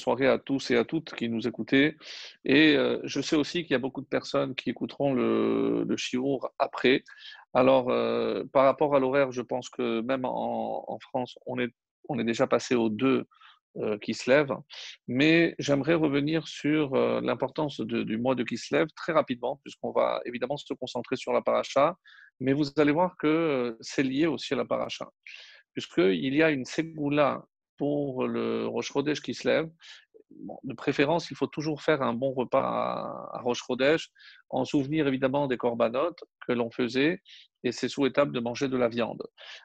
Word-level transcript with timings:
soirée 0.00 0.26
à 0.26 0.38
tous 0.38 0.70
et 0.72 0.76
à 0.76 0.84
toutes 0.84 1.14
qui 1.14 1.28
nous 1.28 1.46
écoutez. 1.46 1.96
Et 2.44 2.76
euh, 2.76 2.98
je 3.04 3.20
sais 3.20 3.36
aussi 3.36 3.62
qu'il 3.62 3.72
y 3.72 3.76
a 3.76 3.78
beaucoup 3.78 4.00
de 4.00 4.06
personnes 4.06 4.54
qui 4.56 4.70
écouteront 4.70 5.14
le, 5.14 5.84
le 5.84 5.96
Chiour 5.96 6.50
après. 6.58 7.04
Alors, 7.54 7.90
euh, 7.90 8.44
par 8.52 8.64
rapport 8.64 8.96
à 8.96 8.98
l'horaire, 8.98 9.30
je 9.30 9.42
pense 9.42 9.68
que 9.68 10.00
même 10.00 10.24
en, 10.24 10.98
France, 11.00 11.38
on 11.46 11.58
est, 11.58 11.72
on 12.08 12.18
est 12.18 12.24
déjà 12.24 12.46
passé 12.46 12.74
aux 12.74 12.88
deux 12.88 13.26
euh, 13.76 13.98
qui 13.98 14.14
se 14.14 14.28
lèvent. 14.28 14.56
Mais 15.06 15.54
j'aimerais 15.58 15.94
revenir 15.94 16.48
sur 16.48 16.94
l'importance 17.20 17.80
du 17.80 18.18
mois 18.18 18.34
de 18.34 18.42
qui 18.42 18.58
se 18.58 18.74
lève 18.74 18.88
très 18.96 19.12
rapidement, 19.12 19.60
puisqu'on 19.62 19.92
va 19.92 20.20
évidemment 20.24 20.56
se 20.56 20.74
concentrer 20.74 21.16
sur 21.16 21.32
la 21.32 21.42
paracha. 21.42 21.96
Mais 22.40 22.52
vous 22.52 22.66
allez 22.78 22.92
voir 22.92 23.16
que 23.18 23.76
c'est 23.80 24.02
lié 24.02 24.26
aussi 24.26 24.54
à 24.54 24.56
la 24.56 24.64
paracha, 24.64 25.08
puisqu'il 25.74 26.34
y 26.34 26.42
a 26.42 26.50
une 26.50 26.64
ségoula 26.64 27.44
pour 27.80 28.26
le 28.26 28.68
Chodesh 28.82 29.20
qui 29.22 29.32
se 29.32 29.48
lève, 29.48 29.68
de 30.64 30.74
préférence, 30.74 31.30
il 31.30 31.36
faut 31.36 31.46
toujours 31.46 31.80
faire 31.80 32.02
un 32.02 32.12
bon 32.12 32.32
repas 32.32 32.62
à, 32.62 33.40
à 33.40 33.54
Chodesh, 33.54 34.10
en 34.50 34.64
souvenir 34.64 35.08
évidemment 35.08 35.46
des 35.46 35.56
corbanotes 35.56 36.22
que 36.46 36.52
l'on 36.52 36.70
faisait, 36.70 37.22
et 37.64 37.72
c'est 37.72 37.88
souhaitable 37.88 38.32
de 38.32 38.40
manger 38.40 38.68
de 38.68 38.76
la 38.76 38.88
viande. 38.88 39.22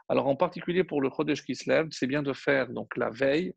Alors 0.08 0.28
en 0.28 0.38
particulier 0.38 0.86
pour 0.86 1.02
le 1.02 1.10
Chodesh 1.10 1.44
qui 1.44 1.56
se 1.56 1.70
lève, 1.70 1.88
c'est 1.92 2.08
bien 2.08 2.24
de 2.24 2.34
faire 2.34 2.70
donc 2.70 2.96
la 2.96 3.10
veille, 3.10 3.54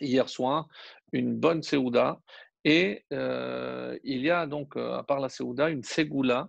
hier 0.00 0.28
soir, 0.28 0.68
une 1.12 1.34
bonne 1.36 1.62
Seouda, 1.62 2.20
et 2.64 3.04
euh, 3.12 3.98
il 4.04 4.20
y 4.20 4.30
a 4.30 4.46
donc, 4.46 4.76
euh, 4.76 4.94
à 4.94 5.02
part 5.02 5.20
la 5.20 5.28
Seouda, 5.28 5.68
une 5.68 5.82
Ségoula 5.82 6.48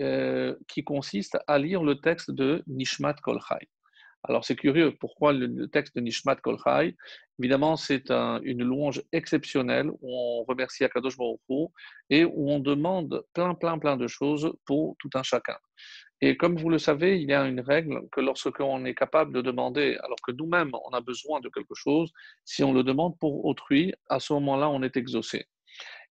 euh, 0.00 0.56
qui 0.68 0.82
consiste 0.82 1.38
à 1.46 1.58
lire 1.58 1.82
le 1.82 1.94
texte 2.00 2.32
de 2.32 2.62
Nishmat 2.66 3.14
Kolchai. 3.22 3.68
Alors 4.28 4.44
c'est 4.44 4.56
curieux, 4.56 4.92
pourquoi 4.98 5.32
le, 5.32 5.68
texte 5.68 5.94
de 5.94 6.00
Nishmat 6.00 6.36
Kolchai? 6.36 6.96
Évidemment, 7.38 7.76
c'est 7.76 8.10
une 8.10 8.64
louange 8.64 9.02
exceptionnelle 9.12 9.88
où 9.88 9.98
on 10.02 10.44
remercie 10.44 10.84
Akadosh 10.84 11.16
Baruch 11.16 11.70
et 12.10 12.24
où 12.24 12.50
on 12.50 12.58
demande 12.58 13.24
plein, 13.34 13.54
plein, 13.54 13.78
plein 13.78 13.96
de 13.96 14.06
choses 14.06 14.52
pour 14.64 14.96
tout 14.98 15.10
un 15.14 15.22
chacun. 15.22 15.56
Et 16.22 16.36
comme 16.36 16.56
vous 16.56 16.70
le 16.70 16.78
savez, 16.78 17.20
il 17.20 17.28
y 17.28 17.34
a 17.34 17.46
une 17.46 17.60
règle 17.60 18.08
que 18.10 18.20
lorsqu'on 18.20 18.84
est 18.86 18.94
capable 18.94 19.34
de 19.34 19.42
demander, 19.42 19.96
alors 20.02 20.18
que 20.26 20.32
nous-mêmes 20.32 20.72
on 20.86 20.90
a 20.90 21.00
besoin 21.00 21.40
de 21.40 21.50
quelque 21.50 21.74
chose, 21.74 22.10
si 22.44 22.64
on 22.64 22.72
le 22.72 22.82
demande 22.82 23.18
pour 23.18 23.44
autrui, 23.44 23.92
à 24.08 24.18
ce 24.18 24.32
moment-là, 24.32 24.70
on 24.70 24.82
est 24.82 24.96
exaucé. 24.96 25.46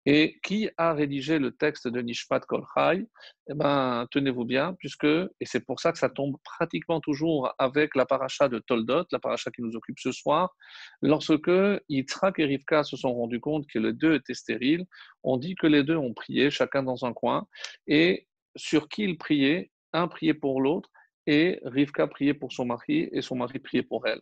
Et 0.07 0.39
qui 0.43 0.69
a 0.77 0.93
rédigé 0.93 1.39
le 1.39 1.51
texte 1.51 1.87
de 1.87 1.99
Nishmat 1.99 2.41
Kolchai? 2.41 3.07
Eh 3.49 3.53
bien, 3.55 4.07
tenez-vous 4.11 4.45
bien, 4.45 4.73
puisque, 4.73 5.05
et 5.05 5.45
c'est 5.45 5.65
pour 5.65 5.79
ça 5.79 5.91
que 5.91 5.97
ça 5.97 6.09
tombe 6.09 6.35
pratiquement 6.43 7.01
toujours 7.01 7.53
avec 7.57 7.95
la 7.95 8.05
paracha 8.05 8.47
de 8.47 8.59
Toldot, 8.59 9.05
la 9.11 9.19
paracha 9.19 9.49
qui 9.49 9.63
nous 9.63 9.75
occupe 9.75 9.99
ce 9.99 10.11
soir, 10.11 10.55
lorsque 11.01 11.51
Yitzhak 11.89 12.37
et 12.39 12.45
Rivka 12.45 12.83
se 12.83 12.97
sont 12.97 13.13
rendus 13.13 13.39
compte 13.39 13.65
que 13.67 13.79
les 13.79 13.93
deux 13.93 14.13
étaient 14.15 14.35
stériles, 14.35 14.85
on 15.23 15.37
dit 15.37 15.55
que 15.55 15.67
les 15.67 15.83
deux 15.83 15.97
ont 15.97 16.13
prié, 16.13 16.51
chacun 16.51 16.83
dans 16.83 17.05
un 17.05 17.13
coin, 17.13 17.47
et 17.87 18.27
sur 18.55 18.87
qui 18.89 19.03
ils 19.03 19.17
priaient? 19.17 19.71
Un 19.93 20.09
priait 20.09 20.33
pour 20.33 20.59
l'autre, 20.59 20.89
et 21.27 21.59
Rivka 21.63 22.07
priait 22.07 22.33
pour 22.33 22.51
son 22.51 22.65
mari 22.65 23.09
et 23.11 23.21
son 23.21 23.35
mari 23.35 23.59
priait 23.59 23.83
pour 23.83 24.07
elle. 24.07 24.21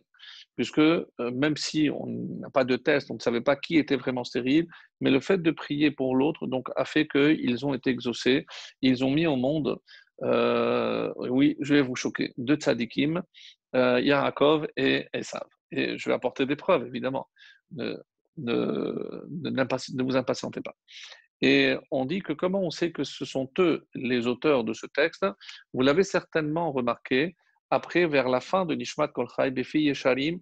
Puisque 0.56 0.78
euh, 0.78 1.04
même 1.32 1.56
si 1.56 1.90
on 1.90 2.06
n'a 2.06 2.50
pas 2.50 2.64
de 2.64 2.76
test, 2.76 3.10
on 3.10 3.14
ne 3.14 3.20
savait 3.20 3.40
pas 3.40 3.56
qui 3.56 3.76
était 3.76 3.96
vraiment 3.96 4.24
stérile, 4.24 4.66
mais 5.00 5.10
le 5.10 5.20
fait 5.20 5.38
de 5.38 5.50
prier 5.50 5.90
pour 5.90 6.16
l'autre 6.16 6.46
donc 6.46 6.68
a 6.76 6.84
fait 6.84 7.06
qu'ils 7.06 7.66
ont 7.66 7.74
été 7.74 7.90
exaucés. 7.90 8.46
Ils 8.82 9.04
ont 9.04 9.10
mis 9.10 9.26
au 9.26 9.36
monde, 9.36 9.78
euh, 10.22 11.12
oui, 11.16 11.56
je 11.60 11.74
vais 11.74 11.82
vous 11.82 11.96
choquer, 11.96 12.32
deux 12.38 12.56
tzadikim, 12.56 13.22
euh, 13.74 14.00
et 14.76 15.06
Esav. 15.12 15.46
Et 15.72 15.98
je 15.98 16.08
vais 16.08 16.14
apporter 16.14 16.46
des 16.46 16.56
preuves, 16.56 16.86
évidemment. 16.86 17.28
Ne 17.72 17.96
vous 20.02 20.16
impatientez 20.16 20.60
pas. 20.60 20.74
Et 21.40 21.76
on 21.90 22.04
dit 22.04 22.20
que 22.20 22.32
comment 22.32 22.60
on 22.60 22.70
sait 22.70 22.92
que 22.92 23.04
ce 23.04 23.24
sont 23.24 23.50
eux 23.58 23.86
les 23.94 24.26
auteurs 24.26 24.64
de 24.64 24.72
ce 24.72 24.86
texte 24.86 25.26
Vous 25.72 25.82
l'avez 25.82 26.04
certainement 26.04 26.72
remarqué, 26.72 27.36
après, 27.70 28.06
vers 28.06 28.28
la 28.28 28.40
fin 28.40 28.66
de 28.66 28.74
Nishmat 28.74 29.08
Kolchai, 29.08 29.50
Befi 29.50 29.80
Yesharim, 29.80 30.40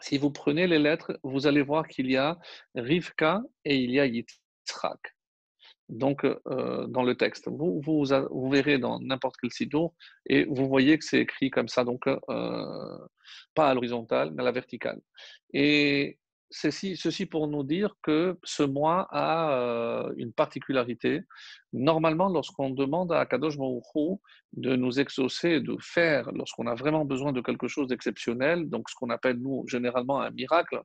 si 0.00 0.18
vous 0.18 0.30
prenez 0.30 0.66
les 0.66 0.78
lettres, 0.78 1.18
vous 1.22 1.46
allez 1.46 1.62
voir 1.62 1.86
qu'il 1.86 2.10
y 2.10 2.16
a 2.16 2.38
Rivka 2.74 3.42
et 3.64 3.76
il 3.76 3.90
y 3.92 4.00
a 4.00 4.06
Yitzhak. 4.06 5.00
Donc, 5.88 6.24
euh, 6.24 6.86
dans 6.86 7.02
le 7.02 7.14
texte, 7.16 7.48
vous, 7.48 7.80
vous, 7.80 8.50
verrez 8.50 8.78
dans 8.78 8.98
n'importe 9.00 9.36
quel 9.40 9.50
site 9.50 9.74
et 10.26 10.44
vous 10.44 10.66
voyez 10.66 10.98
que 10.98 11.04
c'est 11.04 11.20
écrit 11.20 11.50
comme 11.50 11.68
ça, 11.68 11.84
donc 11.84 12.06
euh, 12.06 12.98
pas 13.54 13.68
à 13.68 13.74
l'horizontale, 13.74 14.32
mais 14.32 14.42
à 14.42 14.44
la 14.44 14.52
verticale. 14.52 15.00
Et 15.52 16.18
ceci, 16.52 16.96
ceci 16.96 17.26
pour 17.26 17.48
nous 17.48 17.64
dire 17.64 17.96
que 18.02 18.38
ce 18.44 18.62
mois 18.62 19.08
a 19.10 19.52
euh, 19.52 20.12
une 20.16 20.32
particularité. 20.32 21.22
Normalement, 21.72 22.28
lorsqu'on 22.28 22.70
demande 22.70 23.12
à 23.12 23.26
Kadosh 23.26 23.56
Baruch 23.56 24.20
de 24.52 24.76
nous 24.76 25.00
exaucer, 25.00 25.60
de 25.60 25.76
faire, 25.80 26.30
lorsqu'on 26.32 26.66
a 26.66 26.74
vraiment 26.74 27.04
besoin 27.04 27.32
de 27.32 27.40
quelque 27.40 27.68
chose 27.68 27.88
d'exceptionnel, 27.88 28.68
donc 28.68 28.90
ce 28.90 28.94
qu'on 28.94 29.10
appelle 29.10 29.38
nous 29.38 29.64
généralement 29.66 30.20
un 30.20 30.30
miracle, 30.30 30.82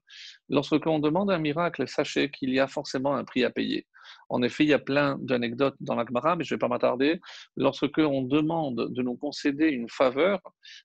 lorsqu'on 0.50 1.00
demande 1.00 1.30
un 1.30 1.40
miracle, 1.40 1.88
sachez 1.88 2.32
qu'il 2.32 2.52
y 2.52 2.60
a 2.60 2.68
forcément 2.68 3.16
un 3.16 3.26
prix 3.26 3.44
à 3.44 3.50
payer. 3.50 3.86
En 4.30 4.42
effet, 4.42 4.64
il 4.64 4.70
y 4.70 4.74
a 4.74 4.80
plein 4.80 5.18
d'anecdotes 5.20 5.76
dans 5.82 5.96
la 5.96 6.06
Gemara, 6.06 6.38
mais 6.38 6.46
je 6.46 6.54
ne 6.54 6.56
vais 6.56 6.60
pas 6.60 6.70
m'attarder. 6.70 7.20
Lorsqu'on 7.58 8.22
demande 8.22 8.90
de 8.90 9.02
nous 9.02 9.18
concéder 9.18 9.68
une 9.68 9.90
faveur, 9.90 10.40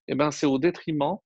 eh 0.09 0.16
ben, 0.16 0.32
c'est 0.32 0.47
au 0.47 0.59
détriment 0.59 1.19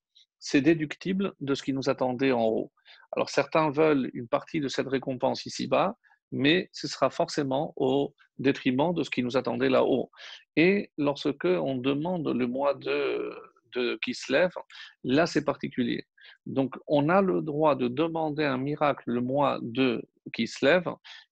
c'est 0.47 0.61
déductible 0.61 1.33
de 1.41 1.57
ce 1.57 1.63
qui 1.65 1.73
nous 1.73 1.89
attendait 1.91 2.31
en 2.31 2.45
haut. 2.45 2.71
Alors 3.11 3.31
certains 3.31 3.73
veulent 3.73 4.13
une 4.15 4.29
partie 4.29 4.61
de 4.61 4.69
cette 4.69 4.87
récompense 4.87 5.45
ici-bas, 5.45 5.97
mais 6.31 6.71
ce 6.73 6.87
sera 6.87 7.11
forcément 7.11 7.73
au 7.75 8.15
détriment 8.39 8.95
de 8.95 9.03
ce 9.03 9.11
qui 9.11 9.25
nous 9.25 9.37
attendait 9.37 9.69
là-haut. 9.69 10.09
Et 10.55 10.93
lorsque 10.99 11.47
on 11.47 11.75
demande 11.75 12.29
le 12.29 12.47
mois 12.47 12.75
de, 12.75 13.99
qui 14.05 14.15
se 14.15 14.33
lève, 14.33 14.55
là 15.03 15.27
c'est 15.27 15.45
particulier. 15.45 16.07
Donc 16.47 16.77
on 16.87 17.09
a 17.09 17.23
le 17.23 17.43
droit 17.43 17.75
de 17.75 17.89
demander 17.89 18.45
un 18.45 18.59
miracle 18.59 19.03
le 19.07 19.23
mois 19.23 19.59
de 19.63 20.09
qui 20.33 20.47
se 20.47 20.65
lève, 20.65 20.89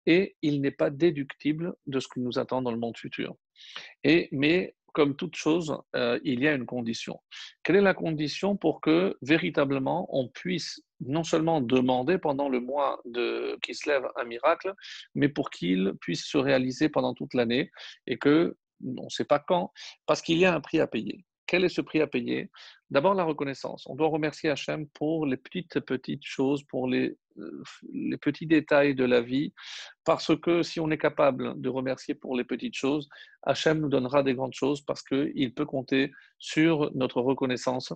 et 0.06 0.36
il 0.42 0.60
n'est 0.60 0.72
pas 0.84 0.90
déductible 0.90 1.76
de 1.86 2.02
ce 2.02 2.10
qui 2.10 2.20
nous 2.20 2.40
attend 2.40 2.62
dans 2.62 2.72
le 2.72 2.78
monde 2.78 2.98
futur. 2.98 3.36
Et, 4.04 4.28
mais 4.34 4.76
comme 4.98 5.16
toute 5.16 5.36
chose, 5.36 5.78
euh, 5.96 6.20
il 6.24 6.42
y 6.42 6.48
a 6.48 6.56
une 6.56 6.66
condition. 6.66 7.22
Quelle 7.62 7.76
est 7.76 7.82
la 7.82 7.94
condition 7.94 8.58
pour 8.58 8.82
que 8.82 9.16
véritablement 9.22 10.08
on 10.10 10.28
puisse 10.28 10.82
non 11.02 11.24
seulement 11.24 11.62
demander 11.62 12.18
pendant 12.18 12.50
le 12.50 12.60
mois 12.60 13.00
de, 13.06 13.60
qui 13.62 13.76
se 13.76 13.88
lève 13.88 14.08
un 14.16 14.24
miracle, 14.24 14.74
mais 15.14 15.30
pour 15.30 15.52
qu'il 15.52 15.94
puisse 16.02 16.26
se 16.26 16.40
réaliser 16.40 16.90
pendant 16.90 17.14
toute 17.14 17.36
l'année 17.36 17.70
et 18.08 18.18
que 18.18 18.58
on 18.84 19.04
ne 19.04 19.10
sait 19.10 19.24
pas 19.24 19.38
quand, 19.38 19.72
parce 20.08 20.24
qu'il 20.24 20.40
y 20.40 20.46
a 20.46 20.56
un 20.56 20.62
prix 20.62 20.80
à 20.80 20.88
payer. 20.88 21.24
Quel 21.48 21.64
est 21.64 21.70
ce 21.70 21.82
prix 21.82 22.02
à 22.02 22.08
payer? 22.08 22.52
D'abord, 22.90 23.14
la 23.14 23.24
reconnaissance. 23.24 23.88
On 23.88 23.96
doit 23.96 24.10
remercier 24.10 24.50
Hachem 24.50 24.88
pour 24.90 25.26
les 25.26 25.38
petites, 25.38 25.80
petites 25.80 26.26
choses, 26.26 26.64
pour 26.64 26.88
les, 26.88 27.18
euh, 27.38 27.64
les 27.94 28.18
petits 28.18 28.46
détails 28.46 28.96
de 28.96 29.06
la 29.06 29.22
vie, 29.22 29.54
parce 30.04 30.36
que 30.40 30.62
si 30.62 30.80
on 30.82 30.92
est 30.92 30.98
capable 30.98 31.60
de 31.60 31.70
remercier 31.70 32.16
pour 32.16 32.36
les 32.36 32.44
petites 32.44 32.76
choses, 32.76 33.08
Hachem 33.44 33.80
nous 33.80 33.90
donnera 33.90 34.24
des 34.24 34.36
grandes 34.36 34.54
choses 34.54 34.82
parce 34.82 35.02
qu'il 35.02 35.54
peut 35.54 35.66
compter 35.66 36.12
sur 36.38 36.92
notre 36.96 37.22
reconnaissance. 37.22 37.94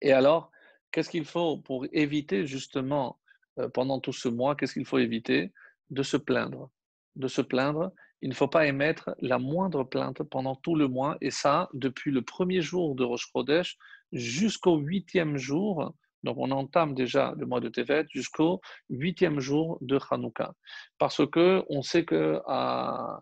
Et 0.00 0.12
alors, 0.12 0.50
qu'est-ce 0.90 1.10
qu'il 1.10 1.26
faut 1.26 1.58
pour 1.58 1.86
éviter 1.92 2.46
justement, 2.46 3.18
euh, 3.58 3.68
pendant 3.68 4.00
tout 4.00 4.14
ce 4.14 4.28
mois, 4.28 4.56
qu'est-ce 4.56 4.74
qu'il 4.74 4.86
faut 4.86 4.98
éviter? 4.98 5.52
De 5.90 6.02
se 6.02 6.16
plaindre. 6.16 6.70
De 7.16 7.28
se 7.28 7.40
plaindre 7.40 7.92
il 8.22 8.30
ne 8.30 8.34
faut 8.34 8.48
pas 8.48 8.66
émettre 8.66 9.10
la 9.20 9.38
moindre 9.38 9.84
plainte 9.84 10.22
pendant 10.24 10.56
tout 10.56 10.74
le 10.74 10.88
mois, 10.88 11.16
et 11.20 11.30
ça 11.30 11.68
depuis 11.74 12.10
le 12.10 12.22
premier 12.22 12.62
jour 12.62 12.94
de 12.94 13.04
Rosh 13.04 13.28
Chodesh 13.32 13.76
jusqu'au 14.12 14.78
huitième 14.78 15.36
jour. 15.36 15.94
Donc 16.22 16.36
on 16.38 16.50
entame 16.50 16.94
déjà 16.94 17.34
le 17.36 17.46
mois 17.46 17.60
de 17.60 17.68
Tevet 17.68 18.06
jusqu'au 18.10 18.60
huitième 18.88 19.38
jour 19.38 19.78
de 19.80 19.98
Hanouka. 20.10 20.54
Parce 20.98 21.24
que 21.26 21.62
on 21.68 21.82
sait 21.82 22.04
que 22.04 22.40
à, 22.46 23.20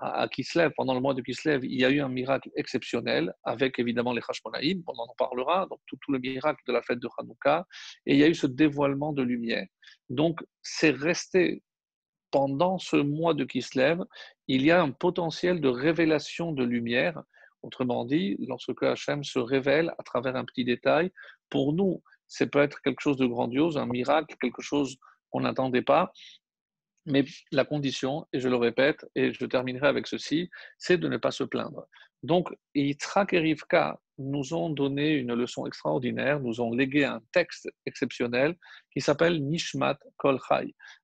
à, 0.00 0.26
Kislev, 0.28 0.72
pendant 0.76 0.94
le 0.94 1.00
mois 1.00 1.14
de 1.14 1.20
Kislev, 1.20 1.64
il 1.64 1.78
y 1.78 1.84
a 1.84 1.90
eu 1.90 2.00
un 2.00 2.08
miracle 2.08 2.50
exceptionnel 2.56 3.32
avec 3.44 3.78
évidemment 3.78 4.12
les 4.14 4.22
Hashmonaïm, 4.26 4.82
on 4.86 4.94
en 4.94 5.14
parlera, 5.18 5.66
donc 5.70 5.80
tout, 5.86 5.96
tout, 6.00 6.12
le 6.12 6.18
miracle 6.18 6.60
de 6.66 6.72
la 6.72 6.82
fête 6.82 6.98
de 6.98 7.08
Hanouka, 7.18 7.66
et 8.06 8.14
il 8.14 8.18
y 8.18 8.24
a 8.24 8.28
eu 8.28 8.34
ce 8.34 8.46
dévoilement 8.46 9.12
de 9.12 9.22
lumière. 9.22 9.66
Donc 10.08 10.40
c'est 10.62 10.90
resté 10.90 11.62
pendant 12.30 12.78
ce 12.78 12.96
mois 12.96 13.34
de 13.34 13.44
Kislev, 13.44 14.02
il 14.48 14.64
y 14.64 14.70
a 14.70 14.82
un 14.82 14.90
potentiel 14.90 15.60
de 15.60 15.68
révélation 15.68 16.52
de 16.52 16.64
lumière. 16.64 17.22
Autrement 17.62 18.04
dit, 18.04 18.36
lorsque 18.46 18.82
Hachem 18.82 19.22
se 19.24 19.38
révèle 19.38 19.92
à 19.98 20.02
travers 20.02 20.36
un 20.36 20.44
petit 20.44 20.64
détail, 20.64 21.10
pour 21.50 21.72
nous, 21.72 22.02
ça 22.26 22.46
peut 22.46 22.62
être 22.62 22.80
quelque 22.82 23.00
chose 23.00 23.16
de 23.16 23.26
grandiose, 23.26 23.76
un 23.76 23.86
miracle, 23.86 24.36
quelque 24.40 24.62
chose 24.62 24.96
qu'on 25.30 25.40
n'attendait 25.40 25.82
pas. 25.82 26.12
Mais 27.10 27.24
la 27.52 27.64
condition, 27.64 28.26
et 28.32 28.40
je 28.40 28.48
le 28.48 28.56
répète, 28.56 29.04
et 29.14 29.32
je 29.32 29.44
terminerai 29.44 29.88
avec 29.88 30.06
ceci, 30.06 30.48
c'est 30.78 30.98
de 30.98 31.08
ne 31.08 31.16
pas 31.16 31.30
se 31.30 31.44
plaindre. 31.44 31.86
Donc, 32.22 32.50
Yitzhak 32.74 33.32
et 33.32 33.38
Rivka 33.38 33.98
nous 34.18 34.52
ont 34.52 34.68
donné 34.68 35.12
une 35.12 35.32
leçon 35.32 35.66
extraordinaire, 35.66 36.40
nous 36.40 36.60
ont 36.60 36.72
légué 36.72 37.04
un 37.04 37.20
texte 37.32 37.70
exceptionnel 37.86 38.54
qui 38.92 39.00
s'appelle 39.00 39.42
Nishmat 39.42 39.98
Kol. 40.18 40.38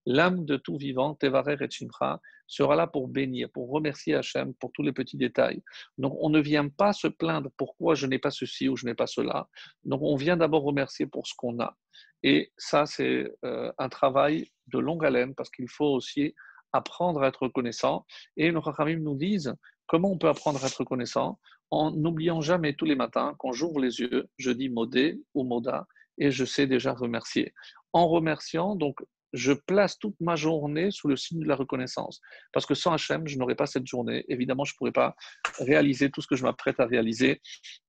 L'âme 0.04 0.44
de 0.44 0.56
tout 0.56 0.76
vivant, 0.76 1.14
Tevarer 1.14 1.56
et 1.60 1.70
Shimcha, 1.70 2.20
sera 2.46 2.76
là 2.76 2.86
pour 2.86 3.08
bénir, 3.08 3.48
pour 3.52 3.70
remercier 3.70 4.14
Hachem 4.14 4.54
pour 4.54 4.72
tous 4.72 4.82
les 4.82 4.92
petits 4.92 5.16
détails. 5.16 5.62
Donc, 5.98 6.16
on 6.20 6.30
ne 6.30 6.40
vient 6.40 6.68
pas 6.68 6.92
se 6.92 7.08
plaindre 7.08 7.50
pourquoi 7.56 7.94
je 7.94 8.06
n'ai 8.06 8.18
pas 8.18 8.30
ceci 8.30 8.68
ou 8.68 8.76
je 8.76 8.86
n'ai 8.86 8.94
pas 8.94 9.06
cela. 9.06 9.48
Donc, 9.84 10.00
on 10.02 10.16
vient 10.16 10.36
d'abord 10.36 10.62
remercier 10.62 11.06
pour 11.06 11.26
ce 11.26 11.34
qu'on 11.36 11.60
a. 11.60 11.76
Et 12.22 12.52
ça, 12.56 12.86
c'est 12.86 13.30
euh, 13.44 13.72
un 13.78 13.88
travail 13.88 14.50
de 14.68 14.78
longue 14.78 15.04
haleine 15.04 15.34
parce 15.34 15.50
qu'il 15.50 15.68
faut 15.68 15.86
aussi 15.86 16.34
apprendre 16.72 17.22
à 17.22 17.28
être 17.28 17.42
reconnaissant. 17.42 18.04
Et 18.36 18.50
nos 18.52 18.62
Chachamim 18.62 18.98
nous 18.98 19.16
disent 19.16 19.54
comment 19.86 20.10
on 20.10 20.18
peut 20.18 20.28
apprendre 20.28 20.62
à 20.62 20.66
être 20.66 20.80
reconnaissant 20.80 21.38
en 21.70 21.90
n'oubliant 21.90 22.40
jamais 22.40 22.74
tous 22.74 22.84
les 22.84 22.94
matins, 22.94 23.34
quand 23.38 23.52
j'ouvre 23.52 23.80
les 23.80 24.00
yeux, 24.00 24.28
je 24.38 24.50
dis 24.50 24.68
modé 24.68 25.20
ou 25.34 25.44
moda 25.44 25.86
et 26.18 26.30
je 26.30 26.44
sais 26.44 26.66
déjà 26.66 26.92
remercier. 26.92 27.52
En 27.92 28.08
remerciant, 28.08 28.76
donc 28.76 29.00
je 29.32 29.52
place 29.52 29.98
toute 29.98 30.14
ma 30.20 30.36
journée 30.36 30.90
sous 30.90 31.08
le 31.08 31.16
signe 31.16 31.40
de 31.40 31.48
la 31.48 31.56
reconnaissance. 31.56 32.20
Parce 32.52 32.66
que 32.66 32.74
sans 32.74 32.92
Hachem, 32.92 33.26
je 33.26 33.38
n'aurais 33.38 33.54
pas 33.54 33.66
cette 33.66 33.86
journée. 33.86 34.24
Évidemment, 34.28 34.64
je 34.64 34.72
ne 34.72 34.76
pourrais 34.76 34.92
pas 34.92 35.14
réaliser 35.58 36.10
tout 36.10 36.20
ce 36.20 36.26
que 36.26 36.36
je 36.36 36.44
m'apprête 36.44 36.80
à 36.80 36.86
réaliser 36.86 37.40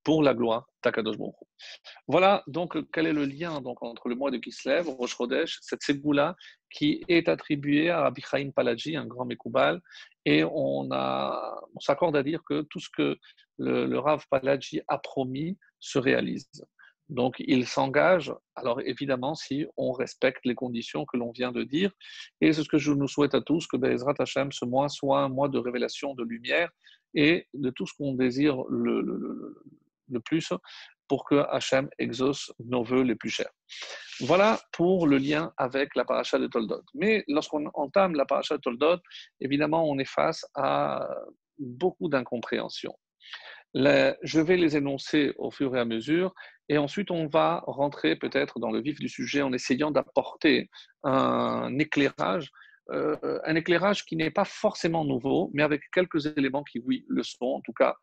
pour 0.04 0.24
la 0.24 0.34
gloire 0.34 0.68
d'Akadosh 0.84 1.18
Voilà 2.08 2.44
donc 2.48 2.78
quel 2.92 3.08
est 3.08 3.14
le 3.14 3.26
lien 3.26 3.62
donc, 3.62 3.82
entre 3.84 4.10
le 4.10 4.16
mois 4.16 4.32
de 4.32 4.38
Kislev, 4.38 4.88
Rosh 4.88 5.16
Chodesh, 5.18 5.58
cette 5.62 5.84
ségoula 5.84 6.36
qui 6.70 7.04
est 7.08 7.30
attribuée 7.30 7.90
à 7.90 8.02
Rabbi 8.02 8.22
Chaim 8.22 8.52
Palaji, 8.56 8.96
un 8.96 9.06
grand 9.06 9.26
Mekoubal, 9.26 9.82
et 10.26 10.44
on, 10.44 10.90
s'accorde 11.80 12.16
à 12.16 12.24
dire 12.24 12.42
que 12.48 12.62
tout 12.64 12.80
ce 12.80 12.90
que 12.96 13.18
le, 13.58 13.86
le 13.86 14.00
Rav 14.00 14.26
Palaji 14.30 14.82
a 14.88 14.98
promis 14.98 15.58
se 15.80 16.00
réalise. 16.00 16.50
Donc, 17.10 17.36
il 17.40 17.66
s'engage, 17.68 18.34
alors 18.56 18.82
évidemment, 18.82 19.34
si 19.34 19.66
on 19.78 19.92
respecte 19.92 20.46
les 20.46 20.56
conditions 20.56 21.06
que 21.06 21.18
l'on 21.18 21.32
vient 21.32 21.52
de 21.52 21.64
dire. 21.64 21.92
Et 22.42 22.52
c'est 22.52 22.64
ce 22.64 22.70
que 22.70 22.78
je 22.78 22.92
nous 22.92 23.08
souhaite 23.08 23.34
à 23.34 23.42
tous, 23.42 23.66
que 23.68 23.78
Bezrat 23.78 24.16
Hashem, 24.20 24.52
ce 24.52 24.66
mois, 24.66 24.90
soit 24.90 25.22
un 25.22 25.30
mois 25.30 25.48
de 25.48 25.58
révélation, 25.58 26.16
de 26.16 26.24
lumière 26.24 26.70
et 27.14 27.48
de 27.54 27.70
tout 27.70 27.88
ce 27.88 27.94
qu'on 27.94 28.14
désire 28.14 28.62
le, 28.70 29.56
plus 30.26 30.52
pour 31.08 31.24
que 31.24 31.36
Hachem 31.50 31.90
exauce 31.98 32.52
nos 32.60 32.84
voeux 32.84 33.04
les 33.04 33.16
plus 33.16 33.30
chers. 33.30 33.52
Voilà 34.20 34.60
pour 34.74 35.08
le 35.08 35.18
lien 35.18 35.54
avec 35.56 35.96
la 35.96 36.04
paracha 36.04 36.38
de 36.40 36.48
Toldot. 36.48 36.84
Mais 36.94 37.24
lorsqu'on 37.30 37.68
entame 37.74 38.16
la 38.16 38.26
paracha 38.26 38.58
de 38.58 38.62
Toldot, 38.62 39.00
évidemment, 39.40 39.90
on 39.90 39.98
est 40.00 40.10
face 40.10 40.46
à 40.56 41.08
beaucoup 41.58 42.10
d'incompréhensions 42.10 42.96
je 43.74 44.40
vais 44.40 44.58
les 44.58 44.78
énoncer 44.78 45.34
au 45.38 45.52
fur 45.52 45.76
et 45.76 45.80
à 45.80 45.86
mesure 45.86 46.34
et 46.70 46.78
ensuite 46.78 47.12
on 47.12 47.28
va 47.28 47.64
rentrer 47.68 48.16
peut-être 48.16 48.60
dans 48.60 48.72
le 48.72 48.82
vif 48.82 49.00
du 49.00 49.10
sujet 49.10 49.42
en 49.42 49.54
essayant 49.54 49.92
d'apporter 49.92 50.70
un 51.04 51.78
éclairage, 51.80 52.52
euh, 52.92 53.40
un 53.46 53.56
éclairage 53.56 54.06
qui 54.06 54.16
n'est 54.16 54.32
pas 54.32 54.46
forcément 54.46 55.06
nouveau, 55.06 55.52
mais 55.54 55.64
avec 55.64 55.82
quelques 55.92 56.26
éléments 56.38 56.64
qui, 56.64 56.80
oui, 56.80 57.06
le 57.08 57.24
sont, 57.24 57.46
en 57.46 57.62
tout 57.62 57.74
cas 57.74 57.96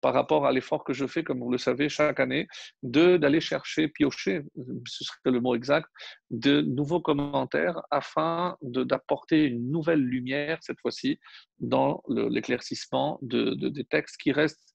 par 0.00 0.14
rapport 0.14 0.46
à 0.46 0.52
l'effort 0.52 0.84
que 0.84 0.92
je 0.92 1.06
fais, 1.06 1.22
comme 1.22 1.40
vous 1.40 1.50
le 1.50 1.58
savez, 1.58 1.88
chaque 1.88 2.20
année, 2.20 2.48
d'aller 2.82 3.40
chercher, 3.40 3.88
piocher, 3.88 4.42
ce 4.86 5.04
serait 5.04 5.18
le 5.30 5.40
mot 5.40 5.54
exact, 5.54 5.88
de 6.30 6.62
nouveaux 6.62 7.00
commentaires 7.00 7.80
afin 7.90 8.56
d'apporter 8.62 9.44
une 9.44 9.70
nouvelle 9.70 10.00
lumière, 10.00 10.58
cette 10.62 10.80
fois-ci, 10.80 11.18
dans 11.58 12.02
l'éclaircissement 12.08 13.18
de, 13.22 13.54
des 13.54 13.84
textes 13.84 14.16
qui 14.16 14.32
restent 14.32 14.72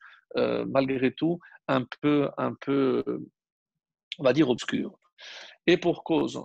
malgré 0.68 1.14
tout 1.14 1.40
un 1.68 1.86
peu, 2.02 2.30
un 2.38 2.54
peu, 2.54 3.04
on 4.20 4.24
va 4.24 4.34
dire, 4.34 4.50
obscur. 4.50 4.98
Et 5.68 5.78
pour 5.78 6.04
cause, 6.04 6.44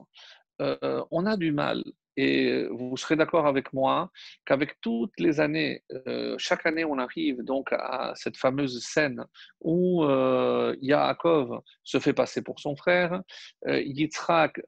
euh, 0.60 1.04
on 1.10 1.26
a 1.26 1.36
du 1.36 1.52
mal 1.52 1.82
et 2.16 2.66
vous 2.70 2.96
serez 2.96 3.16
d'accord 3.16 3.46
avec 3.46 3.72
moi 3.72 4.10
qu'avec 4.44 4.80
toutes 4.80 5.18
les 5.18 5.40
années, 5.40 5.82
euh, 6.06 6.34
chaque 6.38 6.66
année, 6.66 6.84
on 6.84 6.98
arrive 6.98 7.42
donc 7.42 7.72
à 7.72 8.12
cette 8.16 8.36
fameuse 8.36 8.82
scène 8.84 9.24
où 9.60 10.04
euh, 10.04 10.74
Yaakov 10.80 11.60
se 11.84 11.98
fait 11.98 12.12
passer 12.12 12.42
pour 12.42 12.60
son 12.60 12.76
frère, 12.76 13.22
euh, 13.68 13.80
Yitzhak 13.80 14.60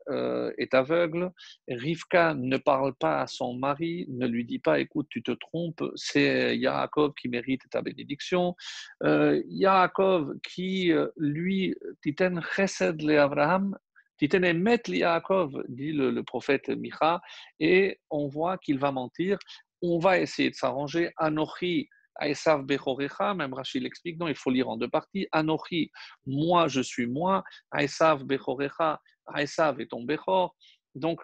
est 0.59 0.75
aveugle, 0.75 1.31
Rivka 1.69 2.35
ne 2.35 2.57
parle 2.57 2.95
pas 2.95 3.23
à 3.23 3.27
son 3.27 3.55
mari, 3.55 4.07
ne 4.09 4.27
lui 4.27 4.45
dit 4.45 4.59
pas 4.59 4.79
écoute, 4.79 5.07
tu 5.11 5.23
te 5.23 5.33
trompes, 5.33 5.85
c'est 5.95 6.57
Yaakov 6.57 7.13
qui 7.15 7.29
mérite 7.29 7.63
ta 7.71 7.83
bénédiction. 7.83 8.55
Yaakov 9.03 10.35
qui, 10.43 10.93
lui, 11.17 11.75
titen 12.03 12.41
chesed 12.55 13.03
le 13.03 13.21
Abraham, 13.21 13.77
met 14.55 14.83
Yaakov, 14.89 15.65
dit 15.69 15.93
le, 15.93 16.23
prophète 16.23 16.69
Micha, 16.69 17.21
et 17.61 17.99
on 18.11 18.29
voit 18.29 18.59
qu'il 18.59 18.79
va 18.79 18.93
mentir. 18.93 19.39
On 19.83 19.99
va 19.99 20.19
essayer 20.19 20.51
de 20.51 20.55
s'arranger. 20.55 21.11
Anochi, 21.17 21.89
Aesav 22.21 22.65
Bechorecha, 22.65 23.35
même 23.35 23.55
Rachid 23.55 23.83
l'explique, 23.83 24.19
non, 24.19 24.29
il 24.29 24.37
faut 24.37 24.51
lire 24.51 24.69
en 24.69 24.77
deux 24.77 24.89
parties. 24.89 25.27
Anochi, 25.33 25.91
moi 26.27 26.69
je 26.69 26.81
suis 26.81 27.07
moi. 27.07 27.43
Aesav 27.73 28.25
Bechorecha, 28.25 29.01
Aesav 29.35 29.81
est 29.81 29.89
ton 29.89 30.03
Bechor. 30.03 30.55
Donc, 30.95 31.21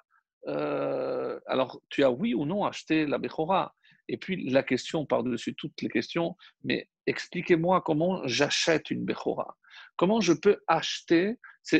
euh, 0.46 1.38
alors, 1.46 1.80
tu 1.88 2.04
as 2.04 2.10
oui 2.10 2.34
ou 2.34 2.46
non 2.46 2.64
acheté 2.64 3.06
la 3.06 3.18
Bechora 3.18 3.74
Et 4.08 4.16
puis 4.16 4.48
la 4.50 4.62
question 4.62 5.04
par-dessus 5.04 5.54
toutes 5.54 5.80
les 5.82 5.88
questions, 5.88 6.36
mais 6.64 6.88
expliquez-moi 7.06 7.82
comment 7.82 8.26
j'achète 8.26 8.90
une 8.90 9.04
Bechora. 9.04 9.56
Comment 9.96 10.20
je 10.20 10.32
peux 10.32 10.58
acheter 10.66 11.36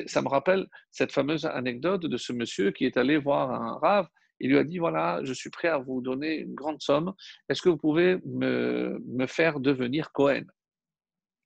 Ça 0.07 0.23
me 0.23 0.29
rappelle 0.29 0.67
cette 0.91 1.13
fameuse 1.13 1.47
anecdote 1.47 2.03
de 2.03 2.17
ce 2.17 2.33
monsieur 2.33 2.73
qui 2.73 2.85
est 2.85 2.97
allé 2.97 3.17
voir 3.17 3.51
un 3.51 3.79
rave. 3.79 4.09
Il 4.41 4.51
lui 4.51 4.59
a 4.59 4.65
dit 4.65 4.79
voilà, 4.79 5.21
je 5.25 5.33
suis 5.33 5.51
prêt 5.51 5.69
à 5.69 5.79
vous 5.79 6.01
donner 6.01 6.37
une 6.37 6.55
grande 6.55 6.81
somme. 6.81 7.13
Est-ce 7.49 7.63
que 7.63 7.69
vous 7.69 7.79
pouvez 7.79 8.19
me, 8.25 9.01
faire 9.27 9.61
devenir 9.61 10.13
Cohen? 10.13 10.45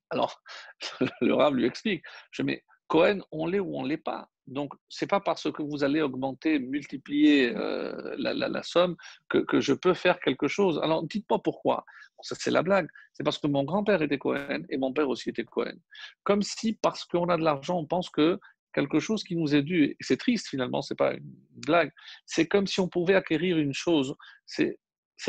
Alors, 0.09 0.41
le 1.21 1.33
rave 1.33 1.55
lui 1.55 1.65
explique 1.65 2.03
je, 2.31 2.43
mais 2.43 2.63
Cohen, 2.87 3.19
on 3.31 3.47
l'est 3.47 3.59
ou 3.59 3.77
on 3.77 3.83
l'est 3.83 3.97
pas? 3.97 4.29
Donc, 4.47 4.73
ce 4.89 5.03
n'est 5.03 5.07
pas 5.07 5.21
parce 5.21 5.49
que 5.51 5.61
vous 5.61 5.83
allez 5.83 6.01
augmenter, 6.01 6.59
multiplier 6.59 7.55
euh, 7.55 8.15
la, 8.17 8.63
somme 8.63 8.95
que, 9.29 9.37
que, 9.37 9.61
je 9.61 9.73
peux 9.73 9.93
faire 9.93 10.19
quelque 10.19 10.47
chose. 10.47 10.79
Alors, 10.83 11.03
dites-moi 11.03 11.41
pourquoi. 11.41 11.85
ça, 12.21 12.35
c'est 12.37 12.51
la 12.51 12.61
blague. 12.61 12.87
C'est 13.13 13.23
parce 13.23 13.37
que 13.37 13.47
mon 13.47 13.63
grand-père 13.63 14.01
était 14.01 14.17
Cohen 14.17 14.63
et 14.69 14.77
mon 14.77 14.91
père 14.91 15.07
aussi 15.07 15.29
était 15.29 15.45
Cohen. 15.45 15.77
Comme 16.23 16.41
si, 16.41 16.73
parce 16.81 17.05
qu'on 17.05 17.29
a 17.29 17.37
de 17.37 17.43
l'argent, 17.43 17.77
on 17.77 17.85
pense 17.85 18.09
que 18.09 18.39
quelque 18.73 18.99
chose 18.99 19.23
qui 19.23 19.35
nous 19.35 19.55
est 19.55 19.61
dû, 19.61 19.83
et 19.83 19.97
c'est 20.01 20.17
triste 20.17 20.47
finalement, 20.47 20.81
ce 20.81 20.93
n'est 20.93 20.97
pas 20.97 21.13
une 21.13 21.33
blague, 21.51 21.91
c'est 22.25 22.47
comme 22.47 22.67
si 22.67 22.79
on 22.79 22.89
pouvait 22.89 23.15
acquérir 23.15 23.57
une 23.57 23.73
chose. 23.73 24.15
C'est 24.45 24.77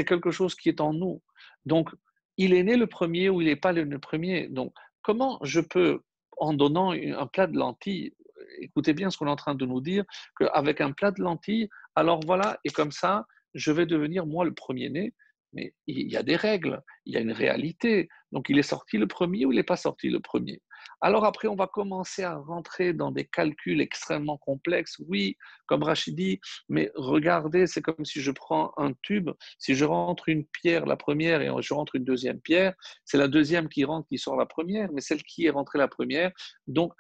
quelque 0.05 0.31
chose 0.33 0.55
qui 0.57 0.69
est 0.69 0.81
en 0.81 0.93
nous. 0.93 1.23
Donc, 1.67 1.91
il 2.37 2.53
est 2.53 2.65
né 2.65 2.77
le 2.77 2.89
premier 2.89 3.29
ou 3.29 3.41
il 3.43 3.47
n'est 3.47 3.57
pas 3.57 3.73
le 3.73 3.99
premier. 4.01 4.49
Donc, 4.49 4.75
comment 5.03 5.39
je 5.43 5.61
peux, 5.61 6.03
en 6.39 6.53
donnant 6.53 6.91
un 6.93 7.27
plat 7.29 7.47
de 7.47 7.57
lentilles, 7.57 8.13
écoutez 8.59 8.93
bien 8.93 9.11
ce 9.11 9.19
qu'on 9.19 9.27
est 9.27 9.31
en 9.31 9.37
train 9.37 9.55
de 9.55 9.67
nous 9.67 9.81
dire, 9.81 10.05
qu'avec 10.39 10.81
un 10.81 10.93
plat 10.93 11.11
de 11.11 11.23
lentilles, 11.23 11.69
alors 11.95 12.21
voilà, 12.25 12.59
et 12.65 12.71
comme 12.71 12.93
ça, 12.93 13.27
je 13.55 13.73
vais 13.73 13.87
devenir 13.87 14.27
moi 14.27 14.45
le 14.45 14.55
premier-né. 14.55 15.15
Mais 15.55 15.73
il 15.87 16.11
y 16.11 16.17
a 16.17 16.25
des 16.25 16.35
règles, 16.35 16.83
il 17.07 17.15
y 17.15 17.17
a 17.17 17.21
une 17.21 17.31
réalité. 17.31 18.09
Donc 18.33 18.49
il 18.49 18.59
est 18.59 18.65
sorti 18.65 18.99
le 18.99 19.07
premier 19.07 19.47
ou 19.47 19.53
il 19.53 19.57
n'est 19.57 19.63
pas 19.63 19.77
sorti 19.77 20.11
le 20.11 20.19
premier? 20.19 20.61
Alors 21.01 21.25
après, 21.25 21.47
on 21.47 21.55
va 21.55 21.69
commencer 21.69 22.25
à 22.25 22.35
rentrer 22.37 22.93
dans 22.93 23.13
des 23.13 23.25
calculs 23.25 23.81
extrêmement 23.81 24.37
complexes. 24.37 25.01
Oui, 25.07 25.37
comme 25.67 25.85
Rachid 25.85 26.17
dit, 26.17 26.41
mais 26.69 26.91
regardez, 26.97 27.69
c'est 27.69 27.83
comme 27.83 28.05
si 28.05 28.21
je 28.21 28.33
prends 28.33 28.73
un 28.77 28.93
tube, 29.03 29.31
si 29.59 29.77
je 29.77 29.85
rentre 29.85 30.29
une 30.29 30.45
pierre 30.45 30.87
la 30.87 30.97
première 30.97 31.41
et 31.41 31.51
je 31.61 31.73
rentre 31.73 31.95
une 31.95 32.05
deuxième 32.05 32.41
pierre, 32.41 32.75
c'est 33.05 33.19
la 33.19 33.29
deuxième 33.29 33.69
qui 33.69 33.85
rentre 33.85 34.09
qui 34.09 34.19
sort 34.19 34.37
la 34.37 34.47
première, 34.47 34.91
mais 34.93 35.01
celle 35.01 35.23
qui 35.23 35.47
est 35.47 35.51
rentrée 35.51 35.79
la 35.79 35.89
première. 35.89 36.33
Donc 36.67 36.93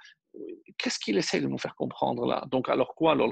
qu'est-ce 0.78 0.98
qu'il 0.98 1.16
essaie 1.16 1.40
de 1.40 1.46
nous 1.46 1.58
faire 1.58 1.74
comprendre 1.74 2.26
là? 2.26 2.44
Donc, 2.50 2.68
alors 2.68 2.94
quoi? 2.94 3.12
Alors, 3.12 3.28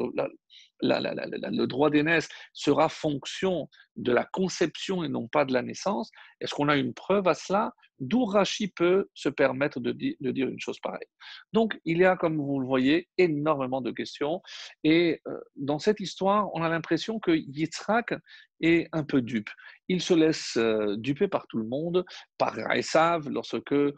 Le 0.80 1.66
droit 1.66 1.90
d'aînesse 1.90 2.28
sera 2.52 2.88
fonction 2.88 3.68
de 3.96 4.12
la 4.12 4.24
conception 4.24 5.04
et 5.04 5.08
non 5.08 5.28
pas 5.28 5.44
de 5.44 5.52
la 5.52 5.62
naissance. 5.62 6.10
Est-ce 6.40 6.54
qu'on 6.54 6.68
a 6.68 6.76
une 6.76 6.94
preuve 6.94 7.28
à 7.28 7.34
cela? 7.34 7.72
D'où 7.98 8.24
Rachi 8.24 8.68
peut 8.68 9.08
se 9.14 9.28
permettre 9.28 9.78
de, 9.78 9.92
dire 9.92 10.48
une 10.48 10.58
chose 10.58 10.80
pareille. 10.80 11.06
Donc, 11.52 11.78
il 11.84 11.98
y 11.98 12.04
a, 12.04 12.16
comme 12.16 12.36
vous 12.36 12.58
le 12.58 12.66
voyez, 12.66 13.08
énormément 13.16 13.80
de 13.80 13.92
questions. 13.92 14.42
Et 14.82 15.20
euh, 15.28 15.38
dans 15.54 15.78
cette 15.78 16.00
histoire, 16.00 16.48
on 16.54 16.62
a 16.62 16.68
l'impression 16.68 17.20
que 17.20 17.30
Yitzhak 17.30 18.14
est 18.60 18.88
un 18.92 19.04
peu 19.04 19.22
dupe. 19.22 19.50
Il 19.88 20.00
se 20.00 20.14
laisse 20.14 20.56
euh, 20.56 20.96
duper 20.96 21.28
par 21.28 21.46
tout 21.46 21.58
le 21.58 21.68
monde, 21.68 22.04
par 22.38 22.58
Esav, 22.72 23.28
lorsque 23.28 23.72
euh, 23.72 23.92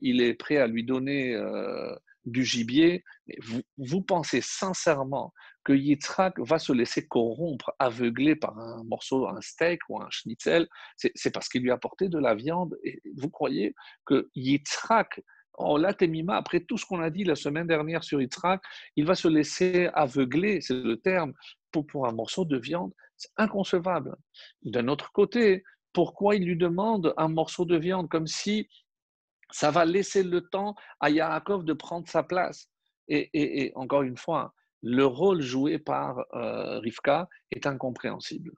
il 0.00 0.20
est 0.22 0.34
prêt 0.34 0.56
à 0.56 0.66
lui 0.66 0.82
donner 0.82 1.36
du 2.26 2.44
gibier. 2.44 3.04
vous, 3.78 4.02
pensez 4.02 4.40
sincèrement 4.40 5.32
que 5.64 5.72
Yitzhak 5.72 6.38
va 6.38 6.58
se 6.58 6.72
laisser 6.72 7.06
corrompre, 7.06 7.72
aveugler 7.78 8.36
par 8.36 8.58
un 8.58 8.84
morceau, 8.84 9.26
un 9.26 9.40
steak 9.40 9.80
ou 9.88 10.00
un 10.00 10.08
schnitzel, 10.10 10.68
c'est 10.96 11.32
parce 11.32 11.48
qu'il 11.48 11.62
lui 11.62 11.70
a 11.70 11.74
apporté 11.74 12.08
de 12.08 12.18
la 12.18 12.34
viande. 12.34 12.76
Et 12.84 13.00
vous 13.16 13.30
croyez 13.30 13.74
que 14.04 14.28
Yitzhak, 14.34 15.22
en 15.54 15.78
l'atémima, 15.78 16.36
après 16.36 16.60
tout 16.60 16.76
ce 16.76 16.84
qu'on 16.84 17.00
a 17.00 17.10
dit 17.10 17.24
la 17.24 17.34
semaine 17.34 17.66
dernière 17.66 18.04
sur 18.04 18.20
Yitzhak, 18.20 18.62
il 18.96 19.06
va 19.06 19.14
se 19.14 19.28
laisser 19.28 19.88
aveugler, 19.94 20.60
c'est 20.60 20.74
le 20.74 20.98
terme, 20.98 21.32
pour 21.82 22.06
un 22.06 22.12
morceau 22.12 22.44
de 22.44 22.56
viande? 22.56 22.92
C'est 23.16 23.30
inconcevable. 23.36 24.16
D'un 24.62 24.88
autre 24.88 25.12
côté, 25.12 25.64
pourquoi 25.92 26.36
il 26.36 26.44
lui 26.44 26.56
demande 26.56 27.14
un 27.16 27.28
morceau 27.28 27.64
de 27.64 27.76
viande 27.76 28.08
comme 28.08 28.26
si 28.26 28.68
ça 29.50 29.70
va 29.70 29.84
laisser 29.84 30.22
le 30.22 30.42
temps 30.42 30.74
à 31.00 31.10
Yaakov 31.10 31.64
de 31.64 31.72
prendre 31.72 32.08
sa 32.08 32.22
place 32.22 32.68
et 33.08 33.72
encore 33.76 34.02
une 34.02 34.16
fois, 34.16 34.52
le 34.82 35.04
rôle 35.04 35.40
joué 35.40 35.78
par 35.78 36.24
euh, 36.34 36.78
Rivka 36.78 37.28
est 37.50 37.66
incompréhensible. 37.66 38.52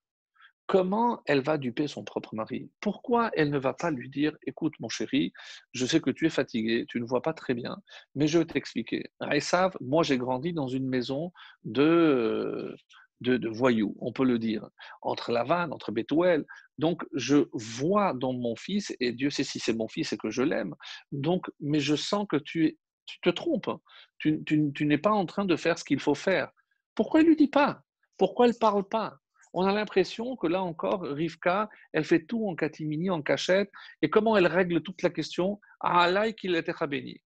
Comment 0.67 1.23
elle 1.25 1.41
va 1.41 1.57
duper 1.57 1.89
son 1.89 2.05
propre 2.05 2.35
mari? 2.35 2.71
Pourquoi 2.81 3.31
elle 3.35 3.49
ne 3.49 3.59
va 3.59 3.73
pas 3.73 3.91
lui 3.91 4.11
dire 4.11 4.37
Écoute, 4.47 4.75
mon 4.81 4.91
chéri, 4.91 5.33
je 5.73 5.87
sais 5.87 6.01
que 6.01 6.11
tu 6.11 6.27
es 6.27 6.31
fatigué, 6.31 6.85
tu 6.87 7.01
ne 7.01 7.07
vois 7.07 7.23
pas 7.23 7.33
très 7.33 7.55
bien, 7.55 7.79
mais 8.15 8.29
je 8.29 8.39
vais 8.39 8.45
t'expliquer. 8.45 9.05
Esav, 9.33 9.75
moi 9.81 10.03
j'ai 10.03 10.19
grandi 10.19 10.53
dans 10.53 10.69
une 10.69 10.87
maison 10.87 11.33
de, 11.65 12.77
de, 13.21 13.49
voyous, 13.49 13.97
on 14.01 14.13
peut 14.13 14.25
le 14.25 14.39
dire, 14.39 14.69
entre 15.03 15.33
Lavanne, 15.33 15.73
entre 15.73 15.93
Bethuel. 15.93 16.45
Donc, 16.79 17.05
je 17.15 17.49
vois 17.53 18.15
dans 18.15 18.33
mon 18.33 18.57
fils, 18.57 18.95
et 19.01 19.13
Dieu 19.13 19.31
sait 19.31 19.45
si 19.45 19.59
c'est 19.59 19.75
mon 19.75 19.89
fils 19.89 20.13
et 20.13 20.17
que 20.17 20.31
je 20.31 20.43
l'aime, 20.43 20.75
donc, 21.13 21.51
mais 21.61 21.81
je 21.81 21.97
sens 21.97 22.27
que 22.29 22.37
tu, 22.37 22.79
tu 23.07 23.19
te 23.21 23.31
trompes. 23.31 23.71
Tu, 24.19 24.43
n'es 24.81 24.99
pas 24.99 25.11
en 25.11 25.27
train 25.27 25.45
de 25.45 25.57
faire 25.57 25.79
ce 25.79 25.85
qu'il 25.85 26.01
faut 26.01 26.15
faire. 26.15 26.51
Pourquoi 26.95 27.21
elle 27.21 27.27
ne 27.27 27.31
lui 27.31 27.37
dit 27.37 27.49
pas? 27.49 27.83
Pourquoi 28.17 28.47
elle 28.47 28.53
ne 28.53 28.59
parle 28.59 28.87
pas? 28.87 29.19
On 29.55 29.65
a 29.65 29.73
l'impression 29.73 30.37
que 30.37 30.47
là 30.47 30.63
encore, 30.63 31.03
Rivka, 31.03 31.71
elle 31.93 32.05
fait 32.05 32.27
tout 32.27 32.47
en 32.47 32.55
catimini, 32.55 33.09
en 33.11 33.23
cachette. 33.23 33.71
Et 34.03 34.11
comment 34.11 34.37
elle 34.37 34.47
règle 34.47 34.83
toute 34.83 35.03
la 35.03 35.11
question? 35.11 35.61
Ah 35.81 36.11
là, 36.11 36.31
qu'il 36.33 36.55
était 36.55 36.75
béni. 36.87 37.21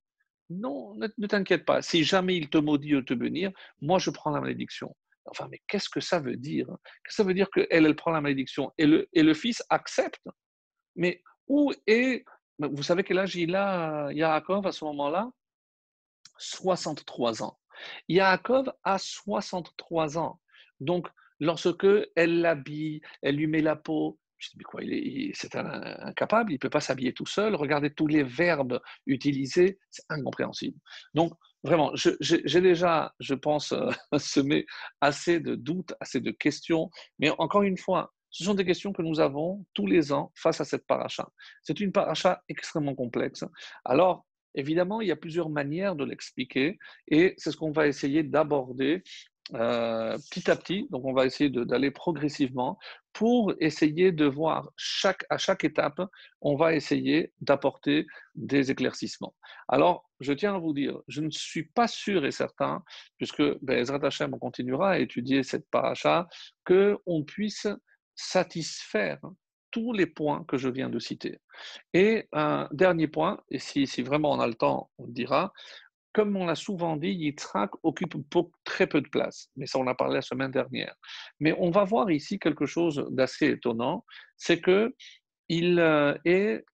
Non, 0.51 0.95
ne, 0.95 1.27
t'inquiète 1.27 1.65
pas. 1.65 1.83
Si 1.83 2.05
jamais 2.05 2.37
il 2.37 2.49
te 2.49 2.59
maudit 2.59 2.97
ou 2.97 3.03
te 3.03 3.15
bénir, 3.15 3.51
moi 3.81 3.99
je 3.99 4.11
prends 4.11 4.31
la 4.31 4.41
malédiction. 4.41 4.95
Enfin, 5.27 5.49
mais 5.51 5.61
qu'est-ce 5.69 5.89
que 5.89 6.01
ça 6.01 6.19
veut 6.19 6.37
dire? 6.37 6.67
Que 7.05 7.15
ça 7.15 7.25
veut 7.25 7.35
dire 7.35 7.49
qu'elle, 7.51 7.67
elle 7.71 7.97
prend 7.97 8.11
la 8.11 8.21
malédiction 8.21 8.73
et 8.79 8.87
le, 8.87 9.35
fils 9.35 9.63
accepte? 9.71 10.27
Mais 10.97 11.23
où 11.49 11.73
est. 11.87 12.25
Vous 12.59 12.83
savez 12.83 13.03
quel 13.03 13.19
âge 13.19 13.35
il 13.35 13.57
a, 13.57 14.13
Yaakov, 14.13 14.67
à 14.67 14.73
ce 14.73 14.85
moment-là? 14.85 15.31
63 16.39 17.43
ans. 17.43 17.59
Yaakov 18.09 18.73
a 18.85 18.99
63 18.99 20.19
ans. 20.19 20.41
Donc, 20.81 21.09
lorsque 21.41 21.87
elle 22.15 22.41
l'habille, 22.41 23.01
elle 23.23 23.37
lui 23.37 23.47
met 23.47 23.63
la 23.63 23.77
peau, 23.77 24.19
je 24.39 24.51
dis, 24.51 24.57
mais 24.59 24.65
quoi, 24.65 24.81
c'est 25.35 25.55
incapable, 25.57 26.53
il 26.53 26.57
ne 26.57 26.59
peut 26.59 26.71
pas 26.71 26.81
s'habiller 26.81 27.13
tout 27.13 27.27
seul. 27.27 27.55
Regardez 27.55 27.93
tous 27.93 28.09
les 28.09 28.25
verbes 28.25 28.81
utilisés, 29.07 29.79
c'est 29.91 30.05
incompréhensible. 30.09 30.79
Donc, 31.15 31.33
vraiment, 31.63 31.93
j'ai 31.95 32.61
déjà, 32.61 33.15
je 33.21 33.35
pense, 33.35 33.73
euh, 33.73 33.91
semé 34.19 34.67
assez 35.01 35.41
de 35.41 35.55
doutes, 35.55 35.95
assez 36.01 36.21
de 36.21 36.31
questions. 36.31 36.91
Mais 37.19 37.31
encore 37.39 37.63
une 37.63 37.79
fois, 37.79 38.13
ce 38.31 38.45
sont 38.45 38.55
des 38.55 38.65
questions 38.65 38.93
que 38.93 39.03
nous 39.03 39.21
avons 39.21 39.65
tous 39.75 39.87
les 39.87 40.13
ans 40.13 40.33
face 40.35 40.61
à 40.61 40.65
cette 40.65 40.87
paracha. 40.87 41.29
C'est 41.63 41.81
une 41.81 41.93
paracha 41.93 42.43
extrêmement 42.49 42.95
complexe. 42.95 43.45
Alors, 43.85 44.27
Évidemment, 44.55 45.01
il 45.01 45.09
y 45.09 45.13
a 45.13 45.17
plusieurs 45.17 45.49
manières 45.49 45.97
de 45.97 46.05
l'expliquer 46.05 46.79
et 47.09 47.35
c'est 47.39 47.51
ce 47.51 47.57
qu'on 47.57 47.73
va 47.73 47.87
essayer 47.87 48.23
d'aborder 48.23 49.03
euh, 49.55 50.17
petit 50.31 50.51
à 50.51 50.57
petit. 50.57 50.87
Donc, 50.91 51.05
on 51.05 51.13
va 51.13 51.27
essayer 51.27 51.51
d'aller 51.51 51.91
progressivement 51.91 52.79
pour 53.13 53.53
essayer 53.61 54.13
de 54.13 54.25
voir 54.25 54.71
chaque, 54.77 55.25
à 55.31 55.37
chaque 55.37 55.65
étape, 55.65 56.01
on 56.41 56.57
va 56.57 56.75
essayer 56.75 57.33
d'apporter 57.41 58.07
des 58.35 58.71
éclaircissements. 58.71 59.35
Alors, 59.69 60.09
je 60.21 60.33
tiens 60.33 60.55
à 60.55 60.59
vous 60.59 60.73
dire, 60.73 60.99
je 61.09 61.21
ne 61.21 61.31
suis 61.31 61.65
pas 61.65 61.89
sûr 61.89 62.25
et 62.25 62.31
certain, 62.31 62.83
puisque 63.19 63.43
ben, 63.63 63.79
Ezrat 63.79 64.01
continuera 64.41 64.93
à 64.93 64.99
étudier 64.99 65.43
cette 65.43 65.69
paracha, 65.71 66.29
qu'on 66.65 67.25
puisse 67.25 67.67
satisfaire 68.15 69.21
tous 69.73 69.93
les 69.93 70.07
points 70.07 70.45
que 70.45 70.57
je 70.57 70.69
viens 70.69 70.91
de 70.91 70.99
citer. 70.99 71.41
Et 71.95 72.29
un 72.33 72.69
dernier 72.73 73.09
point, 73.09 73.41
et 73.51 73.59
si, 73.59 73.87
vraiment 74.03 74.33
on 74.33 74.41
a 74.41 74.47
le 74.47 74.55
temps, 74.55 74.91
on 74.99 75.07
le 75.07 75.13
dira, 75.13 75.53
comme 76.13 76.37
on 76.37 76.47
l'a 76.47 76.55
souvent 76.55 76.97
dit, 76.97 77.11
Yitzhak 77.11 77.71
occupe 77.83 78.17
très 78.65 78.87
peu 78.87 79.01
de 79.01 79.09
place, 79.09 79.49
mais 79.57 79.67
ça 79.67 79.79
on 79.79 79.87
a 79.87 79.95
parlé 79.95 80.17
la 80.17 80.23
semaine 80.23 80.51
dernière. 80.51 80.95
Mais 81.41 81.55
on 81.59 81.71
va 81.71 81.85
voir 81.85 82.11
ici 82.11 82.39
quelque 82.39 82.67
chose 82.67 83.07
d'assez 83.11 83.49
étonnant, 83.49 84.05
c'est 84.37 84.61
que 84.61 84.95
il 85.49 85.79
euh, 85.79 86.15
est 86.25 86.65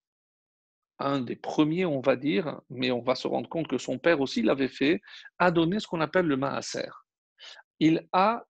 un 0.99 1.21
des 1.21 1.37
premiers, 1.37 1.85
on 1.85 2.01
va 2.01 2.17
dire, 2.17 2.61
mais 2.71 2.91
on 2.91 3.01
va 3.01 3.15
se 3.15 3.29
rendre 3.29 3.49
compte 3.49 3.69
que 3.69 3.79
son 3.79 3.99
père 3.99 4.21
aussi 4.21 4.43
l'avait 4.43 4.69
fait, 4.69 5.01
a 5.39 5.51
donné 5.51 5.79
ce 5.79 5.87
qu'on 5.87 6.01
appelle 6.01 6.27
le 6.27 6.37
maaser. 6.37 6.91
Il 7.79 8.09
a 8.13 8.45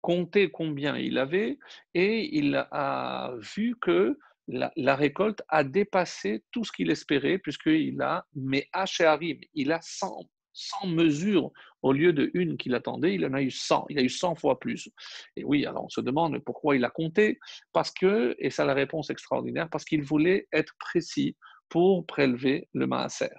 compté 0.00 0.50
combien 0.50 0.96
il 0.96 1.18
avait 1.18 1.58
et 1.94 2.36
il 2.36 2.54
a 2.70 3.32
vu 3.56 3.76
que 3.80 4.16
la, 4.48 4.96
récolte 4.96 5.42
a 5.48 5.64
dépassé 5.64 6.44
tout 6.52 6.64
ce 6.64 6.72
qu'il 6.72 6.90
espérait 6.90 7.38
puisqu'il 7.38 8.00
a, 8.00 8.26
mais 8.34 8.68
arrive, 9.00 9.40
il 9.54 9.72
a 9.72 9.80
100, 9.82 10.28
100 10.52 10.86
mesures 10.88 11.50
au 11.82 11.92
lieu 11.92 12.12
de 12.12 12.30
une 12.34 12.56
qu'il 12.56 12.74
attendait, 12.74 13.14
il 13.14 13.24
en 13.26 13.34
a 13.34 13.42
eu 13.42 13.50
100, 13.50 13.86
il 13.90 13.98
a 13.98 14.02
eu 14.02 14.08
100 14.08 14.34
fois 14.36 14.58
plus. 14.58 14.88
Et 15.36 15.44
oui, 15.44 15.66
alors 15.66 15.84
on 15.84 15.88
se 15.88 16.00
demande 16.00 16.38
pourquoi 16.40 16.76
il 16.76 16.84
a 16.84 16.90
compté, 16.90 17.38
parce 17.72 17.90
que, 17.90 18.34
et 18.38 18.50
ça 18.50 18.64
la 18.64 18.74
réponse 18.74 19.10
extraordinaire, 19.10 19.68
parce 19.70 19.84
qu'il 19.84 20.02
voulait 20.02 20.48
être 20.52 20.74
précis 20.78 21.36
pour 21.68 22.06
prélever 22.06 22.68
le 22.72 22.86
maaser. 22.86 23.30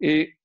Et 0.00 0.36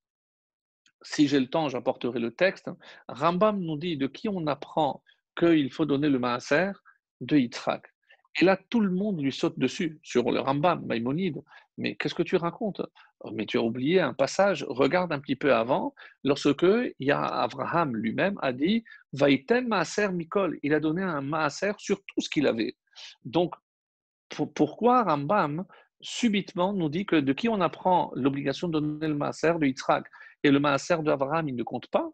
si 1.02 1.28
j'ai 1.28 1.40
le 1.40 1.48
temps, 1.48 1.68
j'apporterai 1.68 2.18
le 2.18 2.34
texte. 2.34 2.68
Rambam 3.08 3.60
nous 3.60 3.76
dit 3.76 3.96
de 3.96 4.06
qui 4.06 4.28
on 4.28 4.46
apprend 4.46 5.02
qu'il 5.38 5.70
faut 5.72 5.86
donner 5.86 6.08
le 6.08 6.18
maaser? 6.18 6.72
De 7.20 7.36
Yitzhak. 7.36 7.84
Et 8.40 8.44
là, 8.44 8.56
tout 8.70 8.80
le 8.80 8.90
monde 8.90 9.20
lui 9.20 9.32
saute 9.32 9.58
dessus, 9.58 9.98
sur 10.02 10.30
le 10.30 10.40
Rambam, 10.40 10.84
Maïmonide. 10.86 11.42
Mais 11.76 11.96
qu'est-ce 11.96 12.14
que 12.14 12.22
tu 12.22 12.36
racontes? 12.36 12.82
Oh, 13.20 13.30
Mais 13.32 13.46
tu 13.46 13.58
as 13.58 13.62
oublié 13.62 14.00
un 14.00 14.14
passage, 14.14 14.64
regarde 14.68 15.12
un 15.12 15.18
petit 15.18 15.36
peu 15.36 15.54
avant, 15.54 15.94
lorsque 16.22 16.66
il 16.98 17.06
y 17.06 17.10
Abraham 17.10 17.96
lui-même 17.96 18.38
a 18.42 18.52
dit 18.52 18.84
Vaïten 19.12 19.66
Maaser 19.66 20.08
Mikol. 20.12 20.58
Il 20.62 20.72
a 20.74 20.80
donné 20.80 21.02
un 21.02 21.20
Maaser 21.20 21.72
sur 21.78 21.98
tout 21.98 22.20
ce 22.20 22.28
qu'il 22.28 22.46
avait. 22.46 22.76
Donc, 23.24 23.54
pourquoi 24.54 25.02
Rambam 25.02 25.64
subitement 26.00 26.72
nous 26.72 26.88
dit 26.88 27.06
que 27.06 27.16
de 27.16 27.32
qui 27.32 27.48
on 27.48 27.60
apprend 27.60 28.12
l'obligation 28.14 28.68
de 28.68 28.78
donner 28.78 29.08
le 29.08 29.14
Maaser 29.14 29.54
de 29.58 29.66
Yitzhak 29.66 30.06
et 30.44 30.50
le 30.50 30.60
Maaser 30.60 30.98
d'Abraham, 31.02 31.48
il 31.48 31.56
ne 31.56 31.62
compte 31.64 31.88
pas? 31.88 32.08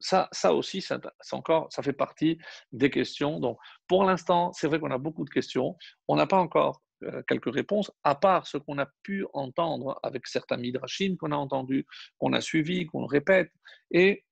Ça, 0.00 0.28
ça 0.32 0.54
aussi, 0.54 0.80
ça, 0.80 0.98
encore, 1.32 1.68
ça 1.70 1.82
fait 1.82 1.92
partie 1.92 2.38
des 2.72 2.90
questions. 2.90 3.38
Donc, 3.38 3.58
pour 3.86 4.04
l'instant, 4.04 4.52
c'est 4.52 4.66
vrai 4.66 4.80
qu'on 4.80 4.90
a 4.90 4.98
beaucoup 4.98 5.24
de 5.24 5.30
questions. 5.30 5.76
On 6.08 6.16
n'a 6.16 6.26
pas 6.26 6.38
encore 6.38 6.82
euh, 7.04 7.22
quelques 7.28 7.52
réponses, 7.52 7.92
à 8.02 8.14
part 8.14 8.46
ce 8.46 8.56
qu'on 8.56 8.78
a 8.78 8.86
pu 9.02 9.26
entendre 9.32 9.98
avec 10.02 10.26
certains 10.26 10.56
midrashim 10.56 11.16
qu'on 11.18 11.32
a 11.32 11.36
entendus, 11.36 11.86
qu'on 12.18 12.32
a 12.32 12.40
suivis, 12.40 12.86
qu'on 12.86 13.06
répète. 13.06 13.50
Et 13.90 14.24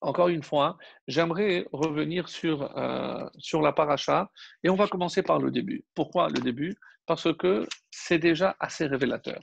encore 0.00 0.28
une 0.28 0.42
fois, 0.42 0.78
j'aimerais 1.08 1.66
revenir 1.72 2.28
sur, 2.28 2.76
euh, 2.76 3.28
sur 3.38 3.62
la 3.62 3.72
paracha 3.72 4.30
et 4.62 4.70
on 4.70 4.76
va 4.76 4.88
commencer 4.88 5.22
par 5.22 5.38
le 5.38 5.50
début. 5.50 5.84
Pourquoi 5.94 6.28
le 6.28 6.40
début? 6.40 6.76
Parce 7.06 7.32
que 7.36 7.66
c'est 7.90 8.18
déjà 8.18 8.56
assez 8.60 8.86
révélateur. 8.86 9.40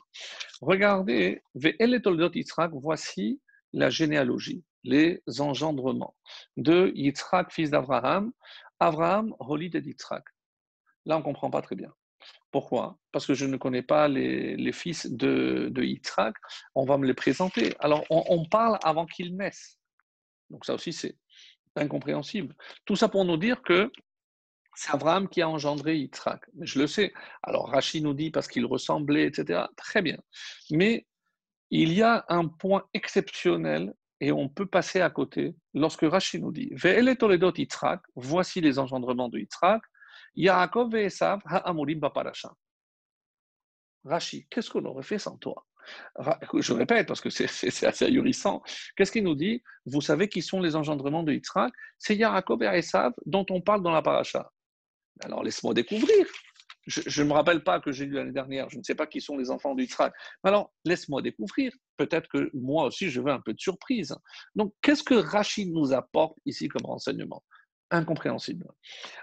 Regardez, 0.62 1.42
voici 2.74 3.42
la 3.72 3.90
généalogie 3.90 4.64
les 4.84 5.22
engendrements 5.40 6.16
de 6.58 6.92
Yitzhak, 6.96 7.52
fils 7.52 7.70
d'Abraham. 7.70 8.32
Abraham, 8.80 9.34
Holid 9.40 9.74
de 9.74 9.80
Yitzhak. 9.80 10.24
Là, 11.06 11.16
on 11.16 11.20
ne 11.20 11.24
comprend 11.24 11.50
pas 11.50 11.62
très 11.62 11.76
bien. 11.76 11.94
Pourquoi? 12.52 12.98
Parce 13.12 13.26
que 13.26 13.34
je 13.34 13.46
ne 13.46 13.58
connais 13.58 13.82
pas 13.82 14.08
les, 14.08 14.72
fils 14.72 15.10
de, 15.10 15.70
de, 15.72 15.84
Yitzhak. 15.84 16.36
On 16.76 16.86
va 16.86 16.98
me 16.98 17.06
les 17.06 17.14
présenter. 17.14 17.76
Alors, 17.80 18.06
on, 18.10 18.46
parle 18.46 18.78
avant 18.84 19.06
qu'ils 19.06 19.36
naissent. 19.36 19.80
Donc, 20.50 20.66
ça 20.66 20.74
aussi, 20.74 20.94
c'est 20.94 21.18
incompréhensible. 21.76 22.56
Tout 22.86 22.96
ça 22.96 23.10
pour 23.10 23.26
nous 23.26 23.38
dire 23.38 23.62
que 23.64 23.92
c'est 24.76 24.92
Abraham 24.92 25.28
qui 25.28 25.42
a 25.42 25.50
engendré 25.50 25.98
Yitzhak. 25.98 26.46
Mais 26.56 26.66
je 26.66 26.80
le 26.80 26.88
sais. 26.88 27.14
Alors, 27.42 27.70
Rachid 27.70 28.04
nous 28.04 28.14
dit 28.14 28.32
parce 28.32 28.48
qu'il 28.48 28.66
ressemblait, 28.66 29.26
etc. 29.26 29.64
Très 29.76 30.02
bien. 30.02 30.18
Mais 30.72 31.08
il 31.72 31.94
y 31.94 32.04
a 32.04 32.26
un 32.30 32.48
point 32.48 32.84
exceptionnel 32.94 33.94
et 34.24 34.32
on 34.32 34.48
peut 34.48 34.66
passer 34.66 35.02
à 35.02 35.10
côté 35.10 35.54
lorsque 35.74 36.04
Rachid 36.04 36.42
nous 36.42 36.54
dit 36.54 36.72
voici 38.16 38.62
les 38.62 38.80
engendrements 38.80 39.28
de 39.28 39.40
Yitzhak, 39.40 39.82
Yaakov 40.36 40.96
et 40.96 41.06
Esav 41.06 41.42
ha'amurim 41.46 42.00
baparasha. 42.00 42.54
Rachid, 44.06 44.48
qu'est-ce 44.50 44.70
qu'on 44.70 44.86
aurait 44.86 45.04
fait 45.04 45.20
sans 45.20 45.38
toi? 45.38 45.66
Je 46.54 46.72
répète 46.72 47.06
parce 47.06 47.20
que 47.20 47.30
c'est 47.30 47.86
assez 47.86 48.06
ahurissant. 48.06 48.64
Qu'est-ce 48.96 49.12
qu'il 49.12 49.26
nous 49.26 49.36
dit? 49.36 49.62
Vous 49.86 50.00
savez 50.00 50.30
qui 50.30 50.42
sont 50.42 50.62
les 50.62 50.78
engendrements 50.78 51.24
de 51.24 51.34
Yitzhak? 51.34 51.74
C'est 51.98 52.16
Yaakov 52.16 52.64
et 52.64 52.78
Esav 52.78 53.12
dont 53.26 53.46
on 53.50 53.60
parle 53.60 53.84
dans 53.84 53.92
la 53.92 54.02
paracha. 54.02 54.50
Alors 55.22 55.44
laisse-moi 55.44 55.74
découvrir. 55.74 56.26
Je 56.86 57.24
ne 57.24 57.28
me 57.28 57.34
rappelle 57.34 57.64
pas 57.64 57.80
que 57.80 57.92
j'ai 57.92 58.06
lu 58.06 58.14
l'année 58.14 58.32
dernière, 58.32 58.70
je 58.70 58.78
ne 58.78 58.84
sais 58.84 58.96
pas 58.96 59.08
qui 59.08 59.22
sont 59.22 59.38
les 59.38 59.50
enfants 59.52 59.74
d'Israël. 59.76 60.12
Alors, 60.44 60.74
laisse-moi 60.84 61.22
découvrir. 61.22 61.72
Peut-être 61.98 62.28
que 62.28 62.50
moi 62.54 62.88
aussi, 62.88 63.10
je 63.10 63.22
veux 63.22 63.32
un 63.32 63.40
peu 63.40 63.54
de 63.54 63.60
surprise. 63.60 64.16
Donc, 64.56 64.74
qu'est-ce 64.82 65.04
que 65.04 65.14
Rachid 65.14 65.72
nous 65.72 65.94
apporte 65.94 66.38
ici 66.46 66.68
comme 66.68 66.86
renseignement? 66.86 67.44
Incompréhensible. 67.90 68.68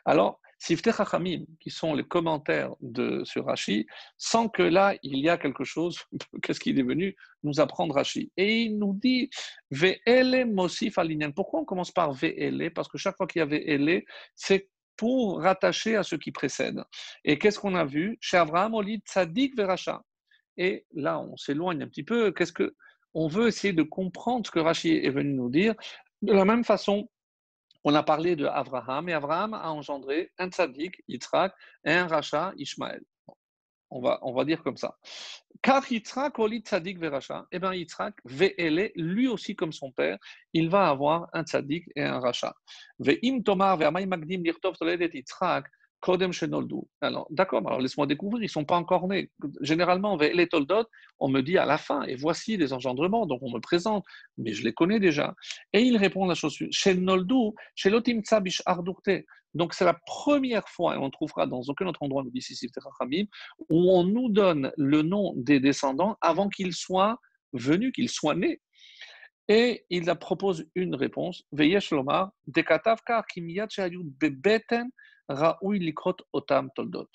Alors, 0.05 0.41
Sifteh 0.61 0.93
Chachamim, 0.93 1.45
qui 1.59 1.71
sont 1.71 1.95
les 1.95 2.05
commentaires 2.05 2.75
de, 2.83 3.25
sur 3.25 3.47
Rachid, 3.47 3.87
sans 4.19 4.49
que 4.49 4.63
là, 4.63 4.95
il 5.03 5.19
y 5.19 5.29
a 5.31 5.39
quelque 5.39 5.65
chose, 5.65 5.99
qu'est-ce 6.43 6.61
qu'il 6.61 6.79
est 6.79 6.83
venu 6.83 7.17
nous 7.43 7.61
apprendre 7.61 7.95
Rachid? 7.95 8.31
Et 8.37 8.63
il 8.63 8.79
nous 8.79 8.93
dit, 8.95 9.31
Ve'ele 9.71 10.45
Mosif. 10.45 10.97
Pourquoi 11.35 11.61
on 11.61 11.65
commence 11.65 11.91
par 11.91 12.13
Ve'ele? 12.13 12.71
Parce 12.75 12.89
que 12.89 12.99
chaque 12.99 13.17
fois 13.17 13.27
qu'il 13.27 13.41
y 13.41 13.43
a 13.43 13.47
Ve'ele, 13.47 14.05
c'est 14.35 14.69
pour 15.01 15.41
rattacher 15.41 15.97
à 15.97 16.03
ce 16.03 16.15
qui 16.15 16.31
précède. 16.31 16.85
Et 17.25 17.39
qu'est-ce 17.39 17.59
qu'on 17.59 17.75
a 17.75 17.87
vu? 17.87 18.19
Chez 18.21 18.37
Abraham, 18.37 18.75
on 18.75 18.83
lit 18.83 18.99
Tzadik 18.99 19.57
Veracha. 19.57 20.03
Et 20.59 20.85
là, 20.93 21.19
on 21.19 21.39
s'éloigne 21.39 21.83
un 21.83 21.89
petit 21.89 22.03
peu. 22.03 22.33
Qu'est-ce 22.33 22.53
que 22.53 22.77
on 23.15 23.27
veut 23.27 23.49
essayer 23.49 23.73
de 23.73 23.83
comprendre 23.83 24.45
ce 24.45 24.51
que 24.51 24.59
Rachid 24.59 25.03
est 25.03 25.09
venu 25.09 25.33
nous 25.33 25.49
dire? 25.49 25.75
De 26.21 26.35
la 26.35 26.45
même 26.45 26.65
façon, 26.65 27.09
on 27.83 27.95
a 27.95 28.03
parlé 28.03 28.37
de 28.37 28.45
et 28.45 29.13
Abraham 29.15 29.55
a 29.55 29.71
engendré 29.71 30.33
un 30.37 30.51
tzaddik, 30.51 31.03
Yitzhak, 31.09 31.55
et 31.87 31.93
un 31.93 32.07
rachat, 32.07 32.53
Ishmaël. 32.59 33.01
On 33.91 34.01
va, 34.01 34.19
on 34.23 34.33
va 34.33 34.45
dire 34.45 34.63
comme 34.63 34.77
ça. 34.77 34.97
Car 35.63 35.85
Yitzhak, 35.91 36.39
Oli 36.39 36.61
Tzadik 36.61 36.99
Veracha, 36.99 37.47
eh 37.51 37.59
bien 37.59 37.75
Yitzhak, 37.75 38.15
Ve'ele, 38.25 38.93
lui 38.95 39.27
aussi 39.27 39.57
comme 39.57 39.73
son 39.73 39.91
père, 39.91 40.17
il 40.53 40.71
va 40.71 40.89
avoir 40.89 41.29
un 41.33 41.43
Tzadik 41.43 41.85
et 41.97 42.03
un 42.03 42.21
Racha. 42.21 42.55
Ve'im 42.99 43.43
Tomar, 43.43 43.77
Ve'amay 43.77 44.07
Magdim, 44.07 44.43
Lirtov 44.43 44.77
Toledet 44.77 45.11
Yitzhak, 45.13 45.67
Kodem 46.01 46.33
Shenoldu. 46.33 46.77
Alors, 47.01 47.27
d'accord, 47.31 47.67
alors 47.67 47.81
laisse-moi 47.81 48.07
découvrir, 48.07 48.43
ils 48.43 48.47
ne 48.47 48.51
sont 48.51 48.65
pas 48.65 48.77
encore 48.77 49.07
nés. 49.07 49.31
Généralement, 49.61 50.17
les 50.17 50.49
Toldot, 50.49 50.87
on 51.19 51.29
me 51.29 51.43
dit 51.43 51.59
à 51.59 51.67
la 51.67 51.77
fin, 51.77 52.03
et 52.05 52.15
voici 52.15 52.57
les 52.57 52.73
engendrements, 52.73 53.27
donc 53.27 53.43
on 53.43 53.51
me 53.51 53.61
présente, 53.61 54.05
mais 54.39 54.53
je 54.53 54.65
les 54.65 54.73
connais 54.73 54.99
déjà. 54.99 55.35
Et 55.73 55.81
il 55.81 55.97
répond 55.99 56.27
la 56.27 56.35
chose 56.35 56.53
suivante 56.53 56.73
Shenoldu, 56.73 57.51
Shelotim 57.75 58.23
Tzabish 58.23 58.63
Ardurte. 58.65 59.25
Donc, 59.55 59.75
c'est 59.75 59.85
la 59.85 59.99
première 60.07 60.69
fois, 60.69 60.95
et 60.95 60.99
on 60.99 61.11
trouvera 61.11 61.47
dans 61.47 61.61
aucun 61.63 61.87
autre 61.87 62.03
endroit, 62.03 62.25
dit 62.33 63.29
où 63.69 63.93
on 63.93 64.05
nous 64.05 64.29
donne 64.29 64.73
le 64.77 65.03
nom 65.03 65.33
des 65.37 65.61
descendants 65.61 66.17
avant 66.21 66.49
qu'ils 66.49 66.75
soient 66.75 67.19
venus, 67.53 67.93
qu'ils 67.93 68.09
soient 68.09 68.35
nés. 68.35 68.61
Et 69.49 69.85
il 69.91 70.05
propose 70.15 70.65
une 70.77 70.95
réponse 70.95 71.43
Veyesh 71.51 71.91
Lomar, 71.91 72.31
Dekatavkar 72.47 73.27
Kimiyat 73.27 73.67
Bebeten 74.21 74.89
Raoui 75.29 75.81
Likrot 75.81 76.17
Otam 76.33 76.71
Toldot. 76.77 77.09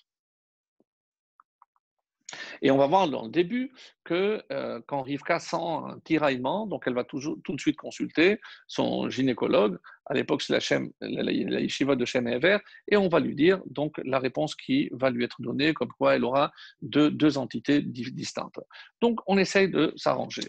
Et 2.62 2.72
on 2.72 2.78
va 2.78 2.88
voir 2.88 3.08
dans 3.08 3.24
le 3.24 3.30
début 3.30 3.72
que 4.04 4.42
euh, 4.52 4.80
quand 4.88 5.02
Rivka 5.02 5.40
sent 5.40 5.58
un 5.58 6.00
tiraillement, 6.04 6.68
donc 6.68 6.84
elle 6.86 6.94
va 6.94 7.04
tout 7.04 7.20
de 7.20 7.60
suite 7.60 7.78
consulter 7.78 8.40
son 8.68 9.10
gynécologue. 9.10 9.78
À 10.06 10.14
l'époque, 10.14 10.44
c'est 10.44 10.54
la, 11.02 11.32
yeshiva 11.32 11.96
de 11.96 12.06
Shem 12.06 12.28
Ever, 12.28 12.60
et 12.88 12.98
on 12.98 13.08
va 13.10 13.20
lui 13.20 13.36
dire 13.36 13.60
donc 13.66 14.00
la 14.04 14.20
réponse 14.20 14.56
qui 14.56 14.90
va 14.92 15.10
lui 15.10 15.24
être 15.24 15.42
donnée, 15.42 15.74
comme 15.74 15.92
quoi 15.98 16.16
elle 16.16 16.24
aura 16.24 16.52
deux, 16.82 17.38
entités 17.38 17.82
distinctes. 17.82 18.60
Donc 19.02 19.20
on 19.26 19.38
essaye 19.38 19.70
de 19.70 19.94
s'arranger. 19.96 20.44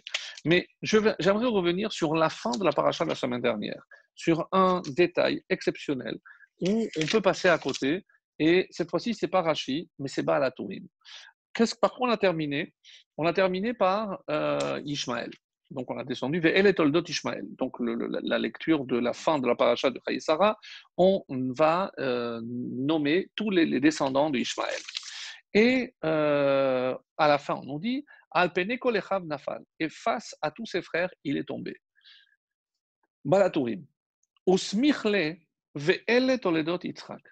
Mais 0.45 0.69
j'aimerais 0.83 1.47
revenir 1.47 1.93
sur 1.93 2.15
la 2.15 2.29
fin 2.29 2.51
de 2.51 2.65
la 2.65 2.73
paracha 2.73 3.05
de 3.05 3.11
la 3.11 3.17
semaine 3.17 3.41
dernière, 3.41 3.83
sur 4.15 4.47
un 4.53 4.83
détail 4.95 5.43
exceptionnel 5.49 6.19
où 6.61 6.87
on 6.97 7.07
peut 7.07 7.21
passer 7.21 7.49
à 7.49 7.59
côté. 7.59 8.05
Et 8.39 8.67
cette 8.71 8.91
fois-ci, 8.91 9.15
c'est 9.15 9.29
pas 9.29 9.43
mais 9.99 10.09
c'est 10.09 10.23
Baal 10.23 10.53
par 11.81 11.93
quoi 11.95 12.09
on 12.09 12.11
a 12.11 12.17
terminé? 12.17 12.75
On 13.17 13.27
a 13.27 13.33
terminé 13.33 13.75
par 13.75 14.23
euh, 14.31 14.81
Ishmaël. 14.85 15.31
Donc 15.71 15.91
on 15.91 15.99
a 15.99 16.05
descendu 16.05 16.39
vers 16.39 16.57
El 16.57 16.73
Toldot 16.75 17.03
Ishmael. 17.03 17.45
Donc 17.57 17.77
la 17.81 18.39
lecture 18.39 18.85
de 18.85 18.99
la 18.99 19.13
fin 19.13 19.39
de 19.39 19.47
la 19.47 19.57
paracha 19.57 19.91
de 19.91 20.01
Sarah, 20.21 20.57
on 20.97 21.25
va 21.29 21.91
euh, 21.99 22.41
nommer 22.45 23.29
tous 23.35 23.51
les, 23.51 23.81
descendants 23.81 24.31
d'Ishmaël. 24.31 24.81
Et 25.55 25.95
euh, 26.05 26.97
à 27.17 27.29
la 27.29 27.39
fin, 27.39 27.55
on 27.55 27.65
nous 27.65 27.81
dit 27.81 28.05
Alpene 28.31 28.79
Kolechav 28.79 29.25
Nafal. 29.25 29.65
Et 29.81 29.89
face 29.89 30.37
à 30.41 30.51
tous 30.51 30.67
ses 30.67 30.83
frères, 30.83 31.11
il 31.25 31.37
est 31.37 31.45
tombé. 31.45 31.77
Balatourim. 33.25 33.85
Usmichle 34.47 35.39
ve'ele 35.75 36.39
Toledot 36.39 36.79
Yitzhak 36.85 37.23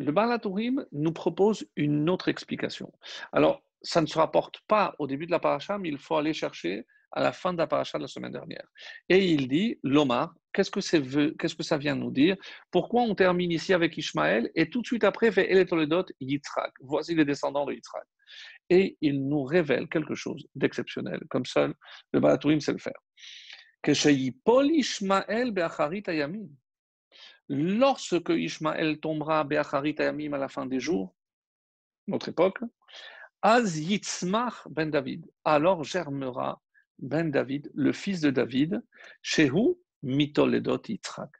le 0.00 0.12
Balatourim 0.12 0.86
nous 0.92 1.12
propose 1.12 1.66
une 1.76 2.08
autre 2.08 2.28
explication. 2.28 2.90
Alors, 3.32 3.62
ça 3.82 4.00
ne 4.00 4.06
se 4.06 4.18
rapporte 4.18 4.60
pas 4.66 4.94
au 4.98 5.06
début 5.06 5.26
de 5.26 5.30
la 5.30 5.38
paracha, 5.38 5.76
mais 5.76 5.90
il 5.90 5.98
faut 5.98 6.16
aller 6.16 6.32
chercher 6.32 6.86
à 7.12 7.20
la 7.20 7.32
fin 7.32 7.52
de 7.52 7.58
la 7.58 7.66
paracha 7.66 7.98
de 7.98 8.04
la 8.04 8.08
semaine 8.08 8.32
dernière. 8.32 8.66
Et 9.10 9.26
il 9.26 9.46
dit, 9.46 9.78
l'Omar, 9.82 10.32
qu'est-ce 10.54 10.70
que, 10.70 10.80
ça 10.80 11.78
vient 11.78 11.96
nous 11.96 12.10
dire? 12.10 12.36
Pourquoi 12.70 13.02
on 13.02 13.14
termine 13.14 13.50
ici 13.50 13.74
avec 13.74 13.96
Ishmaël 13.98 14.50
et 14.54 14.70
tout 14.70 14.80
de 14.80 14.86
suite 14.86 15.04
après, 15.04 15.30
fait 15.32 15.52
Eletoledot 15.52 16.06
Yitzhak. 16.20 16.72
Voici 16.80 17.14
les 17.14 17.26
descendants 17.26 17.66
de 17.66 17.74
Yitzhak. 17.74 18.04
Et 18.70 18.96
il 19.02 19.28
nous 19.28 19.42
révèle 19.42 19.86
quelque 19.88 20.14
chose 20.14 20.46
d'exceptionnel, 20.54 21.20
comme 21.28 21.44
seul 21.44 21.74
le 22.12 22.20
Balatourim 22.20 22.60
sait 22.60 22.72
le 22.72 22.78
faire. 22.78 23.00
Ishmael 27.50 27.78
lorsque 27.78 28.30
Ishmaël 28.30 29.00
tombera 29.00 29.44
Be'acharit 29.44 29.96
Ayamim 29.98 30.34
à 30.34 30.38
la 30.38 30.48
fin 30.48 30.66
des 30.66 30.80
jours, 30.80 31.14
notre 32.06 32.28
époque, 32.28 32.60
Az 33.42 33.78
Yitzmach 33.78 34.68
ben 34.68 34.90
David, 34.90 35.26
alors 35.44 35.84
germera 35.84 36.60
ben 36.98 37.30
David, 37.30 37.70
le 37.74 37.92
fils 37.92 38.20
de 38.20 38.30
David, 38.30 38.82
Shehu 39.22 39.76
Mitoledot 40.02 40.82
Yitzhak. 40.86 41.30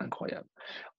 Incroyable. 0.00 0.48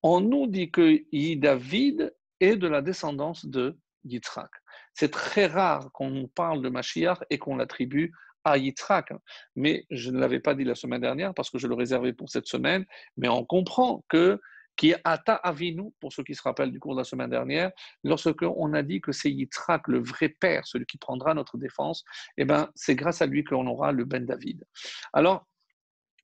On 0.04 0.20
nous 0.20 0.48
dit 0.48 0.72
que 0.72 1.00
David 1.36 2.14
est 2.40 2.56
de 2.58 2.68
la 2.68 2.82
descendance 2.82 3.46
de 3.46 3.78
Yitzhak. 4.04 4.50
C'est 4.94 5.12
très 5.12 5.46
rare 5.46 5.92
qu'on 5.94 6.28
parle 6.28 6.62
de 6.62 6.70
Mashiach 6.70 7.20
et 7.30 7.38
qu'on 7.38 7.56
l'attribue 7.56 8.12
à 8.44 8.58
Yitzhak. 8.58 9.14
Mais 9.56 9.86
je 9.90 10.12
ne 10.12 10.20
l'avais 10.20 10.40
pas 10.40 10.56
dit 10.56 10.64
la 10.64 10.76
semaine 10.76 11.02
dernière 11.02 11.34
parce 11.34 11.50
que 11.50 11.58
je 11.58 11.68
le 11.68 11.76
réservais 11.76 12.14
pour 12.14 12.30
cette 12.30 12.48
semaine. 12.48 12.86
Mais 13.18 13.28
on 13.28 13.46
comprend 13.46 14.04
que 14.10 14.40
qui 14.80 14.96
ata 15.04 15.36
avinu, 15.36 15.92
pour 16.00 16.14
ceux 16.14 16.24
qui 16.24 16.34
se 16.34 16.42
rappellent 16.42 16.72
du 16.72 16.80
cours 16.80 16.94
de 16.94 17.02
la 17.02 17.04
semaine 17.04 17.30
dernière, 17.30 17.70
lorsque 18.06 18.44
on 18.44 18.74
a 18.74 18.82
dit 18.82 19.02
que 19.02 19.12
c'est 19.12 19.30
Yitzhak, 19.30 19.90
le 19.90 20.00
vrai 20.00 20.30
père, 20.30 20.66
celui 20.66 20.86
qui 20.86 20.98
prendra 20.98 21.34
notre 21.34 21.58
défense, 21.58 22.06
eh 22.38 22.46
ben, 22.46 22.70
c'est 22.76 22.96
grâce 22.96 23.22
à 23.22 23.26
lui 23.26 23.44
qu'on 23.44 23.68
aura 23.68 23.92
le 23.92 24.06
Ben 24.06 24.26
David. 24.26 24.64
Alors, 25.12 25.46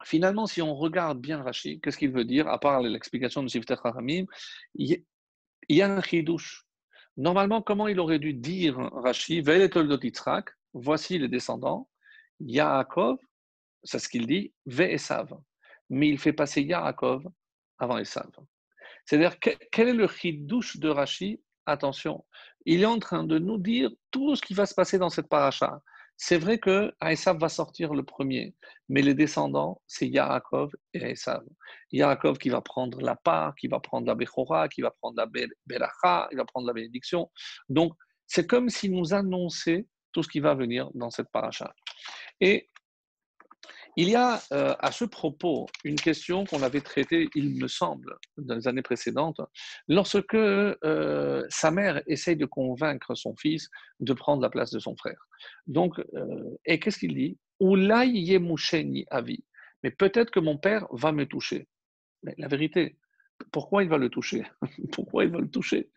finalement, 0.06 0.47
si 0.47 0.62
on 0.62 0.73
regarde 0.73 1.19
bien 1.19 1.43
Rachid, 1.43 1.82
qu'est-ce 1.82 1.97
qu'il 1.97 2.12
veut 2.12 2.23
dire, 2.23 2.47
à 2.47 2.58
part 2.58 2.82
l'explication 2.82 3.43
de 3.43 3.49
Sifter 3.49 3.75
Haramim, 3.84 4.23
il 4.75 5.04
y 5.67 5.82
a 5.82 5.93
un 5.93 6.01
chidouche. 6.01 6.65
Normalement, 7.17 7.62
comment 7.62 7.89
il 7.89 7.99
aurait 7.99 8.19
dû 8.19 8.34
dire 8.34 8.78
Rachid, 8.78 9.45
Yitzhak, 9.45 10.49
voici 10.73 11.17
les 11.17 11.28
descendants, 11.28 11.89
Yaakov, 12.39 13.17
c'est 13.84 14.00
ce 14.00 14.10
qu'il 14.10 14.28
dit, 14.28 14.54
Ve 14.65 14.82
Esav. 14.82 15.34
Mais 15.89 16.10
il 16.10 16.19
fait 16.19 16.34
passer 16.34 16.62
Yaakov 16.62 17.24
avant 17.78 17.98
Esav. 17.98 18.30
C'est-à-dire, 19.06 19.39
quel 19.39 19.89
est 19.89 19.93
le 19.93 20.08
chidouche 20.08 20.78
de 20.78 20.89
Rashi? 20.89 21.41
Attention, 21.67 22.24
il 22.65 22.84
est 22.84 22.86
en 22.86 23.00
train 23.00 23.24
de 23.24 23.39
nous 23.39 23.58
dire 23.58 23.89
tout 24.12 24.36
ce 24.36 24.41
qui 24.41 24.54
va 24.54 24.67
se 24.67 24.76
passer 24.76 25.00
dans 25.00 25.10
cette 25.10 25.28
paracha. 25.30 25.82
C'est 26.17 26.38
vrai 26.38 26.60
que 26.60 26.93
Esav 27.04 27.39
va 27.39 27.50
sortir 27.50 27.93
le 27.93 28.04
premier, 28.04 28.56
mais 28.88 29.02
les 29.02 29.15
descendants, 29.15 29.82
c'est 29.88 30.08
Yaakov 30.08 30.71
et 30.93 31.12
Esav. 31.12 31.43
Yaakov 31.91 32.38
qui 32.38 32.50
va 32.50 32.62
prendre 32.62 33.02
la 33.02 33.15
part, 33.15 33.56
qui 33.56 33.67
va 33.67 33.80
prendre 33.80 34.08
la 34.08 34.15
Bechora, 34.15 34.69
qui 34.69 34.82
va 34.82 34.91
prendre 34.91 35.17
la 35.17 35.26
Belacha, 35.65 36.28
il 36.32 36.38
va 36.38 36.45
prendre 36.45 36.67
la 36.67 36.74
bénédiction. 36.74 37.32
Donc, 37.67 37.93
c'est 38.28 38.48
comme 38.48 38.69
s'il 38.69 38.93
nous 38.93 39.13
annonçait 39.13 39.88
tout 40.15 40.23
ce 40.23 40.30
qui 40.30 40.39
va 40.39 40.54
venir 40.56 40.89
dans 40.93 41.12
cette 41.12 41.30
paracha. 41.30 41.75
Et 42.39 42.69
il 43.97 44.10
y 44.10 44.15
a 44.15 44.41
euh, 44.54 44.73
à 44.80 44.91
ce 44.93 45.04
propos 45.04 45.67
une 45.84 45.97
question 45.97 46.45
qu'on 46.45 46.63
avait 46.63 46.80
traitée, 46.80 47.28
il 47.36 47.62
me 47.62 47.67
semble, 47.67 48.17
dans 48.38 48.56
les 48.56 48.67
années 48.69 48.82
précédentes, 48.82 49.41
lorsque 49.89 50.36
euh, 50.36 51.45
sa 51.49 51.71
mère 51.71 52.01
essaye 52.08 52.38
de 52.38 52.45
convaincre 52.45 53.13
son 53.15 53.36
fils 53.36 53.69
de 53.99 54.13
prendre 54.13 54.41
la 54.41 54.49
place 54.49 54.71
de 54.71 54.80
son 54.80 54.95
frère. 54.95 55.28
Donc, 55.67 55.99
euh, 55.99 56.58
et 56.65 56.80
qu'est-ce 56.80 56.99
qu'il 56.99 57.13
dit? 57.13 57.38
Avi. 59.10 59.43
Mais 59.84 59.91
peut-être 59.91 60.32
que 60.32 60.39
mon 60.39 60.58
père 60.58 60.88
va 60.91 61.12
me 61.12 61.25
toucher. 61.25 61.67
Mais 62.23 62.36
la 62.38 62.47
vérité, 62.47 62.97
pourquoi 63.52 63.84
il 63.84 63.89
va 63.89 63.98
le 63.98 64.10
toucher? 64.10 64.43
Pourquoi 64.91 65.26
il 65.26 65.32
va 65.32 65.39
le 65.39 65.50
toucher? 65.50 65.89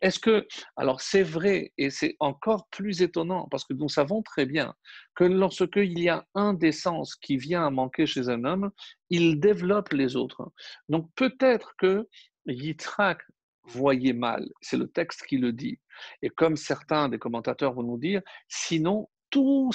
Est-ce 0.00 0.18
que, 0.18 0.46
alors 0.76 1.00
c'est 1.00 1.22
vrai, 1.22 1.72
et 1.78 1.90
c'est 1.90 2.16
encore 2.20 2.68
plus 2.70 3.02
étonnant, 3.02 3.46
parce 3.50 3.64
que 3.64 3.74
nous 3.74 3.88
savons 3.88 4.22
très 4.22 4.46
bien 4.46 4.74
que 5.14 5.24
lorsqu'il 5.24 5.98
y 5.98 6.08
a 6.08 6.26
un 6.34 6.54
des 6.54 6.72
sens 6.72 7.14
qui 7.16 7.36
vient 7.36 7.66
à 7.66 7.70
manquer 7.70 8.06
chez 8.06 8.28
un 8.28 8.44
homme, 8.44 8.70
il 9.10 9.40
développe 9.40 9.92
les 9.92 10.16
autres. 10.16 10.52
Donc 10.88 11.10
peut-être 11.14 11.74
que 11.78 12.08
Yitzhak 12.46 13.22
voyait 13.64 14.14
mal, 14.14 14.48
c'est 14.60 14.78
le 14.78 14.88
texte 14.88 15.24
qui 15.26 15.36
le 15.36 15.52
dit. 15.52 15.78
Et 16.22 16.30
comme 16.30 16.56
certains 16.56 17.08
des 17.08 17.18
commentateurs 17.18 17.74
vont 17.74 17.82
nous 17.82 17.98
dire, 17.98 18.22
sinon 18.48 19.08
tout 19.30 19.70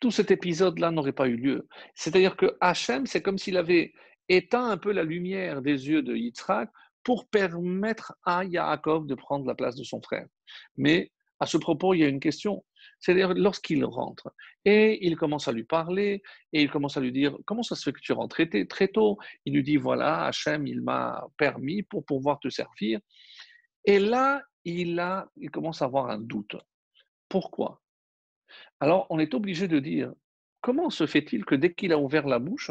tout 0.00 0.10
cet 0.10 0.32
épisode-là 0.32 0.90
n'aurait 0.90 1.12
pas 1.12 1.28
eu 1.28 1.36
lieu. 1.36 1.68
C'est-à-dire 1.94 2.36
que 2.36 2.56
Hachem, 2.60 3.06
c'est 3.06 3.22
comme 3.22 3.38
s'il 3.38 3.56
avait 3.56 3.92
éteint 4.28 4.70
un 4.70 4.76
peu 4.76 4.92
la 4.92 5.04
lumière 5.04 5.62
des 5.62 5.88
yeux 5.88 6.02
de 6.02 6.14
Yitzhak 6.14 6.70
pour 7.02 7.28
permettre 7.28 8.14
à 8.24 8.44
Yaakov 8.44 9.06
de 9.06 9.14
prendre 9.14 9.46
la 9.46 9.54
place 9.54 9.76
de 9.76 9.84
son 9.84 10.00
frère. 10.00 10.26
Mais 10.76 11.10
à 11.40 11.46
ce 11.46 11.56
propos, 11.56 11.94
il 11.94 11.98
y 11.98 12.04
a 12.04 12.08
une 12.08 12.20
question. 12.20 12.64
C'est-à-dire 13.00 13.34
lorsqu'il 13.34 13.84
rentre 13.84 14.32
et 14.64 15.04
il 15.04 15.16
commence 15.16 15.48
à 15.48 15.52
lui 15.52 15.64
parler 15.64 16.22
et 16.52 16.62
il 16.62 16.70
commence 16.70 16.96
à 16.96 17.00
lui 17.00 17.10
dire 17.10 17.36
comment 17.46 17.64
ça 17.64 17.74
se 17.74 17.82
fait 17.82 17.92
que 17.92 18.00
tu 18.00 18.12
rentres 18.12 18.36
très, 18.36 18.64
très 18.66 18.88
tôt? 18.88 19.18
Il 19.44 19.54
lui 19.54 19.62
dit 19.64 19.76
voilà 19.76 20.26
Hachem, 20.26 20.66
il 20.66 20.82
m'a 20.82 21.26
permis 21.36 21.82
pour 21.82 22.04
pouvoir 22.04 22.38
te 22.38 22.48
servir. 22.48 23.00
Et 23.84 23.98
là, 23.98 24.42
il 24.64 24.98
a, 25.00 25.28
il 25.36 25.50
commence 25.50 25.82
à 25.82 25.86
avoir 25.86 26.10
un 26.10 26.18
doute. 26.18 26.56
Pourquoi? 27.28 27.80
Alors, 28.78 29.06
on 29.10 29.18
est 29.18 29.34
obligé 29.34 29.66
de 29.66 29.78
dire, 29.78 30.12
comment 30.60 30.90
se 30.90 31.06
fait-il 31.06 31.44
que 31.44 31.54
dès 31.54 31.72
qu'il 31.72 31.92
a 31.92 31.98
ouvert 31.98 32.26
la 32.26 32.38
bouche, 32.38 32.70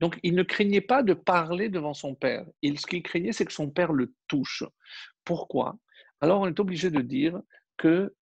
donc 0.00 0.18
il 0.22 0.34
ne 0.34 0.42
craignait 0.42 0.80
pas 0.80 1.02
de 1.02 1.14
parler 1.14 1.68
devant 1.68 1.94
son 1.94 2.14
père. 2.14 2.46
Ce 2.62 2.86
qu'il 2.86 3.02
craignait, 3.02 3.32
c'est 3.32 3.46
que 3.46 3.52
son 3.52 3.70
père 3.70 3.92
le 3.92 4.14
touche. 4.28 4.64
Pourquoi? 5.24 5.78
Alors, 6.20 6.40
on 6.40 6.46
est 6.46 6.60
obligé 6.60 6.90
de 6.90 7.00
dire 7.00 7.40
que 7.76 8.14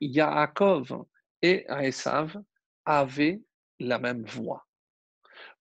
Yaakov 0.00 1.04
et 1.42 1.66
Esav 1.68 2.36
avaient 2.84 3.42
la 3.78 3.98
même 3.98 4.24
voix. 4.24 4.66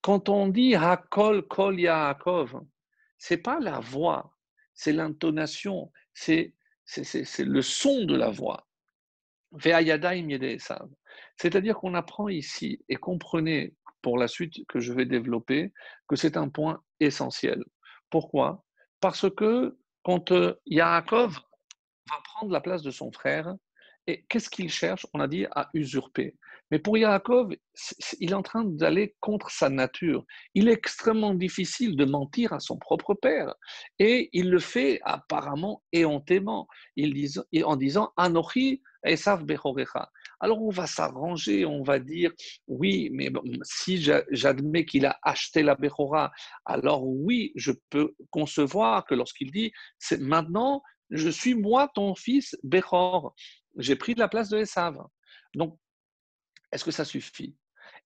Quand 0.01 0.29
on 0.29 0.47
dit 0.47 0.75
Hakol 0.75 1.47
Kol 1.47 1.79
Yaakov, 1.79 2.61
c'est 3.17 3.37
pas 3.37 3.59
la 3.59 3.79
voix, 3.79 4.35
c'est 4.73 4.93
l'intonation, 4.93 5.91
c'est 6.13 6.53
le 7.39 7.61
son 7.61 8.05
de 8.05 8.15
la 8.15 8.29
voix. 8.29 8.67
C'est-à-dire 11.37 11.75
qu'on 11.77 11.93
apprend 11.93 12.29
ici, 12.29 12.83
et 12.87 12.95
comprenez 12.95 13.73
pour 14.05 14.19
la 14.19 14.27
suite 14.27 14.67
que 14.67 14.79
je 14.79 14.93
vais 14.93 15.07
développer, 15.07 15.73
que 16.07 16.15
c'est 16.15 16.37
un 16.37 16.47
point 16.47 16.79
essentiel. 16.99 17.63
Pourquoi? 18.11 18.63
Parce 18.99 19.27
que 19.31 19.79
quand 20.03 20.31
euh, 20.31 20.53
Yaakov 20.67 21.39
va 22.07 22.17
prendre 22.23 22.51
la 22.51 22.61
place 22.61 22.83
de 22.83 22.91
son 22.91 23.11
frère, 23.11 23.55
et 24.05 24.23
qu'est-ce 24.29 24.51
qu'il 24.51 24.69
cherche? 24.69 25.07
On 25.15 25.19
a 25.21 25.27
dit 25.27 25.47
à 25.55 25.71
usurper. 25.73 26.35
Mais 26.69 26.77
pour 26.77 26.99
Yaakov, 26.99 27.55
il 28.19 28.29
est 28.29 28.35
en 28.35 28.43
train 28.43 28.63
d'aller 28.63 29.15
contre 29.21 29.49
sa 29.49 29.69
nature. 29.69 30.23
Il 30.53 30.67
est 30.69 30.73
extrêmement 30.73 31.33
difficile 31.33 31.95
de 31.95 32.05
mentir 32.05 32.53
à 32.53 32.59
son 32.59 32.77
propre 32.77 33.15
père. 33.15 33.55
Et 33.97 34.29
il 34.33 34.51
le 34.51 34.59
fait 34.59 34.99
apparemment 35.03 35.81
éhontément, 35.91 36.67
en 37.63 37.75
disant 37.75 38.13
Anochi. 38.17 38.83
Alors 40.39 40.61
on 40.61 40.69
va 40.69 40.87
s'arranger, 40.87 41.65
on 41.65 41.83
va 41.83 41.99
dire 41.99 42.31
oui, 42.67 43.09
mais 43.13 43.31
si 43.63 44.03
j'admets 44.31 44.85
qu'il 44.85 45.05
a 45.05 45.17
acheté 45.21 45.63
la 45.63 45.75
Bechora, 45.75 46.31
alors 46.65 47.05
oui, 47.05 47.51
je 47.55 47.71
peux 47.89 48.15
concevoir 48.31 49.05
que 49.05 49.15
lorsqu'il 49.15 49.51
dit 49.51 49.71
c'est 49.99 50.19
maintenant, 50.19 50.81
je 51.11 51.29
suis 51.29 51.53
moi 51.55 51.89
ton 51.93 52.15
fils 52.15 52.57
Bechor, 52.63 53.33
j'ai 53.77 53.95
pris 53.95 54.15
la 54.15 54.27
place 54.27 54.49
de 54.49 54.57
Esav. 54.57 54.97
Donc 55.53 55.77
est-ce 56.71 56.83
que 56.83 56.91
ça 56.91 57.05
suffit? 57.05 57.55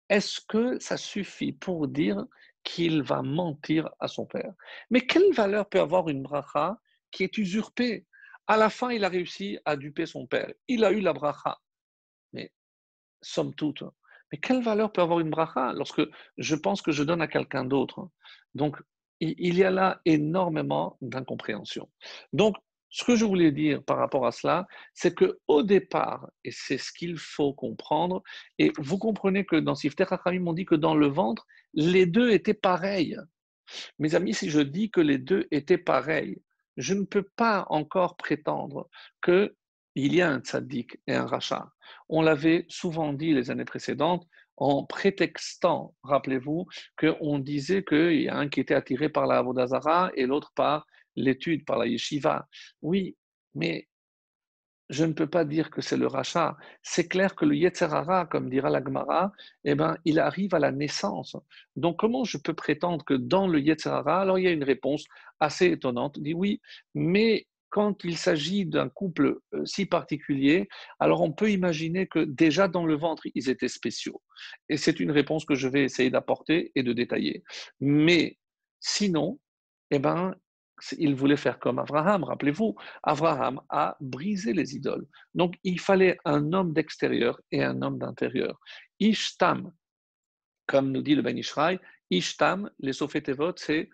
Est-ce 0.10 0.42
que 0.48 0.80
ça 0.80 0.98
suffit 0.98 1.54
pour 1.54 1.88
dire 1.88 2.26
qu'il 2.64 3.04
va 3.04 3.22
mentir 3.22 3.90
à 4.00 4.08
son 4.08 4.26
père? 4.26 4.54
Mais 4.90 5.02
quelle 5.02 5.34
valeur 5.34 5.70
peut 5.70 5.80
avoir 5.80 6.10
une 6.10 6.24
bracha 6.24 6.78
qui 7.12 7.24
est 7.24 7.38
usurpée? 7.38 8.06
À 8.50 8.58
la 8.58 8.72
fin, 8.72 8.90
il 8.90 9.06
a 9.06 9.10
réussi 9.10 9.60
à 9.64 9.78
duper 9.78 10.08
son 10.08 10.26
père. 10.26 10.52
Il 10.68 10.84
a 10.84 10.92
eu 10.92 11.02
la 11.02 11.14
bracha. 11.14 11.60
Mais, 12.34 12.52
somme 13.22 13.54
toute, 13.54 13.84
mais 14.32 14.40
quelle 14.40 14.64
valeur 14.64 14.92
peut 14.92 15.02
avoir 15.02 15.20
une 15.20 15.30
bracha 15.30 15.72
lorsque 15.74 16.02
je 16.38 16.56
pense 16.56 16.82
que 16.82 16.92
je 16.92 17.04
donne 17.04 17.22
à 17.22 17.28
quelqu'un 17.28 17.64
d'autre? 17.64 18.10
Donc, 18.56 18.76
il 19.22 19.56
y 19.56 19.64
a 19.64 19.70
là 19.70 20.02
énormément 20.04 20.98
d'incompréhension. 21.00 21.92
Donc, 22.34 22.56
ce 22.90 23.04
que 23.04 23.16
je 23.16 23.24
voulais 23.24 23.52
dire 23.52 23.84
par 23.84 23.98
rapport 23.98 24.26
à 24.26 24.32
cela, 24.32 24.66
c'est 24.96 25.14
que 25.14 25.40
au 25.48 25.62
départ, 25.62 26.28
et 26.44 26.52
c'est 26.52 26.80
ce 26.80 26.92
qu'il 26.92 27.20
faut 27.20 27.54
comprendre, 27.54 28.24
et 28.58 28.72
vous 28.80 28.98
comprenez 28.98 29.46
que 29.46 29.58
dans 29.58 29.76
Sifter 29.76 30.06
Hachamim, 30.10 30.48
on 30.48 30.54
dit 30.54 30.66
que 30.66 30.74
dans 30.74 30.96
le 30.96 31.06
ventre, 31.06 31.46
les 31.74 32.08
deux 32.08 32.32
étaient 32.32 32.56
pareils. 32.56 33.16
Mes 34.00 34.16
amis, 34.16 34.34
si 34.34 34.50
je 34.50 34.62
dis 34.62 34.90
que 34.90 35.02
les 35.02 35.20
deux 35.20 35.48
étaient 35.52 35.78
pareils, 35.78 36.42
je 36.80 36.94
ne 36.94 37.04
peux 37.04 37.28
pas 37.36 37.65
encore 37.70 38.15
prétendre 38.15 38.89
qu'il 39.24 39.52
y 39.94 40.22
a 40.22 40.32
un 40.32 40.39
tzaddik 40.39 40.98
et 41.08 41.13
un 41.13 41.26
rachat. 41.26 41.70
On 42.08 42.22
l'avait 42.22 42.65
souvent 42.70 43.12
dit 43.13 43.34
les 43.34 43.52
années 43.52 43.65
précédentes, 43.65 44.26
en 44.56 44.86
prétextant, 44.86 45.94
rappelez-vous, 46.04 46.68
qu'on 46.98 47.39
disait 47.39 47.84
qu'il 47.84 48.22
y 48.22 48.30
a 48.30 48.36
un 48.36 48.48
qui 48.48 48.62
était 48.62 48.74
attiré 48.74 49.10
par 49.10 49.28
la 49.28 49.38
Avodazara 49.38 50.12
et 50.15 50.26
l'autre 50.26 50.52
par 50.56 50.86
l'étude 51.15 51.65
par 51.65 51.78
la 51.78 51.86
yeshiva. 51.86 52.48
Oui, 52.82 53.18
mais 53.56 53.88
je 54.89 55.06
ne 55.06 55.13
peux 55.13 55.28
pas 55.28 55.45
dire 55.45 55.69
que 55.69 55.82
c'est 55.82 55.97
le 55.97 56.08
rachat. 56.08 56.58
C'est 56.82 57.08
clair 57.08 57.36
que 57.36 57.45
le 57.45 57.56
Yetzerara, 57.56 58.25
comme 58.25 58.49
dira 58.49 58.69
la 58.69 58.84
Gemara, 58.84 59.32
eh 59.63 59.75
ben, 59.75 59.97
il 60.04 60.19
arrive 60.19 60.56
à 60.56 60.60
la 60.60 60.71
naissance. 60.71 61.36
Donc, 61.75 61.99
comment 61.99 62.23
je 62.23 62.38
peux 62.38 62.56
prétendre 62.56 63.06
que 63.06 63.13
dans 63.13 63.47
le 63.47 63.60
Yetzerara, 63.60 64.21
alors 64.21 64.39
il 64.39 64.45
y 64.45 64.47
a 64.47 64.52
une 64.52 64.63
réponse 64.63 65.06
assez 65.39 65.67
étonnante, 65.67 66.19
dit 66.19 66.34
oui, 66.34 66.60
mais 66.95 67.47
quand 67.69 68.04
il 68.04 68.17
s'agit 68.17 68.65
d'un 68.65 68.89
couple 68.89 69.39
euh, 69.54 69.63
si 69.65 69.86
particulier, 69.86 70.67
alors 70.99 71.21
on 71.21 71.32
peut 71.32 71.52
imaginer 71.52 72.08
que 72.08 72.19
déjà 72.19 72.67
dans 72.67 72.86
le 72.86 72.95
ventre, 72.95 73.23
ils 73.36 73.49
étaient 73.49 73.67
spéciaux. 73.67 74.21
Et 74.69 74.78
c'est 74.78 74.99
une 74.99 75.12
réponse 75.12 75.45
que 75.45 75.54
je 75.54 75.67
vais 75.67 75.84
essayer 75.84 76.10
d'apporter 76.10 76.71
et 76.73 76.82
de 76.82 76.93
détailler. 76.93 77.43
Mais 77.80 78.39
sinon, 78.80 79.39
eh 79.91 79.99
ben, 79.99 80.34
il 80.98 81.15
voulait 81.15 81.38
faire 81.38 81.60
comme 81.60 81.80
Abraham. 81.80 82.24
Rappelez-vous, 82.24 82.76
Abraham 83.04 83.62
a 83.70 83.98
brisé 84.00 84.54
les 84.54 84.76
idoles. 84.76 85.06
Donc, 85.34 85.56
il 85.63 85.80
fallait 85.80 86.18
un 86.26 86.54
homme 86.54 86.74
d'extérieur 86.74 87.39
et 87.52 87.63
un 87.63 87.82
homme 87.82 88.00
d'intérieur. 88.00 88.60
Ishtam, 89.00 89.72
comme 90.68 90.92
nous 90.92 91.02
dit 91.02 91.15
le 91.15 91.22
Ben 91.22 91.38
Ishraï, 91.38 91.80
Ishtam, 92.10 92.70
les 92.80 92.94
Sophétévot, 92.94 93.54
c'est 93.56 93.89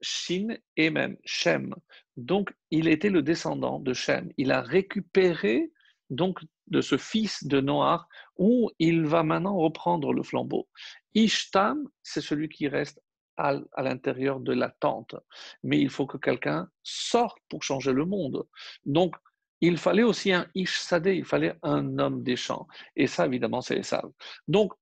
Shin 0.00 0.56
et 0.76 0.90
même 0.90 1.16
Shem. 1.24 1.74
Donc, 2.16 2.52
il 2.70 2.88
était 2.88 3.10
le 3.10 3.22
descendant 3.22 3.78
de 3.78 3.92
Shem. 3.92 4.30
Il 4.36 4.52
a 4.52 4.62
récupéré 4.62 5.70
donc 6.08 6.40
de 6.66 6.80
ce 6.80 6.96
fils 6.96 7.44
de 7.44 7.60
Noir 7.60 8.08
où 8.36 8.70
il 8.78 9.04
va 9.06 9.22
maintenant 9.22 9.56
reprendre 9.56 10.12
le 10.12 10.22
flambeau. 10.22 10.68
Ishtam, 11.14 11.88
c'est 12.02 12.20
celui 12.20 12.48
qui 12.48 12.68
reste 12.68 13.00
à, 13.40 13.82
l'intérieur 13.82 14.40
de 14.40 14.52
la 14.52 14.70
tente. 14.70 15.16
Mais 15.62 15.80
il 15.80 15.90
faut 15.90 16.06
que 16.06 16.18
quelqu'un 16.18 16.68
sorte 16.82 17.38
pour 17.48 17.62
changer 17.62 17.92
le 17.92 18.04
monde. 18.04 18.46
Donc, 18.84 19.16
il 19.60 19.76
fallait 19.76 20.02
aussi 20.02 20.32
un 20.32 20.46
Ish 20.54 20.80
il 21.06 21.24
fallait 21.24 21.54
un 21.62 21.98
homme 21.98 22.22
des 22.22 22.36
champs. 22.36 22.66
Et 22.96 23.06
ça, 23.06 23.26
évidemment, 23.26 23.60
c'est 23.60 23.82
ça. 23.82 24.02
Donc, 24.48 24.72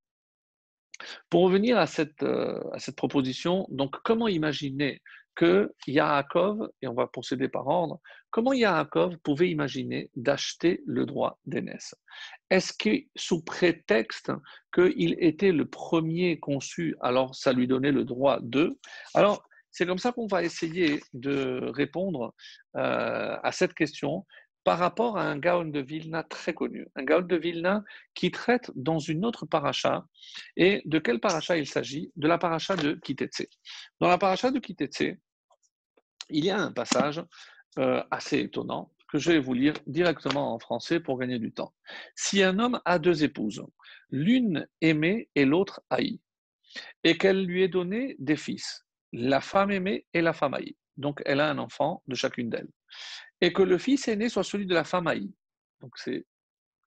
pour 1.31 1.43
revenir 1.43 1.79
à 1.79 1.87
cette, 1.87 2.23
euh, 2.23 2.61
à 2.73 2.79
cette 2.79 2.97
proposition, 2.97 3.67
donc 3.71 3.97
comment 4.03 4.29
imaginer 4.29 5.01
que 5.39 5.73
Yaakov, 5.87 6.69
et 6.83 6.89
on 6.89 6.95
va 6.95 7.07
procéder 7.07 7.49
par 7.49 7.69
ordre, 7.69 8.01
comment 8.31 8.53
Yaakov 8.53 9.19
pouvait 9.19 9.49
imaginer 9.49 10.11
d'acheter 10.17 10.83
le 10.85 11.07
droit 11.07 11.39
d'aînesse 11.47 11.95
Est-ce 12.51 12.73
que 12.73 13.05
sous 13.15 13.45
prétexte 13.45 14.33
qu'il 14.75 15.15
était 15.21 15.53
le 15.53 15.65
premier 15.65 16.41
conçu, 16.41 16.97
alors 17.01 17.37
ça 17.37 17.53
lui 17.53 17.69
donnait 17.69 17.93
le 17.93 18.05
droit 18.05 18.41
de? 18.43 18.77
Alors, 19.15 19.45
c'est 19.71 19.87
comme 19.87 19.99
ça 19.99 20.11
qu'on 20.11 20.27
va 20.27 20.43
essayer 20.43 21.01
de 21.13 21.71
répondre 21.73 22.35
euh, 22.77 23.37
à 23.41 23.53
cette 23.53 23.75
question 23.75 24.27
par 24.65 24.81
rapport 24.81 25.19
à 25.19 25.23
un 25.23 25.39
Gaon 25.39 25.67
de 25.67 25.79
Vilna 25.79 26.25
très 26.25 26.53
connu, 26.53 26.89
un 26.97 27.05
Gaon 27.05 27.23
de 27.23 27.37
Vilna 27.37 27.85
qui 28.15 28.33
traite 28.33 28.73
dans 28.75 28.99
une 28.99 29.25
autre 29.25 29.47
paracha. 29.47 30.05
Et 30.57 30.83
de 30.85 30.99
quel 30.99 31.21
paracha 31.21 31.57
il 31.57 31.69
s'agit? 31.69 32.11
De 32.17 32.27
la 32.27 32.39
paracha 32.39 32.75
de 32.75 32.95
Kitetse. 33.05 33.47
Dans 34.01 34.09
la 34.09 34.19
paracha 34.19 34.51
de 34.51 34.59
Kitetse, 34.59 35.17
il 36.31 36.45
y 36.45 36.51
a 36.51 36.59
un 36.59 36.73
passage 36.73 37.23
euh, 37.79 38.03
assez 38.11 38.41
étonnant 38.41 38.93
que 39.09 39.19
je 39.19 39.33
vais 39.33 39.39
vous 39.39 39.55
lire 39.55 39.75
directement 39.87 40.55
en 40.55 40.59
français 40.59 41.01
pour 41.01 41.19
gagner 41.19 41.39
du 41.39 41.53
temps. 41.53 41.75
Si 42.15 42.43
un 42.43 42.59
homme 42.59 42.81
a 42.85 42.99
deux 42.99 43.25
épouses, 43.25 43.65
l'une 44.11 44.69
aimée 44.81 45.31
et 45.35 45.45
l'autre 45.45 45.81
haïe, 45.89 46.21
et 47.05 47.17
qu'elle 47.17 47.45
lui 47.45 47.63
ait 47.63 47.69
donné 47.69 48.17
des 48.19 48.37
fils, 48.37 48.87
la 49.13 49.41
femme 49.41 49.71
aimée 49.71 50.07
et 50.13 50.21
la 50.21 50.35
femme 50.35 50.55
haïe. 50.55 50.77
Donc, 50.99 51.23
elle 51.25 51.41
a 51.41 51.49
un 51.49 51.59
enfant 51.59 52.03
de 52.07 52.15
chacune 52.15 52.51
d'elles. 52.51 52.69
Et 53.41 53.53
que 53.53 53.63
le 53.63 53.79
fils 53.79 54.09
aîné 54.09 54.29
soit 54.29 54.45
celui 54.45 54.67
de 54.67 54.75
la 54.75 54.85
femme 54.85 55.07
haïe. 55.07 55.33
Donc, 55.81 55.97
c'est 55.97 56.27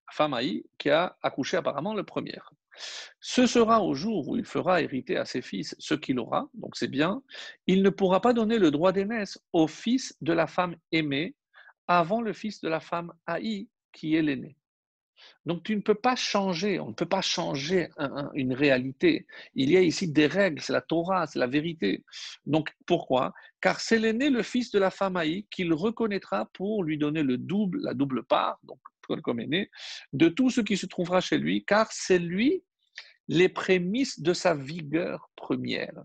la 0.07 0.13
femme 0.13 0.33
haïe 0.33 0.63
qui 0.77 0.89
a 0.89 1.17
accouché 1.23 1.57
apparemment 1.57 1.95
le 1.95 2.03
premier. 2.03 2.37
Ce 3.19 3.45
sera 3.45 3.81
au 3.81 3.93
jour 3.93 4.29
où 4.29 4.35
il 4.35 4.45
fera 4.45 4.81
hériter 4.81 5.17
à 5.17 5.25
ses 5.25 5.41
fils 5.41 5.75
ce 5.79 5.93
qu'il 5.93 6.19
aura, 6.19 6.49
donc 6.53 6.75
c'est 6.75 6.87
bien, 6.87 7.21
il 7.67 7.83
ne 7.83 7.89
pourra 7.89 8.21
pas 8.21 8.33
donner 8.33 8.57
le 8.57 8.71
droit 8.71 8.91
d'aînesse 8.91 9.39
au 9.53 9.67
fils 9.67 10.15
de 10.21 10.33
la 10.33 10.47
femme 10.47 10.75
aimée 10.91 11.35
avant 11.87 12.21
le 12.21 12.33
fils 12.33 12.61
de 12.61 12.69
la 12.69 12.79
femme 12.79 13.11
haïe 13.25 13.67
qui 13.91 14.15
est 14.15 14.21
l'aîné. 14.21 14.55
Donc 15.45 15.63
tu 15.63 15.75
ne 15.75 15.81
peux 15.81 15.95
pas 15.95 16.15
changer, 16.15 16.79
on 16.79 16.89
ne 16.89 16.93
peut 16.93 17.05
pas 17.05 17.21
changer 17.21 17.89
une 18.33 18.53
réalité. 18.53 19.27
Il 19.53 19.69
y 19.69 19.77
a 19.77 19.81
ici 19.81 20.11
des 20.11 20.27
règles, 20.27 20.61
c'est 20.61 20.73
la 20.73 20.81
Torah, 20.81 21.27
c'est 21.27 21.39
la 21.39 21.47
vérité. 21.47 22.03
Donc 22.45 22.71
pourquoi? 22.85 23.33
Car 23.59 23.79
c'est 23.79 23.99
l'aîné, 23.99 24.29
le 24.29 24.43
fils 24.43 24.71
de 24.71 24.79
la 24.79 24.89
femme 24.89 25.17
haïe, 25.17 25.45
qu'il 25.51 25.73
reconnaîtra 25.73 26.49
pour 26.53 26.83
lui 26.83 26.97
donner 26.97 27.23
le 27.23 27.37
double, 27.37 27.81
la 27.83 27.93
double 27.93 28.23
part, 28.23 28.59
de 30.13 30.29
tout 30.29 30.49
ce 30.49 30.61
qui 30.61 30.77
se 30.77 30.85
trouvera 30.85 31.21
chez 31.21 31.37
lui, 31.37 31.63
car 31.65 31.91
c'est 31.91 32.19
lui 32.19 32.63
les 33.27 33.49
prémices 33.49 34.19
de 34.19 34.33
sa 34.33 34.55
vigueur 34.55 35.29
première. 35.35 36.03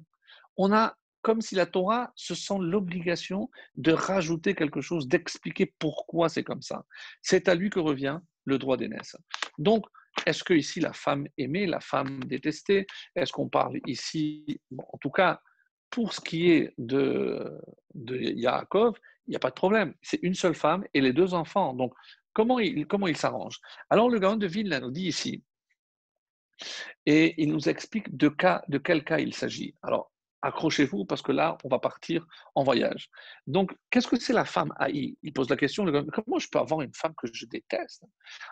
On 0.57 0.73
a 0.73 0.97
comme 1.23 1.41
si 1.41 1.57
la 1.57 1.67
Torah 1.67 2.13
se 2.15 2.37
sent 2.37 2.59
l'obligation 2.61 3.51
de 3.75 3.91
rajouter 3.91 4.55
quelque 4.55 4.81
chose, 4.81 5.09
d'expliquer 5.09 5.75
pourquoi 5.81 6.29
c'est 6.29 6.45
comme 6.45 6.63
ça. 6.63 6.85
C'est 7.21 7.49
à 7.49 7.57
lui 7.57 7.69
que 7.69 7.81
revient 7.81 8.21
le 8.45 8.59
droit 8.59 8.77
d'aînesse. 8.77 9.17
Donc, 9.59 9.87
est-ce 10.25 10.45
que 10.45 10.55
ici 10.55 10.79
la 10.79 10.93
femme 10.93 11.27
aimée, 11.37 11.67
la 11.67 11.81
femme 11.81 12.21
détestée, 12.25 12.87
est-ce 13.17 13.33
qu'on 13.33 13.49
parle 13.49 13.81
ici, 13.87 14.61
en 14.79 14.99
tout 14.99 15.11
cas, 15.11 15.41
pour 15.91 16.13
ce 16.13 16.21
qui 16.21 16.51
est 16.51 16.73
de, 16.79 17.61
de 17.95 18.17
Yaakov, 18.17 18.97
il 19.27 19.31
n'y 19.31 19.37
a 19.37 19.41
pas 19.41 19.51
de 19.51 19.55
problème. 19.55 19.95
C'est 20.03 20.21
une 20.23 20.35
seule 20.35 20.55
femme 20.55 20.85
et 20.95 21.01
les 21.01 21.13
deux 21.13 21.35
enfants. 21.35 21.75
Donc, 21.75 21.93
comment 22.37 22.59
il, 22.59 22.87
comment 22.87 23.07
il 23.07 23.17
s'arrange? 23.17 23.59
Alors, 23.89 24.11
le 24.11 24.19
Gaon 24.19 24.37
de 24.37 24.47
Vilna 24.47 24.79
nous 24.79 24.91
dit 24.91 25.07
ici, 25.07 25.43
et 27.07 27.35
il 27.43 27.51
nous 27.51 27.71
explique 27.71 28.15
de, 28.15 28.29
quel 28.29 29.05
cas 29.05 29.19
il 29.19 29.33
s'agit. 29.33 29.75
Alors, 29.83 30.13
accrochez-vous 30.43 31.07
parce 31.07 31.23
que 31.23 31.33
là, 31.33 31.57
on 31.65 31.71
va 31.71 31.79
partir 31.79 32.27
en 32.55 32.63
voyage. 32.63 33.09
Donc, 33.47 33.75
qu'est-ce 33.89 34.07
que 34.07 34.21
c'est 34.21 34.35
la 34.35 34.45
femme 34.45 34.71
haïe 34.77 35.17
Il 35.23 35.33
pose 35.33 35.49
la 35.49 35.57
question, 35.57 35.87
comment 36.13 36.39
je 36.39 36.49
peux 36.51 36.59
avoir 36.59 36.83
une 36.83 36.93
femme 36.93 37.15
que 37.17 37.27
je 37.33 37.47
déteste? 37.47 38.05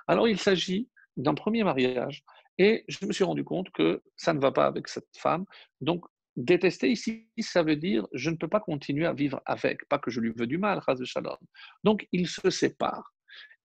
Alors, 0.06 0.28
il 0.28 0.40
s'agit 0.40 0.88
d'un 1.18 1.34
premier 1.34 1.62
mariage 1.62 2.24
et 2.56 2.86
je 2.88 3.04
me 3.04 3.12
suis 3.12 3.24
rendu 3.24 3.44
compte 3.44 3.70
que 3.70 4.02
ça 4.16 4.32
ne 4.32 4.40
va 4.40 4.50
pas 4.50 4.64
avec 4.64 4.88
cette 4.88 5.14
femme. 5.18 5.44
Donc, 5.82 6.06
détester 6.36 6.90
ici, 6.90 7.28
ça 7.38 7.62
veut 7.62 7.76
dire 7.76 8.06
je 8.14 8.30
ne 8.30 8.36
peux 8.36 8.48
pas 8.48 8.60
continuer 8.60 9.04
à 9.04 9.12
vivre 9.12 9.42
avec, 9.44 9.86
pas 9.90 9.98
que 9.98 10.10
je 10.10 10.20
lui 10.20 10.32
veux 10.34 10.46
du 10.46 10.56
mal, 10.56 10.80
de 10.88 11.04
shalom. 11.04 11.36
Donc, 11.84 12.08
il 12.12 12.26
se 12.26 12.48
sépare. 12.48 13.13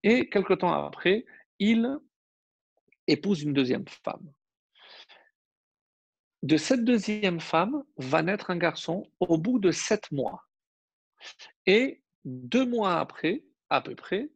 Et 0.04 0.30
quelque 0.30 0.54
temps 0.54 0.86
après, 0.86 1.26
il 1.60 1.98
épouse 3.08 3.42
une 3.42 3.54
deuxième 3.54 3.88
femme. 3.88 4.32
De 6.42 6.56
cette 6.56 6.86
deuxième 6.86 7.42
femme 7.42 7.84
va 7.98 8.22
naître 8.22 8.50
un 8.50 8.58
garçon 8.58 9.12
au 9.20 9.38
bout 9.38 9.60
de 9.60 9.72
sept 9.72 10.10
mois. 10.12 10.48
Et 11.66 12.02
deux 12.24 12.66
mois 12.66 13.00
après, 13.00 13.44
à 13.70 13.82
peu 13.82 13.96
près, 13.96 14.30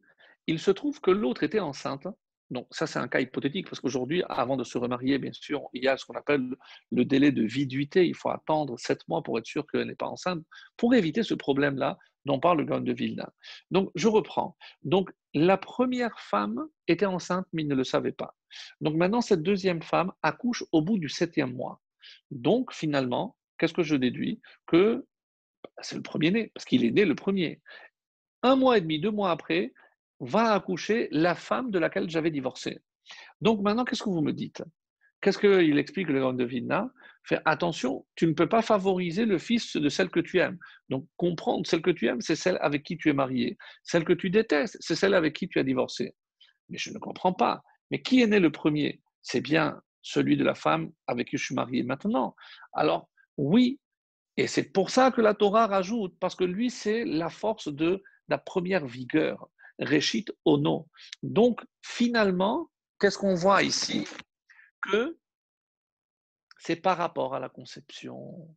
il 0.46 0.58
se 0.58 0.70
trouve 0.70 1.00
que 1.00 1.10
l'autre 1.10 1.44
était 1.44 1.60
enceinte. 1.60 2.06
Donc 2.50 2.66
ça, 2.70 2.86
c'est 2.86 2.98
un 2.98 3.08
cas 3.08 3.20
hypothétique, 3.20 3.68
parce 3.68 3.80
qu'aujourd'hui, 3.80 4.22
avant 4.28 4.56
de 4.56 4.64
se 4.64 4.78
remarier, 4.78 5.18
bien 5.18 5.32
sûr, 5.32 5.62
il 5.72 5.82
y 5.82 5.88
a 5.88 5.96
ce 5.96 6.04
qu'on 6.04 6.14
appelle 6.14 6.54
le 6.92 7.04
délai 7.04 7.32
de 7.32 7.42
viduité. 7.42 8.06
Il 8.06 8.14
faut 8.14 8.30
attendre 8.30 8.78
sept 8.78 9.06
mois 9.08 9.22
pour 9.22 9.38
être 9.38 9.46
sûr 9.46 9.66
qu'elle 9.66 9.86
n'est 9.86 9.94
pas 9.94 10.06
enceinte, 10.06 10.42
pour 10.76 10.94
éviter 10.94 11.22
ce 11.22 11.34
problème-là 11.34 11.98
dont 12.24 12.40
parle 12.40 12.62
le 12.62 12.80
de 12.80 12.92
Vilna. 12.92 13.30
Donc, 13.70 13.90
je 13.94 14.08
reprends. 14.08 14.56
Donc, 14.82 15.10
la 15.34 15.58
première 15.58 16.18
femme 16.20 16.66
était 16.88 17.06
enceinte, 17.06 17.46
mais 17.52 17.62
il 17.62 17.68
ne 17.68 17.74
le 17.74 17.84
savait 17.84 18.12
pas. 18.12 18.34
Donc, 18.80 18.94
maintenant, 18.94 19.20
cette 19.20 19.42
deuxième 19.42 19.82
femme 19.82 20.12
accouche 20.22 20.64
au 20.72 20.80
bout 20.80 20.98
du 20.98 21.08
septième 21.08 21.54
mois. 21.54 21.82
Donc, 22.30 22.72
finalement, 22.72 23.36
qu'est-ce 23.58 23.74
que 23.74 23.82
je 23.82 23.96
déduis? 23.96 24.40
Que 24.66 25.06
bah, 25.62 25.70
c'est 25.82 25.96
le 25.96 26.02
premier-né, 26.02 26.50
parce 26.54 26.64
qu'il 26.64 26.84
est 26.84 26.90
né 26.90 27.04
le 27.04 27.14
premier. 27.14 27.60
Un 28.42 28.56
mois 28.56 28.78
et 28.78 28.80
demi, 28.80 28.98
deux 28.98 29.10
mois 29.10 29.30
après, 29.30 29.72
va 30.24 30.52
accoucher 30.52 31.08
la 31.10 31.34
femme 31.34 31.70
de 31.70 31.78
laquelle 31.78 32.08
j'avais 32.08 32.30
divorcé. 32.30 32.80
Donc 33.40 33.62
maintenant, 33.62 33.84
qu'est-ce 33.84 34.02
que 34.02 34.10
vous 34.10 34.22
me 34.22 34.32
dites? 34.32 34.62
Qu'est-ce 35.20 35.38
qu'il 35.38 35.78
explique 35.78 36.08
le 36.08 36.20
grand 36.20 36.34
de 36.34 36.44
Vilna 36.44 36.90
Fait 37.22 37.40
attention, 37.44 38.06
tu 38.14 38.26
ne 38.26 38.32
peux 38.32 38.48
pas 38.48 38.62
favoriser 38.62 39.24
le 39.24 39.38
fils 39.38 39.76
de 39.76 39.88
celle 39.88 40.10
que 40.10 40.20
tu 40.20 40.38
aimes. 40.38 40.58
Donc 40.90 41.06
comprendre, 41.16 41.66
celle 41.66 41.82
que 41.82 41.90
tu 41.90 42.06
aimes, 42.06 42.20
c'est 42.20 42.36
celle 42.36 42.58
avec 42.60 42.82
qui 42.82 42.98
tu 42.98 43.08
es 43.08 43.14
marié. 43.14 43.56
Celle 43.82 44.04
que 44.04 44.12
tu 44.12 44.28
détestes, 44.28 44.76
c'est 44.80 44.94
celle 44.94 45.14
avec 45.14 45.34
qui 45.34 45.48
tu 45.48 45.58
as 45.58 45.62
divorcé. 45.62 46.14
Mais 46.68 46.78
je 46.78 46.90
ne 46.90 46.98
comprends 46.98 47.32
pas. 47.32 47.62
Mais 47.90 48.02
qui 48.02 48.20
est 48.20 48.26
né 48.26 48.38
le 48.38 48.52
premier? 48.52 49.00
C'est 49.22 49.40
bien 49.40 49.80
celui 50.02 50.36
de 50.36 50.44
la 50.44 50.54
femme 50.54 50.90
avec 51.06 51.28
qui 51.28 51.38
je 51.38 51.44
suis 51.44 51.54
marié 51.54 51.82
maintenant. 51.82 52.36
Alors, 52.74 53.08
oui, 53.38 53.80
et 54.36 54.46
c'est 54.46 54.72
pour 54.72 54.90
ça 54.90 55.10
que 55.10 55.20
la 55.20 55.34
Torah 55.34 55.66
rajoute, 55.66 56.14
parce 56.20 56.34
que 56.34 56.44
lui, 56.44 56.70
c'est 56.70 57.04
la 57.04 57.30
force 57.30 57.68
de 57.68 58.02
la 58.28 58.38
première 58.38 58.86
vigueur, 58.86 59.48
Réchit 59.78 60.26
Ono. 60.44 60.88
Donc, 61.22 61.60
finalement, 61.82 62.70
qu'est-ce 63.00 63.18
qu'on 63.18 63.34
voit 63.34 63.62
ici? 63.62 64.06
Que 64.82 65.16
c'est 66.58 66.76
par 66.76 66.96
rapport 66.96 67.34
à 67.34 67.40
la 67.40 67.48
conception. 67.48 68.48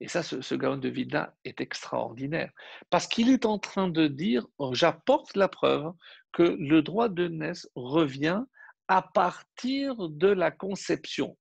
Et 0.00 0.08
ça, 0.08 0.22
ce, 0.22 0.40
ce 0.40 0.54
Gaon 0.54 0.78
de 0.78 0.88
Vida 0.88 1.36
est 1.44 1.60
extraordinaire, 1.60 2.50
parce 2.90 3.06
qu'il 3.06 3.28
est 3.28 3.46
en 3.46 3.58
train 3.58 3.88
de 3.88 4.08
dire, 4.08 4.46
j'apporte 4.72 5.36
la 5.36 5.48
preuve 5.48 5.92
que 6.32 6.42
le 6.42 6.82
droit 6.82 7.08
de 7.08 7.28
naissance 7.28 7.70
revient 7.74 8.42
à 8.88 9.02
partir 9.02 10.08
de 10.08 10.28
la 10.28 10.50
conception. 10.50 11.38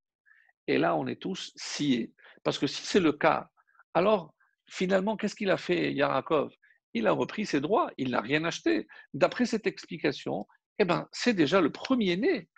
Et 0.68 0.78
là, 0.78 0.96
on 0.96 1.08
est 1.08 1.22
tous 1.22 1.52
sciés. 1.56 2.14
Parce 2.44 2.60
que 2.60 2.68
si 2.68 2.84
c'est 2.84 3.00
le 3.00 3.14
cas, 3.14 3.50
alors 3.94 4.34
finalement, 4.68 5.18
qu'est-ce 5.18 5.36
qu'il 5.36 5.50
a 5.50 5.58
fait, 5.58 5.94
Yarakov? 5.94 6.54
Il 6.94 7.08
a 7.08 7.12
repris 7.12 7.46
ses 7.46 7.62
droits, 7.62 7.92
il 7.98 8.12
n'a 8.12 8.22
rien 8.22 8.44
acheté. 8.44 8.88
D'après 9.14 9.46
cette 9.46 9.68
explication, 9.68 10.48
eh 10.80 10.86
ben, 10.86 11.08
c'est 11.12 11.34
déjà 11.34 11.62
le 11.62 11.72
premier-né. 11.72 12.50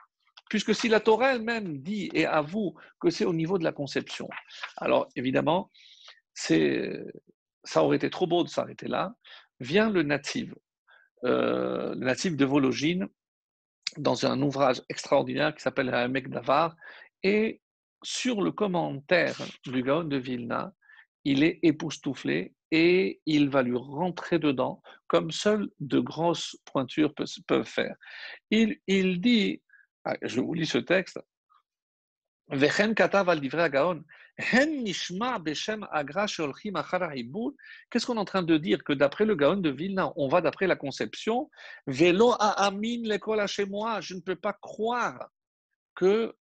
Puisque 0.50 0.76
si 0.76 0.88
la 0.88 1.00
Torah 1.00 1.36
elle-même 1.36 1.80
dit 1.80 2.10
et 2.13 2.26
avoue 2.26 2.76
que 3.00 3.10
c'est 3.10 3.26
au 3.26 3.34
niveau 3.34 3.58
de 3.58 3.63
la 3.63 3.72
conception, 3.72 4.30
alors 4.78 5.08
évidemment, 5.15 5.72
ça 6.34 7.84
aurait 7.84 7.98
été 7.98 8.10
trop 8.10 8.28
beau 8.28 8.43
de 8.43 8.50
s'arrêter 8.50 8.88
là. 8.88 9.15
Vient 9.60 9.89
le 9.89 10.04
natif, 10.04 10.54
euh, 11.24 11.96
le 11.96 12.06
natif 12.06 12.36
de 12.36 12.46
Vologine, 12.46 13.08
dans 13.98 14.26
un 14.26 14.41
ouvrage 14.41 14.82
extraordinaire 14.89 15.54
qui 15.56 15.62
s'appelle 15.62 15.91
Mec 16.10 16.30
Davar. 16.30 16.76
Et 17.24 17.62
sur 18.04 18.41
le 18.41 18.52
commentaire 18.52 19.38
du 19.63 19.84
Gaon 19.84 20.04
de 20.04 20.17
Vilna, 20.17 20.74
il 21.24 21.43
est 21.43 21.60
époustouflé 21.63 22.54
et 22.73 23.21
il 23.27 23.49
va 23.49 23.62
lui 23.62 23.77
rentrer 23.77 24.39
dedans 24.39 24.81
comme 25.05 25.29
seules 25.29 25.69
de 25.79 25.99
grosses 25.99 26.57
pointures 26.65 27.13
peuvent 27.13 27.67
faire. 27.67 27.95
Il, 28.49 29.21
dit, 29.21 29.62
ah, 30.05 30.17
je 30.23 30.41
vous 30.41 30.55
lis 30.55 30.65
ce 30.65 30.79
texte, 30.79 31.19
Qu'est-ce 32.49 32.95
qu'on 38.07 38.15
est 38.15 38.19
en 38.19 38.25
train 38.25 38.41
de 38.41 38.57
dire? 38.57 38.83
Que 38.83 38.93
d'après 38.93 39.25
le 39.25 39.36
Gaon 39.36 39.57
de 39.57 39.69
Vilna, 39.69 40.12
on 40.15 40.27
va 40.27 40.41
d'après 40.41 40.65
la 40.65 40.75
conception. 40.75 41.51
L'école 41.86 43.47
chez 43.47 43.65
moi. 43.65 44.01
Je 44.01 44.15
ne 44.15 44.19
peux 44.19 44.36
pas 44.36 44.53
croire 44.53 45.29
que 45.93 46.36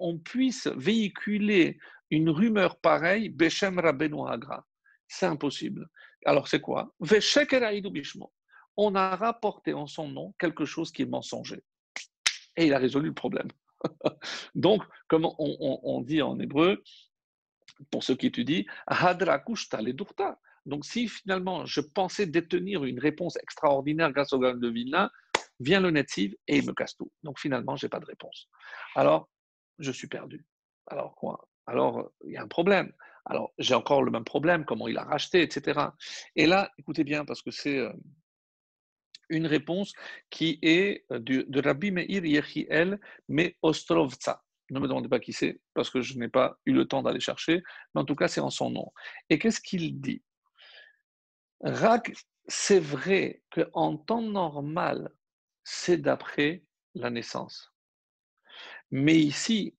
on 0.00 0.18
puisse 0.18 0.66
véhiculer 0.66 1.78
une 2.10 2.30
rumeur 2.30 2.80
pareille, 2.80 3.28
Beshem 3.28 3.78
Rabbeinu 3.78 4.28
Agra. 4.28 4.66
C'est 5.08 5.26
impossible. 5.26 5.88
Alors 6.24 6.48
c'est 6.48 6.60
quoi? 6.60 6.94
On 8.76 8.94
a 8.94 9.16
rapporté 9.16 9.72
en 9.72 9.86
son 9.86 10.08
nom 10.08 10.34
quelque 10.38 10.64
chose 10.64 10.92
qui 10.92 11.02
est 11.02 11.06
mensonger. 11.06 11.62
Et 12.56 12.66
il 12.66 12.74
a 12.74 12.78
résolu 12.78 13.08
le 13.08 13.14
problème. 13.14 13.48
Donc, 14.54 14.82
comme 15.08 15.28
on, 15.38 16.00
dit 16.02 16.22
en 16.22 16.38
hébreu, 16.40 16.82
pour 17.90 18.02
ceux 18.02 18.16
qui 18.16 18.26
étudient, 18.26 18.64
Hadra 18.86 19.38
Kushta 19.38 19.80
Ledurta. 19.80 20.38
Donc, 20.64 20.84
si 20.84 21.08
finalement 21.08 21.64
je 21.64 21.80
pensais 21.80 22.26
détenir 22.26 22.84
une 22.84 22.98
réponse 22.98 23.36
extraordinaire 23.36 24.12
grâce 24.12 24.32
au 24.32 24.38
Gaon 24.38 24.56
de 24.56 24.68
Vilna, 24.68 25.10
vient 25.60 25.80
le 25.80 25.90
native 25.90 26.36
et 26.48 26.58
il 26.58 26.66
me 26.66 26.72
casse 26.72 26.96
tout. 26.96 27.10
Donc, 27.22 27.38
finalement, 27.38 27.76
je 27.76 27.86
n'ai 27.86 27.90
pas 27.90 28.00
de 28.00 28.06
réponse. 28.06 28.48
Alors, 28.94 29.28
je 29.78 29.92
suis 29.92 30.08
perdu. 30.08 30.44
Alors, 30.86 31.14
quoi? 31.14 31.48
Alors, 31.66 32.10
il 32.24 32.32
y 32.32 32.36
a 32.36 32.42
un 32.42 32.48
problème. 32.48 32.92
Alors, 33.26 33.52
j'ai 33.58 33.74
encore 33.74 34.02
le 34.02 34.10
même 34.12 34.24
problème, 34.24 34.64
comment 34.64 34.86
il 34.86 34.96
a 34.98 35.04
racheté, 35.04 35.42
etc. 35.42 35.80
Et 36.36 36.46
là, 36.46 36.70
écoutez 36.78 37.02
bien, 37.02 37.24
parce 37.24 37.42
que 37.42 37.50
c'est 37.50 37.78
euh, 37.78 37.92
une 39.28 39.46
réponse 39.46 39.92
qui 40.30 40.60
est 40.62 41.04
euh, 41.10 41.18
de, 41.18 41.60
Rabbi 41.60 41.90
Meir 41.90 42.24
Yechiel, 42.24 43.00
mais 43.28 43.56
Ostrovza. 43.62 44.42
Ne 44.70 44.80
me 44.80 44.88
demandez 44.88 45.08
pas 45.08 45.20
qui 45.20 45.32
c'est, 45.32 45.60
parce 45.74 45.90
que 45.90 46.00
je 46.00 46.18
n'ai 46.18 46.28
pas 46.28 46.58
eu 46.66 46.72
le 46.72 46.86
temps 46.86 47.02
d'aller 47.02 47.20
chercher, 47.20 47.62
mais 47.94 48.00
en 48.00 48.04
tout 48.04 48.16
cas, 48.16 48.28
c'est 48.28 48.40
en 48.40 48.50
son 48.50 48.70
nom. 48.70 48.92
Et 49.28 49.38
qu'est-ce 49.38 49.60
qu'il 49.60 50.00
dit? 50.00 50.22
Rak, 51.60 52.12
c'est 52.46 52.80
vrai 52.80 53.42
qu'en 53.50 53.96
temps 53.96 54.22
normal, 54.22 55.10
c'est 55.64 55.96
d'après 55.96 56.62
la 56.94 57.10
naissance. 57.10 57.72
Mais 58.90 59.16
ici, 59.16 59.76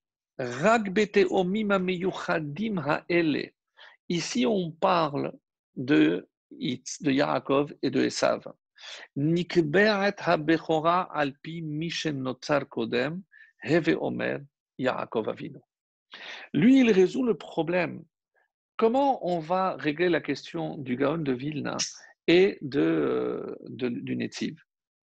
Ici, 4.10 4.46
on 4.46 4.72
parle 4.72 5.34
de, 5.76 6.30
de 6.52 7.12
Yaakov 7.12 7.74
et 7.82 7.90
de 7.90 8.02
Esav. 8.02 8.54
Nikberet 9.16 10.22
ha-bechora 10.22 11.10
alpi 11.12 11.64
mishen 11.64 12.22
notzar 12.22 12.68
kodem, 12.70 13.24
heve 13.64 13.96
omer 14.00 14.42
Yaakov 14.78 15.30
Avinu. 15.30 15.60
Lui, 16.54 16.82
il 16.82 16.92
résout 16.92 17.26
le 17.26 17.34
problème. 17.36 18.04
Comment 18.76 19.28
on 19.28 19.40
va 19.40 19.76
régler 19.76 20.10
la 20.10 20.22
question 20.22 20.78
du 20.78 20.98
Gaon 20.98 21.18
de 21.18 21.34
Vilna 21.34 21.78
et 22.28 22.60
de, 22.62 23.58
de 23.68 23.90
du 23.90 24.16
Netiv 24.16 24.67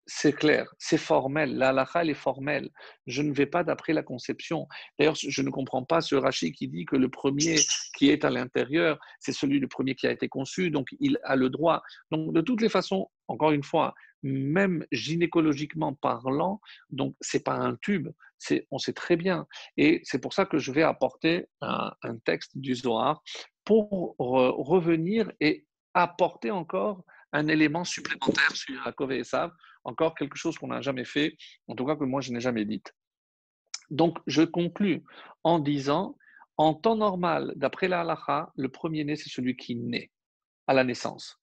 c'est 0.07 0.33
clair, 0.33 0.67
c'est 0.79 0.99
formel. 0.99 1.57
La 1.57 1.71
halakha, 1.71 2.03
elle 2.03 2.11
est 2.11 2.14
formelle. 2.14 2.71
Je 3.07 3.23
ne 3.23 3.33
vais 3.33 3.47
pas 3.47 3.64
d'après 3.64 3.93
la 3.93 4.03
conception. 4.03 4.69
D'ailleurs, 4.99 5.14
je 5.17 5.43
ne 5.43 5.51
comprends 5.51 5.85
pas 5.85 6.01
ce 6.01 6.14
Rachid 6.14 6.55
qui 6.55 6.69
dit 6.69 6.85
que 6.85 6.97
le 6.97 7.09
premier 7.09 7.57
qui 7.97 8.11
est 8.11 8.25
à 8.25 8.31
l'intérieur, 8.31 8.99
c'est 9.19 9.33
celui 9.33 9.59
le 9.61 9.69
premier 9.69 9.95
qui 9.95 10.07
a 10.07 10.11
été 10.11 10.29
conçu, 10.29 10.71
donc 10.71 10.88
il 11.01 11.19
a 11.25 11.37
le 11.37 11.49
droit. 11.49 11.83
Donc, 12.11 12.35
de 12.35 12.40
toutes 12.40 12.61
les 12.61 12.69
façons, 12.69 13.11
encore 13.29 13.53
une 13.53 13.62
fois, 13.62 13.95
même 14.23 14.87
gynécologiquement 14.90 15.95
parlant, 15.95 16.61
donc 16.90 17.14
c'est 17.21 17.45
pas 17.45 17.55
un 17.55 17.77
tube, 17.77 18.09
c'est, 18.38 18.67
on 18.71 18.79
sait 18.79 18.93
très 18.93 19.17
bien. 19.17 19.47
Et 19.77 20.01
c'est 20.05 20.21
pour 20.21 20.33
ça 20.33 20.47
que 20.47 20.59
je 20.59 20.73
vais 20.73 20.83
apporter 20.83 21.47
un, 21.61 21.93
texte 22.25 22.57
du 22.57 22.75
Zohar 22.75 23.23
pour 23.64 24.17
revenir 24.19 25.31
et 25.40 25.67
apporter 25.93 26.51
encore 26.51 27.05
un 27.33 27.49
élément 27.49 27.85
supplémentaire 27.85 28.55
sur 28.55 28.75
Yaakov 28.75 29.12
et 29.12 29.19
Esav, 29.19 29.51
encore 29.85 30.14
quelque 30.14 30.37
chose 30.37 30.59
qu'on 30.59 30.68
n'a 30.68 30.81
jamais 30.81 31.05
fait, 31.05 31.37
en 31.68 31.75
tout 31.75 31.87
cas 31.87 31.97
que 31.97 32.05
moi 32.05 32.20
je 32.20 32.33
n'ai 32.33 32.40
jamais 32.40 32.64
dit. 32.64 32.83
Donc 33.90 34.18
je 34.27 34.42
conclus 34.42 35.03
en 35.42 35.59
disant, 35.59 36.16
en 36.57 36.75
temps 36.75 36.97
normal, 36.97 37.53
d'après 37.57 37.88
la 37.88 38.01
halacha, 38.01 38.53
le 38.57 38.68
premier-né, 38.68 39.16
c'est 39.16 39.31
celui 39.31 39.57
qui 39.57 39.77
naît 39.77 40.11
à 40.66 40.75
la 40.75 40.85
naissance. 40.85 41.38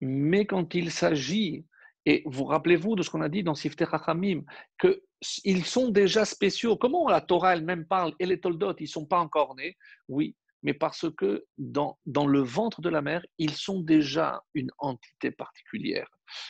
Mais 0.00 0.46
quand 0.46 0.74
il 0.74 0.90
s'agit, 0.90 1.64
et 2.06 2.22
vous 2.26 2.44
rappelez-vous 2.44 2.96
de 2.96 3.02
ce 3.02 3.10
qu'on 3.10 3.22
a 3.22 3.28
dit 3.28 3.42
dans 3.42 3.54
Sifte 3.54 3.84
Chachamim, 3.88 4.42
qu'ils 4.78 5.64
sont 5.64 5.88
déjà 5.88 6.24
spéciaux. 6.24 6.76
Comment 6.76 7.08
la 7.08 7.20
Torah 7.20 7.54
elle-même 7.54 7.86
parle 7.86 8.14
Et 8.18 8.26
les 8.26 8.40
Toldot, 8.40 8.74
ils 8.78 8.84
ne 8.84 8.88
sont 8.88 9.06
pas 9.06 9.18
encore 9.18 9.54
nés? 9.54 9.76
Oui, 10.08 10.36
mais 10.64 10.74
parce 10.74 11.06
que 11.16 11.44
dans, 11.58 11.98
dans 12.06 12.26
le 12.26 12.40
ventre 12.40 12.80
de 12.80 12.88
la 12.88 13.02
mère, 13.02 13.24
ils 13.38 13.54
sont 13.54 13.80
déjà 13.80 14.42
une 14.54 14.70
entité 14.78 15.30
particulière. 15.30 16.08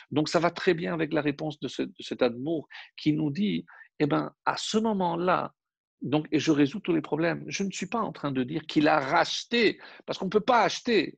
Donc 0.09 0.29
ça 0.29 0.39
va 0.39 0.51
très 0.51 0.73
bien 0.73 0.93
avec 0.93 1.13
la 1.13 1.21
réponse 1.21 1.59
de, 1.59 1.67
cet 1.99 2.21
amour 2.21 2.67
qui 2.97 3.11
nous 3.11 3.29
dit, 3.29 3.65
eh 3.99 4.07
bien, 4.07 4.31
à 4.45 4.55
ce 4.57 4.77
moment-là, 4.77 5.53
donc, 6.01 6.27
et 6.31 6.39
je 6.39 6.51
résous 6.51 6.79
tous 6.79 6.93
les 6.93 7.01
problèmes. 7.01 7.43
Je 7.47 7.63
ne 7.63 7.71
suis 7.71 7.87
pas 7.87 7.99
en 7.99 8.13
train 8.13 8.31
de 8.31 8.43
dire 8.43 8.65
qu'il 8.65 8.87
a 8.87 8.99
racheté, 8.99 9.79
parce 10.05 10.17
qu'on 10.17 10.25
ne 10.25 10.29
peut 10.31 10.39
pas 10.39 10.63
acheter. 10.63 11.17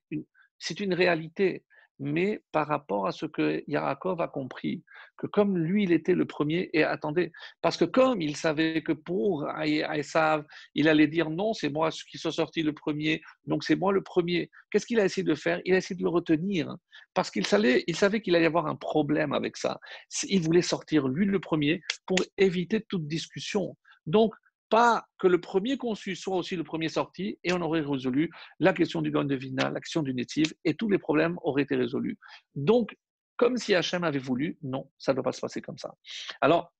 C'est 0.57 0.79
une 0.79 0.93
réalité 0.93 1.65
mais 1.99 2.41
par 2.51 2.67
rapport 2.67 3.07
à 3.07 3.11
ce 3.11 3.25
que 3.25 3.63
Yaakov 3.67 4.21
a 4.21 4.27
compris, 4.27 4.83
que 5.17 5.27
comme 5.27 5.57
lui, 5.57 5.83
il 5.83 5.91
était 5.91 6.13
le 6.13 6.25
premier, 6.25 6.69
et 6.73 6.83
attendez, 6.83 7.31
parce 7.61 7.77
que 7.77 7.85
comme 7.85 8.21
il 8.21 8.35
savait 8.35 8.81
que 8.83 8.91
pour 8.91 9.47
Aïsav, 9.49 10.45
il 10.75 10.87
allait 10.87 11.07
dire 11.07 11.29
non, 11.29 11.53
c'est 11.53 11.69
moi 11.69 11.89
qui 11.89 12.17
suis 12.17 12.31
sorti 12.31 12.61
le 12.61 12.73
premier, 12.73 13.21
donc 13.45 13.63
c'est 13.63 13.75
moi 13.75 13.91
le 13.91 14.03
premier. 14.03 14.49
Qu'est-ce 14.69 14.85
qu'il 14.85 14.99
a 14.99 15.05
essayé 15.05 15.23
de 15.23 15.35
faire? 15.35 15.59
Il 15.65 15.73
a 15.73 15.77
essayé 15.77 15.97
de 15.97 16.03
le 16.03 16.09
retenir, 16.09 16.75
parce 17.13 17.31
qu'il 17.31 17.47
savait, 17.47 17.83
savait 17.93 18.21
qu'il 18.21 18.35
allait 18.35 18.45
y 18.45 18.47
avoir 18.47 18.67
un 18.67 18.75
problème 18.75 19.33
avec 19.33 19.57
ça. 19.57 19.79
Il 20.23 20.41
voulait 20.41 20.61
sortir 20.61 21.07
lui 21.07 21.25
le 21.25 21.39
premier 21.39 21.81
pour 22.05 22.17
éviter 22.37 22.81
toute 22.81 23.07
discussion. 23.07 23.75
Donc, 24.05 24.33
pas 24.69 25.05
que 25.17 25.27
le 25.27 25.39
premier 25.39 25.77
conçu 25.77 26.15
soit 26.15 26.35
aussi 26.35 26.55
le 26.55 26.63
premier 26.63 26.89
sorti, 26.89 27.39
et 27.43 27.53
on 27.53 27.61
aurait 27.61 27.81
résolu 27.81 28.31
la 28.59 28.73
question 28.73 29.01
du 29.01 29.11
de 29.11 29.35
Vina, 29.35 29.69
la 29.69 29.79
question 29.79 30.03
du 30.03 30.13
Netiv, 30.13 30.53
et 30.65 30.75
tous 30.75 30.89
les 30.89 30.97
problèmes 30.97 31.37
auraient 31.41 31.63
été 31.63 31.75
résolus. 31.75 32.17
Donc, 32.55 32.95
comme 33.37 33.57
si 33.57 33.75
Hachem 33.75 34.03
avait 34.03 34.19
voulu, 34.19 34.57
non, 34.63 34.89
ça 34.97 35.11
ne 35.11 35.15
doit 35.15 35.23
pas 35.23 35.31
se 35.31 35.41
passer 35.41 35.61
comme 35.61 35.77
ça. 35.77 35.93
Alors, 36.41 36.73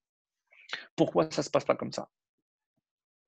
pourquoi 0.95 1.30
ça 1.32 1.41
ne 1.41 1.45
se 1.45 1.50
passe 1.50 1.65
pas 1.65 1.76
comme 1.76 1.93
ça? 1.93 2.10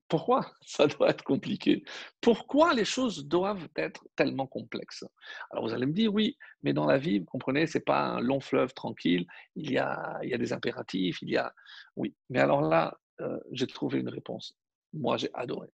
Pourquoi 0.10 0.52
ça 0.65 0.88
doit 0.88 1.10
être 1.12 1.24
compliqué? 1.24 1.84
Pourquoi 2.19 2.74
les 2.74 2.86
choses 2.86 3.28
doivent 3.28 3.69
être 3.76 4.06
tellement 4.15 4.48
complexes? 4.48 5.06
Alors 5.52 5.65
vous 5.65 5.74
allez 5.74 5.86
me 5.86 5.93
dire, 5.93 6.13
oui, 6.13 6.38
mais 6.63 6.74
dans 6.74 6.86
la 6.86 6.98
vie, 6.98 7.19
vous 7.19 7.26
comprenez, 7.26 7.67
ce 7.67 7.78
n'est 7.78 7.84
pas 7.84 8.02
un 8.02 8.19
long 8.19 8.39
fleuve 8.39 8.74
tranquille, 8.74 9.26
il 9.56 9.72
y, 9.72 9.78
a, 9.78 10.19
il 10.24 10.30
y 10.30 10.34
a 10.34 10.38
des 10.38 10.52
impératifs, 10.52 11.22
il 11.22 11.30
y 11.30 11.38
a... 11.38 11.54
Oui, 11.95 12.15
mais 12.30 12.39
alors 12.39 12.62
là, 12.62 12.98
euh, 13.21 13.39
j'ai 13.51 13.67
trouvé 13.67 13.99
une 13.99 14.10
réponse. 14.10 14.58
Moi, 14.93 15.17
j'ai 15.17 15.29
adoré. 15.34 15.69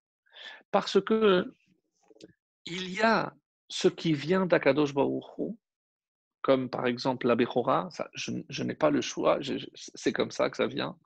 Parce 0.70 1.00
que 1.00 1.52
il 2.66 2.90
y 2.90 3.02
a 3.02 3.32
ce 3.68 3.88
qui 3.88 4.12
vient 4.12 4.46
d'Akadosh 4.46 4.92
Baruch 4.94 5.54
comme 6.46 6.70
par 6.70 6.86
exemple 6.86 7.26
la 7.26 7.34
Bechora, 7.34 7.88
je, 8.14 8.30
je 8.48 8.62
n'ai 8.62 8.76
pas 8.76 8.90
le 8.90 9.00
choix, 9.00 9.40
c'est 9.74 10.12
comme 10.12 10.30
ça 10.30 10.48
que 10.48 10.56
ça 10.56 10.68
vient. 10.68 10.96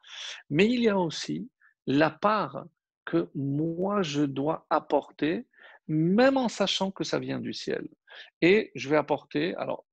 Mais 0.51 0.67
il 0.67 0.83
y 0.83 0.91
a 0.91 0.99
aussi 0.99 1.49
la 1.87 2.11
part 2.11 2.67
que 3.07 3.31
moi 3.35 4.03
je 4.03 4.23
dois 4.23 4.67
apporter, 4.69 5.47
même 5.89 6.37
en 6.37 6.51
sachant 6.51 6.91
que 6.91 7.05
ça 7.05 7.19
vient 7.19 7.41
du 7.41 7.55
ciel. 7.55 7.89
Et 8.43 8.71
je 8.75 8.91
vais 8.91 8.99
apporter, 8.99 9.55
alors 9.55 9.87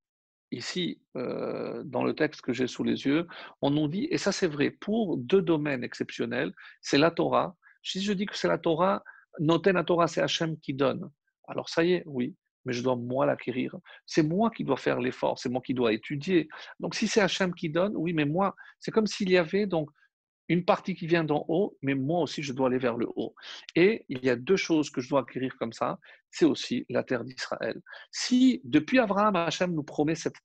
ici, 0.52 1.02
euh, 1.16 1.84
dans 1.86 2.04
le 2.04 2.14
texte 2.14 2.42
que 2.42 2.54
j'ai 2.54 2.68
sous 2.68 2.84
les 2.84 3.06
yeux, 3.06 3.28
on 3.62 3.72
nous 3.72 3.88
dit, 3.88 4.08
et 4.12 4.18
ça 4.18 4.32
c'est 4.32 4.48
vrai, 4.48 4.72
pour 4.72 5.18
deux 5.18 5.42
domaines 5.42 5.84
exceptionnels, 5.84 6.54
c'est 6.82 6.98
la 6.98 7.12
Torah. 7.12 7.56
Si 7.84 8.02
je 8.02 8.14
dis 8.14 8.26
que 8.26 8.36
c'est 8.36 8.48
la 8.48 8.58
Torah, 8.58 9.04
noter 9.40 9.72
la 9.72 9.84
Torah, 9.84 10.08
c'est 10.08 10.22
Hachem 10.22 10.58
qui 10.60 10.74
donne. 10.74 11.10
Alors 11.48 11.70
ça 11.70 11.84
y 11.84 11.94
est, 11.94 12.04
oui, 12.06 12.36
mais 12.66 12.74
je 12.74 12.84
dois 12.84 12.96
moi 12.96 13.26
l'acquérir. 13.26 13.76
C'est 14.06 14.24
moi 14.24 14.50
qui 14.50 14.64
dois 14.64 14.78
faire 14.78 15.00
l'effort, 15.00 15.40
c'est 15.40 15.50
moi 15.50 15.62
qui 15.62 15.74
dois 15.74 15.94
étudier. 15.94 16.50
Donc 16.80 16.96
si 16.96 17.08
c'est 17.08 17.22
Hachem 17.22 17.54
qui 17.54 17.70
donne, 17.70 17.94
oui, 17.96 18.14
mais 18.14 18.26
moi, 18.26 18.56
c'est 18.80 18.92
comme 18.92 19.08
s'il 19.08 19.30
y 19.30 19.38
avait 19.38 19.66
donc 19.66 19.90
une 20.50 20.66
partie 20.66 20.96
qui 20.96 21.08
vient 21.08 21.24
d'en 21.24 21.46
haut, 21.48 21.78
mais 21.82 21.96
moi 21.96 22.22
aussi 22.22 22.44
je 22.44 22.54
dois 22.54 22.68
aller 22.68 22.78
vers 22.78 22.98
le 22.98 23.08
haut. 23.16 23.36
Et 23.76 24.06
il 24.10 24.24
y 24.24 24.30
a 24.30 24.36
deux 24.36 24.56
choses 24.56 24.90
que 24.90 25.02
je 25.02 25.10
dois 25.10 25.22
acquérir 25.22 25.56
comme 25.58 25.74
ça, 25.74 26.00
c'est 26.32 26.46
aussi 26.46 26.86
la 26.90 27.04
terre 27.04 27.24
d'Israël. 27.24 27.82
Si 28.12 28.62
depuis 28.64 29.00
Abraham, 29.00 29.36
Hachem 29.36 29.74
nous 29.74 29.84
promet 29.84 30.16
cette 30.16 30.36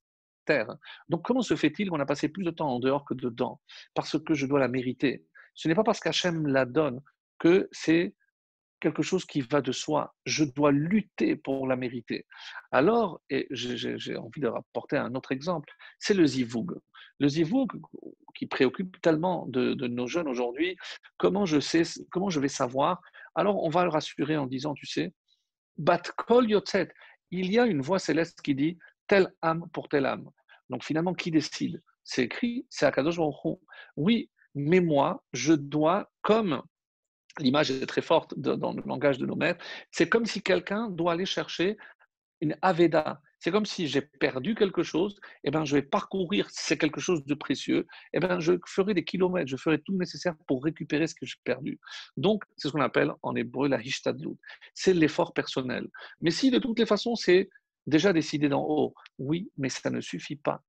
terre, 0.45 0.75
donc 1.09 1.23
comment 1.25 1.43
se 1.43 1.55
fait-il 1.55 1.91
qu'on 1.91 2.01
a 2.01 2.07
passé 2.07 2.29
plus 2.29 2.45
de 2.45 2.51
temps 2.51 2.71
en 2.71 2.81
dehors 2.81 3.05
que 3.05 3.15
dedans? 3.15 3.61
Parce 3.95 4.19
que 4.19 4.35
je 4.35 4.47
dois 4.47 4.61
la 4.61 4.69
mériter. 4.69 5.25
Ce 5.55 5.69
n'est 5.69 5.75
pas 5.75 5.85
parce 5.85 6.01
qu'Hachem 6.01 6.47
la 6.47 6.65
donne 6.65 7.01
que 7.39 7.69
c'est 7.73 8.15
quelque 8.83 9.03
chose 9.03 9.25
qui 9.25 9.41
va 9.43 9.63
de 9.63 9.73
soi. 9.73 10.15
Je 10.27 10.45
dois 10.45 10.73
lutter 10.73 11.37
pour 11.37 11.67
la 11.69 11.77
mériter. 11.77 12.27
Alors, 12.73 13.23
et 13.31 13.47
j'ai 13.51 14.17
envie 14.17 14.41
de 14.41 14.49
rapporter 14.49 14.97
un 14.97 15.15
autre 15.15 15.33
exemple, 15.33 15.73
c'est 16.01 16.15
le 16.15 16.27
zivoug. 16.27 16.75
Le 17.23 17.29
qui 18.35 18.47
préoccupe 18.47 19.01
tellement 19.01 19.47
de, 19.47 19.75
nos 19.87 20.09
jeunes 20.09 20.27
aujourd'hui, 20.27 20.77
comment 21.19 21.47
je 21.47 21.61
sais, 21.61 21.83
comment 22.11 22.31
je 22.31 22.41
vais 22.41 22.49
savoir? 22.49 23.01
Alors, 23.37 23.63
on 23.63 23.69
va 23.69 23.85
le 23.85 23.91
rassurer 23.91 24.37
en 24.37 24.47
disant, 24.47 24.75
tu 24.75 24.87
sais, 24.87 25.13
bat 25.79 26.03
kol 26.17 26.49
il 27.31 27.51
y 27.53 27.59
a 27.61 27.67
une 27.67 27.81
voix 27.81 28.01
céleste 28.01 28.43
qui 28.43 28.57
dit 28.57 28.77
telle 29.07 29.33
âme 29.41 29.69
pour 29.73 29.89
telle 29.89 30.07
âme. 30.07 30.29
Donc 30.69 30.83
finalement, 30.83 31.15
qui 31.15 31.31
décide? 31.31 31.81
C'est 32.03 32.25
écrit, 32.25 32.67
c'est 32.69 32.87
Akadosh 32.87 33.19
Baruch 33.19 33.61
Oui, 33.97 34.29
mais 34.57 34.81
moi, 34.81 35.23
je 35.33 35.53
dois, 35.53 36.11
comme 36.23 36.61
l'image 37.39 37.71
est 37.71 37.87
très 37.87 38.03
forte 38.03 38.37
dans 38.37 38.73
le 38.73 38.83
langage 38.85 39.19
de 39.19 39.27
nos 39.27 39.37
maîtres, 39.37 39.65
c'est 39.93 40.09
comme 40.09 40.27
si 40.27 40.43
quelqu'un 40.43 40.91
doit 40.91 41.13
aller 41.13 41.25
chercher 41.25 41.79
une 42.43 42.57
Aveda. 42.61 43.23
C'est 43.39 43.51
comme 43.51 43.67
si 43.67 43.89
j'ai 43.89 44.03
perdu 44.03 44.55
quelque 44.55 44.83
chose, 44.83 45.19
et 45.43 45.49
eh 45.49 45.51
ben, 45.51 45.65
je 45.65 45.77
vais 45.77 45.83
parcourir, 45.83 46.47
c'est 46.51 46.77
quelque 46.77 47.01
chose 47.01 47.25
de 47.25 47.35
précieux, 47.35 47.87
et 48.13 48.19
eh 48.19 48.21
ben, 48.21 48.39
je 48.39 48.53
ferai 48.67 48.95
des 48.95 49.05
kilomètres, 49.05 49.49
je 49.49 49.57
ferai 49.57 49.81
tout 49.81 49.93
le 49.93 49.99
nécessaire 49.99 50.35
pour 50.47 50.63
récupérer 50.63 51.07
ce 51.07 51.15
que 51.15 51.25
j'ai 51.25 51.39
perdu. 51.43 51.81
Donc, 52.17 52.45
c'est 52.57 52.69
ce 52.69 52.73
qu'on 52.73 52.81
appelle 52.81 53.13
en 53.23 53.35
hébreu 53.35 53.69
la 53.69 53.81
hishtadlut. 53.81 54.37
C'est 54.75 54.93
l'effort 54.93 55.33
personnel. 55.33 55.89
Mais 56.21 56.31
si 56.31 56.51
de 56.51 56.59
toutes 56.59 56.79
les 56.79 56.87
façons, 56.87 57.15
c'est 57.15 57.49
déjà 57.87 58.13
décidé 58.13 58.49
d'en 58.49 58.65
haut, 58.65 58.95
oui, 59.19 59.51
mais 59.57 59.69
ça 59.69 59.91
ne 59.91 60.01
suffit 60.01 60.37
pas. 60.37 60.63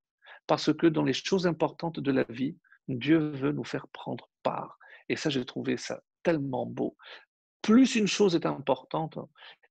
Parce 0.48 0.74
que 0.74 0.88
dans 0.88 1.04
les 1.04 1.14
choses 1.14 1.48
importantes 1.48 2.00
de 2.00 2.12
la 2.12 2.26
vie, 2.30 2.58
Dieu 2.88 3.18
veut 3.18 3.52
nous 3.52 3.64
faire 3.64 3.88
prendre 3.90 4.30
part. 4.42 4.78
Et 5.10 5.16
ça, 5.16 5.30
j'ai 5.30 5.46
trouvé 5.46 5.78
ça 5.78 6.02
tellement 6.24 6.66
beau. 6.66 6.98
Plus 7.64 7.96
une 7.96 8.08
chose 8.08 8.36
est 8.36 8.46
importante, 8.46 9.18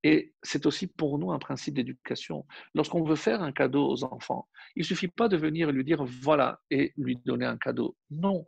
et 0.03 0.33
c'est 0.43 0.67
aussi 0.67 0.89
pour 0.89 1.19
nous 1.19 1.31
un 1.31 1.39
principe 1.39 1.75
d'éducation. 1.75 2.45
Lorsqu'on 2.75 3.05
veut 3.05 3.17
faire 3.17 3.43
un 3.43 3.53
cadeau 3.53 3.87
aux 3.89 4.03
enfants, 4.03 4.49
il 4.75 4.85
suffit 4.85 5.09
pas 5.09 5.29
de 5.29 5.37
venir 5.37 5.71
lui 5.71 5.85
dire 5.85 6.05
voilà 6.05 6.61
et 6.71 6.93
lui 6.97 7.17
donner 7.25 7.47
un 7.47 7.59
cadeau. 7.59 7.97
Non. 8.11 8.45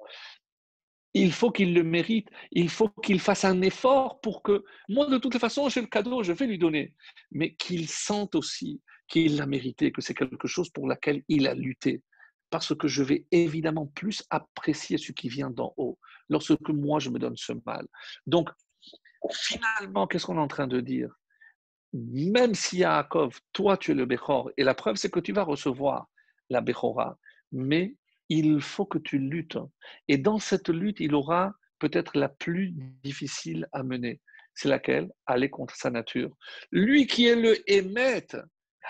il 1.15 1.33
faut 1.33 1.53
qu'il 1.53 1.75
le 1.75 1.85
mérite, 1.85 2.29
il 2.51 2.69
faut 2.69 2.89
qu'il 2.89 3.21
fasse 3.21 3.45
un 3.45 3.63
effort 3.63 4.21
pour 4.21 4.43
que, 4.43 4.65
moi 4.89 5.07
de 5.07 5.19
toute 5.19 5.39
façon, 5.39 5.69
j'ai 5.69 5.81
le 5.81 5.87
cadeau, 5.87 6.25
je 6.25 6.33
vais 6.33 6.47
lui 6.47 6.59
donner, 6.59 6.93
mais 7.31 7.55
qu'il 7.55 7.89
sente 7.89 8.35
aussi 8.35 8.83
qu'il 9.07 9.37
l'a 9.37 9.47
mérité, 9.47 9.93
que 9.93 10.01
c'est 10.01 10.15
quelque 10.15 10.49
chose 10.49 10.71
pour 10.71 10.89
laquelle 10.89 11.23
il 11.29 11.47
a 11.47 11.55
lutté. 11.55 12.03
Parce 12.51 12.75
que 12.75 12.89
je 12.89 13.03
vais 13.03 13.27
évidemment 13.31 13.87
plus 13.87 14.25
apprécier 14.31 14.99
ce 14.99 15.13
qui 15.13 15.29
vient 15.29 15.51
d'en 15.51 15.73
haut 15.77 15.99
lorsque 16.29 16.69
moi 16.69 16.99
je 16.99 17.11
me 17.11 17.19
donne 17.19 17.37
ce 17.37 17.53
mal. 17.67 17.87
Donc, 18.27 18.51
finalement, 19.33 20.07
qu'est-ce 20.07 20.27
qu'on 20.27 20.37
est 20.37 20.41
en 20.41 20.49
train 20.49 20.67
de 20.67 20.81
dire? 20.81 21.15
Même 21.93 22.55
si 22.55 22.79
Yaakov, 22.79 23.39
toi 23.53 23.77
tu 23.77 23.93
es 23.93 23.95
le 23.95 24.07
Bechor, 24.07 24.51
et 24.57 24.65
la 24.65 24.75
preuve 24.75 24.97
c'est 24.97 25.11
que 25.11 25.21
tu 25.21 25.33
vas 25.33 25.45
recevoir 25.45 26.09
la 26.51 26.61
Bechora, 26.61 27.19
mais 27.53 27.95
il 28.29 28.61
faut 28.61 28.87
que 28.87 28.99
tu 28.99 29.19
luttes. 29.19 29.59
Et 30.09 30.19
dans 30.19 30.39
cette 30.39 30.69
lutte, 30.69 31.01
il 31.01 31.15
aura 31.15 31.53
peut-être 31.79 32.17
la 32.17 32.29
plus 32.29 32.73
difficile 33.03 33.69
à 33.73 33.83
mener. 33.83 34.21
C'est 34.55 34.69
laquelle? 34.69 35.11
Aller 35.27 35.51
contre 35.51 35.77
sa 35.77 35.91
nature. 35.91 36.37
Lui 36.71 37.07
qui 37.07 37.27
est 37.27 37.37
le 37.37 37.71
émet, 37.71 38.27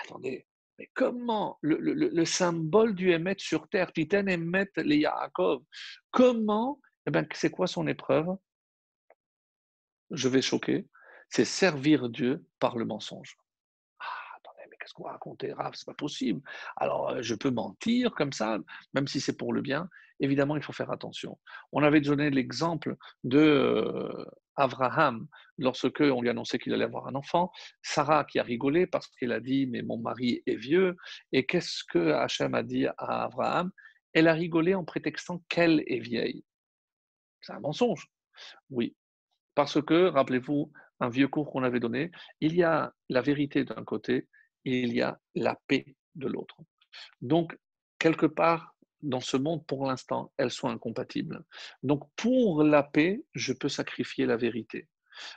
attendez, 0.03 0.45
mais 0.77 0.89
comment 0.93 1.57
le, 1.61 2.25
symbole 2.25 2.95
du 2.95 3.11
émet 3.11 3.35
sur 3.37 3.67
terre, 3.69 3.91
Titan 3.93 4.27
émet 4.27 4.69
les 4.77 4.97
Yaakov, 4.97 5.63
comment, 6.11 6.79
eh 7.07 7.11
ben, 7.11 7.25
c'est 7.33 7.49
quoi 7.49 7.67
son 7.67 7.87
épreuve? 7.87 8.35
Je 10.15 10.27
vais 10.27 10.41
choquer, 10.41 10.87
c'est 11.29 11.45
servir 11.45 12.09
Dieu 12.09 12.45
par 12.59 12.77
le 12.77 12.85
mensonge 12.85 13.37
qu'est-ce 14.85 14.93
qu'on 14.93 15.05
va 15.05 15.13
raconter? 15.13 15.51
Rav, 15.51 15.73
c'est 15.73 15.85
pas 15.85 15.95
possible. 15.95 16.41
Alors, 16.77 17.09
euh, 17.09 17.21
je 17.21 17.33
peux 17.33 17.49
mentir 17.49 18.11
comme 18.11 18.31
ça, 18.31 18.59
même 18.93 19.07
si 19.07 19.19
c'est 19.19 19.35
pour 19.35 19.51
le 19.51 19.61
bien. 19.61 19.89
Évidemment, 20.19 20.55
il 20.55 20.61
faut 20.61 20.73
faire 20.73 20.91
attention. 20.91 21.39
On 21.71 21.81
avait 21.81 22.01
donné 22.01 22.29
l'exemple 22.29 22.95
de 23.23 23.39
euh, 23.39 24.25
Abraham 24.55 25.27
lorsque 25.57 26.01
on 26.01 26.21
lui 26.21 26.29
annonçait 26.29 26.59
qu'il 26.59 26.71
allait 26.73 26.85
avoir 26.85 27.07
un 27.07 27.15
enfant. 27.15 27.51
Sarah 27.81 28.25
qui 28.25 28.37
a 28.37 28.43
rigolé 28.43 28.85
parce 28.85 29.07
qu'elle 29.07 29.31
a 29.31 29.39
dit 29.39 29.65
mais 29.65 29.81
mon 29.81 29.97
mari 29.97 30.43
est 30.45 30.55
vieux. 30.55 30.95
Et 31.31 31.47
qu'est-ce 31.47 31.83
que 31.89 32.11
Hachem 32.11 32.53
a 32.53 32.61
dit 32.61 32.85
à 32.85 33.23
Abraham? 33.23 33.71
Elle 34.13 34.27
a 34.27 34.33
rigolé 34.33 34.75
en 34.75 34.85
prétextant 34.85 35.43
qu'elle 35.49 35.83
est 35.87 35.99
vieille. 35.99 36.45
C'est 37.41 37.53
un 37.53 37.59
mensonge. 37.59 38.07
Oui, 38.69 38.95
parce 39.55 39.81
que 39.81 40.07
rappelez-vous 40.07 40.71
un 40.99 41.09
vieux 41.09 41.27
cours 41.27 41.51
qu'on 41.51 41.63
avait 41.63 41.79
donné. 41.79 42.11
Il 42.41 42.55
y 42.55 42.63
a 42.63 42.93
la 43.09 43.21
vérité 43.21 43.63
d'un 43.63 43.83
côté 43.83 44.27
il 44.65 44.93
y 44.93 45.01
a 45.01 45.19
la 45.35 45.57
paix 45.67 45.95
de 46.15 46.27
l'autre. 46.27 46.57
Donc, 47.21 47.57
quelque 47.99 48.25
part, 48.25 48.75
dans 49.01 49.19
ce 49.19 49.37
monde, 49.37 49.65
pour 49.67 49.85
l'instant, 49.85 50.33
elles 50.37 50.51
sont 50.51 50.69
incompatibles. 50.69 51.43
Donc, 51.83 52.03
pour 52.15 52.63
la 52.63 52.83
paix, 52.83 53.23
je 53.33 53.53
peux 53.53 53.69
sacrifier 53.69 54.25
la 54.25 54.37
vérité. 54.37 54.87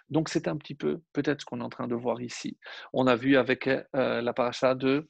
Donc, 0.09 0.29
c'est 0.29 0.49
un 0.49 0.57
petit 0.57 0.75
peu 0.75 1.03
peut-être 1.13 1.43
ce 1.43 1.47
qu'on 1.47 1.61
est 1.61 1.65
en 1.65 1.69
train 1.69 1.87
de 1.87 1.95
voir 1.95 2.21
ici. 2.23 2.59
On 2.93 3.07
a 3.07 3.17
vu 3.17 3.37
avec 3.37 3.69
euh, 3.69 3.85
la 4.23 4.33
paracha 4.33 4.75
de 4.75 5.09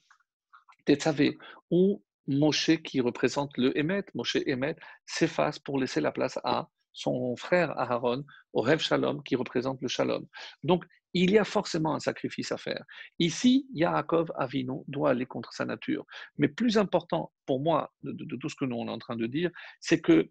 Tetzavé, 0.85 1.37
où 1.71 2.03
Moshe, 2.27 2.81
qui 2.83 3.01
représente 3.01 3.57
le 3.57 3.75
Emet, 3.77 4.03
Moshe 4.13 4.37
Emet, 4.45 4.75
s'efface 5.05 5.57
pour 5.59 5.79
laisser 5.79 6.01
la 6.01 6.11
place 6.11 6.37
à 6.43 6.69
son 6.93 7.35
frère 7.35 7.77
Aaron, 7.77 8.23
au 8.53 8.61
Rev 8.61 8.79
Shalom, 8.79 9.23
qui 9.23 9.35
représente 9.35 9.81
le 9.81 9.87
Shalom. 9.87 10.25
Donc, 10.63 10.85
il 11.13 11.31
y 11.31 11.37
a 11.37 11.43
forcément 11.43 11.95
un 11.95 11.99
sacrifice 11.99 12.51
à 12.51 12.57
faire. 12.57 12.83
Ici, 13.17 13.67
Yaakov 13.73 14.31
Avino 14.35 14.85
doit 14.87 15.11
aller 15.11 15.25
contre 15.25 15.53
sa 15.53 15.65
nature. 15.65 16.05
Mais 16.37 16.47
plus 16.47 16.77
important 16.77 17.31
pour 17.45 17.61
moi 17.61 17.91
de, 18.03 18.35
tout 18.35 18.49
ce 18.49 18.55
que 18.55 18.65
nous 18.65 18.75
on 18.75 18.87
est 18.87 18.91
en 18.91 18.99
train 18.99 19.15
de 19.15 19.25
dire, 19.25 19.49
c'est 19.79 20.01
que 20.01 20.29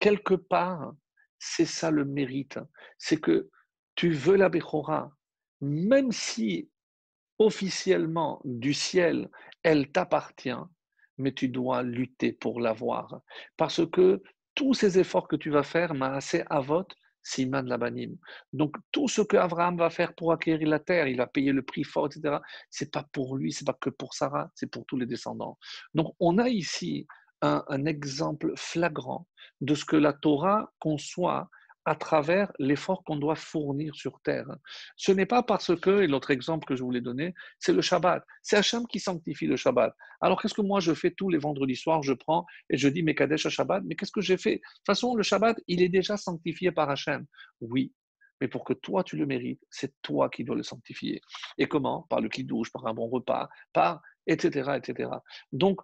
quelque 0.00 0.34
part, 0.34 0.92
c'est 1.38 1.64
ça 1.64 1.90
le 1.90 2.04
mérite. 2.04 2.58
C'est 2.98 3.20
que 3.20 3.48
tu 3.94 4.10
veux 4.10 4.36
la 4.36 4.48
Bechora, 4.48 5.10
même 5.60 6.12
si 6.12 6.70
officiellement 7.38 8.40
du 8.44 8.74
ciel, 8.74 9.30
elle 9.62 9.90
t'appartient, 9.90 10.50
mais 11.16 11.32
tu 11.32 11.48
dois 11.48 11.82
lutter 11.82 12.32
pour 12.32 12.60
l'avoir. 12.60 13.20
Parce 13.56 13.88
que 13.90 14.22
tous 14.58 14.74
ces 14.74 14.98
efforts 14.98 15.28
que 15.28 15.36
tu 15.36 15.50
vas 15.50 15.62
faire, 15.62 15.92
à 16.50 16.60
vote, 16.60 16.92
Siman 17.22 17.64
Labanim. 17.64 18.16
Donc, 18.52 18.74
tout 18.90 19.06
ce 19.06 19.22
que 19.22 19.36
Abraham 19.36 19.78
va 19.78 19.88
faire 19.88 20.14
pour 20.16 20.32
acquérir 20.32 20.68
la 20.68 20.80
terre, 20.80 21.06
il 21.06 21.16
va 21.16 21.28
payer 21.28 21.52
le 21.52 21.62
prix 21.62 21.84
fort, 21.84 22.06
etc., 22.06 22.38
c'est 22.68 22.90
pas 22.90 23.06
pour 23.12 23.36
lui, 23.36 23.52
c'est 23.52 23.64
pas 23.64 23.78
que 23.80 23.88
pour 23.88 24.14
Sarah, 24.14 24.50
c'est 24.56 24.68
pour 24.68 24.84
tous 24.86 24.96
les 24.96 25.06
descendants. 25.06 25.58
Donc, 25.94 26.12
on 26.18 26.38
a 26.38 26.48
ici 26.48 27.06
un 27.40 27.84
exemple 27.84 28.52
flagrant 28.56 29.28
de 29.60 29.76
ce 29.76 29.84
que 29.84 29.94
la 29.94 30.12
Torah 30.12 30.72
conçoit 30.80 31.48
à 31.88 31.94
travers 31.94 32.52
l'effort 32.58 33.02
qu'on 33.02 33.16
doit 33.16 33.34
fournir 33.34 33.94
sur 33.94 34.20
terre. 34.20 34.46
Ce 34.96 35.10
n'est 35.10 35.24
pas 35.24 35.42
parce 35.42 35.74
que, 35.74 36.02
et 36.02 36.06
l'autre 36.06 36.30
exemple 36.30 36.66
que 36.66 36.76
je 36.76 36.82
voulais 36.82 37.00
donner, 37.00 37.34
c'est 37.58 37.72
le 37.72 37.80
Shabbat. 37.80 38.22
C'est 38.42 38.56
Hachem 38.56 38.86
qui 38.86 39.00
sanctifie 39.00 39.46
le 39.46 39.56
Shabbat. 39.56 39.96
Alors 40.20 40.40
qu'est-ce 40.40 40.52
que 40.52 40.60
moi 40.60 40.80
je 40.80 40.92
fais 40.92 41.10
tous 41.10 41.30
les 41.30 41.38
vendredis 41.38 41.76
soirs? 41.76 42.02
Je 42.02 42.12
prends 42.12 42.44
et 42.68 42.76
je 42.76 42.90
dis 42.90 43.02
Mekadesh 43.02 43.46
à 43.46 43.48
Shabbat, 43.48 43.84
mais 43.86 43.94
qu'est-ce 43.94 44.12
que 44.12 44.20
j'ai 44.20 44.36
fait? 44.36 44.56
De 44.56 44.60
toute 44.60 44.86
façon, 44.86 45.14
le 45.14 45.22
Shabbat, 45.22 45.58
il 45.66 45.80
est 45.80 45.88
déjà 45.88 46.18
sanctifié 46.18 46.72
par 46.72 46.90
Hachem. 46.90 47.24
Oui, 47.62 47.94
mais 48.42 48.48
pour 48.48 48.64
que 48.64 48.74
toi 48.74 49.02
tu 49.02 49.16
le 49.16 49.24
mérites, 49.24 49.64
c'est 49.70 49.94
toi 50.02 50.28
qui 50.28 50.44
dois 50.44 50.56
le 50.56 50.62
sanctifier. 50.62 51.22
Et 51.56 51.68
comment? 51.68 52.02
Par 52.10 52.20
le 52.20 52.28
douche, 52.28 52.70
par 52.70 52.86
un 52.86 52.92
bon 52.92 53.08
repas, 53.08 53.48
par 53.72 54.02
etc. 54.26 54.72
etc. 54.76 55.08
Donc, 55.52 55.80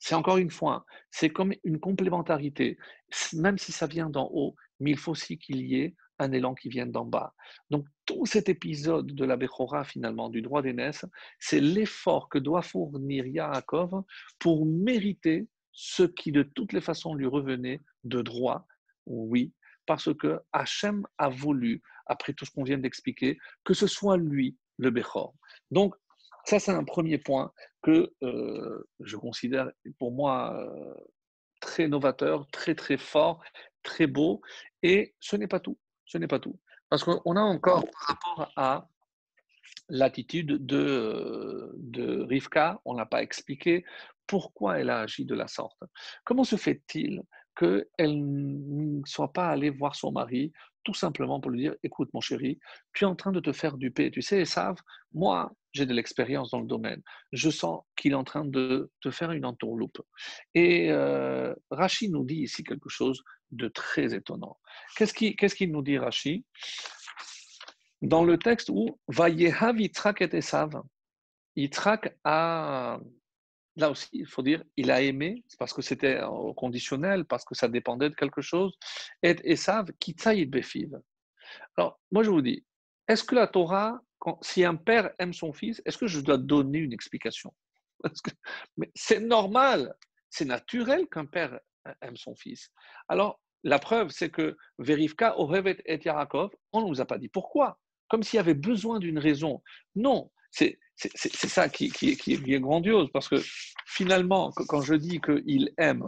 c'est 0.00 0.14
encore 0.14 0.38
une 0.38 0.50
fois, 0.50 0.84
c'est 1.10 1.30
comme 1.30 1.52
une 1.64 1.80
complémentarité. 1.80 2.78
Même 3.32 3.58
si 3.58 3.72
ça 3.72 3.86
vient 3.86 4.10
d'en 4.10 4.28
haut, 4.32 4.54
mais 4.80 4.92
il 4.92 4.98
faut 4.98 5.12
aussi 5.12 5.38
qu'il 5.38 5.60
y 5.62 5.80
ait 5.80 5.94
un 6.18 6.32
élan 6.32 6.54
qui 6.54 6.68
vienne 6.68 6.90
d'en 6.90 7.04
bas. 7.04 7.34
Donc 7.70 7.86
tout 8.04 8.26
cet 8.26 8.48
épisode 8.48 9.06
de 9.06 9.24
la 9.24 9.36
Bechora, 9.36 9.84
finalement, 9.84 10.28
du 10.28 10.42
droit 10.42 10.62
d'aînesse, 10.62 11.04
c'est 11.38 11.60
l'effort 11.60 12.28
que 12.28 12.38
doit 12.38 12.62
fournir 12.62 13.26
Yaakov 13.26 14.02
pour 14.38 14.66
mériter 14.66 15.48
ce 15.72 16.02
qui 16.02 16.32
de 16.32 16.42
toutes 16.42 16.72
les 16.72 16.80
façons 16.80 17.14
lui 17.14 17.26
revenait 17.26 17.80
de 18.04 18.20
droit, 18.20 18.66
oui, 19.06 19.52
parce 19.86 20.12
que 20.14 20.40
Hachem 20.52 21.06
a 21.18 21.28
voulu, 21.28 21.82
après 22.06 22.32
tout 22.32 22.44
ce 22.44 22.50
qu'on 22.50 22.64
vient 22.64 22.78
d'expliquer, 22.78 23.38
que 23.64 23.74
ce 23.74 23.86
soit 23.86 24.16
lui 24.16 24.56
le 24.76 24.90
Bechor. 24.90 25.34
Donc 25.70 25.94
ça, 26.44 26.58
c'est 26.58 26.72
un 26.72 26.84
premier 26.84 27.18
point 27.18 27.52
que 27.82 28.12
euh, 28.22 28.88
je 29.00 29.16
considère 29.16 29.70
pour 29.98 30.12
moi 30.12 30.56
euh, 30.56 30.94
très 31.60 31.88
novateur, 31.88 32.48
très 32.50 32.74
très 32.74 32.96
fort, 32.96 33.42
très 33.82 34.06
beau. 34.06 34.40
Et 34.82 35.14
ce 35.20 35.36
n'est 35.36 35.48
pas 35.48 35.60
tout. 35.60 35.78
Ce 36.04 36.18
n'est 36.18 36.26
pas 36.26 36.38
tout. 36.38 36.58
Parce 36.88 37.04
qu'on 37.04 37.36
a 37.36 37.40
encore 37.40 37.84
par 37.90 38.02
rapport 38.06 38.52
à 38.56 38.88
l'attitude 39.88 40.64
de, 40.64 41.72
de 41.76 42.22
Rivka, 42.22 42.80
on 42.84 42.94
n'a 42.94 43.06
pas 43.06 43.22
expliqué 43.22 43.84
pourquoi 44.26 44.78
elle 44.78 44.90
a 44.90 45.00
agi 45.00 45.24
de 45.24 45.34
la 45.34 45.48
sorte. 45.48 45.82
Comment 46.24 46.44
se 46.44 46.56
fait-il 46.56 47.22
qu'elle 47.56 47.88
ne 47.98 49.02
soit 49.04 49.32
pas 49.32 49.48
allée 49.48 49.70
voir 49.70 49.96
son 49.96 50.12
mari 50.12 50.52
tout 50.88 50.94
simplement 50.94 51.38
pour 51.38 51.50
lui 51.50 51.60
dire 51.60 51.74
écoute 51.82 52.08
mon 52.14 52.20
chéri, 52.22 52.58
tu 52.94 53.04
es 53.04 53.06
en 53.06 53.14
train 53.14 53.30
de 53.30 53.40
te 53.40 53.52
faire 53.52 53.76
duper. 53.76 54.10
Tu 54.10 54.22
sais, 54.22 54.46
savent, 54.46 54.80
moi, 55.12 55.52
j'ai 55.72 55.84
de 55.84 55.92
l'expérience 55.92 56.50
dans 56.50 56.60
le 56.60 56.66
domaine. 56.66 57.02
Je 57.32 57.50
sens 57.50 57.82
qu'il 57.94 58.12
est 58.12 58.14
en 58.14 58.24
train 58.24 58.46
de 58.46 58.90
te 59.02 59.10
faire 59.10 59.32
une 59.32 59.44
entourloupe. 59.44 60.00
Et 60.54 60.90
euh, 60.90 61.54
Rachid 61.70 62.10
nous 62.10 62.24
dit 62.24 62.36
ici 62.36 62.64
quelque 62.64 62.88
chose 62.88 63.22
de 63.50 63.68
très 63.68 64.14
étonnant. 64.14 64.58
Qu'est-ce 64.96 65.54
qu'il 65.54 65.72
nous 65.72 65.82
dit, 65.82 65.98
Rachid 65.98 66.42
Dans 68.02 68.24
le 68.24 68.38
texte 68.38 68.68
où 68.70 68.98
Vayehav 69.08 69.80
Yitzhak 69.80 70.20
et 70.22 70.36
Esav, 70.36 70.82
Yitzhak 71.56 72.16
a, 72.24 72.98
là 73.76 73.90
aussi, 73.90 74.08
il 74.12 74.26
faut 74.26 74.42
dire, 74.42 74.62
il 74.76 74.90
a 74.90 75.02
aimé, 75.02 75.44
parce 75.58 75.72
que 75.72 75.82
c'était 75.82 76.20
conditionnel, 76.56 77.24
parce 77.24 77.44
que 77.44 77.54
ça 77.54 77.68
dépendait 77.68 78.10
de 78.10 78.14
quelque 78.14 78.42
chose, 78.42 78.76
et 79.22 79.36
Esav, 79.44 79.90
Kitsaïd 79.98 80.50
Befiv. 80.50 80.98
Alors, 81.76 82.00
moi 82.10 82.22
je 82.22 82.30
vous 82.30 82.42
dis, 82.42 82.64
est-ce 83.08 83.24
que 83.24 83.34
la 83.34 83.46
Torah, 83.46 84.00
si 84.42 84.64
un 84.64 84.76
père 84.76 85.12
aime 85.18 85.32
son 85.32 85.52
fils, 85.52 85.80
est-ce 85.84 85.96
que 85.96 86.06
je 86.06 86.20
dois 86.20 86.36
donner 86.38 86.78
une 86.78 86.92
explication? 86.92 87.54
Mais 88.76 88.90
c'est 88.94 89.20
normal, 89.20 89.94
c'est 90.28 90.44
naturel 90.44 91.08
qu'un 91.08 91.26
père 91.26 91.58
aime 92.02 92.16
son 92.16 92.34
fils. 92.34 92.70
Alors, 93.08 93.40
la 93.64 93.78
preuve, 93.78 94.10
c'est 94.10 94.30
que 94.30 94.56
Verivka, 94.78 95.38
Orevet 95.38 95.82
et 95.84 96.00
Yarakov, 96.04 96.50
on 96.72 96.82
ne 96.82 96.88
nous 96.88 97.00
a 97.00 97.06
pas 97.06 97.18
dit 97.18 97.28
pourquoi, 97.28 97.78
comme 98.08 98.22
s'il 98.22 98.36
y 98.36 98.40
avait 98.40 98.54
besoin 98.54 98.98
d'une 98.98 99.18
raison. 99.18 99.62
Non, 99.94 100.30
c'est 100.50 100.78
ça 100.96 101.68
qui, 101.68 101.90
qui, 101.90 102.16
qui, 102.16 102.32
est 102.32 102.60
grandiose, 102.60 103.08
parce 103.12 103.28
que 103.28 103.42
finalement, 103.86 104.52
quand 104.52 104.80
je 104.80 104.94
dis 104.94 105.20
qu'il 105.20 105.72
aime, 105.76 106.04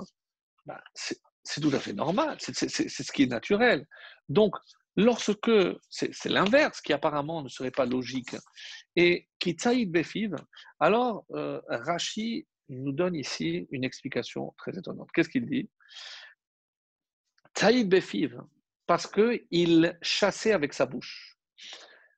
ben, 0.67 0.79
c'est 0.95 1.61
tout 1.61 1.75
à 1.75 1.81
fait 1.81 1.93
normal, 1.93 2.37
c'est 2.41 2.69
ce 2.69 3.13
qui 3.13 3.25
est 3.25 3.31
naturel. 3.31 3.87
Donc, 4.29 4.55
lorsque 4.97 5.51
c'est 5.89 6.27
l'inverse 6.27 6.81
qui 6.81 6.93
apparemment 6.93 7.43
ne 7.43 7.49
serait 7.49 7.71
pas 7.71 7.87
logique, 7.87 8.37
et 8.97 9.29
qui 9.39 9.57
Befiv, 9.87 10.35
alors 10.79 11.25
euh, 11.33 11.61
nous 12.71 12.93
donne 12.93 13.15
ici 13.15 13.67
une 13.71 13.85
explication 13.85 14.55
très 14.57 14.77
étonnante. 14.79 15.11
Qu'est-ce 15.13 15.29
qu'il 15.29 15.47
dit? 15.47 15.69
Taïd 17.53 17.89
Befiv, 17.89 18.41
parce 18.87 19.07
qu'il 19.07 19.99
chassait 20.01 20.53
avec 20.53 20.73
sa 20.73 20.87
bouche. 20.87 21.37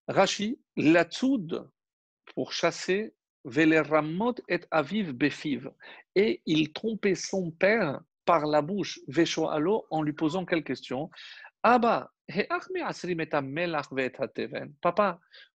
Rashi, 0.08 0.60
la 0.76 1.06
pour 2.34 2.52
chasser, 2.52 3.14
Veleramot 3.44 4.34
et 4.48 4.60
Aviv 4.70 5.12
Befiv. 5.12 5.70
Et 6.14 6.42
il 6.46 6.72
trompait 6.72 7.14
son 7.14 7.50
père 7.50 8.00
par 8.24 8.46
la 8.46 8.62
bouche, 8.62 9.00
Vesho 9.08 9.48
Alo, 9.48 9.86
en 9.90 10.02
lui 10.02 10.12
posant 10.12 10.44
quelle 10.44 10.62
question 10.62 11.10
Papa, 11.62 12.10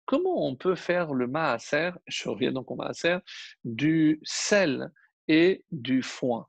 comment 0.06 0.48
on 0.48 0.56
peut 0.56 0.76
faire 0.76 1.14
le 1.14 1.28
maaser, 1.28 1.92
je 2.08 2.30
reviens 2.30 2.52
donc 2.54 2.72
au 2.72 2.76
maaser, 2.76 3.18
du 3.66 4.20
sel 4.24 4.92
et 5.28 5.66
du 5.72 6.02
foin? 6.02 6.48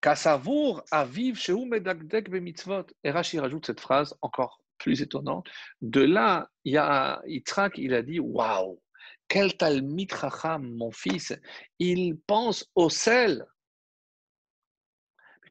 Kasavour 0.00 0.84
aviv 0.92 1.36
shehu 1.36 1.68
bemitzvot. 1.68 2.86
Et 3.02 3.10
Rashi 3.10 3.40
rajoute 3.40 3.66
cette 3.66 3.80
phrase 3.80 4.14
encore 4.22 4.62
plus 4.78 5.02
étonnante. 5.02 5.48
De 5.80 6.02
là, 6.02 6.48
il 6.64 6.74
y 6.74 6.76
a 6.76 7.20
Yitzhak, 7.26 7.78
il 7.78 7.94
a 7.94 8.02
dit 8.02 8.20
Waouh, 8.20 8.80
quel 9.26 9.56
talmid 9.56 10.14
chacham, 10.14 10.72
mon 10.72 10.92
fils, 10.92 11.34
il 11.80 12.16
pense 12.28 12.70
au 12.76 12.88
sel. 12.88 13.44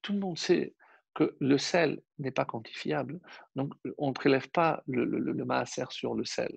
tout 0.01 0.13
le 0.13 0.20
monde 0.20 0.38
sait 0.38 0.76
que 1.18 1.36
le 1.39 1.57
sel 1.57 1.99
n'est 2.20 2.32
pas 2.32 2.45
quantifiable, 2.45 3.20
donc 3.55 3.74
on 3.97 4.09
ne 4.09 4.13
prélève 4.13 4.49
pas 4.49 4.84
le, 4.86 5.03
le, 5.03 5.45
maaser 5.45 5.89
sur 5.89 6.13
le 6.13 6.24
sel, 6.26 6.55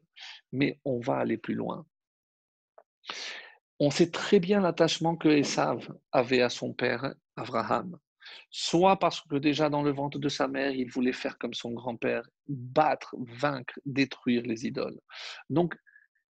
mais 0.53 0.79
on 0.85 1.01
va 1.01 1.17
aller 1.17 1.39
plus 1.39 1.55
loin. 1.55 1.87
On 3.79 3.91
sait 3.91 4.11
très 4.11 4.39
bien 4.39 4.61
l'attachement 4.61 5.17
que 5.17 5.31
Esav 5.31 5.91
avait 6.13 6.43
à 6.43 6.51
son 6.51 6.75
père 6.75 7.15
Abraham. 7.37 7.99
Soit 8.51 8.99
parce 8.99 9.23
que 9.23 9.37
déjà 9.37 9.71
dans 9.71 9.83
le 9.83 9.93
ventre 9.93 10.19
de 10.19 10.29
sa 10.29 10.47
mère, 10.47 10.73
il 10.73 10.91
voulait 10.91 11.15
faire 11.15 11.39
comme 11.39 11.55
son 11.55 11.73
grand-père, 11.73 12.29
battre, 12.47 13.17
vaincre, 13.19 13.81
détruire 13.87 14.43
les 14.43 14.67
idoles. 14.67 15.01
Donc, 15.49 15.75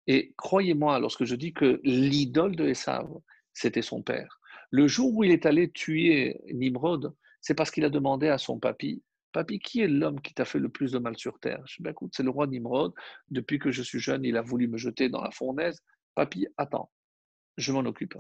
et 0.08 0.34
croyez-moi, 0.36 0.98
lorsque 0.98 1.24
je 1.24 1.36
dis 1.36 1.52
que 1.52 1.80
l'idole 1.84 2.56
de 2.56 2.66
Esav, 2.66 3.08
c'était 3.52 3.82
son 3.82 4.02
père, 4.02 4.40
le 4.72 4.88
jour 4.88 5.14
où 5.14 5.22
il 5.22 5.30
est 5.30 5.46
allé 5.46 5.70
tuer 5.70 6.40
Nimrod, 6.52 7.14
c'est 7.40 7.54
parce 7.54 7.70
qu'il 7.70 7.84
a 7.84 7.90
demandé 7.90 8.28
à 8.28 8.38
son 8.38 8.58
papy 8.58 9.02
Papy, 9.36 9.58
qui 9.58 9.82
est 9.82 9.88
l'homme 9.88 10.22
qui 10.22 10.32
t'a 10.32 10.46
fait 10.46 10.58
le 10.58 10.70
plus 10.70 10.92
de 10.92 10.98
mal 10.98 11.18
sur 11.18 11.38
terre? 11.38 11.62
Je 11.66 11.76
dis 11.76 11.82
ben, 11.82 11.90
écoute, 11.90 12.14
c'est 12.16 12.22
le 12.22 12.30
roi 12.30 12.46
Nimrod. 12.46 12.94
Depuis 13.28 13.58
que 13.58 13.70
je 13.70 13.82
suis 13.82 13.98
jeune, 13.98 14.24
il 14.24 14.34
a 14.38 14.40
voulu 14.40 14.66
me 14.66 14.78
jeter 14.78 15.10
dans 15.10 15.20
la 15.20 15.30
fournaise. 15.30 15.82
Papy, 16.14 16.46
attends, 16.56 16.90
je 17.58 17.70
m'en 17.70 17.80
occupe. 17.80 18.14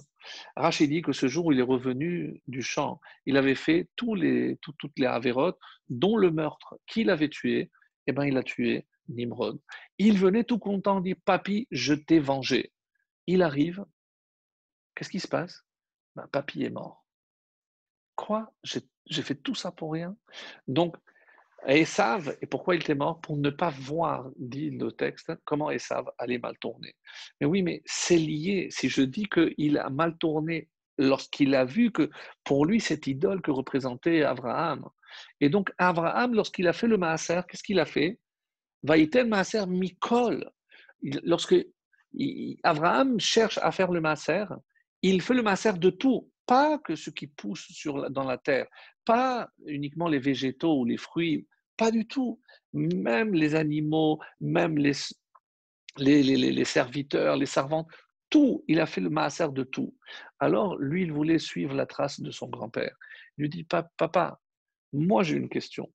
Rachid 0.56 0.90
dit 0.90 1.00
que 1.00 1.12
ce 1.12 1.26
jour 1.26 1.54
il 1.54 1.58
est 1.58 1.62
revenu 1.62 2.42
du 2.48 2.60
champ, 2.60 3.00
il 3.24 3.38
avait 3.38 3.54
fait 3.54 3.88
tous 3.96 4.14
les, 4.14 4.58
toutes 4.60 4.98
les 4.98 5.06
avérotes, 5.06 5.58
dont 5.88 6.18
le 6.18 6.30
meurtre 6.30 6.78
qu'il 6.86 7.08
avait 7.08 7.30
tué, 7.30 7.70
eh 8.06 8.12
ben, 8.12 8.24
il 8.24 8.36
a 8.36 8.42
tué 8.42 8.86
Nimrod. 9.08 9.58
Il 9.96 10.18
venait 10.18 10.44
tout 10.44 10.58
content 10.58 11.00
dire 11.00 11.16
Papy, 11.24 11.66
je 11.70 11.94
t'ai 11.94 12.18
vengé. 12.18 12.72
Il 13.26 13.40
arrive, 13.40 13.86
qu'est-ce 14.94 15.08
qui 15.08 15.20
se 15.20 15.28
passe? 15.28 15.64
Ben, 16.14 16.26
Papy 16.30 16.64
est 16.64 16.70
mort. 16.70 17.05
Quoi 18.16 18.52
J'ai 18.64 19.22
fait 19.22 19.34
tout 19.36 19.54
ça 19.54 19.70
pour 19.70 19.92
rien 19.92 20.16
Donc, 20.66 20.96
Esav, 21.66 22.36
et 22.40 22.46
pourquoi 22.46 22.76
il 22.76 22.80
était 22.80 22.94
mort 22.94 23.20
Pour 23.20 23.36
ne 23.36 23.50
pas 23.50 23.70
voir, 23.70 24.30
dit 24.36 24.70
le 24.70 24.92
texte, 24.92 25.32
comment 25.44 25.70
Esav 25.70 26.06
allait 26.18 26.38
mal 26.38 26.56
tourner. 26.58 26.94
Mais 27.40 27.46
oui, 27.46 27.62
mais 27.62 27.82
c'est 27.84 28.18
lié. 28.18 28.68
Si 28.70 28.88
je 28.88 29.02
dis 29.02 29.28
qu'il 29.28 29.78
a 29.78 29.90
mal 29.90 30.16
tourné 30.18 30.68
lorsqu'il 30.98 31.54
a 31.54 31.64
vu 31.64 31.90
que 31.92 32.10
pour 32.44 32.66
lui, 32.66 32.80
cette 32.80 33.06
idole 33.06 33.42
que 33.42 33.50
représentait 33.50 34.22
Abraham. 34.22 34.88
Et 35.40 35.48
donc, 35.48 35.72
Abraham, 35.78 36.34
lorsqu'il 36.34 36.68
a 36.68 36.72
fait 36.72 36.86
le 36.86 36.98
maaser, 36.98 37.40
qu'est-ce 37.48 37.62
qu'il 37.62 37.80
a 37.80 37.86
fait? 37.86 38.18
Vaïtel 38.82 39.26
maaser 39.26 39.66
mikol. 39.66 40.50
Lorsque 41.02 41.56
Abraham 42.62 43.20
cherche 43.20 43.58
à 43.58 43.72
faire 43.72 43.90
le 43.90 44.00
maaser, 44.00 44.44
il 45.02 45.20
fait 45.20 45.34
le 45.34 45.42
maaser 45.42 45.74
de 45.74 45.90
tout, 45.90 46.30
pas 46.46 46.78
que 46.78 46.94
ce 46.94 47.10
qui 47.10 47.26
pousse 47.26 47.86
dans 48.10 48.24
la 48.24 48.38
terre, 48.38 48.66
pas 49.04 49.48
uniquement 49.66 50.08
les 50.08 50.18
végétaux 50.18 50.80
ou 50.80 50.84
les 50.84 50.96
fruits, 50.96 51.46
pas 51.76 51.90
du 51.90 52.06
tout. 52.06 52.40
Même 52.72 53.34
les 53.34 53.54
animaux, 53.54 54.20
même 54.40 54.78
les, 54.78 54.92
les, 55.98 56.22
les, 56.22 56.64
serviteurs, 56.64 57.36
les 57.36 57.46
servantes, 57.46 57.88
tout, 58.30 58.64
il 58.68 58.80
a 58.80 58.86
fait 58.86 59.00
le 59.00 59.10
maaser 59.10 59.52
de 59.52 59.62
tout. 59.62 59.94
Alors, 60.40 60.76
lui, 60.76 61.02
il 61.02 61.12
voulait 61.12 61.38
suivre 61.38 61.74
la 61.74 61.86
trace 61.86 62.20
de 62.20 62.30
son 62.30 62.48
grand-père. 62.48 62.96
Il 63.38 63.42
lui 63.42 63.48
dit, 63.48 63.64
papa, 63.64 64.40
moi 64.92 65.22
j'ai 65.22 65.36
une 65.36 65.48
question. 65.48 65.92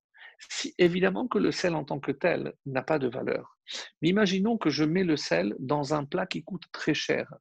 Si, 0.48 0.74
évidemment 0.78 1.28
que 1.28 1.38
le 1.38 1.52
sel 1.52 1.74
en 1.74 1.84
tant 1.84 2.00
que 2.00 2.10
tel 2.10 2.54
n'a 2.66 2.82
pas 2.82 2.98
de 2.98 3.08
valeur. 3.08 3.58
Mais 4.00 4.08
imaginons 4.08 4.58
que 4.58 4.70
je 4.70 4.84
mets 4.84 5.04
le 5.04 5.16
sel 5.16 5.54
dans 5.58 5.94
un 5.94 6.04
plat 6.04 6.26
qui 6.26 6.42
coûte 6.42 6.64
très 6.72 6.94
cher. 6.94 7.32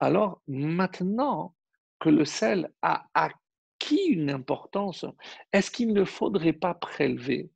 Alors 0.00 0.42
maintenant 0.46 1.54
que 1.98 2.08
le 2.08 2.24
sel 2.24 2.70
a 2.82 3.06
acquis 3.14 4.06
une 4.08 4.30
importance, 4.30 5.04
est-ce 5.52 5.70
qu'il 5.70 5.92
ne 5.92 6.04
faudrait 6.04 6.52
pas 6.52 6.74
prélever 6.74 7.50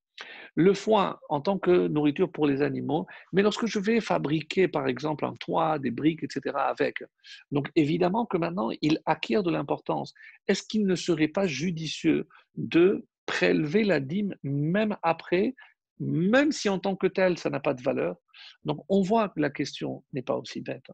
le 0.55 0.75
foin 0.75 1.19
en 1.29 1.41
tant 1.41 1.59
que 1.59 1.89
nourriture 1.89 2.31
pour 2.31 2.47
les 2.47 2.63
animaux, 2.63 3.07
mais 3.33 3.43
lorsque 3.43 3.67
je 3.67 3.79
vais 3.79 4.01
fabriquer 4.01 4.69
par 4.69 4.87
exemple 4.87 5.25
un 5.25 5.35
toit, 5.35 5.79
des 5.79 5.91
briques, 5.91 6.23
etc. 6.23 6.57
avec, 6.57 7.03
donc 7.51 7.71
évidemment 7.77 8.27
que 8.27 8.37
maintenant 8.37 8.71
il 8.83 9.01
acquiert 9.07 9.43
de 9.43 9.51
l'importance. 9.51 10.13
Est-ce 10.49 10.63
qu'il 10.63 10.87
ne 10.87 10.95
serait 10.95 11.29
pas 11.29 11.47
judicieux 11.47 12.29
de 12.57 13.07
prélever 13.27 13.85
la 13.85 14.01
dîme 14.01 14.35
même 14.43 14.97
après, 15.03 15.55
même 16.01 16.51
si 16.51 16.69
en 16.69 16.79
tant 16.79 16.97
que 16.97 17.07
tel 17.07 17.39
ça 17.39 17.51
n'a 17.51 17.61
pas 17.61 17.75
de 17.75 17.83
valeur 17.83 18.17
Donc 18.65 18.85
on 18.89 19.03
voit 19.03 19.29
que 19.29 19.39
la 19.39 19.51
question 19.51 20.03
n'est 20.13 20.23
pas 20.23 20.35
aussi 20.35 20.63
bête. 20.63 20.87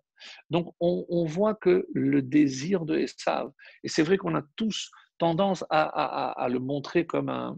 Donc 0.51 0.75
on, 0.81 1.25
voit 1.25 1.55
que 1.55 1.87
le 1.95 2.23
désir 2.23 2.85
de 2.85 2.99
Esav, 2.99 3.51
et 3.85 3.89
c'est 3.89 4.03
vrai 4.03 4.19
qu'on 4.19 4.35
a 4.35 4.43
tous 4.57 4.91
tendance 5.19 5.65
à 5.71 6.47
le 6.51 6.59
montrer 6.59 7.07
comme 7.07 7.29
un, 7.29 7.57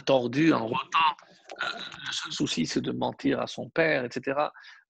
tordu, 0.00 0.52
un 0.52 0.58
rotant. 0.58 1.16
Euh, 1.62 1.66
le 2.06 2.12
seul 2.12 2.32
souci, 2.32 2.66
c'est 2.66 2.80
de 2.80 2.92
mentir 2.92 3.40
à 3.40 3.46
son 3.46 3.70
père, 3.70 4.04
etc. 4.04 4.38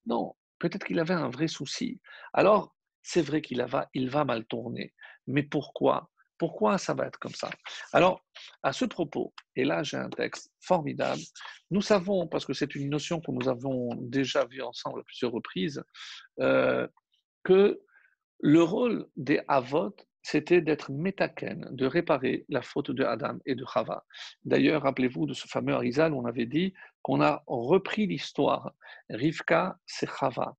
Non, 0.06 0.34
peut-être 0.58 0.84
qu'il 0.84 0.98
avait 0.98 1.14
un 1.14 1.30
vrai 1.30 1.48
souci. 1.48 2.00
Alors, 2.32 2.74
c'est 3.02 3.22
vrai 3.22 3.40
qu'il 3.40 3.64
il 3.94 4.10
va 4.10 4.24
mal 4.24 4.44
tourner. 4.46 4.94
Mais 5.26 5.42
pourquoi? 5.42 6.10
Pourquoi 6.40 6.78
ça 6.78 6.94
va 6.94 7.06
être 7.06 7.18
comme 7.18 7.34
ça? 7.34 7.50
Alors, 7.92 8.24
à 8.62 8.72
ce 8.72 8.86
propos, 8.86 9.34
et 9.56 9.64
là 9.64 9.82
j'ai 9.82 9.98
un 9.98 10.08
texte 10.08 10.50
formidable, 10.58 11.20
nous 11.70 11.82
savons, 11.82 12.26
parce 12.26 12.46
que 12.46 12.54
c'est 12.54 12.74
une 12.74 12.88
notion 12.88 13.20
que 13.20 13.30
nous 13.30 13.46
avons 13.46 13.94
déjà 13.96 14.46
vue 14.46 14.62
ensemble 14.62 15.00
à 15.00 15.02
plusieurs 15.02 15.32
reprises, 15.32 15.84
euh, 16.40 16.88
que 17.44 17.78
le 18.40 18.62
rôle 18.62 19.06
des 19.16 19.42
avot, 19.48 19.94
c'était 20.22 20.62
d'être 20.62 20.90
métaken, 20.90 21.68
de 21.72 21.84
réparer 21.84 22.46
la 22.48 22.62
faute 22.62 22.90
de 22.90 23.04
Adam 23.04 23.36
et 23.44 23.54
de 23.54 23.66
Chava. 23.70 24.06
D'ailleurs, 24.44 24.84
rappelez-vous 24.84 25.26
de 25.26 25.34
ce 25.34 25.46
fameux 25.46 25.74
Arizal 25.74 26.14
où 26.14 26.20
on 26.22 26.24
avait 26.24 26.46
dit 26.46 26.72
qu'on 27.02 27.20
a 27.20 27.42
repris 27.48 28.06
l'histoire. 28.06 28.72
Rivka, 29.10 29.78
c'est 29.84 30.08
Chava. 30.08 30.56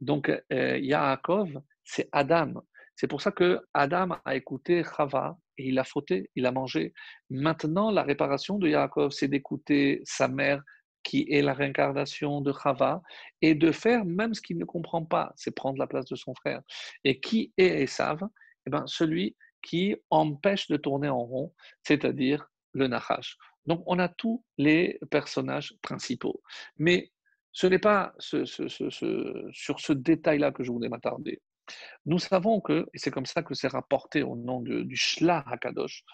Donc, 0.00 0.30
euh, 0.30 0.78
Yaakov, 0.78 1.60
c'est 1.84 2.08
Adam. 2.12 2.54
C'est 3.00 3.08
pour 3.08 3.22
ça 3.22 3.30
que 3.30 3.58
Adam 3.72 4.10
a 4.26 4.36
écouté 4.36 4.84
Chava 4.84 5.38
et 5.56 5.68
il 5.68 5.78
a 5.78 5.84
fauté, 5.84 6.28
il 6.36 6.44
a 6.44 6.52
mangé. 6.52 6.92
Maintenant, 7.30 7.90
la 7.90 8.02
réparation 8.02 8.58
de 8.58 8.68
Yaakov, 8.68 9.10
c'est 9.10 9.26
d'écouter 9.26 10.02
sa 10.04 10.28
mère 10.28 10.62
qui 11.02 11.26
est 11.30 11.40
la 11.40 11.54
réincarnation 11.54 12.42
de 12.42 12.52
Chava, 12.52 13.00
et 13.40 13.54
de 13.54 13.72
faire 13.72 14.04
même 14.04 14.34
ce 14.34 14.42
qu'il 14.42 14.58
ne 14.58 14.66
comprend 14.66 15.02
pas, 15.02 15.32
c'est 15.34 15.56
prendre 15.56 15.78
la 15.78 15.86
place 15.86 16.04
de 16.04 16.14
son 16.14 16.34
frère. 16.34 16.60
Et 17.04 17.20
qui 17.20 17.54
est 17.56 17.84
Esav? 17.84 18.20
Eh 18.66 18.70
ben, 18.70 18.86
celui 18.86 19.34
qui 19.62 19.96
empêche 20.10 20.68
de 20.68 20.76
tourner 20.76 21.08
en 21.08 21.24
rond, 21.24 21.54
c'est-à-dire 21.82 22.50
le 22.74 22.86
Nahash. 22.86 23.38
Donc 23.64 23.82
on 23.86 23.98
a 23.98 24.10
tous 24.10 24.44
les 24.58 25.00
personnages 25.10 25.74
principaux. 25.80 26.42
Mais 26.76 27.10
ce 27.52 27.66
n'est 27.66 27.78
pas 27.78 28.12
sur 28.18 28.46
ce 28.46 29.92
détail-là 29.94 30.52
que 30.52 30.64
je 30.64 30.70
voulais 30.70 30.90
m'attarder. 30.90 31.40
Nous 32.06 32.18
savons 32.18 32.60
que, 32.60 32.86
et 32.94 32.98
c'est 32.98 33.10
comme 33.10 33.26
ça 33.26 33.42
que 33.42 33.54
c'est 33.54 33.68
rapporté 33.68 34.22
au 34.22 34.36
nom 34.36 34.60
du 34.60 34.96
Shla 34.96 35.44
Hakadosh, 35.46 36.04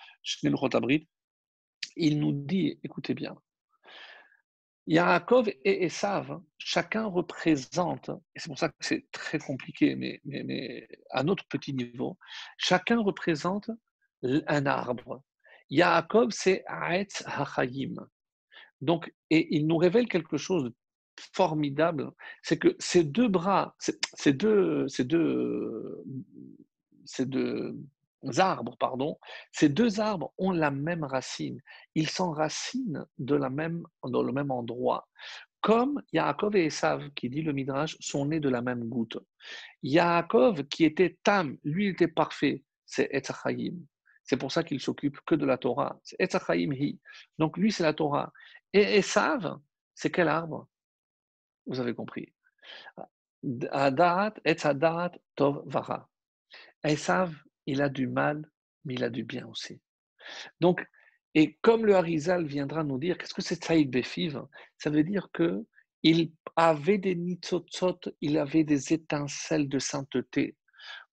Rotabrit, 0.52 1.08
il 1.96 2.18
nous 2.20 2.32
dit, 2.32 2.78
écoutez 2.82 3.14
bien, 3.14 3.36
Yaakov 4.86 5.48
et 5.48 5.84
Esav, 5.84 6.40
chacun 6.58 7.06
représente, 7.06 8.10
et 8.34 8.38
c'est 8.38 8.48
pour 8.48 8.58
ça 8.58 8.68
que 8.68 8.74
c'est 8.80 9.10
très 9.10 9.38
compliqué, 9.38 9.96
mais, 9.96 10.88
à 11.10 11.24
notre 11.24 11.46
petit 11.48 11.74
niveau, 11.74 12.18
chacun 12.56 13.00
représente 13.00 13.70
un 14.22 14.66
arbre. 14.66 15.22
Yaakov, 15.70 16.30
c'est 16.30 16.64
Aetz 16.66 17.24
HaChayim. 17.26 17.96
Donc, 18.80 19.12
et 19.30 19.56
il 19.56 19.66
nous 19.66 19.76
révèle 19.76 20.06
quelque 20.06 20.36
chose 20.36 20.64
de 20.64 20.74
formidable, 21.32 22.10
c'est 22.42 22.58
que 22.58 22.76
ces 22.78 23.04
deux 23.04 23.28
bras, 23.28 23.74
ces 23.78 24.32
deux, 24.32 24.88
ces 24.88 25.04
deux, 25.04 26.04
ces 27.04 27.26
deux 27.26 27.76
arbres, 28.38 28.76
pardon, 28.78 29.18
ces 29.52 29.68
deux 29.68 30.00
arbres 30.00 30.32
ont 30.38 30.50
la 30.50 30.70
même 30.70 31.04
racine. 31.04 31.60
Ils 31.94 32.08
s'enracinent 32.08 33.04
de 33.18 33.34
la 33.34 33.50
même, 33.50 33.84
dans 34.04 34.22
le 34.22 34.32
même 34.32 34.50
endroit. 34.50 35.08
Comme 35.60 36.02
Yaakov 36.12 36.56
et 36.56 36.66
Esav, 36.66 37.10
qui 37.10 37.28
dit 37.28 37.42
le 37.42 37.52
Midrash, 37.52 37.96
sont 38.00 38.26
nés 38.26 38.40
de 38.40 38.48
la 38.48 38.62
même 38.62 38.84
goutte. 38.84 39.18
Yaakov, 39.82 40.64
qui 40.64 40.84
était 40.84 41.18
Tam, 41.22 41.56
lui, 41.64 41.86
il 41.86 41.90
était 41.90 42.08
parfait, 42.08 42.62
c'est 42.84 43.08
Etzachayim. 43.12 43.76
C'est 44.22 44.36
pour 44.36 44.50
ça 44.50 44.64
qu'il 44.64 44.80
s'occupe 44.80 45.18
que 45.26 45.34
de 45.34 45.46
la 45.46 45.56
Torah. 45.56 45.98
C'est 46.02 46.16
Etzachayim 46.20 46.72
hi. 46.72 46.98
Donc 47.38 47.56
lui, 47.56 47.72
c'est 47.72 47.82
la 47.82 47.94
Torah. 47.94 48.32
Et 48.72 48.98
Esav, 48.98 49.58
c'est 49.94 50.10
quel 50.10 50.28
arbre? 50.28 50.68
Vous 51.66 51.80
avez 51.80 51.94
compris. 51.94 52.32
Etzadat, 53.42 55.12
Tov, 55.34 55.62
Vara. 55.66 56.08
Esav, 56.84 57.34
il 57.66 57.82
a 57.82 57.88
du 57.88 58.06
mal, 58.06 58.48
mais 58.84 58.94
il 58.94 59.04
a 59.04 59.10
du 59.10 59.24
bien 59.24 59.46
aussi. 59.46 59.80
Donc, 60.60 60.86
et 61.34 61.58
comme 61.60 61.84
le 61.84 61.94
Harizal 61.96 62.46
viendra 62.46 62.82
nous 62.82 62.98
dire, 62.98 63.18
qu'est-ce 63.18 63.34
que 63.34 63.42
c'est 63.42 63.62
Saïd 63.62 63.90
Befiv? 63.90 64.40
Ça 64.78 64.90
veut 64.90 65.04
dire 65.04 65.28
que 65.32 65.66
il 66.02 66.32
avait 66.54 66.98
des 66.98 67.14
nitzotzot, 67.14 68.00
il 68.20 68.38
avait 68.38 68.64
des 68.64 68.92
étincelles 68.92 69.68
de 69.68 69.78
sainteté. 69.78 70.56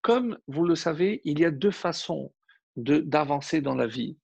Comme 0.02 0.38
vous 0.48 0.66
le 0.66 0.76
savez, 0.76 1.22
il 1.24 1.40
y 1.40 1.46
a 1.46 1.52
deux 1.52 1.72
façons 1.72 2.34
d'avancer 2.76 3.62
dans 3.62 3.76
la 3.76 3.88
vie. 3.88 4.18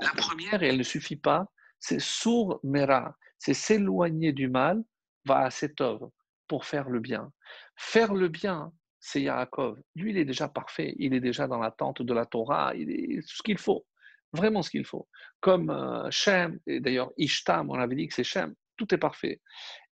La 0.00 0.10
première, 0.10 0.62
et 0.62 0.68
elle 0.68 0.78
ne 0.78 0.82
suffit 0.82 1.16
pas, 1.16 1.50
c'est 1.80 2.00
sour 2.00 2.60
mera, 2.62 3.16
c'est 3.38 3.54
s'éloigner 3.54 4.32
du 4.32 4.48
mal, 4.48 4.82
va 5.26 5.40
à 5.40 5.50
setov, 5.50 6.10
pour 6.48 6.64
faire 6.64 6.88
le 6.88 7.00
bien. 7.00 7.32
Faire 7.76 8.14
le 8.14 8.28
bien, 8.28 8.72
c'est 9.00 9.22
Yaakov. 9.22 9.78
Lui, 9.94 10.10
il 10.10 10.18
est 10.18 10.24
déjà 10.24 10.48
parfait, 10.48 10.94
il 10.98 11.14
est 11.14 11.20
déjà 11.20 11.46
dans 11.46 11.58
l'attente 11.58 12.02
de 12.02 12.14
la 12.14 12.26
Torah, 12.26 12.74
il 12.74 12.90
est 12.90 13.20
ce 13.26 13.42
qu'il 13.42 13.58
faut, 13.58 13.86
vraiment 14.32 14.62
ce 14.62 14.70
qu'il 14.70 14.84
faut. 14.84 15.08
Comme 15.40 15.70
euh, 15.70 16.10
Shem, 16.10 16.58
et 16.66 16.80
d'ailleurs 16.80 17.12
Ishtam, 17.16 17.70
on 17.70 17.74
avait 17.74 17.96
dit 17.96 18.08
que 18.08 18.14
c'est 18.14 18.24
Shem, 18.24 18.54
tout 18.76 18.92
est 18.94 18.98
parfait. 18.98 19.40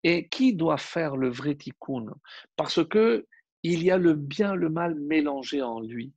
Et 0.03 0.29
qui 0.29 0.55
doit 0.55 0.79
faire 0.79 1.17
le 1.17 1.29
vrai 1.29 1.55
tikkun? 1.55 2.07
Parce 2.57 2.87
que 2.89 3.27
il 3.63 3.83
y 3.83 3.91
a 3.91 3.99
le 3.99 4.15
bien, 4.15 4.55
le 4.55 4.71
mal 4.71 4.95
mélangé 4.95 5.61
en 5.61 5.81
lui. 5.81 6.15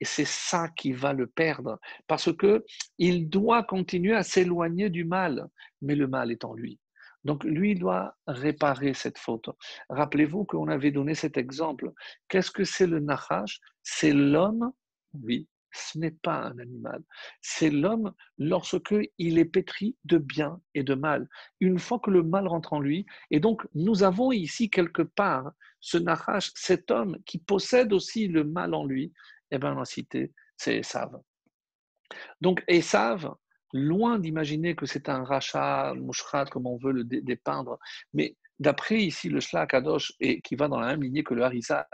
Et 0.00 0.06
c'est 0.06 0.26
ça 0.26 0.68
qui 0.68 0.92
va 0.92 1.12
le 1.12 1.26
perdre, 1.26 1.78
parce 2.06 2.34
que 2.34 2.64
il 2.96 3.28
doit 3.28 3.64
continuer 3.64 4.14
à 4.14 4.22
s'éloigner 4.22 4.88
du 4.88 5.04
mal, 5.04 5.46
mais 5.82 5.94
le 5.94 6.06
mal 6.06 6.32
est 6.32 6.44
en 6.44 6.54
lui. 6.54 6.80
Donc 7.24 7.44
lui 7.44 7.74
doit 7.74 8.16
réparer 8.26 8.94
cette 8.94 9.18
faute. 9.18 9.50
Rappelez-vous 9.88 10.44
qu'on 10.44 10.68
avait 10.68 10.90
donné 10.90 11.14
cet 11.14 11.36
exemple. 11.36 11.92
Qu'est-ce 12.28 12.50
que 12.50 12.64
c'est 12.64 12.86
le 12.86 13.00
nachash? 13.00 13.60
C'est 13.82 14.12
l'homme, 14.12 14.72
oui, 15.12 15.48
ce 15.72 15.98
n'est 15.98 16.10
pas 16.10 16.44
un 16.44 16.58
animal. 16.58 17.02
C'est 17.40 17.70
l'homme 17.70 18.12
lorsque 18.38 18.94
il 19.18 19.38
est 19.38 19.44
pétri 19.44 19.96
de 20.04 20.18
bien 20.18 20.60
et 20.74 20.82
de 20.82 20.94
mal. 20.94 21.28
Une 21.60 21.78
fois 21.78 21.98
que 21.98 22.10
le 22.10 22.22
mal 22.22 22.48
rentre 22.48 22.72
en 22.72 22.80
lui, 22.80 23.06
et 23.30 23.40
donc 23.40 23.66
nous 23.74 24.02
avons 24.02 24.32
ici 24.32 24.70
quelque 24.70 25.02
part 25.02 25.52
ce 25.80 25.98
nachash, 25.98 26.52
cet 26.54 26.90
homme 26.90 27.18
qui 27.24 27.38
possède 27.38 27.92
aussi 27.92 28.28
le 28.28 28.44
mal 28.44 28.74
en 28.74 28.84
lui, 28.84 29.12
eh 29.50 29.58
bien 29.58 29.74
la 29.74 29.84
cité, 29.84 30.32
c'est 30.56 30.78
Esav. 30.78 31.20
Donc 32.40 32.62
Esav, 32.68 33.34
loin 33.72 34.18
d'imaginer 34.18 34.74
que 34.74 34.86
c'est 34.86 35.08
un 35.08 35.24
rachat, 35.24 35.94
mouchrat, 35.96 36.46
comme 36.46 36.66
on 36.66 36.76
veut 36.76 36.92
le 36.92 37.04
dépeindre, 37.04 37.78
mais 38.12 38.36
d'après 38.58 38.98
ici 38.98 39.28
le 39.28 39.40
Shla 39.40 39.66
Kadosh, 39.66 40.12
et 40.20 40.40
qui 40.40 40.54
va 40.54 40.68
dans 40.68 40.80
la 40.80 40.88
même 40.88 41.02
lignée 41.02 41.24
que 41.24 41.34
le 41.34 41.42
Harizal, 41.42 41.86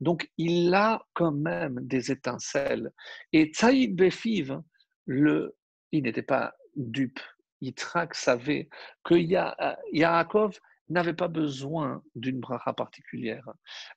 donc 0.00 0.30
il 0.36 0.72
a 0.74 1.02
quand 1.14 1.32
même 1.32 1.78
des 1.82 2.10
étincelles. 2.10 2.90
Et 3.32 3.46
Tsaïd 3.46 3.96
Befiv, 3.96 4.60
le, 5.06 5.56
il 5.92 6.02
n'était 6.02 6.22
pas 6.22 6.54
dupe, 6.76 7.20
Yitzhak 7.60 8.14
savait 8.14 8.68
que 9.04 9.14
Yaakov 9.14 10.58
n'avait 10.88 11.14
pas 11.14 11.28
besoin 11.28 12.02
d'une 12.14 12.40
bracha 12.40 12.72
particulière, 12.72 13.48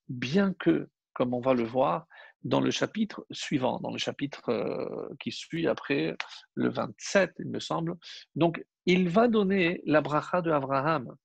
bien 0.08 0.54
que, 0.60 0.90
comme 1.14 1.34
on 1.34 1.42
va 1.42 1.54
le 1.54 1.64
voir, 1.64 2.08
dans 2.44 2.60
le 2.60 2.72
chapitre 2.72 3.26
suivant, 3.32 3.80
dans 3.80 3.92
le 3.92 3.98
chapitre 3.98 4.50
euh, 4.50 5.08
qui 5.20 5.32
suit 5.32 5.68
après 5.68 6.16
le 6.56 6.70
27, 6.70 7.32
il 7.40 7.50
me 7.50 7.60
semble. 7.60 7.96
Donc, 8.36 8.64
il 8.86 9.10
va 9.10 9.28
donner 9.28 9.82
la 9.86 10.02
bracha 10.02 10.42
de 10.42 10.52
Abraham. 10.52 11.16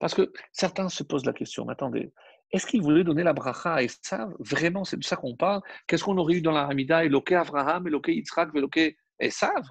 Parce 0.00 0.14
que 0.14 0.32
certains 0.52 0.88
se 0.88 1.02
posent 1.02 1.26
la 1.26 1.34
question, 1.34 1.66
mais 1.66 1.72
attendez, 1.72 2.12
est-ce 2.50 2.66
qu'il 2.66 2.80
voulait 2.80 3.04
donner 3.04 3.22
la 3.22 3.34
bracha 3.34 3.74
à 3.74 3.82
Esav 3.82 4.34
Vraiment, 4.38 4.84
c'est 4.84 4.96
de 4.96 5.04
ça 5.04 5.16
qu'on 5.16 5.36
parle 5.36 5.60
Qu'est-ce 5.86 6.04
qu'on 6.04 6.16
aurait 6.16 6.34
eu 6.34 6.40
dans 6.40 6.52
la 6.52 6.66
Hamida? 6.66 7.04
Eloke 7.04 7.32
Abraham, 7.32 7.86
Eloke 7.86 8.08
Yitzhak, 8.08 8.54
Eloke 8.54 8.96
Esav? 9.18 9.64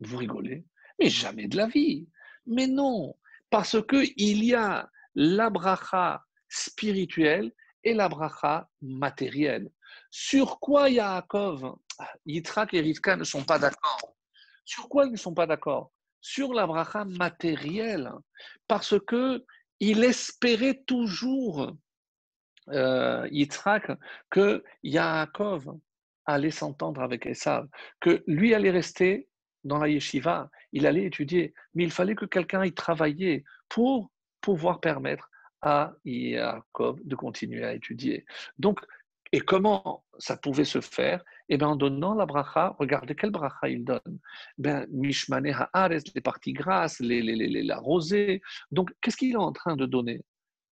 Vous 0.00 0.18
rigolez? 0.18 0.66
Mais 0.98 1.08
jamais 1.08 1.48
de 1.48 1.56
la 1.56 1.66
vie. 1.66 2.06
Mais 2.46 2.66
non, 2.66 3.16
parce 3.48 3.78
qu'il 3.86 4.44
y 4.44 4.54
a 4.54 4.90
la 5.14 5.48
bracha 5.48 6.22
spirituelle 6.48 7.52
et 7.84 7.94
la 7.94 8.08
bracha 8.08 8.68
matérielle. 8.82 9.70
Sur 10.10 10.58
quoi 10.60 10.90
Yaakov, 10.90 11.76
Yitzhak 12.26 12.74
et 12.74 12.80
Rivka 12.80 13.16
ne 13.16 13.24
sont 13.24 13.44
pas 13.44 13.58
d'accord? 13.58 14.16
Sur 14.64 14.88
quoi 14.88 15.06
ils 15.06 15.12
ne 15.12 15.16
sont 15.16 15.34
pas 15.34 15.46
d'accord? 15.46 15.92
Sur 16.20 16.52
la 16.52 16.66
bracha 16.66 17.04
matérielle, 17.04 18.10
parce 18.68 18.94
que 19.06 19.44
il 19.80 20.04
espérait 20.04 20.82
toujours, 20.86 21.72
euh, 22.68 23.26
Yitzhak, 23.30 23.90
que 24.28 24.62
Yaakov 24.82 25.78
allait 26.26 26.50
s'entendre 26.50 27.02
avec 27.02 27.26
Esav, 27.26 27.66
que 28.00 28.22
lui 28.26 28.54
allait 28.54 28.70
rester 28.70 29.28
dans 29.64 29.78
la 29.78 29.88
yeshiva, 29.88 30.50
il 30.72 30.86
allait 30.86 31.04
étudier, 31.04 31.54
mais 31.74 31.84
il 31.84 31.90
fallait 31.90 32.14
que 32.14 32.24
quelqu'un 32.26 32.64
y 32.64 32.72
travaillait 32.72 33.44
pour 33.68 34.10
pouvoir 34.40 34.80
permettre 34.80 35.29
à 35.62 35.92
Yaakov 36.04 37.00
de 37.04 37.14
continuer 37.14 37.64
à 37.64 37.74
étudier. 37.74 38.24
Donc, 38.58 38.80
et 39.32 39.40
comment 39.40 40.04
ça 40.18 40.36
pouvait 40.36 40.64
se 40.64 40.80
faire? 40.80 41.24
Eh 41.48 41.56
bien, 41.56 41.68
en 41.68 41.76
donnant 41.76 42.14
la 42.14 42.26
bracha, 42.26 42.74
regardez 42.78 43.14
quelle 43.14 43.30
bracha 43.30 43.68
il 43.68 43.84
donne. 43.84 44.18
Ben, 44.58 44.86
Mishmane 44.90 45.54
Haares, 45.72 46.02
les 46.14 46.20
parties 46.20 46.52
grasses, 46.52 46.98
les, 47.00 47.22
les, 47.22 47.62
la 47.62 47.78
rosée. 47.78 48.42
Donc, 48.72 48.90
qu'est-ce 49.00 49.16
qu'il 49.16 49.32
est 49.32 49.36
en 49.36 49.52
train 49.52 49.76
de 49.76 49.86
donner? 49.86 50.22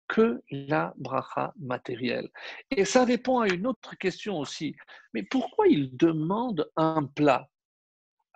Que 0.09 0.43
la 0.51 0.93
bracha 0.97 1.53
matérielle. 1.61 2.29
Et 2.71 2.85
ça 2.85 3.05
répond 3.05 3.41
à 3.41 3.49
une 3.49 3.67
autre 3.67 3.97
question 3.97 4.39
aussi. 4.39 4.75
Mais 5.15 5.23
pourquoi 5.23 5.69
il 5.69 5.97
demande 5.97 6.69
un 6.77 7.05
plat? 7.05 7.49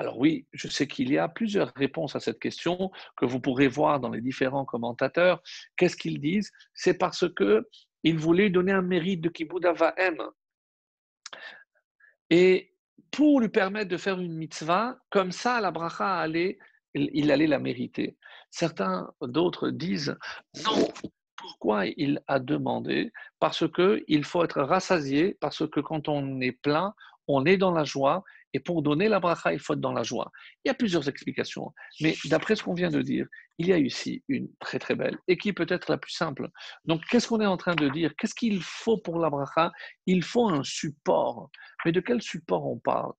Alors 0.03 0.19
oui, 0.19 0.47
je 0.53 0.67
sais 0.67 0.89
qu'il 0.89 1.13
y 1.13 1.19
a 1.19 1.29
plusieurs 1.29 1.73
réponses 1.77 2.17
à 2.17 2.21
cette 2.21 2.41
question 2.41 2.91
que 3.17 3.25
vous 3.25 3.39
pourrez 3.39 3.69
voir 3.69 4.01
dans 4.01 4.09
les 4.11 4.21
différents 4.21 4.65
commentateurs. 4.65 5.41
Qu'est-ce 5.77 5.97
qu'ils 5.97 6.21
disent? 6.21 6.51
C'est 6.75 6.99
parce 6.99 7.33
que 7.33 7.69
il 8.03 8.19
voulait 8.19 8.51
donner 8.51 8.73
un 8.73 8.83
mérite 8.83 9.21
de 9.21 9.29
Kibbutz 9.29 9.65
Avahem. 9.65 10.21
Et 12.31 12.75
pour 13.13 13.41
lui 13.41 13.49
permettre 13.49 13.91
de 13.91 13.97
faire 13.97 14.19
une 14.19 14.35
mitzvah, 14.35 14.99
comme 15.09 15.31
ça, 15.31 15.61
la 15.61 15.71
bracha 15.71 16.19
allait, 16.19 16.59
il 16.95 17.31
allait 17.31 17.47
la 17.47 17.61
mériter. 17.61 18.17
Certains 18.51 19.09
d'autres 19.21 19.71
disent 19.71 20.17
non. 20.65 20.89
Pourquoi 21.37 21.87
il 21.87 22.21
a 22.27 22.41
demandé? 22.41 23.13
Parce 23.39 23.65
qu'il 23.71 24.25
faut 24.25 24.43
être 24.43 24.63
rassasié, 24.63 25.37
parce 25.41 25.69
que 25.69 25.79
quand 25.79 26.09
on 26.09 26.41
est 26.41 26.53
plein, 26.53 26.93
on 27.29 27.45
est 27.47 27.57
dans 27.57 27.73
la 27.73 27.85
joie 27.85 28.25
et 28.53 28.61
pour 28.61 28.83
donner 28.83 29.09
la 29.09 29.21
bracha, 29.21 29.53
il 29.53 29.59
faut 29.59 29.73
être 29.75 29.81
dans 29.81 29.93
la 29.93 30.03
joie. 30.03 30.31
Il 30.65 30.69
y 30.69 30.71
a 30.71 30.75
plusieurs 30.75 31.09
explications, 31.09 31.73
mais 32.01 32.15
d'après 32.27 32.57
ce 32.57 32.63
qu'on 32.63 32.75
vient 32.75 32.91
de 32.91 33.03
dire, 33.03 33.27
il 33.59 33.69
y 33.69 33.73
a 33.73 33.79
ici 33.79 34.23
une 34.29 34.49
très 34.61 34.79
très 34.79 34.95
belle 34.95 35.19
et 35.29 35.37
qui 35.37 35.53
peut 35.53 35.67
être 35.69 35.91
la 35.91 35.99
plus 35.99 36.13
simple. 36.13 36.49
Donc, 36.85 37.03
qu'est-ce 37.11 37.29
qu'on 37.29 37.41
est 37.41 37.47
en 37.47 37.57
train 37.57 37.75
de 37.75 37.89
dire? 37.89 38.13
Qu'est-ce 38.17 38.35
qu'il 38.35 38.63
faut 38.63 38.99
pour 38.99 39.19
la 39.19 39.31
bracha? 39.31 39.73
Il 40.07 40.23
faut 40.23 40.49
un 40.49 40.63
support. 40.65 41.51
Mais 41.85 41.93
de 41.93 42.01
quel 42.01 42.21
support 42.23 42.67
on 42.67 42.79
parle? 42.79 43.13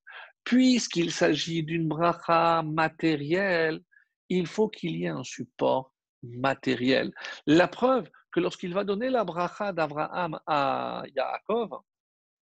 Puisqu'il 0.44 1.10
s'agit 1.10 1.62
d'une 1.62 1.88
bracha 1.88 2.62
matérielle, 2.62 3.80
il 4.28 4.46
faut 4.46 4.68
qu'il 4.68 4.96
y 4.96 5.04
ait 5.04 5.08
un 5.08 5.24
support 5.24 5.92
matériel. 6.22 7.12
La 7.46 7.68
preuve 7.68 8.08
que 8.32 8.40
lorsqu'il 8.40 8.74
va 8.74 8.84
donner 8.84 9.10
la 9.10 9.24
bracha 9.24 9.72
d'Abraham 9.72 10.38
à 10.46 11.04
Yaakov, 11.14 11.70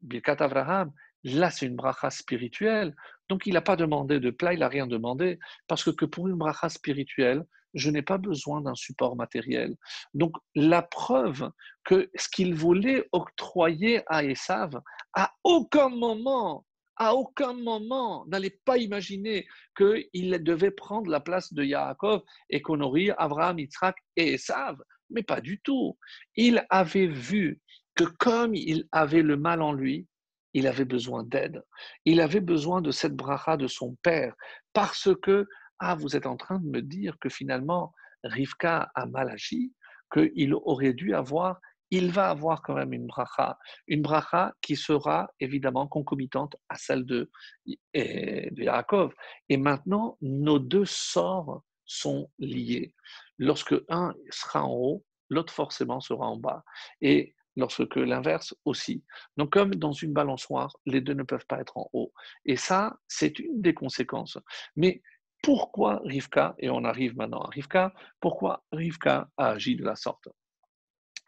Birkat 0.00 0.36
Abraham, 0.40 0.92
Là, 1.24 1.50
c'est 1.50 1.66
une 1.66 1.76
bracha 1.76 2.10
spirituelle. 2.10 2.94
Donc, 3.28 3.46
il 3.46 3.54
n'a 3.54 3.60
pas 3.60 3.76
demandé 3.76 4.20
de 4.20 4.30
plat, 4.30 4.52
il 4.52 4.60
n'a 4.60 4.68
rien 4.68 4.86
demandé. 4.86 5.38
Parce 5.68 5.92
que, 5.92 6.04
pour 6.04 6.28
une 6.28 6.36
bracha 6.36 6.68
spirituelle, 6.68 7.44
je 7.74 7.90
n'ai 7.90 8.02
pas 8.02 8.18
besoin 8.18 8.60
d'un 8.60 8.74
support 8.74 9.16
matériel. 9.16 9.76
Donc, 10.14 10.36
la 10.54 10.82
preuve 10.82 11.50
que 11.84 12.10
ce 12.14 12.28
qu'il 12.28 12.54
voulait 12.54 13.08
octroyer 13.12 14.02
à 14.06 14.24
Esav, 14.24 14.80
à 15.14 15.32
aucun 15.44 15.88
moment, 15.88 16.66
à 16.96 17.14
aucun 17.14 17.54
moment, 17.54 18.26
n'allait 18.26 18.60
pas 18.64 18.76
imaginer 18.76 19.46
qu'il 19.76 20.42
devait 20.42 20.70
prendre 20.70 21.10
la 21.10 21.20
place 21.20 21.52
de 21.52 21.64
Yaakov 21.64 22.22
et 22.50 22.60
qu'on 22.60 22.80
aurait 22.80 23.10
Abraham, 23.16 23.58
Yitzhak 23.58 23.96
et 24.16 24.34
Esav. 24.34 24.76
Mais 25.10 25.22
pas 25.22 25.40
du 25.40 25.60
tout. 25.60 25.98
Il 26.36 26.64
avait 26.70 27.06
vu 27.06 27.60
que 27.94 28.04
comme 28.04 28.54
il 28.54 28.86
avait 28.92 29.22
le 29.22 29.36
mal 29.36 29.62
en 29.62 29.72
lui, 29.72 30.06
il 30.54 30.66
avait 30.66 30.84
besoin 30.84 31.22
d'aide. 31.24 31.62
Il 32.04 32.20
avait 32.20 32.40
besoin 32.40 32.80
de 32.80 32.90
cette 32.90 33.14
bracha 33.14 33.56
de 33.56 33.68
son 33.68 33.96
père 34.02 34.34
parce 34.72 35.08
que, 35.22 35.46
ah, 35.78 35.94
vous 35.94 36.16
êtes 36.16 36.26
en 36.26 36.36
train 36.36 36.58
de 36.58 36.66
me 36.66 36.82
dire 36.82 37.16
que 37.20 37.28
finalement, 37.28 37.94
Rivka 38.24 38.90
a 38.94 39.06
mal 39.06 39.30
agi, 39.30 39.72
qu'il 40.12 40.54
aurait 40.54 40.92
dû 40.92 41.14
avoir, 41.14 41.58
il 41.90 42.10
va 42.10 42.30
avoir 42.30 42.62
quand 42.62 42.74
même 42.74 42.92
une 42.92 43.06
bracha, 43.06 43.58
une 43.86 44.02
bracha 44.02 44.54
qui 44.62 44.76
sera 44.76 45.30
évidemment 45.40 45.86
concomitante 45.86 46.56
à 46.68 46.76
celle 46.76 47.04
de, 47.04 47.30
de 47.66 48.62
Yaakov. 48.62 49.12
Et 49.48 49.56
maintenant, 49.56 50.16
nos 50.22 50.58
deux 50.58 50.86
sorts 50.86 51.62
sont 51.84 52.30
liés. 52.38 52.94
Lorsque 53.38 53.74
un 53.88 54.14
sera 54.30 54.64
en 54.64 54.72
haut, 54.72 55.04
l'autre 55.28 55.52
forcément 55.52 56.00
sera 56.00 56.26
en 56.26 56.36
bas. 56.36 56.64
Et 57.00 57.34
lorsque 57.56 57.96
l'inverse 57.96 58.54
aussi. 58.64 59.04
Donc 59.36 59.52
comme 59.52 59.74
dans 59.74 59.92
une 59.92 60.12
balançoire, 60.12 60.76
les 60.86 61.00
deux 61.00 61.14
ne 61.14 61.22
peuvent 61.22 61.46
pas 61.46 61.60
être 61.60 61.76
en 61.76 61.88
haut. 61.92 62.12
Et 62.44 62.56
ça, 62.56 62.98
c'est 63.08 63.38
une 63.38 63.60
des 63.60 63.74
conséquences. 63.74 64.38
Mais 64.76 65.02
pourquoi 65.42 66.00
Rivka, 66.04 66.54
et 66.58 66.70
on 66.70 66.84
arrive 66.84 67.16
maintenant 67.16 67.42
à 67.42 67.48
Rivka, 67.48 67.92
pourquoi 68.20 68.64
Rivka 68.70 69.28
a 69.36 69.50
agi 69.50 69.76
de 69.76 69.84
la 69.84 69.96
sorte? 69.96 70.28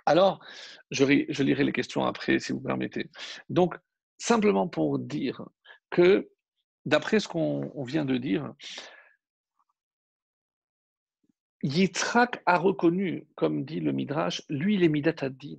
Alors, 0.07 0.45
je, 0.91 1.05
je 1.29 1.43
lirai 1.43 1.65
les 1.65 1.73
questions 1.73 2.05
après, 2.05 2.39
si 2.39 2.53
vous 2.53 2.61
permettez. 2.61 3.11
Donc, 3.49 3.75
simplement 4.19 4.69
pour 4.69 4.99
dire 4.99 5.43
que, 5.91 6.31
d'après 6.85 7.21
ce 7.21 7.27
qu'on 7.27 7.85
vient 7.85 8.05
de 8.05 8.19
dire, 8.19 8.53
Yitzhak 11.63 12.43
a 12.45 12.59
reconnu, 12.59 13.27
comme 13.35 13.65
dit 13.65 13.81
le 13.81 13.93
Midrash, 13.93 14.43
lui, 14.51 14.77
les 14.77 14.91
Midatadin 14.91 15.59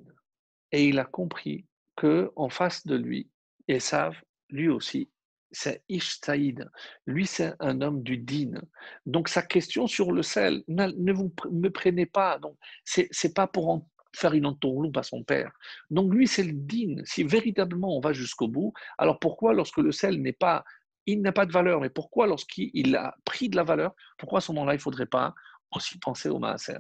et 0.72 0.88
il 0.88 1.00
a 1.00 1.06
compris 1.06 1.66
que 1.96 2.32
en 2.36 2.50
face 2.50 2.86
de 2.86 2.96
lui, 2.96 3.30
Esav, 3.68 4.16
lui 4.50 4.70
aussi, 4.70 5.10
c'est 5.52 5.84
Ishtaïd. 5.90 6.70
Lui, 7.06 7.26
c'est 7.26 7.54
un 7.60 7.82
homme 7.82 8.04
du 8.04 8.18
din. 8.18 8.62
Donc, 9.06 9.30
sa 9.30 9.42
question 9.42 9.88
sur 9.88 10.12
le 10.12 10.22
sel, 10.22 10.64
ne 10.68 11.14
vous 11.14 11.34
me 11.50 11.70
prenez 11.70 12.06
pas. 12.06 12.40
Donc, 12.40 12.58
c'est, 12.84 13.08
c'est 13.12 13.34
pas 13.34 13.48
pour 13.48 13.70
en 13.70 13.90
faire 14.14 14.34
une 14.34 14.46
entourloupe 14.46 14.98
à 14.98 15.04
son 15.04 15.24
père. 15.24 15.52
Donc, 15.90 16.14
lui, 16.14 16.28
c'est 16.28 16.44
le 16.44 16.54
din. 16.54 17.02
Si 17.06 17.24
véritablement 17.24 17.96
on 17.96 18.02
va 18.02 18.14
jusqu'au 18.14 18.48
bout, 18.48 18.74
alors 18.98 19.20
pourquoi, 19.20 19.54
lorsque 19.54 19.78
le 19.78 19.92
sel 19.92 20.22
n'est 20.22 20.34
pas, 20.34 20.64
il 21.06 21.22
n'a 21.22 21.32
pas 21.32 21.46
de 21.46 21.52
valeur, 21.52 21.82
mais 21.82 21.90
pourquoi, 21.90 22.28
lorsqu'il 22.28 22.96
a 22.96 23.16
pris 23.26 23.50
de 23.50 23.56
la 23.56 23.64
valeur, 23.64 23.94
pourquoi 24.18 24.40
à 24.40 24.42
ce 24.42 24.52
moment-là, 24.52 24.74
il 24.74 24.78
ne 24.78 24.82
faudrait 24.82 25.06
pas 25.06 25.34
aussi 25.72 26.00
penser 26.00 26.30
au 26.30 26.40
maaser? 26.40 26.78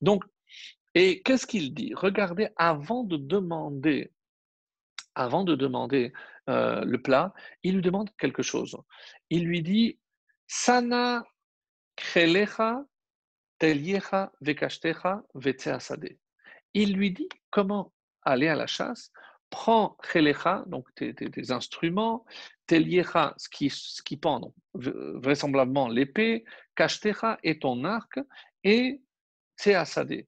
Donc, 0.00 0.24
et 0.94 1.22
qu'est-ce 1.22 1.46
qu'il 1.46 1.74
dit? 1.74 1.92
Regardez, 1.94 2.48
avant 2.56 3.04
de 3.04 3.16
demander, 3.16 4.10
avant 5.14 5.44
de 5.44 5.54
demander 5.54 6.12
euh, 6.48 6.84
le 6.84 7.00
plat, 7.00 7.34
il 7.62 7.74
lui 7.74 7.82
demande 7.82 8.10
quelque 8.16 8.42
chose. 8.42 8.76
Il 9.30 9.44
lui 9.44 9.62
dit 9.62 9.98
Sana 10.46 11.24
krelecha 11.96 12.84
teliecha 13.58 14.32
vekashtecha 14.40 15.22
veteasade. 15.34 16.16
Il 16.74 16.94
lui 16.94 17.10
dit 17.12 17.28
comment 17.50 17.92
aller 18.22 18.48
à 18.48 18.54
la 18.54 18.66
chasse. 18.66 19.12
Prends 19.50 19.96
chelecha, 20.02 20.64
donc 20.66 20.86
tes, 20.94 21.14
instruments, 21.50 22.24
teliecha, 22.66 23.34
ce 23.38 23.48
qui, 24.02 24.16
pend, 24.18 24.54
vraisemblablement 24.74 25.88
l'épée, 25.88 26.44
kashtecha 26.76 27.38
et 27.42 27.58
ton 27.58 27.84
arc, 27.84 28.20
et 28.62 29.00
tseasade. 29.58 30.26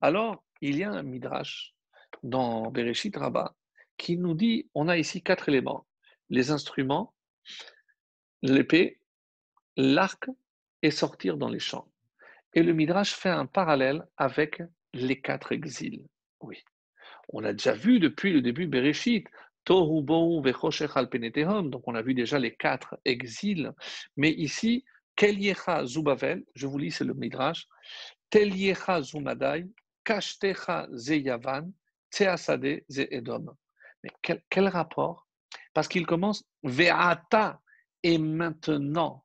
Alors, 0.00 0.42
il 0.60 0.76
y 0.76 0.84
a 0.84 0.90
un 0.90 1.02
midrash 1.02 1.74
dans 2.22 2.70
Bereshit 2.70 3.16
Rabbah 3.16 3.54
qui 3.96 4.16
nous 4.16 4.34
dit 4.34 4.68
on 4.74 4.88
a 4.88 4.96
ici 4.96 5.22
quatre 5.22 5.48
éléments 5.48 5.86
les 6.30 6.50
instruments, 6.50 7.14
l'épée, 8.42 9.00
l'arc 9.76 10.28
et 10.82 10.90
sortir 10.90 11.36
dans 11.36 11.48
les 11.48 11.58
champs. 11.58 11.88
Et 12.54 12.62
le 12.62 12.72
midrash 12.72 13.12
fait 13.14 13.30
un 13.30 13.46
parallèle 13.46 14.06
avec 14.16 14.62
les 14.92 15.20
quatre 15.20 15.52
exils. 15.52 16.04
Oui. 16.40 16.62
On 17.30 17.44
a 17.44 17.52
déjà 17.52 17.72
vu 17.72 18.00
depuis 18.00 18.32
le 18.32 18.40
début 18.40 18.66
Bereshit, 18.66 19.26
Tohu 19.64 20.04
al 20.08 21.70
donc 21.70 21.82
on 21.86 21.94
a 21.94 22.02
vu 22.02 22.14
déjà 22.14 22.38
les 22.38 22.54
quatre 22.54 22.98
exils. 23.04 23.70
Mais 24.16 24.30
ici, 24.30 24.84
Keliecha 25.14 25.84
Zubavel, 25.84 26.44
je 26.54 26.66
vous 26.66 26.78
lis, 26.78 26.90
c'est 26.90 27.04
le 27.04 27.12
midrash, 27.12 27.66
Teliecha 28.30 29.00
Zumadai, 29.00 29.66
Kashtecha 30.04 30.86
Zeyavan, 30.92 31.72
Tseasade 32.10 32.84
Ze 32.88 33.06
Edom. 33.10 33.54
Mais 34.02 34.10
quel, 34.22 34.68
rapport? 34.68 35.26
Parce 35.74 35.88
qu'il 35.88 36.06
commence 36.06 36.44
Ve'ata 36.62 37.60
et 38.02 38.18
maintenant. 38.18 39.24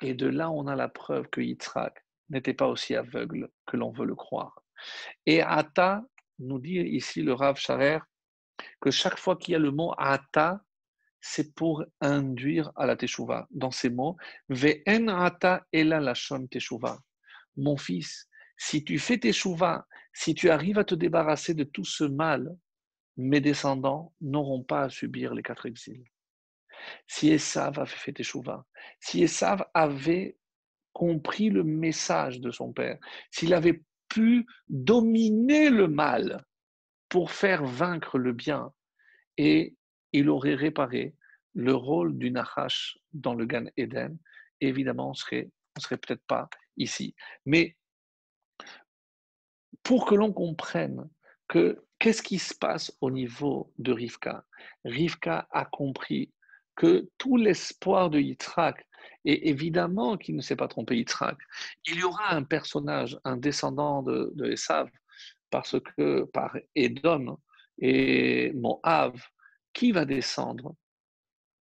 Et 0.00 0.14
de 0.14 0.26
là, 0.26 0.50
on 0.50 0.66
a 0.66 0.74
la 0.74 0.88
preuve 0.88 1.28
que 1.28 1.40
Yitzhak 1.40 2.04
n'était 2.28 2.54
pas 2.54 2.66
aussi 2.66 2.96
aveugle 2.96 3.48
que 3.66 3.76
l'on 3.76 3.92
veut 3.92 4.06
le 4.06 4.14
croire. 4.14 4.62
Et 5.26 5.42
Ata, 5.42 6.02
nous 6.38 6.58
dit 6.58 6.78
ici 6.78 7.22
le 7.22 7.34
Rav 7.34 7.56
Sharer, 7.56 8.00
que 8.80 8.90
chaque 8.90 9.18
fois 9.18 9.36
qu'il 9.36 9.52
y 9.52 9.54
a 9.54 9.60
le 9.60 9.70
mot 9.70 9.94
Ata, 9.96 10.60
c'est 11.20 11.54
pour 11.54 11.84
induire 12.00 12.72
à 12.74 12.86
la 12.86 12.96
Teshuvah. 12.96 13.46
Dans 13.50 13.70
ces 13.70 13.90
mots, 13.90 14.16
Ve'en 14.48 15.06
Ata 15.08 15.64
ela 15.72 16.00
lashon 16.00 16.48
Teshuvah 16.48 16.98
mon 17.56 17.76
fils, 17.76 18.28
si 18.56 18.84
tu 18.84 18.98
fais 18.98 19.18
tes 19.18 19.32
chouvas, 19.32 19.86
si 20.12 20.34
tu 20.34 20.50
arrives 20.50 20.78
à 20.78 20.84
te 20.84 20.94
débarrasser 20.94 21.54
de 21.54 21.64
tout 21.64 21.84
ce 21.84 22.04
mal, 22.04 22.54
mes 23.16 23.40
descendants 23.40 24.12
n'auront 24.20 24.62
pas 24.62 24.84
à 24.84 24.88
subir 24.88 25.34
les 25.34 25.42
quatre 25.42 25.66
exils. 25.66 26.04
Si 27.06 27.30
Esav 27.30 27.78
avait 27.78 27.90
fait 27.90 28.12
tes 28.12 28.22
chouvas, 28.22 28.64
si 29.00 29.22
Esav 29.22 29.64
avait 29.74 30.36
compris 30.92 31.50
le 31.50 31.64
message 31.64 32.40
de 32.40 32.50
son 32.50 32.72
père, 32.72 32.98
s'il 33.30 33.54
avait 33.54 33.82
pu 34.08 34.46
dominer 34.68 35.70
le 35.70 35.88
mal 35.88 36.44
pour 37.08 37.30
faire 37.30 37.64
vaincre 37.64 38.18
le 38.18 38.32
bien, 38.32 38.72
et 39.38 39.74
il 40.12 40.28
aurait 40.28 40.54
réparé 40.54 41.14
le 41.54 41.74
rôle 41.74 42.16
du 42.18 42.30
Nahash 42.30 42.98
dans 43.12 43.34
le 43.34 43.46
Gan 43.46 43.66
Eden, 43.76 44.18
évidemment, 44.60 45.10
on 45.10 45.14
serait, 45.14 45.50
on 45.76 45.80
serait 45.80 45.98
peut-être 45.98 46.24
pas 46.26 46.48
ici. 46.76 47.14
Mais 47.46 47.76
pour 49.82 50.06
que 50.06 50.14
l'on 50.14 50.32
comprenne 50.32 51.08
que 51.48 51.84
qu'est-ce 51.98 52.22
qui 52.22 52.38
se 52.38 52.54
passe 52.54 52.96
au 53.00 53.10
niveau 53.10 53.72
de 53.78 53.92
Rivka, 53.92 54.44
Rivka 54.84 55.46
a 55.50 55.64
compris 55.64 56.32
que 56.76 57.08
tout 57.18 57.36
l'espoir 57.36 58.10
de 58.10 58.18
Yitzhak, 58.18 58.86
et 59.24 59.50
évidemment 59.50 60.16
qu'il 60.16 60.36
ne 60.36 60.40
s'est 60.40 60.56
pas 60.56 60.68
trompé 60.68 60.96
Yitzhak, 60.96 61.36
il 61.86 61.98
y 61.98 62.04
aura 62.04 62.34
un 62.34 62.44
personnage, 62.44 63.18
un 63.24 63.36
descendant 63.36 64.02
de, 64.02 64.32
de 64.34 64.50
Esav, 64.50 64.88
parce 65.50 65.78
que 65.80 66.24
par 66.32 66.56
Edom 66.74 67.36
et 67.78 68.52
Moab, 68.54 69.16
qui 69.72 69.92
va 69.92 70.04
descendre 70.04 70.74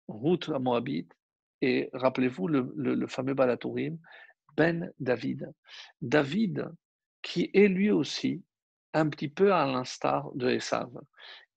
route 0.08 0.50
à 0.50 0.60
Moabite, 0.60 1.12
et 1.62 1.90
rappelez-vous 1.94 2.48
le, 2.48 2.74
le 2.76 3.08
fameux 3.08 3.34
Balatourim, 3.34 3.98
ben 4.56 4.92
David. 5.00 5.54
David, 6.02 6.70
qui 7.22 7.50
est 7.54 7.68
lui 7.68 7.92
aussi 7.92 8.44
un 8.94 9.10
petit 9.10 9.30
peu 9.30 9.54
à 9.54 9.66
l'instar 9.66 10.32
de 10.34 10.50
Esav. 10.50 10.92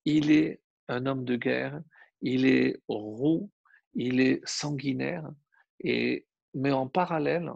Il 0.05 0.31
est 0.31 0.61
un 0.89 1.07
homme 1.07 1.25
de 1.25 1.37
guerre, 1.37 1.81
il 2.21 2.47
est 2.47 2.81
roux, 2.89 3.51
il 3.95 4.21
est 4.21 4.41
sanguinaire, 4.45 5.29
et, 5.81 6.27
mais 6.55 6.73
en 6.73 6.89
parallèle, 6.89 7.51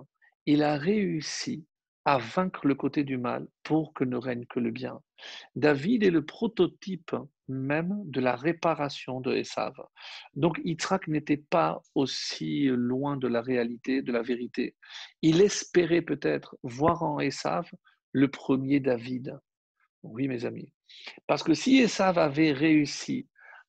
il 0.47 0.63
a 0.63 0.77
réussi 0.77 1.67
à 2.09 2.17
vaincre 2.17 2.67
le 2.67 2.75
côté 2.75 3.05
du 3.05 3.19
mal 3.19 3.47
pour 3.63 3.93
que 3.93 4.03
ne 4.03 4.17
règne 4.17 4.47
que 4.47 4.61
le 4.61 4.71
bien. 4.71 4.99
David 5.57 6.05
est 6.05 6.11
le 6.11 6.25
prototype 6.25 7.15
même 7.49 8.01
de 8.07 8.23
la 8.23 8.35
réparation 8.35 9.21
de 9.21 9.35
Esav. 9.35 9.75
Donc 10.35 10.59
Yitzhak 10.65 11.07
n'était 11.09 11.37
pas 11.37 11.83
aussi 11.95 12.69
loin 12.69 13.19
de 13.19 13.29
la 13.29 13.43
réalité, 13.43 14.01
de 14.01 14.11
la 14.11 14.23
vérité. 14.23 14.75
Il 15.21 15.43
espérait 15.43 16.01
peut-être 16.01 16.57
voir 16.63 17.03
en 17.03 17.21
Esav 17.21 17.71
le 18.13 18.29
premier 18.29 18.81
David. 18.81 19.39
Oui, 20.03 20.29
mes 20.29 20.47
amis. 20.47 20.73
Parce 21.27 21.43
que 21.43 21.53
si 21.53 21.77
Esav 21.77 22.17
avait 22.17 22.53
réussi 22.53 23.29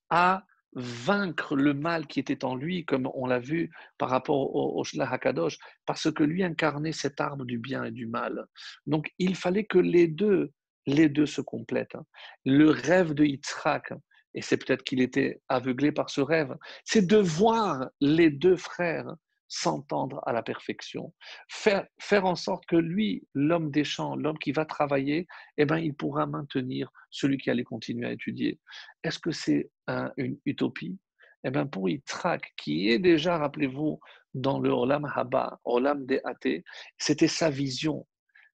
à 0.10 0.46
vaincre 0.74 1.55
le 1.55 1.74
mal 1.74 2.07
qui 2.07 2.20
était 2.20 2.45
en 2.45 2.55
lui, 2.55 2.86
comme 2.86 3.09
on 3.13 3.26
l'a 3.26 3.39
vu 3.39 3.72
par 3.97 4.09
rapport 4.09 4.55
au, 4.55 4.82
au 4.82 5.01
Hakadosh, 5.01 5.57
parce 5.86 6.11
que 6.11 6.24
lui 6.24 6.43
incarnait 6.43 6.91
cette 6.91 7.20
arme 7.20 7.45
du 7.45 7.57
bien 7.57 7.84
et 7.86 7.91
du 7.91 8.07
mal. 8.07 8.45
Donc 8.86 9.11
il 9.17 9.36
fallait 9.36 9.65
que 9.65 9.80
les 9.80 10.07
deux, 10.07 10.51
les 10.86 11.09
deux 11.09 11.26
se 11.26 11.41
complètent. 11.41 11.97
Le 12.45 12.70
rêve 12.70 13.13
de 13.13 13.26
Yitzhak, 13.26 13.93
et 14.34 14.41
c'est 14.41 14.57
peut-être 14.57 14.84
qu'il 14.84 15.01
était 15.01 15.41
aveuglé 15.49 15.91
par 15.91 16.09
ce 16.09 16.22
rêve, 16.22 16.55
c'est 16.84 17.05
de 17.05 17.17
voir 17.17 17.89
les 17.99 18.30
deux 18.30 18.55
frères 18.55 19.13
s'entendre 19.50 20.22
à 20.26 20.32
la 20.32 20.43
perfection, 20.43 21.14
faire, 21.50 21.86
faire 22.00 22.26
en 22.26 22.36
sorte 22.36 22.66
que 22.68 22.76
lui, 22.76 23.28
l'homme 23.34 23.72
des 23.72 23.84
champs, 23.84 24.16
l'homme 24.16 24.38
qui 24.38 24.52
va 24.52 24.64
travailler, 24.64 25.28
eh 25.58 25.66
ben, 25.66 25.80
il 25.80 25.95
pourra 25.95 26.28
maintenir 26.28 26.91
celui 27.10 27.38
qui 27.38 27.50
allait 27.50 27.64
continuer 27.64 28.08
à 28.08 28.12
étudier. 28.12 28.60
Est-ce 29.04 29.20
que 29.20 29.32
c'est 29.32 29.72
une 30.18 30.39
utopie? 30.45 30.97
Eh 31.43 31.50
bien, 31.52 31.66
pour 31.66 31.89
Yitzhak, 31.89 32.54
qui 32.58 32.89
est 32.89 33.00
déjà, 33.00 33.38
rappelez-vous, 33.38 34.00
dans 34.34 34.60
le 34.60 34.70
Olam 34.70 35.06
Haba, 35.16 35.60
Olam 35.64 36.06
des 36.06 36.22
athées, 36.24 36.64
c'était 36.97 37.28
sa 37.28 37.50
vision, 37.50 38.06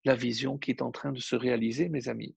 la 0.03 0.15
vision 0.15 0.57
qui 0.57 0.71
est 0.71 0.81
en 0.81 0.91
train 0.91 1.13
de 1.13 1.19
se 1.19 1.35
réaliser, 1.35 1.87
mes 1.87 2.09
amis. 2.09 2.35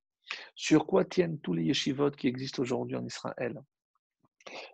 Sur 0.55 0.87
quoi 0.87 1.05
tiennent 1.05 1.41
tous 1.41 1.55
les 1.55 1.65
yeshivot 1.65 2.13
qui 2.13 2.29
existent 2.29 2.63
aujourd'hui 2.63 2.97
en 2.97 3.05
Israël? 3.05 3.61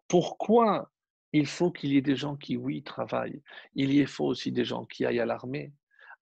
Pourquoi 0.07 0.91
il 1.33 1.47
faut 1.47 1.71
qu'il 1.71 1.93
y 1.93 1.97
ait 1.97 2.03
des 2.03 2.17
gens 2.17 2.37
qui, 2.37 2.57
oui, 2.57 2.83
travaillent 2.83 3.43
Il 3.75 3.93
y 3.93 4.05
faut 4.07 4.27
aussi 4.27 4.53
des 4.53 4.65
gens 4.65 4.85
qui 4.85 5.05
aillent 5.05 5.21
à 5.21 5.27
l'armée. 5.27 5.73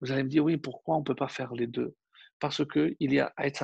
Vous 0.00 0.12
allez 0.12 0.22
me 0.22 0.28
dire, 0.28 0.44
oui, 0.44 0.56
pourquoi 0.56 0.96
on 0.96 1.00
ne 1.00 1.04
peut 1.04 1.14
pas 1.14 1.28
faire 1.28 1.52
les 1.54 1.66
deux? 1.66 1.96
Parce 2.40 2.64
qu'il 2.66 2.94
y 3.00 3.18
a 3.18 3.32
Aetz 3.36 3.62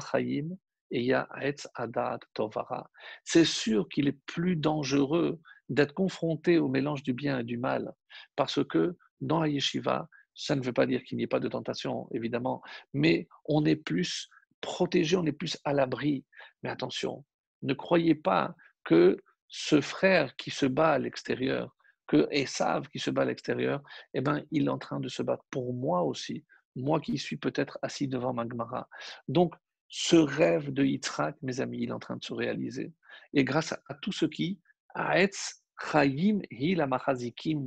et 0.91 1.01
il 1.01 1.05
y 1.05 1.13
a 1.13 1.29
Aetz 1.33 1.69
Adat 1.75 2.21
Tovara. 2.35 2.91
C'est 3.25 3.45
sûr 3.45 3.89
qu'il 3.89 4.09
est 4.09 4.19
plus 4.27 4.57
dangereux 4.57 5.41
d'être 5.69 5.95
confronté 5.95 6.59
au 6.59 6.69
mélange 6.69 7.03
du 7.03 7.13
bien 7.13 7.39
et 7.39 7.45
du 7.45 7.57
mal, 7.57 7.93
parce 8.37 8.65
que 8.65 8.97
dans 9.21 9.41
la 9.41 9.49
yeshiva, 9.49 10.09
ça 10.35 10.57
ne 10.57 10.63
veut 10.63 10.73
pas 10.73 10.87
dire 10.87 11.03
qu'il 11.05 11.17
n'y 11.17 11.25
ait 11.25 11.29
pas 11.29 11.41
de 11.41 11.49
tentation, 11.49 12.09
évidemment, 12.13 12.63
mais 12.93 13.29
on 13.47 13.65
est 13.65 13.77
plus 13.77 14.29
protégé, 14.61 15.17
on 15.17 15.25
est 15.25 15.33
plus 15.33 15.59
à 15.65 15.73
l'abri. 15.73 16.25
Mais 16.63 16.71
attention, 16.71 17.25
ne 17.63 17.75
croyez 17.75 18.15
pas 18.15 18.55
que 18.85 19.17
ce 19.49 19.81
frère 19.81 20.35
qui 20.37 20.51
se 20.51 20.67
bat 20.67 20.93
à 20.93 20.99
l'extérieur, 20.99 21.75
que 22.07 22.29
Esav 22.31 22.89
qui 22.89 22.99
se 22.99 23.11
bat 23.11 23.23
à 23.23 23.27
l'extérieur, 23.27 23.83
eh 24.13 24.21
ben, 24.21 24.45
il 24.51 24.67
est 24.67 24.71
en 24.71 24.79
train 24.79 25.01
de 25.01 25.09
se 25.09 25.23
battre 25.23 25.45
pour 25.51 25.73
moi 25.73 26.03
aussi, 26.03 26.45
moi 26.77 27.01
qui 27.01 27.19
suis 27.19 27.37
peut-être 27.37 27.79
assis 27.83 28.09
devant 28.09 28.33
Magmara. 28.33 28.89
Donc, 29.29 29.55
ce 29.89 30.17
rêve 30.17 30.73
de 30.73 30.85
Yitzhak, 30.85 31.37
mes 31.43 31.61
amis, 31.61 31.83
il 31.83 31.91
est 31.91 31.93
en 31.93 32.01
train 32.01 32.17
de 32.17 32.25
se 32.25 32.35
réaliser. 32.35 32.93
Et 33.33 33.45
grâce 33.45 33.73
à, 33.73 33.95
tout 34.03 34.13
ce 34.13 34.27
qui, 34.27 34.61
Aetz 34.95 35.63
Chayim 35.81 36.41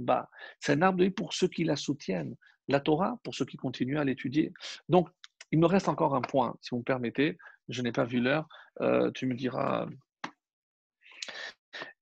Ba, 0.03 0.29
c'est 0.59 0.73
un 0.73 0.81
arbre 0.81 0.99
de 0.99 1.05
vie 1.05 1.11
pour 1.11 1.33
ceux 1.33 1.47
qui 1.47 1.63
la 1.63 1.75
soutiennent. 1.75 2.35
La 2.67 2.81
Torah, 2.81 3.17
pour 3.23 3.33
ceux 3.33 3.45
qui 3.45 3.55
continuent 3.55 3.97
à 3.97 4.03
l'étudier. 4.03 4.51
Donc, 4.89 5.09
il 5.51 5.59
me 5.59 5.65
reste 5.65 5.87
encore 5.87 6.15
un 6.15 6.21
point, 6.21 6.57
si 6.61 6.71
vous 6.71 6.79
me 6.79 6.83
permettez. 6.83 7.37
Je 7.69 7.81
n'ai 7.81 7.91
pas 7.91 8.03
vu 8.03 8.19
l'heure. 8.19 8.47
Euh, 8.81 9.11
tu 9.11 9.25
me 9.25 9.33
diras. 9.33 9.87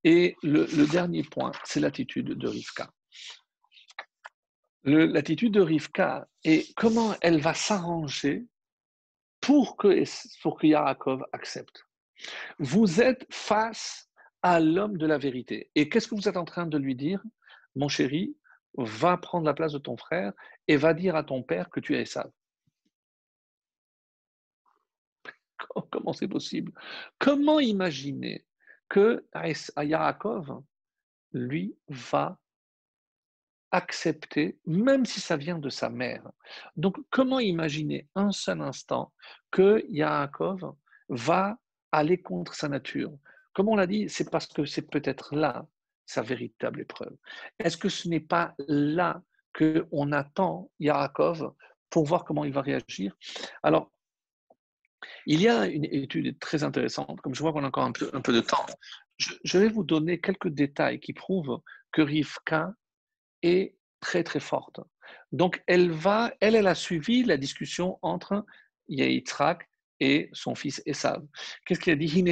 Et 0.04 0.36
le, 0.44 0.86
dernier 0.88 1.24
point, 1.24 1.52
c'est 1.64 1.80
l'attitude 1.80 2.30
de 2.30 2.48
Rivka. 2.48 2.92
L'attitude 4.84 5.54
de 5.54 5.62
Rivka 5.62 6.28
et 6.44 6.68
comment 6.76 7.16
elle 7.22 7.42
va 7.42 7.54
s'arranger 7.54 8.46
pour 9.42 9.78
que, 9.78 10.04
pour 10.42 10.60
que 10.60 10.68
Yaakov 10.68 11.26
accepte. 11.34 11.86
Vous 12.60 13.02
êtes 13.02 13.26
face 13.32 14.10
à 14.44 14.60
l'homme 14.60 14.98
de 14.98 15.08
la 15.08 15.18
vérité. 15.18 15.72
Et 15.74 15.90
qu'est-ce 15.90 16.08
que 16.08 16.16
vous 16.16 16.30
êtes 16.30 16.38
en 16.38 16.46
train 16.46 16.68
de 16.68 16.78
lui 16.78 16.96
dire? 16.96 17.22
Mon 17.76 17.90
chéri, 17.90 18.38
va 18.78 19.18
prendre 19.18 19.46
la 19.46 19.54
place 19.54 19.74
de 19.74 19.78
ton 19.78 19.98
frère 19.98 20.34
et 20.68 20.78
va 20.78 20.94
dire 20.94 21.16
à 21.16 21.24
ton 21.24 21.44
père 21.44 21.70
que 21.70 21.80
tu 21.80 21.96
es 21.96 22.02
Esav. 22.02 22.30
Comment 25.92 26.14
c'est 26.14 26.28
possible? 26.28 26.72
Comment 27.18 27.60
imaginer 27.60 28.46
que 28.90 29.26
Yaakov, 29.78 30.62
lui, 31.34 31.76
va 31.90 32.38
accepter, 33.72 34.58
même 34.66 35.06
si 35.06 35.20
ça 35.20 35.36
vient 35.36 35.60
de 35.60 35.70
sa 35.70 35.90
mère. 35.90 36.24
Donc, 36.78 36.98
comment 37.10 37.40
imaginer 37.40 38.08
un 38.16 38.32
seul 38.32 38.62
instant 38.62 39.12
que 39.52 39.84
Yaakov 39.90 40.76
va 41.10 41.58
aller 41.92 42.22
contre 42.22 42.54
sa 42.54 42.70
nature? 42.70 43.12
Comme 43.54 43.70
on 43.70 43.76
l'a 43.76 43.88
dit, 43.88 44.08
c'est 44.10 44.30
parce 44.30 44.48
que 44.48 44.66
c'est 44.66 44.90
peut-être 44.90 45.36
là 45.36 45.66
sa 46.06 46.22
véritable 46.22 46.82
épreuve. 46.82 47.16
Est-ce 47.60 47.78
que 47.78 47.90
ce 47.90 48.08
n'est 48.08 48.20
pas 48.20 48.54
là 48.68 49.22
qu'on 49.54 50.12
attend 50.12 50.70
Yaakov 50.80 51.54
pour 51.90 52.06
voir 52.06 52.24
comment 52.24 52.46
il 52.46 52.54
va 52.54 52.62
réagir? 52.62 53.16
Alors, 53.64 53.92
il 55.26 55.42
y 55.42 55.48
a 55.48 55.66
une 55.66 55.86
étude 55.86 56.38
très 56.40 56.64
intéressante, 56.64 57.20
comme 57.22 57.36
je 57.36 57.42
vois 57.42 57.54
qu'on 57.54 57.64
a 57.64 57.68
encore 57.68 57.86
un 57.86 57.92
peu, 57.92 58.34
de 58.34 58.42
temps. 58.42 58.66
Je, 59.18 59.58
vais 59.58 59.70
vous 59.70 59.84
donner 59.84 60.20
quelques 60.20 60.50
détails 60.50 61.00
qui 61.00 61.14
prouvent 61.14 61.62
que 61.92 62.02
Rivka 62.02 62.74
est 63.42 63.76
très 64.02 64.24
très 64.24 64.40
forte. 64.40 64.80
Donc 65.32 65.64
elle 65.68 65.92
va, 65.92 66.34
elle, 66.42 66.56
a 66.68 66.76
suivi 66.76 67.24
la 67.24 67.38
discussion 67.38 67.98
entre 68.02 68.46
Yitzhak 68.88 69.68
et 70.00 70.30
son 70.34 70.56
fils 70.56 70.82
Esav. 70.86 71.24
Qu'est-ce 71.66 71.80
qu'il 71.80 71.94
a 71.94 71.96
dit? 71.96 72.24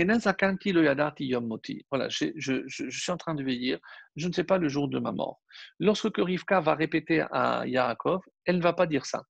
Voilà, 1.90 2.10
je, 2.10 2.26
je, 2.36 2.64
je, 2.68 2.90
suis 2.90 3.12
en 3.12 3.18
train 3.18 3.36
de 3.36 3.44
veiller, 3.44 3.78
je 4.16 4.28
ne 4.28 4.34
sais 4.34 4.44
pas 4.44 4.58
le 4.58 4.68
jour 4.68 4.90
de 4.90 5.00
ma 5.00 5.12
mort. 5.12 5.42
Lorsque 5.80 6.18
Rivka 6.18 6.60
va 6.60 6.76
répéter 6.76 7.26
à 7.32 7.66
Yaakov, 7.66 8.22
elle 8.46 8.58
ne 8.58 8.64
va 8.64 8.74
pas 8.74 8.86
dire 8.86 9.06
ça 9.06 9.24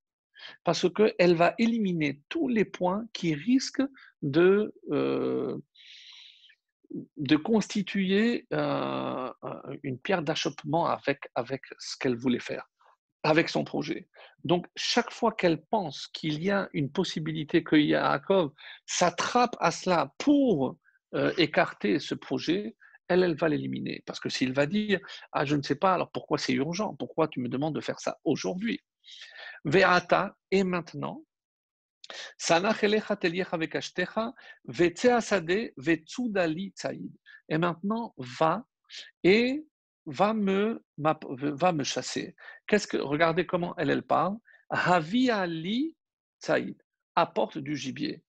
parce 0.63 0.87
qu'elle 0.91 1.35
va 1.35 1.53
éliminer 1.57 2.21
tous 2.29 2.47
les 2.47 2.65
points 2.65 3.05
qui 3.13 3.33
risquent 3.33 3.83
de, 4.21 4.73
euh, 4.91 5.57
de 7.17 7.35
constituer 7.35 8.47
euh, 8.53 9.31
une 9.83 9.99
pierre 9.99 10.21
d'achoppement 10.21 10.85
avec, 10.85 11.29
avec 11.35 11.63
ce 11.79 11.97
qu'elle 11.97 12.15
voulait 12.15 12.39
faire, 12.39 12.69
avec 13.23 13.49
son 13.49 13.63
projet. 13.63 14.07
Donc, 14.43 14.67
chaque 14.75 15.11
fois 15.11 15.31
qu'elle 15.31 15.61
pense 15.61 16.07
qu'il 16.07 16.43
y 16.43 16.51
a 16.51 16.69
une 16.73 16.91
possibilité 16.91 17.63
que 17.63 17.75
Yaakov 17.75 18.51
s'attrape 18.85 19.55
à 19.59 19.71
cela 19.71 20.13
pour 20.17 20.77
euh, 21.15 21.31
écarter 21.37 21.99
ce 21.99 22.15
projet, 22.15 22.75
elle, 23.07 23.23
elle 23.23 23.35
va 23.35 23.49
l'éliminer. 23.49 24.03
Parce 24.05 24.19
que 24.19 24.29
s'il 24.29 24.53
va 24.53 24.65
dire, 24.65 24.99
ah, 25.31 25.45
je 25.45 25.55
ne 25.55 25.61
sais 25.61 25.75
pas, 25.75 25.93
alors 25.93 26.11
pourquoi 26.11 26.37
c'est 26.37 26.53
urgent? 26.53 26.95
Pourquoi 26.95 27.27
tu 27.27 27.39
me 27.39 27.49
demandes 27.49 27.75
de 27.75 27.81
faire 27.81 27.99
ça 27.99 28.17
aujourd'hui? 28.23 28.79
Ve'ata, 29.65 30.35
et 30.51 30.63
maintenant, 30.63 31.23
et 37.49 37.57
maintenant, 37.57 38.13
va 38.17 38.65
et 39.23 39.65
va 40.05 40.33
me, 40.33 40.83
va 40.97 41.71
me 41.71 41.83
chasser. 41.83 42.35
Qu'est-ce 42.67 42.87
que, 42.87 42.97
regardez 42.97 43.45
comment 43.45 43.75
elle, 43.77 44.01
parle. 44.01 44.37
Havi 44.69 45.29
ali 45.29 45.95
apporte 47.15 47.57
du 47.57 47.75
gibier. 47.75 48.23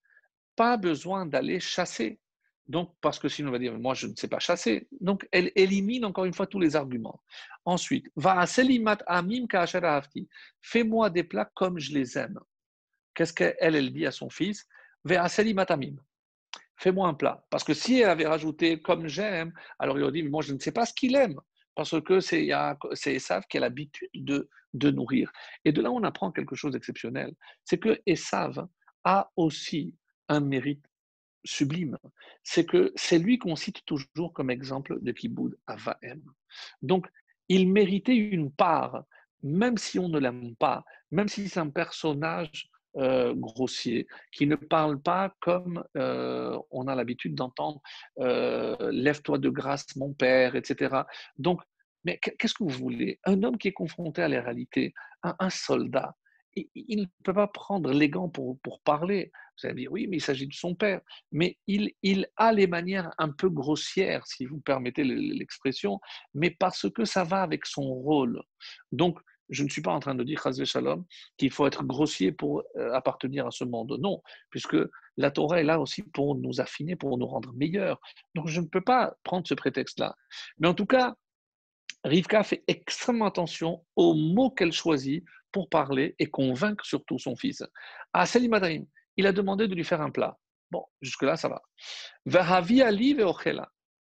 Pas 0.57 0.77
besoin 0.77 1.27
d'aller 1.27 1.59
chasser. 1.59 2.21
Donc, 2.67 2.95
parce 3.01 3.19
que 3.19 3.29
sinon 3.29 3.51
on 3.51 3.53
va 3.53 3.59
dire, 3.59 3.79
moi 3.79 3.95
je 3.95 4.07
ne 4.07 4.15
sais 4.15 4.29
pas 4.29 4.39
chasser. 4.39 4.89
Donc, 5.01 5.29
elle 5.33 5.53
élimine 5.55 6.05
encore 6.05 6.25
une 6.25 6.33
fois 6.33 6.47
tous 6.47 6.61
les 6.61 6.77
arguments. 6.77 7.23
Ensuite, 7.65 8.11
va 8.17 8.47
selimat 8.47 8.99
amim 9.07 9.47
Fais-moi 10.63 11.11
des 11.11 11.25
plats 11.25 11.51
comme 11.55 11.79
je 11.79 11.93
les 11.93 12.17
aime. 12.17 12.41
Qu'est-ce 13.15 13.33
qu'elle, 13.33 13.57
elle 13.61 13.93
dit 13.93 14.07
à 14.07 14.11
son 14.11 14.31
fils 14.31 14.67
Va 15.05 15.29
selimat 15.29 15.67
amim. 15.69 15.97
Fais-moi 16.77 17.07
un 17.07 17.15
plat. 17.15 17.45
Parce 17.51 17.65
que 17.65 17.75
si 17.75 18.01
elle 18.01 18.11
avait 18.11 18.27
rajouté 18.27 18.81
comme 18.81 19.09
j'aime, 19.09 19.53
alors 19.79 19.99
il 19.99 20.03
aurait 20.03 20.13
dit, 20.13 20.23
moi 20.23 20.43
je 20.43 20.53
ne 20.55 20.59
sais 20.59 20.73
pas 20.73 20.87
ce 20.87 20.95
qu'il 20.95 21.15
aime. 21.17 21.39
Parce 21.75 22.01
que 22.03 22.21
c'est 22.21 22.49
Esav 23.07 23.45
qui 23.49 23.59
a 23.59 23.61
l'habitude 23.61 24.09
de, 24.15 24.49
de 24.73 24.91
nourrir. 24.91 25.31
Et 25.65 25.73
de 25.73 25.83
là, 25.83 25.91
on 25.91 26.03
apprend 26.05 26.31
quelque 26.31 26.55
chose 26.55 26.73
d'exceptionnel. 26.73 27.35
C'est 27.65 27.79
que 27.79 28.01
Esav 28.07 28.67
a 29.05 29.31
aussi 29.37 29.95
un 30.29 30.41
mérite 30.41 30.85
sublime, 31.45 31.99
c'est 32.43 32.65
que 32.65 32.93
c'est 32.97 33.19
lui 33.19 33.39
qu'on 33.39 33.57
cite 33.57 33.85
toujours 33.85 34.33
comme 34.33 34.51
exemple 34.51 34.99
de 35.01 35.13
Kiboud 35.13 35.57
Avaem. 35.67 36.23
Donc, 36.83 37.07
il 37.49 37.71
méritait 37.71 38.17
une 38.17 38.51
part, 38.51 39.05
même 39.43 39.77
si 39.77 39.99
on 39.99 40.09
ne 40.09 40.19
l'aime 40.19 40.57
pas, 40.57 40.85
même 41.11 41.29
si 41.29 41.49
c'est 41.49 41.61
un 41.61 41.71
personnage 41.71 42.71
euh, 42.97 43.35
grossier, 43.35 44.07
qui 44.33 44.47
ne 44.47 44.57
parle 44.57 45.01
pas 45.01 45.35
comme 45.41 45.85
euh, 45.97 46.59
on 46.71 46.87
a 46.87 46.95
l'habitude 46.95 47.35
d'entendre 47.35 47.81
euh, 48.21 48.77
Lève-toi 48.93 49.39
de 49.39 49.49
grâce, 49.49 49.97
mon 49.97 50.13
père, 50.13 50.55
etc. 50.55 51.03
Donc, 51.37 51.61
mais 52.05 52.19
qu'est-ce 52.19 52.55
que 52.55 52.65
vous 52.65 52.69
voulez? 52.69 53.19
Un 53.25 53.43
homme 53.43 53.59
qui 53.59 53.69
est 53.69 53.73
confronté 53.73 54.23
à 54.23 54.29
la 54.29 54.43
réalité, 54.43 54.93
un 55.23 55.51
soldat, 55.51 56.15
il 56.57 57.01
ne 57.01 57.07
peut 57.23 57.35
pas 57.35 57.47
prendre 57.47 57.91
les 57.93 58.09
gants 58.09 58.29
pour, 58.29 58.59
parler. 58.85 59.33
Vous 59.59 59.67
allez 59.67 59.83
dire, 59.83 59.93
oui, 59.93 60.07
mais 60.07 60.19
il 60.19 60.21
s'agit 60.21 60.47
de 60.47 60.55
son 60.55 60.75
père. 60.75 61.01
Mais 61.33 61.59
il, 61.67 62.27
a 62.37 62.53
les 62.53 62.67
manières 62.67 63.11
un 63.19 63.31
peu 63.31 63.49
grossières, 63.49 64.27
si 64.27 64.47
vous 64.47 64.61
permettez 64.61 65.05
l'expression, 65.05 66.01
mais 66.35 66.51
parce 66.51 66.91
que 66.91 67.05
ça 67.05 67.25
va 67.25 67.43
avec 67.43 67.67
son 67.67 67.83
rôle. 67.83 68.43
Donc, 68.93 69.19
je 69.51 69.63
ne 69.63 69.69
suis 69.69 69.83
pas 69.83 69.93
en 69.93 70.01
train 70.01 70.15
de 70.15 70.25
dire, 70.25 70.43
Shalom, 70.65 71.05
qu'il 71.37 71.51
faut 71.51 71.67
être 71.67 71.85
grossier 71.85 72.33
pour 72.33 72.63
euh, 72.77 72.93
appartenir 72.93 73.47
à 73.47 73.51
ce 73.51 73.65
monde. 73.65 73.97
Non, 74.01 74.23
puisque 74.51 74.77
la 75.17 75.31
Torah 75.31 75.61
est 75.61 75.65
là 75.65 75.81
aussi 75.81 76.03
pour 76.03 76.35
nous 76.35 76.61
affiner, 76.61 76.97
pour 76.97 77.19
nous 77.19 77.27
rendre 77.27 77.53
meilleurs. 77.53 78.01
Donc, 78.35 78.49
je 78.49 78.61
ne 78.61 78.67
peux 78.67 78.81
pas 78.81 79.15
prendre 79.23 79.47
ce 79.47 79.55
prétexte-là. 79.55 80.17
Mais 80.59 80.69
en 80.69 80.75
tout 80.75 80.87
cas, 80.87 81.15
Rivka 82.05 82.43
fait 82.43 82.65
extrêmement 82.67 83.27
attention 83.27 83.85
aux 83.97 84.15
mots 84.15 84.51
qu'elle 84.51 84.73
choisit 84.73 85.25
pour 85.55 85.69
parler 85.69 86.17
et 86.19 86.27
convaincre 86.27 86.85
surtout 86.85 87.21
son 87.21 87.37
fils. 87.37 87.63
À 88.13 88.27
Selim 88.27 88.59
il 89.17 89.27
a 89.29 89.33
demandé 89.33 89.69
de 89.69 89.75
lui 89.77 89.85
faire 89.85 90.03
un 90.03 90.11
plat. 90.11 90.37
Bon, 90.73 90.85
jusque-là, 91.01 91.37
ça 91.37 91.49
va. 91.49 91.63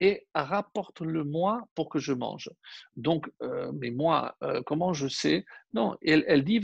Et 0.00 0.26
rapporte-le-moi 0.34 1.68
pour 1.76 1.88
que 1.88 2.00
je 2.00 2.12
mange. 2.12 2.50
Donc, 2.96 3.30
euh, 3.42 3.70
mais 3.80 3.92
moi, 3.92 4.36
euh, 4.42 4.62
comment 4.66 4.92
je 4.92 5.07
sais? 5.07 5.44
Non, 5.72 5.96
elle, 6.02 6.42
dit 6.42 6.61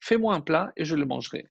fais-moi 0.00 0.34
un 0.34 0.40
plat 0.40 0.72
et 0.78 0.86
je 0.86 0.96
le 0.96 1.04
mangerai. 1.04 1.44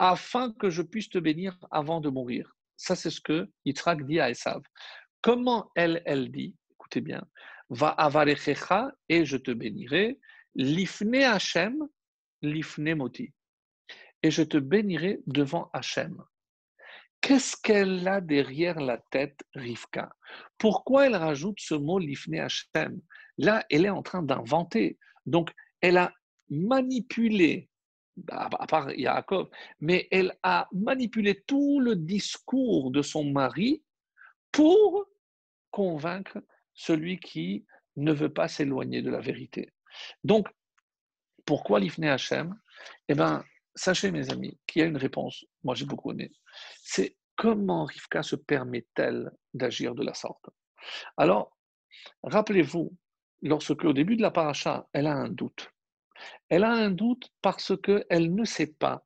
Afin 0.00 0.52
que 0.54 0.70
je 0.70 0.82
puisse 0.82 1.10
te 1.10 1.18
bénir 1.18 1.56
avant 1.70 2.00
de 2.00 2.08
mourir. 2.08 2.56
Ça, 2.76 2.96
c'est 2.96 3.10
ce 3.10 3.20
que 3.20 3.48
Yitzhak 3.64 4.04
dit 4.04 4.18
à 4.18 4.30
Esav. 4.30 4.62
Comment 5.22 5.70
elle, 5.76 6.02
elle 6.06 6.32
dit? 6.32 6.56
Écoutez 6.72 7.00
bien. 7.00 7.22
Va 7.70 7.88
avarechecha 7.88 8.92
et 9.08 9.24
je 9.24 9.36
te 9.36 9.50
bénirai. 9.50 10.18
Lifne 10.54 11.16
Hashem, 11.16 11.86
lifne 12.42 12.94
moti. 12.94 13.32
Et 14.22 14.30
je 14.30 14.42
te 14.42 14.56
bénirai 14.56 15.20
devant 15.26 15.70
Hachem. 15.72 16.22
Qu'est-ce 17.20 17.56
qu'elle 17.62 18.06
a 18.06 18.20
derrière 18.20 18.80
la 18.80 18.98
tête, 19.10 19.40
Rivka? 19.54 20.10
Pourquoi 20.56 21.06
elle 21.06 21.16
rajoute 21.16 21.58
ce 21.60 21.74
mot 21.74 21.98
lifne 21.98 22.36
Hashem? 22.36 23.00
Là, 23.38 23.64
elle 23.70 23.86
est 23.86 23.90
en 23.90 24.02
train 24.02 24.22
d'inventer. 24.22 24.98
Donc, 25.26 25.50
elle 25.80 25.98
a 25.98 26.12
manipulé, 26.48 27.68
à 28.30 28.66
part 28.66 28.90
Yaakov, 28.92 29.48
mais 29.80 30.08
elle 30.10 30.36
a 30.42 30.68
manipulé 30.72 31.42
tout 31.46 31.80
le 31.80 31.96
discours 31.96 32.90
de 32.90 33.02
son 33.02 33.24
mari 33.30 33.82
pour 34.50 35.06
convaincre 35.70 36.38
celui 36.78 37.18
qui 37.18 37.66
ne 37.96 38.12
veut 38.12 38.32
pas 38.32 38.46
s'éloigner 38.46 39.02
de 39.02 39.10
la 39.10 39.20
vérité. 39.20 39.72
Donc, 40.22 40.48
pourquoi 41.44 41.80
l'Ifne 41.80 42.04
Hachem? 42.04 42.56
Eh 43.08 43.14
bien, 43.14 43.44
sachez, 43.74 44.12
mes 44.12 44.30
amis, 44.30 44.56
qu'il 44.66 44.80
y 44.80 44.84
a 44.84 44.88
une 44.88 44.96
réponse. 44.96 45.44
Moi, 45.64 45.74
j'ai 45.74 45.86
beaucoup 45.86 46.12
aimé. 46.12 46.30
C'est 46.80 47.16
comment 47.34 47.84
Rivka 47.84 48.22
se 48.22 48.36
permet-elle 48.36 49.32
d'agir 49.54 49.96
de 49.96 50.04
la 50.04 50.14
sorte? 50.14 50.50
Alors, 51.16 51.58
rappelez-vous, 52.22 52.96
lorsque 53.42 53.84
au 53.84 53.92
début 53.92 54.16
de 54.16 54.22
la 54.22 54.30
paracha, 54.30 54.88
elle 54.92 55.08
a 55.08 55.14
un 55.14 55.28
doute. 55.28 55.72
Elle 56.48 56.62
a 56.62 56.70
un 56.70 56.92
doute 56.92 57.28
parce 57.42 57.72
qu'elle 57.82 58.32
ne 58.32 58.44
sait 58.44 58.72
pas 58.72 59.04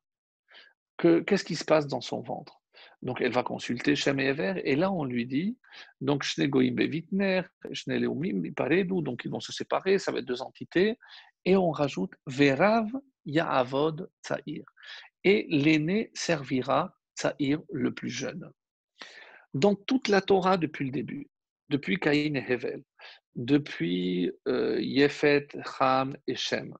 que, 0.97 1.21
qu'est-ce 1.21 1.43
qui 1.43 1.55
se 1.55 1.65
passe 1.65 1.87
dans 1.87 2.01
son 2.01 2.21
ventre. 2.21 2.61
Donc 3.03 3.19
elle 3.19 3.33
va 3.33 3.43
consulter 3.43 3.95
Shem 3.97 4.19
et 4.19 4.75
là 4.75 4.91
on 4.91 5.03
lui 5.03 5.25
dit, 5.25 5.57
donc 5.99 6.23
Shnegoim 6.23 6.71
Bevitner, 6.71 7.41
Shneleumim 7.73 8.53
Paredu, 8.53 9.01
donc 9.01 9.23
ils 9.25 9.31
vont 9.31 9.41
se 9.41 9.51
séparer, 9.51 9.99
ça 9.99 10.13
va 10.13 10.19
être 10.19 10.25
deux 10.25 10.41
entités, 10.41 10.97
et 11.43 11.57
on 11.57 11.71
rajoute 11.71 12.13
Verav 12.27 12.89
Yaavod 13.25 14.09
Tsaïr. 14.23 14.63
Et 15.25 15.45
l'aîné 15.49 16.11
servira 16.13 16.93
Tsaïr 17.17 17.61
le 17.71 17.93
plus 17.93 18.09
jeune. 18.09 18.49
Dans 19.53 19.75
toute 19.75 20.07
la 20.07 20.21
Torah 20.21 20.57
depuis 20.57 20.85
le 20.85 20.91
début, 20.91 21.29
depuis 21.69 21.99
Caïn 21.99 22.35
et 22.35 22.51
Hevel, 22.51 22.83
depuis 23.35 24.31
euh, 24.47 24.79
Yefet, 24.79 25.47
Ham 25.81 26.15
et 26.27 26.35
Shem, 26.35 26.73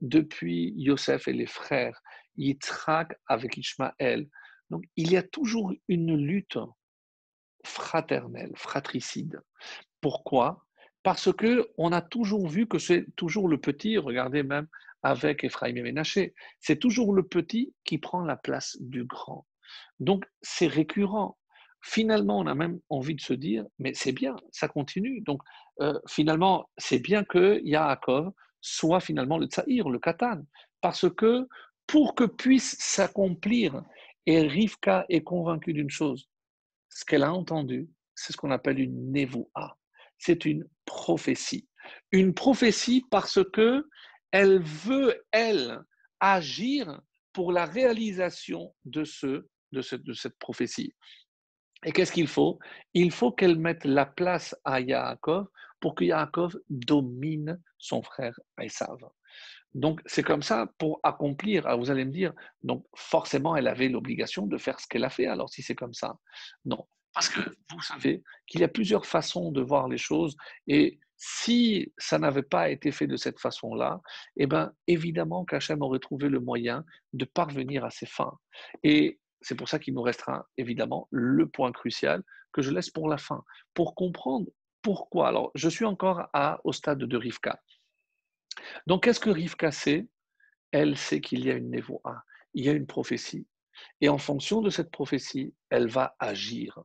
depuis 0.00 0.72
Yosef 0.76 1.28
et 1.28 1.32
les 1.32 1.46
frères, 1.46 2.00
Yitzhak 2.36 3.16
avec 3.26 3.56
Ishmaël. 3.56 4.28
Donc 4.70 4.84
il 4.96 5.10
y 5.12 5.16
a 5.16 5.22
toujours 5.22 5.72
une 5.88 6.16
lutte 6.16 6.58
fraternelle, 7.64 8.52
fratricide. 8.56 9.40
Pourquoi? 10.00 10.64
Parce 11.02 11.32
que 11.32 11.70
on 11.78 11.92
a 11.92 12.02
toujours 12.02 12.48
vu 12.48 12.66
que 12.66 12.78
c'est 12.78 13.06
toujours 13.16 13.48
le 13.48 13.58
petit, 13.58 13.98
regardez 13.98 14.42
même 14.42 14.68
avec 15.02 15.44
Ephraim 15.44 15.76
et 15.76 15.82
Ménaché, 15.82 16.34
c'est 16.60 16.78
toujours 16.78 17.12
le 17.12 17.22
petit 17.22 17.72
qui 17.84 17.98
prend 17.98 18.20
la 18.20 18.36
place 18.36 18.76
du 18.80 19.04
grand. 19.04 19.46
Donc 20.00 20.24
c'est 20.42 20.66
récurrent 20.66 21.38
finalement, 21.80 22.38
on 22.38 22.46
a 22.46 22.54
même 22.54 22.80
envie 22.88 23.14
de 23.14 23.20
se 23.20 23.32
dire, 23.32 23.64
mais 23.78 23.94
c'est 23.94 24.12
bien, 24.12 24.36
ça 24.50 24.68
continue. 24.68 25.20
Donc, 25.22 25.42
euh, 25.80 25.98
finalement, 26.08 26.68
c'est 26.76 26.98
bien 26.98 27.24
que 27.24 27.60
Yaakov 27.64 28.32
soit 28.60 29.00
finalement 29.00 29.38
le 29.38 29.46
Tsaïr, 29.46 29.88
le 29.88 29.98
Katan, 29.98 30.42
parce 30.80 31.08
que 31.10 31.46
pour 31.86 32.14
que 32.14 32.24
puisse 32.24 32.76
s'accomplir, 32.78 33.82
et 34.28 34.42
Rivka 34.42 35.06
est 35.08 35.22
convaincue 35.22 35.72
d'une 35.72 35.88
chose, 35.88 36.28
ce 36.90 37.02
qu'elle 37.06 37.22
a 37.22 37.32
entendu, 37.32 37.88
c'est 38.14 38.34
ce 38.34 38.36
qu'on 38.36 38.50
appelle 38.50 38.78
une 38.78 39.10
nevoa, 39.10 39.78
c'est 40.18 40.44
une 40.44 40.68
prophétie. 40.84 41.66
Une 42.12 42.34
prophétie 42.34 43.06
parce 43.10 43.40
que 43.54 43.88
elle 44.30 44.62
veut, 44.62 45.24
elle, 45.32 45.80
agir 46.20 47.00
pour 47.32 47.52
la 47.52 47.64
réalisation 47.64 48.74
de 48.84 49.04
cette 49.04 50.38
prophétie. 50.38 50.94
Et 51.86 51.92
qu'est-ce 51.92 52.12
qu'il 52.12 52.28
faut? 52.28 52.58
Il 52.92 53.10
faut 53.10 53.32
qu'elle 53.32 53.58
mette 53.58 53.86
la 53.86 54.04
place 54.04 54.54
à 54.62 54.78
Yaakov 54.80 55.46
pour 55.80 55.94
que 55.94 56.04
Yaakov 56.04 56.54
domine 56.68 57.58
son 57.78 58.02
frère 58.02 58.38
Esav. 58.60 58.98
Donc 59.74 60.00
c'est 60.06 60.22
comme 60.22 60.42
ça 60.42 60.72
pour 60.78 61.00
accomplir. 61.02 61.66
Alors 61.66 61.78
vous 61.78 61.90
allez 61.90 62.04
me 62.04 62.12
dire, 62.12 62.32
donc 62.62 62.84
forcément 62.94 63.56
elle 63.56 63.68
avait 63.68 63.88
l'obligation 63.88 64.46
de 64.46 64.58
faire 64.58 64.80
ce 64.80 64.86
qu'elle 64.86 65.04
a 65.04 65.10
fait. 65.10 65.26
Alors 65.26 65.50
si 65.50 65.62
c'est 65.62 65.74
comme 65.74 65.94
ça, 65.94 66.18
non, 66.64 66.86
parce 67.12 67.28
que 67.28 67.40
vous 67.72 67.82
savez 67.82 68.22
qu'il 68.46 68.60
y 68.60 68.64
a 68.64 68.68
plusieurs 68.68 69.06
façons 69.06 69.52
de 69.52 69.60
voir 69.60 69.88
les 69.88 69.98
choses 69.98 70.36
et 70.66 70.98
si 71.18 71.92
ça 71.98 72.18
n'avait 72.18 72.42
pas 72.44 72.70
été 72.70 72.92
fait 72.92 73.08
de 73.08 73.16
cette 73.16 73.40
façon-là, 73.40 74.00
eh 74.36 74.46
bien 74.46 74.72
évidemment 74.86 75.44
qu'Hachem 75.44 75.82
aurait 75.82 75.98
trouvé 75.98 76.28
le 76.28 76.38
moyen 76.38 76.84
de 77.12 77.24
parvenir 77.24 77.84
à 77.84 77.90
ses 77.90 78.06
fins. 78.06 78.38
Et 78.84 79.18
c'est 79.40 79.56
pour 79.56 79.68
ça 79.68 79.80
qu'il 79.80 79.94
nous 79.94 80.02
restera 80.02 80.46
évidemment 80.56 81.08
le 81.10 81.48
point 81.48 81.72
crucial 81.72 82.22
que 82.52 82.62
je 82.62 82.70
laisse 82.70 82.90
pour 82.90 83.08
la 83.08 83.18
fin, 83.18 83.42
pour 83.74 83.96
comprendre 83.96 84.46
pourquoi. 84.82 85.28
Alors, 85.28 85.50
je 85.54 85.68
suis 85.68 85.84
encore 85.84 86.28
à, 86.32 86.60
au 86.64 86.72
stade 86.72 86.98
de 86.98 87.16
Rivka. 87.16 87.60
Donc, 88.86 89.04
qu'est-ce 89.04 89.20
que 89.20 89.30
Rivka 89.30 89.70
sait? 89.70 90.06
Elle 90.70 90.96
sait 90.96 91.20
qu'il 91.20 91.44
y 91.44 91.50
a 91.50 91.54
une 91.54 91.70
névoa, 91.70 92.24
il 92.54 92.64
y 92.64 92.68
a 92.68 92.72
une 92.72 92.86
prophétie. 92.86 93.46
Et 94.00 94.08
en 94.08 94.18
fonction 94.18 94.60
de 94.60 94.70
cette 94.70 94.90
prophétie, 94.90 95.54
elle 95.70 95.88
va 95.88 96.14
agir. 96.18 96.78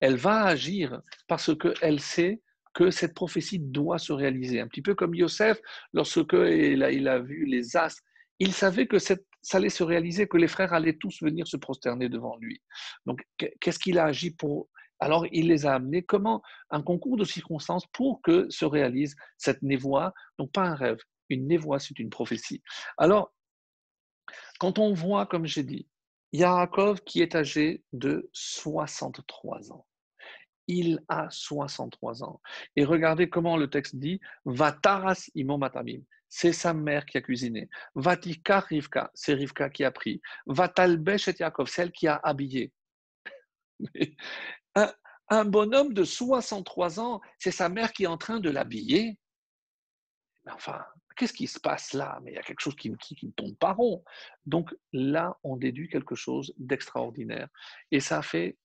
Elle 0.00 0.16
va 0.16 0.44
agir 0.44 1.02
parce 1.26 1.50
qu'elle 1.56 2.00
sait 2.00 2.40
que 2.74 2.90
cette 2.90 3.14
prophétie 3.14 3.58
doit 3.58 3.98
se 3.98 4.12
réaliser. 4.12 4.60
Un 4.60 4.68
petit 4.68 4.82
peu 4.82 4.94
comme 4.94 5.14
Yosef, 5.14 5.60
lorsque 5.92 6.32
il 6.32 7.08
a, 7.08 7.18
vu 7.18 7.44
les 7.44 7.76
as, 7.76 8.00
il 8.38 8.52
savait 8.52 8.86
que 8.86 8.98
ça 8.98 9.16
allait 9.52 9.68
se 9.68 9.82
réaliser, 9.82 10.28
que 10.28 10.36
les 10.36 10.48
frères 10.48 10.72
allaient 10.72 10.96
tous 10.96 11.22
venir 11.22 11.46
se 11.46 11.56
prosterner 11.56 12.08
devant 12.08 12.36
lui. 12.38 12.62
Donc, 13.04 13.22
qu'est-ce 13.60 13.78
qu'il 13.78 13.98
a 13.98 14.04
agi 14.04 14.30
pour... 14.30 14.68
Alors, 15.00 15.26
il 15.32 15.48
les 15.48 15.66
a 15.66 15.74
amenés 15.74 16.02
comment? 16.02 16.42
Un 16.70 16.82
concours 16.82 17.16
de 17.16 17.24
circonstances 17.24 17.86
pour 17.92 18.20
que 18.22 18.48
se 18.50 18.64
réalise 18.64 19.16
cette 19.36 19.62
névoie, 19.62 20.12
donc 20.38 20.52
pas 20.52 20.64
un 20.64 20.74
rêve. 20.74 20.98
Une 21.28 21.46
névoie, 21.46 21.78
c'est 21.78 21.98
une 21.98 22.10
prophétie. 22.10 22.62
Alors, 22.96 23.32
quand 24.58 24.78
on 24.78 24.92
voit, 24.92 25.26
comme 25.26 25.46
j'ai 25.46 25.62
dit, 25.62 25.86
Yaakov 26.32 27.02
qui 27.04 27.22
est 27.22 27.34
âgé 27.34 27.82
de 27.92 28.28
63 28.32 29.72
ans. 29.72 29.86
Il 30.66 31.00
a 31.08 31.28
63 31.30 32.22
ans. 32.22 32.42
Et 32.76 32.84
regardez 32.84 33.30
comment 33.30 33.56
le 33.56 33.70
texte 33.70 33.96
dit 33.96 34.20
Vataras 34.44 35.30
imomatamim 35.34 36.02
c'est 36.28 36.52
sa 36.52 36.74
mère 36.74 37.06
qui 37.06 37.18
a 37.18 37.22
cuisiné. 37.22 37.68
Vatika 37.94 38.60
Rivka, 38.60 39.10
c'est 39.14 39.34
Rivka 39.34 39.70
qui 39.70 39.84
a 39.84 39.90
pris. 39.90 40.20
Vatalbesh 40.46 41.28
et 41.28 41.34
Yaakov, 41.38 41.68
celle 41.68 41.92
qui 41.92 42.06
a 42.06 42.20
habillé. 42.22 42.72
un, 45.28 45.44
bonhomme 45.44 45.92
de 45.92 46.04
63 46.04 47.00
ans, 47.00 47.20
c'est 47.38 47.50
sa 47.50 47.68
mère 47.68 47.92
qui 47.92 48.04
est 48.04 48.08
en 48.08 48.18
train 48.18 48.40
de 48.40 48.50
l'habiller. 48.50 49.18
Enfin, 50.50 50.82
qu'est-ce 51.16 51.32
qui 51.32 51.46
se 51.46 51.60
passe 51.60 51.92
là? 51.92 52.20
Mais 52.22 52.32
il 52.32 52.34
y 52.34 52.38
a 52.38 52.42
quelque 52.42 52.60
chose 52.60 52.76
qui, 52.76 52.90
ne 52.90 53.30
tombe 53.36 53.56
pas 53.56 53.72
rond. 53.72 54.04
Donc 54.46 54.74
là, 54.92 55.36
on 55.42 55.56
déduit 55.56 55.88
quelque 55.88 56.14
chose 56.14 56.54
d'extraordinaire. 56.58 57.48
Et 57.90 58.00
ça 58.00 58.22
fait, 58.22 58.56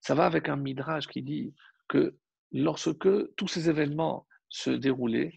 ça 0.00 0.14
va 0.14 0.26
avec 0.26 0.48
un 0.48 0.56
midrash 0.56 1.08
qui 1.08 1.22
dit 1.22 1.54
que 1.88 2.16
lorsque 2.52 3.34
tous 3.34 3.48
ces 3.48 3.68
événements 3.68 4.26
se 4.48 4.70
déroulaient, 4.70 5.34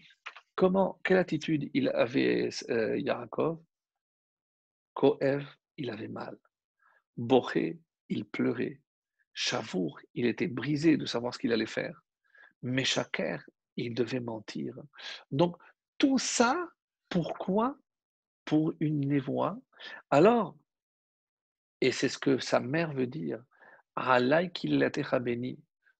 quelle 1.02 1.16
attitude 1.16 1.70
il 1.74 1.88
avait 1.88 2.50
euh, 2.70 2.98
Yaakov? 2.98 3.58
Koev, 4.94 5.44
il 5.76 5.90
avait 5.90 6.08
mal. 6.08 6.38
Boré, 7.16 7.80
il 8.08 8.24
pleurait. 8.24 8.81
Chavour, 9.34 10.00
il 10.14 10.26
était 10.26 10.48
brisé 10.48 10.96
de 10.96 11.06
savoir 11.06 11.34
ce 11.34 11.38
qu'il 11.38 11.52
allait 11.52 11.66
faire. 11.66 12.02
Meshaker, 12.62 13.38
il 13.76 13.94
devait 13.94 14.20
mentir. 14.20 14.74
Donc, 15.30 15.56
tout 15.98 16.18
ça, 16.18 16.68
pourquoi? 17.08 17.76
Pour 18.44 18.74
une 18.80 19.00
névoie. 19.00 19.58
Alors, 20.10 20.56
et 21.80 21.92
c'est 21.92 22.08
ce 22.08 22.18
que 22.18 22.38
sa 22.38 22.60
mère 22.60 22.92
veut 22.92 23.06
dire, 23.06 23.42
béni, 25.20 25.58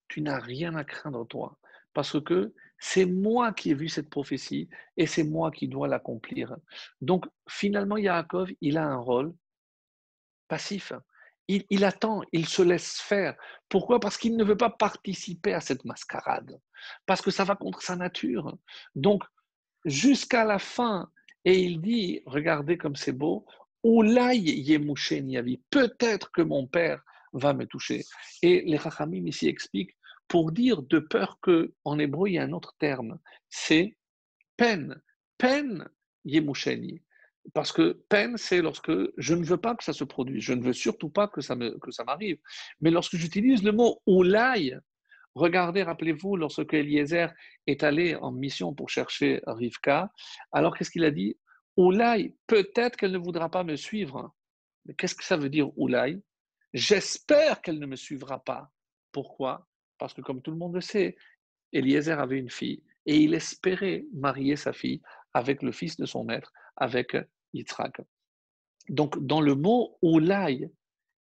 tu 0.09 0.21
n'as 0.23 0.39
rien 0.39 0.75
à 0.77 0.85
craindre 0.85 1.27
toi, 1.27 1.59
parce 1.93 2.23
que 2.23 2.55
c'est 2.79 3.05
moi 3.07 3.53
qui 3.53 3.71
ai 3.71 3.75
vu 3.75 3.89
cette 3.89 4.11
prophétie 4.11 4.69
et 4.97 5.07
c'est 5.07 5.25
moi 5.25 5.51
qui 5.51 5.69
dois 5.69 5.89
l'accomplir. 5.89 6.57
Donc 7.01 7.27
finalement, 7.49 7.97
Yaakov, 7.97 8.51
il 8.61 8.79
a 8.79 8.85
un 8.85 8.97
rôle 8.97 9.35
passif. 10.49 10.93
Il, 11.49 11.85
attend, 11.85 12.23
il 12.33 12.47
se 12.49 12.63
laisse 12.63 13.01
faire. 13.01 13.35
Pourquoi? 13.69 14.01
Parce 14.01 14.17
qu'il 14.17 14.37
ne 14.37 14.45
veut 14.45 14.57
pas 14.57 14.71
participer 14.71 15.53
à 15.53 15.61
cette 15.61 15.85
mascarade, 15.85 16.59
parce 17.05 17.21
que 17.21 17.31
ça 17.31 17.45
va 17.45 17.57
contre 17.57 17.83
sa 17.83 17.97
nature. 17.97 18.57
Donc, 18.95 19.23
jusqu'à 19.85 20.45
la 20.45 20.59
fin, 20.59 21.11
et 21.45 21.61
il 21.61 21.81
dit, 21.81 22.23
regardez 22.25 22.79
comme 22.79 22.97
c'est 22.97 23.13
beau, 23.13 23.45
Peut-être 25.71 26.31
que 26.31 26.43
mon 26.43 26.67
père 26.69 27.03
va 27.33 27.53
me 27.53 27.67
toucher. 27.67 28.05
Et 28.41 28.63
les 28.63 28.79
Chachamim 28.79 29.27
ici 29.27 29.49
expliquent 29.49 29.97
pour 30.29 30.53
dire 30.53 30.83
de 30.83 31.01
peur 31.01 31.39
que, 31.43 31.75
en 31.85 31.99
hébreu, 31.99 32.29
il 32.29 32.35
y 32.35 32.39
a 32.39 32.45
un 32.45 32.53
autre 32.53 32.77
terme, 32.79 33.19
c'est 33.51 33.97
peine. 34.57 35.03
Peine 35.37 35.89
yemusheni. 36.25 37.03
Parce 37.55 37.73
que 37.73 38.01
peine, 38.09 38.37
c'est 38.37 38.63
lorsque 38.63 38.93
je 39.17 39.35
ne 39.35 39.45
veux 39.45 39.57
pas 39.57 39.75
que 39.75 39.85
ça 39.85 39.93
se 39.93 40.05
produise, 40.05 40.43
je 40.43 40.53
ne 40.53 40.63
veux 40.63 40.73
surtout 40.73 41.11
pas 41.11 41.29
que 41.29 41.41
ça, 41.41 41.57
m'arrive. 41.57 42.39
Mais 42.81 42.91
lorsque 42.91 43.17
j'utilise 43.17 43.63
le 43.63 43.73
mot 43.73 44.01
oulaï, 44.07 44.79
regardez, 45.35 45.83
rappelez-vous, 45.83 46.37
lorsque 46.37 46.73
Eliezer 46.73 47.33
est 47.67 47.83
allé 47.83 48.15
en 48.15 48.31
mission 48.31 48.75
pour 48.75 48.89
chercher 48.89 49.41
Rivka, 49.47 50.13
alors 50.53 50.77
qu'est-ce 50.77 50.91
qu'il 50.91 51.05
a 51.05 51.11
dit? 51.11 51.37
Oulaï, 51.77 52.35
peut-être 52.47 52.97
qu'elle 52.97 53.13
ne 53.13 53.19
voudra 53.19 53.51
pas 53.51 53.65
me 53.65 53.77
suivre. 53.77 54.33
Mais 54.85 54.95
qu'est-ce 54.95 55.15
que 55.15 55.25
ça 55.25 55.37
veut 55.37 55.49
dire 55.49 55.77
Oulaï? 55.79 56.23
J'espère 56.75 57.61
qu'elle 57.61 57.79
ne 57.79 57.87
me 57.87 57.97
suivra 57.97 58.43
pas. 58.43 58.71
Pourquoi? 59.11 59.67
Parce 59.99 60.15
que 60.15 60.21
comme 60.21 60.43
tout 60.43 60.51
le 60.51 60.57
monde 60.57 60.75
le 60.75 60.81
sait, 60.81 61.17
Eliezer 61.73 62.19
avait 62.19 62.39
une 62.39 62.51
fille 62.51 62.83
et 63.07 63.17
il 63.17 63.35
espérait 63.35 64.05
marier 64.13 64.57
sa 64.57 64.73
fille 64.73 65.01
avec 65.35 65.63
le 65.63 65.73
fils 65.73 65.97
de 65.97 66.07
son 66.07 66.25
maître, 66.25 66.53
avec 66.77 67.17
Yitzhak. 67.53 68.01
Donc 68.89 69.25
dans 69.25 69.41
le 69.41 69.55
mot 69.55 69.99
Oulaï, 70.03 70.71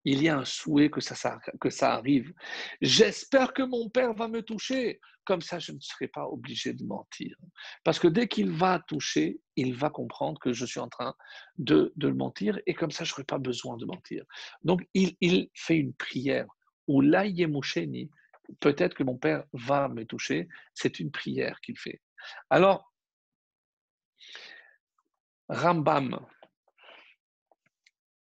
il 0.07 0.23
y 0.23 0.29
a 0.29 0.39
un 0.39 0.45
souhait 0.45 0.89
que 0.89 1.01
ça, 1.01 1.41
que 1.61 1.69
ça 1.69 1.95
arrive. 1.95 2.33
J'espère 2.81 3.53
que 3.53 3.65
mon 3.65 3.91
père 3.91 4.15
va 4.15 4.29
me 4.29 4.41
toucher. 4.41 5.01
Comme 5.25 5.43
ça, 5.43 5.59
je 5.59 5.73
ne 5.73 5.81
serai 5.81 6.07
pas 6.07 6.29
obligé 6.29 6.73
de 6.73 6.85
mentir. 6.85 7.37
Parce 7.83 7.99
que 7.99 8.07
dès 8.07 8.29
qu'il 8.29 8.53
va 8.53 8.79
toucher, 8.87 9.41
il 9.57 9.75
va 9.75 9.91
comprendre 9.91 10.39
que 10.39 10.53
je 10.53 10.65
suis 10.65 10.79
en 10.79 10.89
train 10.89 11.17
de, 11.59 11.93
de 11.97 12.09
mentir 12.09 12.61
et 12.67 12.75
comme 12.75 12.93
ça, 12.93 13.03
je 13.03 13.13
n'aurai 13.13 13.25
pas 13.25 13.39
besoin 13.39 13.77
de 13.77 13.85
mentir. 13.85 14.25
Donc, 14.63 14.87
il, 14.95 15.17
il 15.21 15.51
fait 15.55 15.77
une 15.77 15.93
prière. 15.95 16.47
Ou 16.87 17.03
moucheni, 17.03 18.09
peut-être 18.61 18.95
que 18.95 19.03
mon 19.03 19.17
père 19.17 19.43
va 19.53 19.89
me 19.89 20.05
toucher. 20.05 20.47
C'est 20.73 21.01
une 21.01 21.11
prière 21.11 21.61
qu'il 21.63 21.77
fait. 21.77 22.01
Alors, 22.49 22.93
Rambam, 25.49 26.19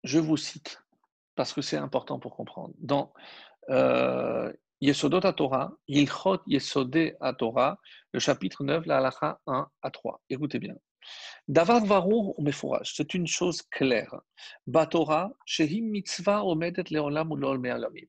je 0.02 0.18
vous 0.18 0.36
cite 0.36 0.82
parce 1.34 1.52
que 1.52 1.62
c'est 1.62 1.76
important 1.76 2.18
pour 2.18 2.36
comprendre. 2.36 2.74
Dans 2.78 3.12
euh, 3.70 4.52
Yesodot 4.80 5.24
à 5.24 5.32
Torah, 5.32 5.72
Ilchot 5.88 6.40
Yesodé 6.46 7.16
à 7.20 7.32
Torah, 7.32 7.78
le 8.12 8.20
chapitre 8.20 8.62
9, 8.62 8.86
la 8.86 8.98
halacha 8.98 9.40
1 9.46 9.68
à 9.82 9.90
3. 9.90 10.20
Écoutez 10.28 10.58
bien. 10.58 10.74
Davar 11.48 11.84
varour 11.84 12.38
ou 12.38 12.42
mefouraj, 12.42 12.92
c'est 12.94 13.14
une 13.14 13.26
chose 13.26 13.62
claire. 13.62 14.14
Batora, 14.66 15.30
shehim 15.44 15.90
mitzvah 15.90 16.44
omedet 16.44 16.90
leolam 16.90 17.32
ou 17.32 17.36
me'alamim. 17.36 18.06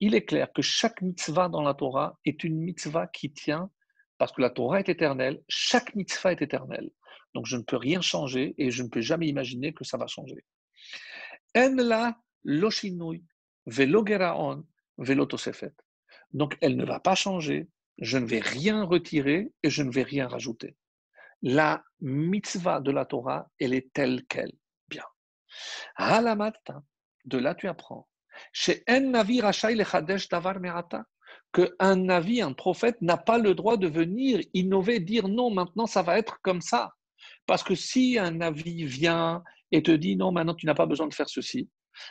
Il 0.00 0.14
est 0.14 0.24
clair 0.24 0.52
que 0.52 0.62
chaque 0.62 1.02
mitzvah 1.02 1.48
dans 1.48 1.62
la 1.62 1.74
Torah 1.74 2.18
est 2.24 2.44
une 2.44 2.58
mitzvah 2.58 3.06
qui 3.08 3.32
tient, 3.32 3.70
parce 4.18 4.32
que 4.32 4.42
la 4.42 4.50
Torah 4.50 4.80
est 4.80 4.88
éternelle, 4.88 5.42
chaque 5.48 5.94
mitzvah 5.94 6.32
est 6.32 6.42
éternelle. 6.42 6.90
Donc 7.36 7.44
je 7.44 7.58
ne 7.58 7.62
peux 7.62 7.76
rien 7.76 8.00
changer 8.00 8.54
et 8.56 8.70
je 8.70 8.82
ne 8.82 8.88
peux 8.88 9.02
jamais 9.02 9.28
imaginer 9.28 9.74
que 9.74 9.84
ça 9.84 9.98
va 9.98 10.06
changer. 10.06 10.42
En 11.54 11.76
donc 16.32 16.56
elle 16.62 16.76
ne 16.78 16.84
va 16.86 16.98
pas 16.98 17.14
changer, 17.14 17.68
je 17.98 18.16
ne 18.16 18.24
vais 18.24 18.40
rien 18.40 18.84
retirer 18.84 19.52
et 19.62 19.68
je 19.68 19.82
ne 19.82 19.90
vais 19.90 20.02
rien 20.02 20.26
rajouter. 20.28 20.76
La 21.42 21.84
mitzvah 22.00 22.80
de 22.80 22.90
la 22.90 23.04
Torah, 23.04 23.50
elle 23.60 23.74
est 23.74 23.92
telle 23.92 24.24
qu'elle. 24.24 24.54
Bien. 24.88 25.04
matin, 25.98 26.82
de 27.26 27.36
là 27.36 27.54
tu 27.54 27.68
apprends. 27.68 28.08
Chez 28.54 28.82
un 28.86 29.00
navi 29.00 29.42
davar 30.30 30.58
que 31.52 31.74
un 31.78 31.96
navi, 31.96 32.40
un 32.40 32.54
prophète, 32.54 33.00
n'a 33.02 33.18
pas 33.18 33.36
le 33.36 33.54
droit 33.54 33.76
de 33.76 33.88
venir 33.88 34.40
innover, 34.54 35.00
dire 35.00 35.28
non, 35.28 35.50
maintenant 35.50 35.86
ça 35.86 36.02
va 36.02 36.18
être 36.18 36.40
comme 36.40 36.62
ça. 36.62 36.92
Parce 37.46 37.62
que 37.62 37.74
si 37.74 38.18
un 38.18 38.32
navi 38.32 38.84
vient 38.84 39.42
et 39.72 39.82
te 39.82 39.90
dit 39.90 40.16
non, 40.16 40.32
maintenant 40.32 40.54
tu 40.54 40.66
n'as 40.66 40.74
pas 40.74 40.86
besoin 40.86 41.06
de 41.06 41.14
faire 41.14 41.28
ceci, 41.28 41.68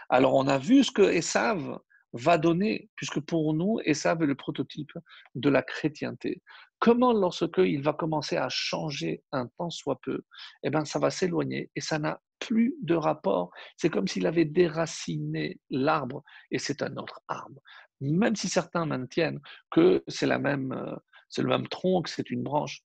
alors 0.09 0.33
on 0.33 0.47
a 0.47 0.57
vu 0.57 0.83
ce 0.83 0.91
que 0.91 1.01
Esav 1.01 1.79
va 2.13 2.37
donner, 2.37 2.89
puisque 2.95 3.19
pour 3.19 3.53
nous, 3.53 3.79
Esav 3.83 4.23
est 4.23 4.25
le 4.25 4.35
prototype 4.35 4.93
de 5.35 5.49
la 5.49 5.61
chrétienté. 5.61 6.41
Comment, 6.79 7.11
lorsque 7.11 7.57
il 7.57 7.81
va 7.81 7.93
commencer 7.93 8.37
à 8.37 8.47
changer 8.49 9.21
un 9.33 9.47
temps 9.57 9.69
soit 9.69 9.99
peu, 10.01 10.21
eh 10.63 10.69
bien, 10.69 10.85
ça 10.85 10.99
va 10.99 11.09
s'éloigner 11.09 11.69
et 11.75 11.81
ça 11.81 11.99
n'a 11.99 12.21
plus 12.39 12.75
de 12.81 12.95
rapport. 12.95 13.51
C'est 13.75 13.89
comme 13.89 14.07
s'il 14.07 14.27
avait 14.27 14.45
déraciné 14.45 15.59
l'arbre 15.69 16.23
et 16.51 16.59
c'est 16.59 16.81
un 16.83 16.95
autre 16.95 17.21
arbre. 17.27 17.61
Même 17.99 18.35
si 18.35 18.47
certains 18.47 18.85
maintiennent 18.85 19.39
que 19.71 20.03
c'est 20.07 20.29
euh, 20.29 20.95
c'est 21.27 21.41
le 21.41 21.49
même 21.49 21.67
tronc, 21.67 22.03
c'est 22.05 22.29
une 22.29 22.43
branche, 22.43 22.81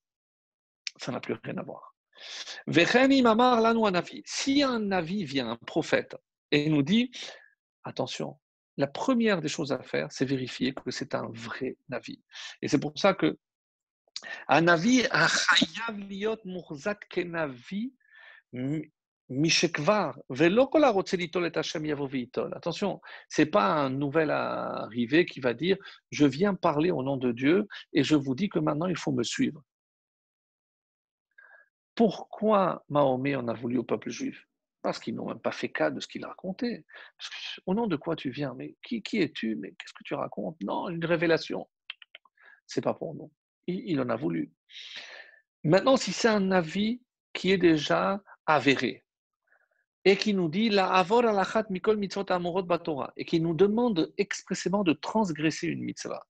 ça 0.96 1.12
n'a 1.12 1.20
plus 1.20 1.34
rien 1.44 1.58
à 1.58 1.62
voir. 1.62 1.94
Si 4.26 4.62
un 4.62 4.92
avis 4.92 5.24
vient, 5.24 5.50
un 5.50 5.56
prophète, 5.56 6.16
et 6.50 6.68
nous 6.68 6.82
dit, 6.82 7.10
attention, 7.84 8.38
la 8.76 8.86
première 8.86 9.40
des 9.40 9.48
choses 9.48 9.72
à 9.72 9.82
faire, 9.82 10.10
c'est 10.10 10.24
vérifier 10.24 10.72
que 10.72 10.90
c'est 10.90 11.14
un 11.14 11.28
vrai 11.32 11.76
navi. 11.88 12.22
Et 12.62 12.68
c'est 12.68 12.80
pour 12.80 12.98
ça 12.98 13.14
que 13.14 13.38
un 14.48 14.62
navi, 14.62 15.06
Attention, 22.52 23.00
c'est 23.28 23.46
pas 23.46 23.64
un 23.64 23.90
nouvel 23.90 24.30
arrivé 24.30 25.24
qui 25.24 25.40
va 25.40 25.54
dire 25.54 25.76
je 26.10 26.26
viens 26.26 26.54
parler 26.54 26.90
au 26.90 27.02
nom 27.02 27.16
de 27.16 27.32
Dieu 27.32 27.68
et 27.92 28.02
je 28.02 28.16
vous 28.16 28.34
dis 28.34 28.48
que 28.48 28.58
maintenant 28.58 28.86
il 28.86 28.96
faut 28.96 29.12
me 29.12 29.22
suivre. 29.22 29.62
Pourquoi 32.00 32.82
Mahomet 32.88 33.36
en 33.36 33.46
a 33.48 33.52
voulu 33.52 33.76
au 33.76 33.82
peuple 33.82 34.08
juif? 34.08 34.48
Parce 34.80 34.98
qu'ils 34.98 35.14
n'ont 35.14 35.28
même 35.28 35.38
pas 35.38 35.52
fait 35.52 35.68
cas 35.68 35.90
de 35.90 36.00
ce 36.00 36.08
qu'il 36.08 36.24
racontait. 36.24 36.86
Au 37.66 37.74
nom 37.74 37.86
de 37.86 37.96
quoi 37.96 38.16
tu 38.16 38.30
viens? 38.30 38.54
Mais 38.54 38.74
qui, 38.82 39.02
es-tu? 39.18 39.54
Mais 39.56 39.72
qu'est-ce 39.72 39.92
que 39.92 40.02
tu 40.02 40.14
racontes? 40.14 40.56
Non, 40.62 40.88
une 40.88 41.04
révélation. 41.04 41.68
C'est 42.66 42.80
pas 42.80 42.94
pour 42.94 43.14
nous. 43.14 43.30
Il, 43.66 44.00
en 44.00 44.08
a 44.08 44.16
voulu. 44.16 44.50
Maintenant, 45.62 45.98
si 45.98 46.14
c'est 46.14 46.28
un 46.28 46.52
avis 46.52 47.02
qui 47.34 47.52
est 47.52 47.58
déjà 47.58 48.22
avéré 48.46 49.04
et 50.06 50.16
qui 50.16 50.32
nous 50.32 50.48
dit 50.48 50.70
la 50.70 50.90
avor 50.94 51.26
alachat 51.26 51.66
mikol 51.68 51.98
mitzvot 51.98 52.32
amorot 52.32 52.62
batora 52.62 53.12
et 53.18 53.26
qui 53.26 53.42
nous 53.42 53.52
demande 53.52 54.10
expressément 54.16 54.84
de 54.84 54.94
transgresser 54.94 55.66
une 55.66 55.82
mitzvah, 55.82 56.26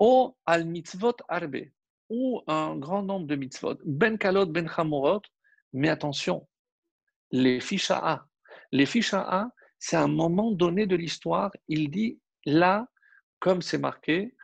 ou 0.00 0.34
al 0.46 0.64
mitzvot 0.64 1.16
arbe, 1.28 1.66
ou 2.12 2.42
un 2.46 2.76
grand 2.76 3.02
nombre 3.02 3.26
de 3.26 3.36
mitzvot, 3.36 3.78
ben 3.86 4.18
kalot 4.18 4.46
ben 4.46 4.68
chamorot, 4.68 5.22
mais 5.72 5.88
attention, 5.88 6.46
les 7.30 7.58
fiches 7.60 7.90
A. 7.90 8.26
Les 8.70 8.84
fiches 8.84 9.14
A, 9.14 9.48
c'est 9.78 9.96
un 9.96 10.08
moment 10.08 10.50
donné 10.52 10.86
de 10.86 10.94
l'histoire. 10.94 11.50
Il 11.68 11.90
dit 11.90 12.20
là, 12.44 12.86
comme 13.40 13.62
c'est 13.62 13.78
marqué, 13.78 14.34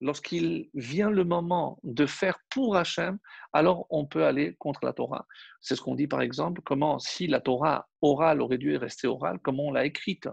Lorsqu'il 0.00 0.68
vient 0.74 1.10
le 1.10 1.24
moment 1.24 1.78
de 1.82 2.04
faire 2.04 2.38
pour 2.50 2.76
Hachem, 2.76 3.18
alors 3.54 3.86
on 3.88 4.04
peut 4.04 4.26
aller 4.26 4.54
contre 4.58 4.84
la 4.84 4.92
Torah. 4.92 5.24
C'est 5.62 5.76
ce 5.76 5.80
qu'on 5.80 5.94
dit 5.94 6.08
par 6.08 6.20
exemple, 6.20 6.60
comment 6.62 6.98
si 6.98 7.26
la 7.26 7.40
Torah 7.40 7.88
orale 8.02 8.42
aurait 8.42 8.58
dû 8.58 8.76
rester 8.76 9.06
orale, 9.06 9.38
comment 9.42 9.68
on 9.68 9.72
l'a 9.72 9.86
écrite. 9.86 10.28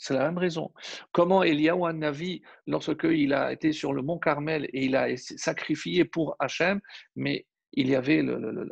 C'est 0.00 0.14
la 0.14 0.24
même 0.24 0.38
raison. 0.38 0.72
Comment 1.12 1.42
Eliyahu 1.42 1.92
Navi, 1.92 2.40
lorsqu'il 2.66 3.34
a 3.34 3.52
été 3.52 3.72
sur 3.72 3.92
le 3.92 4.00
mont 4.00 4.18
Carmel 4.18 4.64
et 4.72 4.86
il 4.86 4.96
a 4.96 5.14
sacrifié 5.16 6.06
pour 6.06 6.36
Hachem, 6.38 6.80
mais 7.16 7.46
il 7.74 7.90
y 7.90 7.94
avait 7.94 8.20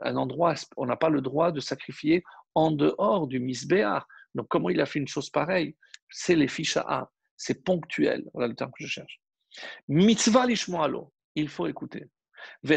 un 0.02 0.16
endroit, 0.16 0.54
on 0.78 0.86
n'a 0.86 0.96
pas 0.96 1.10
le 1.10 1.20
droit 1.20 1.52
de 1.52 1.60
sacrifier 1.60 2.24
en 2.54 2.70
dehors 2.70 3.26
du 3.26 3.40
misbéar. 3.40 4.08
Donc, 4.34 4.48
comment 4.48 4.70
il 4.70 4.80
a 4.80 4.86
fait 4.86 5.00
une 5.00 5.06
chose 5.06 5.28
pareille? 5.28 5.76
C'est 6.08 6.34
les 6.34 6.48
fiches 6.48 6.78
A, 6.78 7.10
c'est 7.36 7.62
ponctuel. 7.62 8.24
Voilà 8.32 8.48
le 8.48 8.54
terme 8.54 8.70
que 8.70 8.82
je 8.82 8.88
cherche. 8.88 9.20
Mitzvah 9.86 10.46
lishmoalo, 10.46 11.12
il 11.34 11.50
faut 11.50 11.66
écouter. 11.66 12.06
Et 12.64 12.76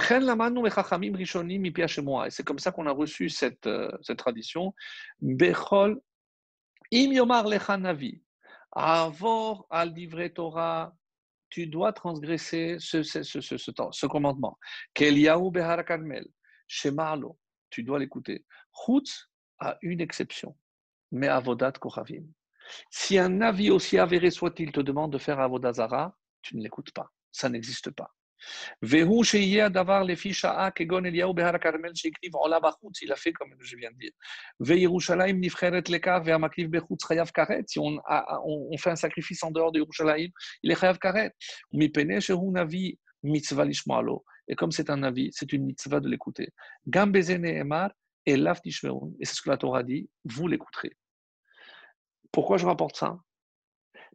c'est 2.29 2.43
comme 2.43 2.59
ça 2.59 2.71
qu'on 2.73 2.87
a 2.87 2.91
reçu 2.91 3.29
cette, 3.29 3.67
euh, 3.67 3.89
cette 4.01 4.17
tradition. 4.17 4.73
Bechol 5.21 6.01
im 6.91 7.13
yomar 7.13 7.47
navi, 7.77 8.21
Avor 8.71 9.67
al 9.69 9.93
divrei 9.93 10.31
Torah, 10.33 10.95
tu 11.49 11.67
dois 11.67 11.91
transgresser 11.91 12.77
ce, 12.79 13.03
ce, 13.03 13.23
ce, 13.23 13.41
ce, 13.41 13.57
ce 13.57 14.05
commandement. 14.07 14.57
Shemalo, 16.67 17.37
tu 17.69 17.83
dois 17.83 17.99
l'écouter. 17.99 18.45
Chutz 18.73 19.29
a 19.59 19.77
une 19.81 19.99
exception, 19.99 20.57
mais 21.11 21.27
avodat 21.27 21.73
kohavim. 21.73 22.25
Si 22.89 23.17
un 23.17 23.41
avis 23.41 23.69
aussi 23.69 23.97
avéré 23.97 24.31
soit-il 24.31 24.71
te 24.71 24.79
demande 24.79 25.11
de 25.11 25.17
faire 25.17 25.39
avodazara, 25.41 26.17
tu 26.41 26.55
ne 26.55 26.63
l'écoutes 26.63 26.93
pas. 26.93 27.11
Ça 27.31 27.49
n'existe 27.49 27.91
pas. 27.91 28.13
Il 28.81 29.11
a 33.11 33.15
fait 33.15 33.33
comme 33.33 33.53
je 33.59 33.75
viens 33.75 33.91
de 33.91 33.97
dire. 33.97 34.11
Si 37.67 37.79
on, 37.79 38.01
on 38.45 38.77
fait 38.77 38.89
un 38.89 38.95
sacrifice 38.95 39.43
en 39.43 39.51
dehors 39.51 39.71
de 39.71 39.79
Yerushalayim, 39.79 40.31
il 40.63 40.71
est 40.71 40.75
chayav 40.75 40.97
karet. 40.99 41.33
Et 44.47 44.55
comme 44.55 44.71
c'est 44.71 44.89
un 44.89 45.03
avis, 45.03 45.29
c'est 45.31 45.53
une 45.53 45.65
mitzvah 45.65 45.99
de 45.99 46.09
l'écouter. 46.09 46.49
Et 48.25 48.35
c'est 48.35 49.35
ce 49.35 49.41
que 49.41 49.49
la 49.49 49.57
Torah 49.57 49.83
dit, 49.83 50.09
vous 50.25 50.47
l'écouterez. 50.47 50.97
Pourquoi 52.31 52.57
je 52.57 52.65
rapporte 52.65 52.95
ça? 52.97 53.19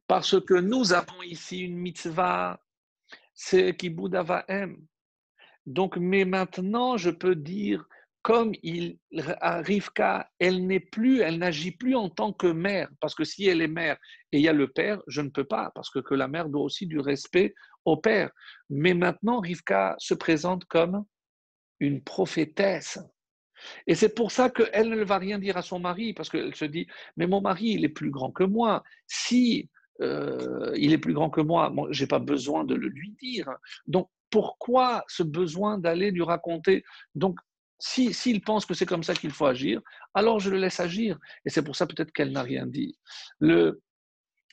Parce 0.06 0.40
que 0.40 0.54
nous 0.54 0.92
avons 0.92 1.22
ici 1.22 1.60
une 1.60 1.76
mitzvah 1.76 2.60
c'est 3.36 3.76
Kiboudava 3.76 4.44
aime. 4.48 4.84
Donc, 5.66 5.96
mais 5.96 6.24
maintenant, 6.24 6.96
je 6.96 7.10
peux 7.10 7.36
dire, 7.36 7.86
comme 8.22 8.52
il, 8.62 8.98
Rivka, 9.12 10.28
elle 10.40 10.66
n'est 10.66 10.80
plus, 10.80 11.20
elle 11.20 11.38
n'agit 11.38 11.70
plus 11.70 11.94
en 11.94 12.08
tant 12.08 12.32
que 12.32 12.48
mère, 12.48 12.88
parce 13.00 13.14
que 13.14 13.22
si 13.22 13.46
elle 13.46 13.62
est 13.62 13.68
mère 13.68 13.96
et 14.32 14.38
il 14.38 14.42
y 14.42 14.48
a 14.48 14.52
le 14.52 14.68
père, 14.68 15.00
je 15.06 15.20
ne 15.20 15.28
peux 15.28 15.44
pas, 15.44 15.70
parce 15.74 15.90
que, 15.90 16.00
que 16.00 16.14
la 16.14 16.26
mère 16.26 16.48
doit 16.48 16.62
aussi 16.62 16.86
du 16.86 16.98
respect 16.98 17.54
au 17.84 17.96
père. 17.96 18.30
Mais 18.70 18.94
maintenant, 18.94 19.38
Rivka 19.38 19.94
se 19.98 20.14
présente 20.14 20.64
comme 20.64 21.04
une 21.78 22.02
prophétesse. 22.02 22.98
Et 23.86 23.94
c'est 23.94 24.14
pour 24.14 24.32
ça 24.32 24.50
qu'elle 24.50 24.88
ne 24.90 25.04
va 25.04 25.18
rien 25.18 25.38
dire 25.38 25.56
à 25.56 25.62
son 25.62 25.78
mari, 25.78 26.12
parce 26.12 26.28
qu'elle 26.28 26.54
se 26.54 26.64
dit, 26.64 26.86
mais 27.16 27.26
mon 27.26 27.40
mari, 27.40 27.70
il 27.70 27.84
est 27.84 27.90
plus 27.90 28.10
grand 28.10 28.32
que 28.32 28.44
moi. 28.44 28.82
Si 29.06 29.70
euh, 30.00 30.72
il 30.76 30.92
est 30.92 30.98
plus 30.98 31.14
grand 31.14 31.30
que 31.30 31.40
moi, 31.40 31.70
moi 31.70 31.88
je 31.90 32.02
n'ai 32.02 32.08
pas 32.08 32.18
besoin 32.18 32.64
de 32.64 32.74
le 32.74 32.88
lui 32.88 33.16
dire. 33.20 33.48
Donc, 33.86 34.08
pourquoi 34.30 35.04
ce 35.08 35.22
besoin 35.22 35.78
d'aller 35.78 36.10
lui 36.10 36.22
raconter? 36.22 36.84
Donc, 37.14 37.38
s'il 37.78 38.14
si, 38.14 38.40
pense 38.40 38.64
que 38.64 38.74
c'est 38.74 38.86
comme 38.86 39.02
ça 39.02 39.14
qu'il 39.14 39.30
faut 39.30 39.46
agir, 39.46 39.80
alors 40.14 40.40
je 40.40 40.50
le 40.50 40.58
laisse 40.58 40.80
agir. 40.80 41.18
Et 41.44 41.50
c'est 41.50 41.62
pour 41.62 41.76
ça 41.76 41.86
peut-être 41.86 42.12
qu'elle 42.12 42.32
n'a 42.32 42.42
rien 42.42 42.66
dit. 42.66 42.98
Le 43.38 43.82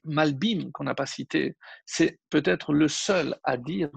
Malbim, 0.03 0.71
qu'on 0.73 0.83
n'a 0.83 0.95
pas 0.95 1.05
cité, 1.05 1.55
c'est 1.85 2.19
peut-être 2.29 2.73
le 2.73 2.87
seul 2.87 3.37
à 3.43 3.57
dire 3.57 3.91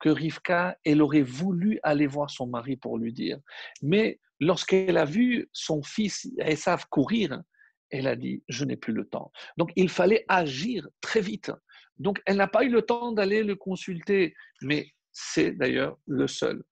que 0.00 0.08
Rivka, 0.08 0.78
elle 0.84 1.02
aurait 1.02 1.22
voulu 1.22 1.78
aller 1.82 2.06
voir 2.06 2.30
son 2.30 2.46
mari 2.46 2.76
pour 2.76 2.98
lui 2.98 3.12
dire. 3.12 3.38
Mais 3.82 4.18
lorsqu'elle 4.40 4.96
a 4.96 5.04
vu 5.04 5.48
son 5.52 5.82
fils 5.82 6.28
Esav 6.38 6.86
courir, 6.88 7.42
elle 7.90 8.06
a 8.06 8.16
dit, 8.16 8.42
je 8.48 8.64
n'ai 8.64 8.76
plus 8.76 8.92
le 8.92 9.04
temps. 9.04 9.32
Donc, 9.56 9.70
il 9.76 9.88
fallait 9.88 10.24
agir 10.28 10.88
très 11.00 11.20
vite. 11.20 11.52
Donc, 11.98 12.20
elle 12.26 12.36
n'a 12.36 12.48
pas 12.48 12.64
eu 12.64 12.70
le 12.70 12.82
temps 12.82 13.12
d'aller 13.12 13.42
le 13.42 13.56
consulter, 13.56 14.34
mais 14.62 14.88
c'est 15.12 15.52
d'ailleurs 15.52 15.98
le 16.06 16.26
seul. 16.26 16.62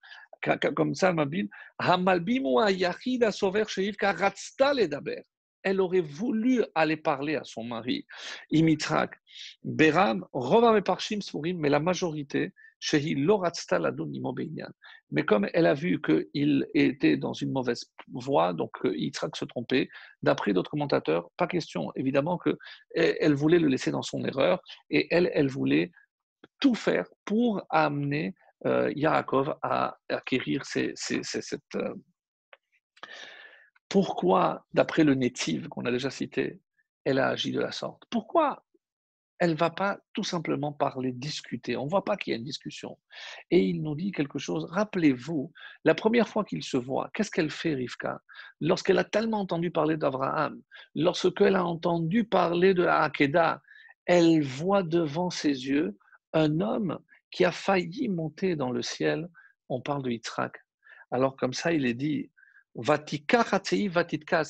Comme 0.75 0.95
ça, 0.95 1.13
elle 5.63 5.81
aurait 5.81 6.01
voulu 6.01 6.63
aller 6.73 6.97
parler 6.97 7.35
à 7.35 7.43
son 7.43 7.63
mari. 7.63 8.05
Imitrak, 8.49 9.19
Beram, 9.63 10.25
Parshim 10.85 11.19
mais 11.57 11.69
la 11.69 11.79
majorité, 11.79 12.53
mais 15.11 15.25
comme 15.25 15.49
elle 15.53 15.65
a 15.65 15.73
vu 15.73 16.01
qu'il 16.01 16.67
était 16.73 17.17
dans 17.17 17.33
une 17.33 17.51
mauvaise 17.51 17.91
voie, 18.13 18.53
donc 18.53 18.71
euh, 18.85 18.95
Yitzhak 18.95 19.35
se 19.35 19.45
trompait, 19.45 19.89
d'après 20.21 20.53
d'autres 20.53 20.71
commentateurs, 20.71 21.29
pas 21.37 21.47
question, 21.47 21.91
évidemment 21.95 22.37
qu'elle 22.37 23.33
voulait 23.33 23.59
le 23.59 23.67
laisser 23.67 23.91
dans 23.91 24.01
son 24.01 24.23
erreur 24.23 24.61
et 24.89 25.07
elle, 25.13 25.29
elle 25.33 25.49
voulait 25.49 25.91
tout 26.59 26.75
faire 26.75 27.07
pour 27.25 27.61
amener 27.69 28.33
euh, 28.65 28.91
Yaakov 28.95 29.55
à 29.61 29.97
acquérir 30.09 30.65
cette. 30.65 30.95
Euh, 31.75 31.95
pourquoi, 33.87 34.65
d'après 34.73 35.03
le 35.03 35.15
Netiv 35.15 35.67
qu'on 35.67 35.85
a 35.85 35.91
déjà 35.91 36.09
cité, 36.09 36.59
elle 37.05 37.19
a 37.19 37.29
agi 37.29 37.51
de 37.51 37.59
la 37.59 37.71
sorte. 37.71 38.03
Pourquoi 38.09 38.63
elle 39.39 39.51
ne 39.51 39.55
va 39.55 39.69
pas 39.69 39.99
tout 40.13 40.23
simplement 40.23 40.73
parler, 40.73 41.13
discuter. 41.13 41.77
On 41.77 41.85
ne 41.85 41.89
voit 41.89 42.03
pas 42.03 42.17
qu'il 42.17 42.31
y 42.31 42.33
a 42.35 42.37
une 42.37 42.43
discussion. 42.43 42.97
Et 43.49 43.63
il 43.63 43.81
nous 43.81 43.95
dit 43.95 44.11
quelque 44.11 44.37
chose. 44.37 44.65
Rappelez-vous, 44.69 45.51
la 45.85 45.95
première 45.95 46.27
fois 46.27 46.43
qu'il 46.43 46.61
se 46.61 46.75
voit, 46.75 47.09
qu'est-ce 47.13 47.31
qu'elle 47.31 47.49
fait, 47.49 47.73
Rivka? 47.73 48.21
Lorsqu'elle 48.59 48.97
a 48.97 49.05
tellement 49.05 49.39
entendu 49.39 49.71
parler 49.71 49.95
d'Abraham, 49.95 50.61
lorsqu'elle 50.93 51.55
a 51.55 51.65
entendu 51.65 52.25
parler 52.25 52.73
de 52.73 52.83
la 52.83 53.03
Hakeda, 53.03 53.61
elle 54.05 54.43
voit 54.43 54.83
devant 54.83 55.29
ses 55.29 55.67
yeux 55.67 55.97
un 56.33 56.59
homme 56.59 56.99
qui 57.31 57.45
a 57.45 57.51
failli 57.51 58.09
monter 58.09 58.57
dans 58.57 58.71
le 58.71 58.81
ciel. 58.81 59.29
On 59.69 59.79
parle 59.79 60.03
de 60.03 60.11
Yitzhak. 60.11 60.53
Alors 61.11 61.37
comme 61.37 61.53
ça, 61.53 61.71
il 61.71 61.85
est 61.85 61.93
dit, 61.93 62.29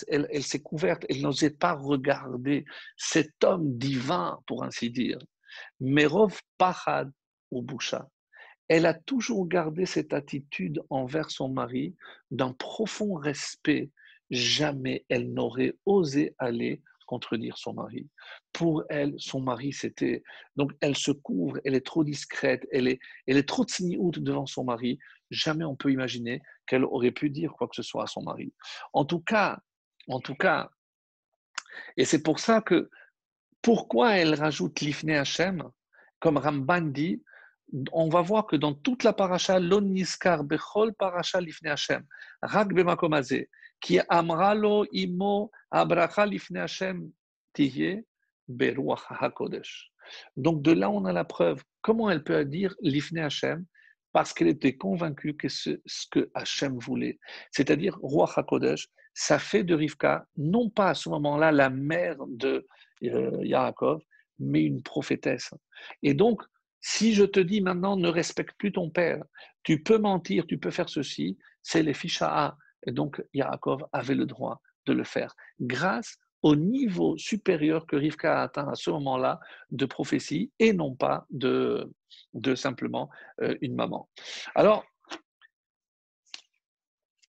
elle, 0.08 0.28
elle 0.32 0.44
s'est 0.44 0.62
couverte, 0.62 1.06
elle 1.10 1.22
n'osait 1.22 1.50
pas 1.50 1.74
regarder 1.74 2.66
cet 2.98 3.44
homme 3.44 3.78
divin, 3.78 4.40
pour 4.46 4.64
ainsi 4.64 4.90
dire. 4.90 5.20
Merov 5.80 6.41
Pahad 6.58 7.12
ou 7.52 7.62
Boucha. 7.62 8.08
Elle 8.68 8.86
a 8.86 8.94
toujours 8.94 9.48
gardé 9.48 9.86
cette 9.86 10.14
attitude 10.14 10.82
envers 10.90 11.32
son 11.32 11.50
mari 11.50 11.96
d'un 12.30 12.54
profond 12.54 13.16
respect. 13.16 13.90
Jamais 14.30 15.06
elle 15.10 15.34
n'aurait 15.34 15.76
osé 15.86 16.36
aller 16.38 16.84
contredire 17.08 17.58
son 17.58 17.74
mari. 17.74 18.08
Pour 18.54 18.84
elle, 18.88 19.16
son 19.18 19.41
mari, 19.41 19.74
c'était... 19.74 20.22
Donc, 20.56 20.74
elle 20.80 20.96
se 20.96 21.10
couvre, 21.10 21.60
elle 21.66 21.74
est 21.74 21.86
trop 21.86 22.04
discrète, 22.04 22.68
elle 22.72 22.88
est, 22.88 23.00
elle 23.26 23.38
est 23.38 23.50
trop 23.50 23.64
tsiniout 23.64 24.12
devant 24.12 24.46
son 24.46 24.64
mari. 24.64 25.00
Jamais 25.30 25.66
on 25.66 25.76
peut 25.76 25.92
imaginer 25.92 26.42
qu'elle 26.66 26.86
aurait 26.86 27.12
pu 27.12 27.30
dire 27.30 27.54
quoi 27.54 27.68
que 27.68 27.76
ce 27.76 27.84
soit 27.84 28.04
à 28.04 28.08
son 28.08 28.24
mari. 28.24 28.54
En 28.94 29.06
tout 29.06 29.22
cas, 29.22 29.60
en 30.08 30.20
tout 30.20 30.36
cas, 30.36 30.70
et 31.98 32.06
c'est 32.06 32.24
pour 32.24 32.40
ça 32.40 32.62
que, 32.62 32.90
pourquoi 33.62 34.16
elle 34.16 34.36
rajoute 34.36 34.80
l'ifne 34.82 35.12
Hashem, 35.12 35.64
comme 36.20 36.38
Ramban 36.38 36.82
dit, 36.82 37.22
on 37.92 38.10
va 38.10 38.22
voir 38.22 38.48
que 38.48 38.56
dans 38.56 38.74
toute 38.74 39.04
la 39.04 39.14
paracha, 39.14 39.60
l'on 39.60 39.82
niskar 39.82 40.44
bechol 40.44 40.94
paracha 40.96 41.40
l'ifne 41.40 41.68
Hashem, 41.68 42.04
rak 42.42 42.74
bemakomazé, 42.74 43.50
qui 43.80 44.00
amralo 44.10 44.86
imo 44.92 45.52
abracha 45.72 46.26
l'ifne 46.26 46.58
Hashem 46.58 47.12
tiye 47.54 48.06
beruach 48.48 49.06
hakodesh. 49.10 49.92
Donc 50.36 50.64
de 50.64 50.72
là, 50.72 50.90
on 50.90 51.06
a 51.06 51.14
la 51.14 51.26
preuve. 51.26 51.64
Comment 51.82 52.10
elle 52.10 52.24
peut 52.24 52.44
dire 52.46 52.76
l'ifne 52.82 53.20
Hashem 53.20 53.66
parce 54.11 54.34
qu'elle 54.34 54.48
était 54.48 54.76
convaincue 54.76 55.36
que 55.36 55.49
c'est 55.49 55.81
ce 55.86 56.06
que 56.10 56.30
Hachem 56.34 56.77
voulait. 56.77 57.19
C'est-à-dire, 57.52 57.98
roi 58.02 58.30
HaKodesh, 58.36 58.88
ça 59.14 59.40
fait 59.40 59.64
de 59.64 59.76
Rivka, 59.76 60.26
non 60.38 60.69
pas 60.69 60.90
à 60.90 60.94
ce 60.94 61.10
moment-là 61.10 61.52
la 61.52 61.69
mère 61.69 62.18
de 62.27 62.65
euh, 63.03 63.38
Yaakov, 63.41 64.02
mais 64.40 64.64
une 64.64 64.81
prophétesse. 64.81 65.53
Et 66.03 66.14
donc, 66.14 66.41
si 66.81 67.14
je 67.14 67.26
te 67.26 67.40
dis 67.40 67.61
maintenant, 67.61 67.98
ne 67.98 68.07
respecte 68.07 68.57
plus 68.57 68.72
ton 68.72 68.90
père, 68.90 69.23
tu 69.64 69.84
peux 69.84 69.98
mentir, 69.98 70.45
tu 70.48 70.57
peux 70.57 70.72
faire 70.72 70.90
ceci, 70.90 71.38
c'est 71.61 71.84
les 71.84 71.94
ficha'a. 71.94 72.56
Et 72.88 72.91
donc, 72.91 73.22
Yaakov 73.34 73.86
avait 73.91 74.15
le 74.15 74.26
droit 74.26 74.61
de 74.86 74.94
le 74.94 75.03
faire, 75.03 75.36
grâce 75.60 76.18
au 76.41 76.56
niveau 76.56 77.18
supérieur 77.18 77.86
que 77.86 77.95
Rivka 77.95 78.40
a 78.40 78.44
atteint 78.44 78.68
à 78.70 78.76
ce 78.76 78.90
moment-là 78.91 79.40
de 79.72 79.86
prophétie 79.86 80.52
et 80.60 80.74
non 80.74 80.95
pas 80.95 81.26
de, 81.30 81.91
simplement 82.56 83.10
euh, 83.41 83.57
une 83.61 83.76
maman. 83.76 84.10
Alors, 84.56 84.86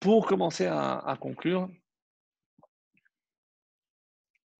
pour 0.00 0.26
commencer 0.26 0.66
à, 0.66 1.16
conclure, 1.20 1.68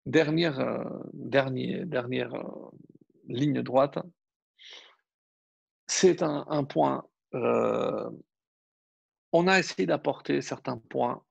dernière, 0.04 0.60
euh, 0.60 0.84
euh, 1.14 2.70
ligne 3.28 3.62
droite, 3.62 3.98
c'est 5.86 6.22
un, 6.22 6.64
point. 6.64 7.04
on 9.32 9.46
a 9.46 9.58
essayé 9.58 9.86
d'apporter 9.86 10.42
certains 10.42 10.76
points 10.76 11.24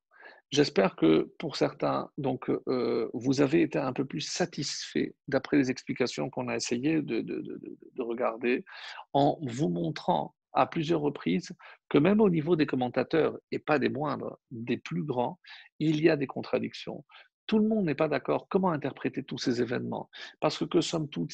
J'espère 0.52 0.96
que 0.96 1.32
pour 1.38 1.56
certains, 1.56 2.10
donc, 2.18 2.50
euh, 2.50 3.10
vous 3.14 3.42
avez 3.42 3.62
été 3.62 3.78
un 3.78 3.94
peu 3.94 4.04
plus 4.04 4.22
satisfait 4.22 5.14
d'après 5.28 5.58
les 5.58 5.70
explications 5.70 6.32
qu'on 6.32 6.48
a 6.48 6.56
essayé 6.56 7.04
de, 7.04 7.22
de, 7.22 7.42
de, 7.42 7.78
de, 7.94 8.02
regarder, 8.02 8.66
en 9.14 9.38
vous 9.44 9.70
montrant 9.70 10.34
à 10.54 10.66
plusieurs 10.66 11.02
reprises 11.02 11.52
que 11.88 12.00
même 12.00 12.20
au 12.20 12.32
niveau 12.32 12.56
des 12.56 12.66
commentateurs, 12.66 13.38
et 13.52 13.60
pas 13.60 13.78
des 13.78 13.90
moindres, 13.90 14.40
des 14.50 14.78
plus 14.78 15.04
grands, 15.04 15.40
il 15.78 16.02
y 16.02 16.10
a 16.10 16.16
des 16.16 16.28
contradictions. 16.28 17.06
tout 17.46 17.60
le 17.60 17.68
monde 17.68 17.86
n'est 17.86 17.96
pas 17.96 18.08
d'accord. 18.08 18.48
Comment 18.50 18.72
interpréter 18.72 19.24
tous 19.24 19.38
ces 19.38 19.62
événements? 19.62 20.10
Parce 20.40 20.58
que, 20.58 20.66
que 20.66 20.82
somme 20.82 21.10
toute, 21.10 21.32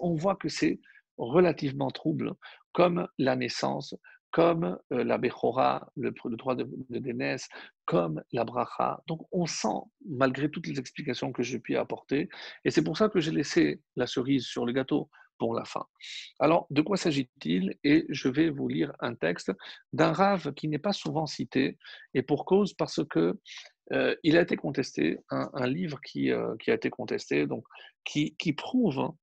on 0.00 0.14
voit 0.14 0.36
que 0.36 0.48
c'est 0.48 0.80
relativement 1.18 1.90
trouble, 1.90 2.32
comme 2.72 3.08
la 3.18 3.36
naissance, 3.36 3.94
comme 4.30 4.78
euh, 4.92 5.04
la 5.04 5.18
Bechora, 5.18 5.90
le, 5.96 6.12
droit 6.36 6.54
de, 6.54 6.68
de 6.90 7.36
comme 7.84 8.22
la 8.32 8.44
Bracha. 8.44 9.02
Donc 9.06 9.26
on 9.32 9.46
sent, 9.46 9.80
malgré 10.06 10.50
toutes 10.50 10.66
les 10.66 10.78
explications 10.78 11.32
que 11.32 11.42
j'ai 11.42 11.58
pu 11.58 11.76
apporter, 11.76 12.28
et 12.64 12.70
c'est 12.70 12.82
pour 12.82 12.96
ça 12.96 13.08
que 13.08 13.20
j'ai 13.20 13.32
laissé 13.32 13.80
la 13.96 14.06
cerise 14.06 14.44
sur 14.44 14.66
le 14.66 14.72
gâteau 14.72 15.10
pour 15.38 15.54
la 15.54 15.64
fin. 15.64 15.86
Alors, 16.40 16.66
de 16.70 16.82
quoi 16.82 16.96
s'agit-il? 16.96 17.76
Et 17.84 18.06
je 18.08 18.28
vais 18.28 18.50
vous 18.50 18.68
lire 18.68 18.92
un 19.00 19.14
texte 19.14 19.52
d'un 19.92 20.12
rave 20.12 20.52
qui 20.54 20.68
n'est 20.68 20.78
pas 20.78 20.92
souvent 20.92 21.26
cité, 21.26 21.78
et 22.12 22.22
pour 22.22 22.44
cause 22.44 22.74
parce 22.74 23.04
que 23.08 23.38
euh, 23.92 24.14
il 24.22 24.36
a 24.36 24.42
été 24.42 24.56
contesté, 24.56 25.18
un, 25.30 25.66
livre 25.66 26.00
qui, 26.02 26.30
euh, 26.30 26.56
qui, 26.58 26.70
a 26.70 26.74
été 26.74 26.90
contesté, 26.90 27.46
donc 27.46 27.64
qui, 28.04 28.36
qui 28.36 28.52
prouve, 28.52 28.98
hein, 28.98 29.14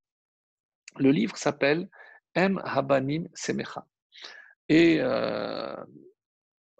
le 0.97 1.11
livre 1.11 1.37
s'appelle 1.37 1.87
M. 2.33 2.59
Habanim 2.63 3.27
Semecha. 3.35 3.85
Et 4.69 4.97
euh, 4.99 5.75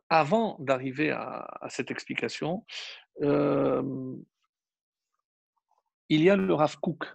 avant 0.10 0.58
d'arriver 0.60 1.12
à, 1.12 1.68
cette 1.70 1.92
explication, 1.92 2.66
il 6.10 6.22
y 6.22 6.30
a 6.30 6.36
le 6.36 6.54
Rav 6.54 6.80
Kook, 6.80 7.06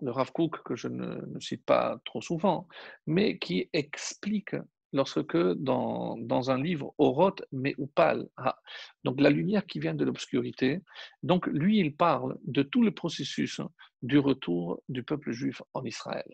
le 0.00 0.10
Rav 0.10 0.32
Kook 0.32 0.62
que 0.64 0.76
je 0.76 0.88
ne, 0.88 1.38
cite 1.40 1.64
pas 1.64 1.98
trop 2.04 2.20
souvent, 2.20 2.68
mais 3.06 3.38
qui 3.38 3.68
explique 3.72 4.56
lorsque 4.92 5.36
dans, 5.36 6.16
dans 6.18 6.50
un 6.50 6.62
livre, 6.62 6.94
Oroth 6.98 7.42
Meupal, 7.52 8.28
ah, 8.36 8.56
donc 9.02 9.20
la 9.20 9.30
lumière 9.30 9.66
qui 9.66 9.80
vient 9.80 9.94
de 9.94 10.04
l'obscurité, 10.04 10.80
donc 11.22 11.46
lui, 11.48 11.78
il 11.78 11.96
parle 11.96 12.38
de 12.44 12.62
tout 12.62 12.82
le 12.82 12.92
processus 12.92 13.60
du 14.02 14.18
retour 14.18 14.80
du 14.88 15.02
peuple 15.02 15.32
juif 15.32 15.60
en 15.74 15.84
Israël. 15.84 16.32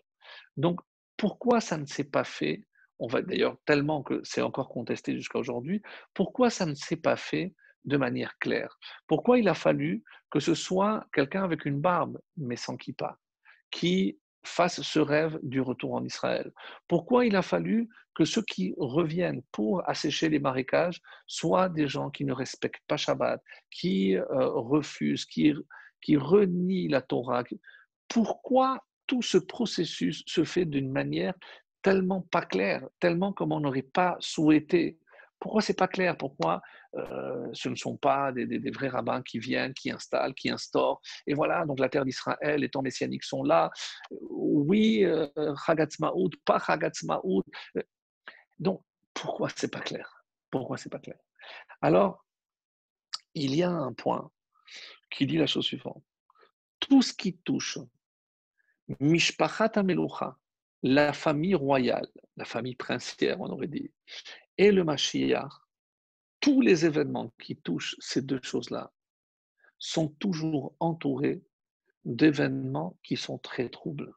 Donc, 0.57 0.79
pourquoi 1.17 1.59
ça 1.59 1.77
ne 1.77 1.85
s'est 1.85 2.09
pas 2.09 2.23
fait 2.23 2.63
On 3.01 3.07
va 3.07 3.23
d'ailleurs 3.23 3.57
tellement 3.65 4.03
que 4.03 4.21
c'est 4.23 4.43
encore 4.43 4.69
contesté 4.69 5.15
jusqu'à 5.15 5.39
aujourd'hui. 5.39 5.81
Pourquoi 6.13 6.51
ça 6.51 6.67
ne 6.67 6.75
s'est 6.75 7.01
pas 7.01 7.15
fait 7.15 7.55
de 7.83 7.97
manière 7.97 8.37
claire? 8.37 8.77
Pourquoi 9.07 9.39
il 9.39 9.49
a 9.49 9.55
fallu 9.55 10.03
que 10.29 10.39
ce 10.39 10.53
soit 10.53 11.03
quelqu'un 11.11 11.43
avec 11.43 11.65
une 11.65 11.81
barbe 11.81 12.19
mais 12.37 12.55
sans 12.55 12.77
kippa 12.77 13.17
qui 13.71 14.19
fasse 14.45 14.81
ce 14.83 14.99
rêve 14.99 15.39
du 15.41 15.61
retour 15.61 15.95
en 15.95 16.05
Israël? 16.05 16.53
Pourquoi 16.87 17.25
il 17.25 17.35
a 17.35 17.41
fallu 17.41 17.89
que 18.13 18.23
ceux 18.23 18.43
qui 18.43 18.75
reviennent 18.77 19.41
pour 19.51 19.87
assécher 19.89 20.29
les 20.29 20.39
marécages 20.39 21.01
soient 21.25 21.69
des 21.69 21.87
gens 21.87 22.11
qui 22.11 22.23
ne 22.23 22.33
respectent 22.33 22.85
pas 22.87 22.97
Shabbat, 22.97 23.41
qui 23.71 24.15
euh, 24.15 24.25
refusent, 24.29 25.25
qui, 25.25 25.55
qui 26.03 26.17
renient 26.17 26.89
la 26.89 27.01
Torah 27.01 27.43
Pourquoi 28.07 28.85
tout 29.07 29.23
ce 29.23 29.39
processus 29.39 30.21
se 30.27 30.43
fait 30.43 30.65
d'une 30.65 30.91
manière 30.91 31.33
tellement 31.81 32.21
pas 32.21 32.45
claire, 32.45 32.87
tellement 32.99 33.33
comme 33.33 33.51
on 33.51 33.59
n'aurait 33.59 33.81
pas 33.81 34.17
souhaité 34.19 34.97
pourquoi 35.41 35.61
c'est 35.61 35.73
pas 35.73 35.87
clair? 35.87 36.15
Pourquoi 36.15 36.61
euh, 36.93 37.49
ce 37.51 37.67
ne 37.67 37.75
sont 37.75 37.97
pas 37.97 38.31
des, 38.31 38.69
vrais 38.69 38.89
rabbins 38.89 39.23
qui 39.23 39.39
viennent, 39.39 39.73
qui 39.73 39.89
installent, 39.89 40.35
qui 40.35 40.51
instaurent 40.51 41.01
Et 41.25 41.33
voilà, 41.33 41.65
donc 41.65 41.79
la 41.79 41.89
terre 41.89 42.05
d'Israël, 42.05 42.61
les 42.61 42.69
temps 42.69 42.83
messianiques 42.83 43.23
sont 43.23 43.43
là. 43.43 43.71
Oui, 44.11 45.03
euh, 45.03 45.27
Chagatzmaout, 45.65 46.29
pas 46.45 46.59
Chagatzmaout. 46.59 47.43
Donc, 48.59 48.83
pourquoi 49.15 49.49
c'est 49.55 49.71
pas 49.71 49.79
clair? 49.79 50.23
Pourquoi 50.51 50.77
c'est 50.77 50.91
pas 50.91 50.99
clair? 50.99 51.17
Alors, 51.81 52.23
il 53.33 53.55
y 53.55 53.63
a 53.63 53.71
un 53.71 53.93
point 53.93 54.29
qui 55.09 55.25
dit 55.25 55.37
la 55.37 55.47
chose 55.47 55.65
suivante. 55.65 56.03
Tout 56.79 57.01
ce 57.01 57.13
qui 57.13 57.37
touche 57.39 57.79
Mishpachat 58.99 59.71
Amelucha, 59.75 60.37
la 60.83 61.13
famille 61.13 61.55
royale, 61.55 62.07
la 62.37 62.45
famille 62.45 62.75
princière, 62.75 63.39
on 63.39 63.49
aurait 63.49 63.67
dit, 63.67 63.91
et 64.57 64.71
le 64.71 64.83
Mashiach, 64.83 65.51
tous 66.39 66.61
les 66.61 66.85
événements 66.85 67.33
qui 67.39 67.55
touchent 67.55 67.95
ces 67.99 68.21
deux 68.21 68.39
choses-là 68.41 68.91
sont 69.77 70.09
toujours 70.19 70.75
entourés 70.79 71.41
d'événements 72.05 72.97
qui 73.03 73.15
sont 73.15 73.37
très 73.37 73.69
troubles. 73.69 74.13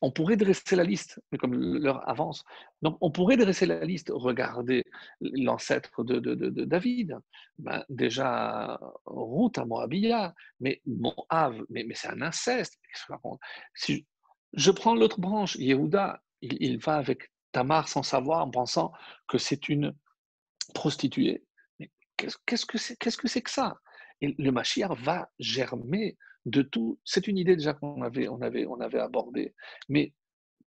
On 0.00 0.10
pourrait 0.10 0.36
dresser 0.36 0.74
la 0.74 0.82
liste, 0.82 1.20
mais 1.30 1.38
comme 1.38 1.54
l'heure 1.54 2.08
avance, 2.08 2.44
donc 2.82 2.98
on 3.00 3.12
pourrait 3.12 3.36
dresser 3.36 3.66
la 3.66 3.84
liste, 3.84 4.10
regarder 4.12 4.84
l'ancêtre 5.20 6.02
de, 6.02 6.18
David, 6.64 7.16
ben 7.58 7.84
déjà 7.88 8.78
route 9.04 9.58
à 9.58 9.64
Moabia, 9.64 10.34
mais 10.58 10.82
Moab, 10.86 11.64
mais, 11.68 11.86
c'est 11.94 12.08
un 12.08 12.22
inceste. 12.22 12.78
Je, 14.52 14.70
prends 14.70 14.94
l'autre 14.94 15.20
branche, 15.20 15.56
Yehuda, 15.56 16.22
il, 16.42 16.78
va 16.78 16.96
avec 16.96 17.32
Tamar 17.52 17.88
sans 17.88 18.02
savoir, 18.02 18.44
en 18.44 18.50
pensant 18.50 18.92
que 19.28 19.38
c'est 19.38 19.68
une 19.68 19.94
prostituée. 20.74 21.44
Mais 21.78 21.90
qu'est-ce 22.16 22.66
que 22.66 22.78
c'est 22.78 22.96
que, 22.96 23.40
que 23.40 23.50
ça? 23.50 23.80
Et 24.20 24.34
le 24.38 24.52
Mashiach 24.52 24.92
va 24.98 25.30
germer 25.38 26.16
de 26.46 26.62
tout. 26.62 26.98
C'est 27.04 27.26
une 27.26 27.38
idée 27.38 27.56
déjà 27.56 27.74
qu'on 27.74 28.02
avait, 28.02 28.28
on 28.28 28.40
avait, 28.40 28.66
on 28.66 28.80
avait 28.80 29.00
abordée. 29.00 29.54
Mais 29.88 30.12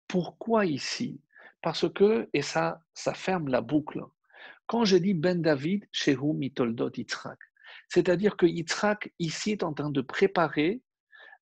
pourquoi 0.08 0.66
ici? 0.66 1.22
Parce 1.62 1.92
que, 1.92 2.30
et 2.34 2.42
ça, 2.42 2.82
ça 2.94 3.14
ferme 3.14 3.48
la 3.48 3.62
boucle. 3.62 4.02
Quand 4.68 4.86
je 4.86 4.98
dis 4.98 5.14
Ben 5.14 5.42
David, 5.42 5.88
Shehu 5.92 6.34
Mitoldot 6.34 6.92
Yitzhak, 6.96 7.40
c'est-à-dire 7.90 8.38
que 8.38 8.46
Yitzhak 8.46 9.14
ici 9.20 9.52
est 9.52 9.64
en 9.64 9.74
train 9.74 9.90
de 9.90 10.02
préparer 10.02 10.82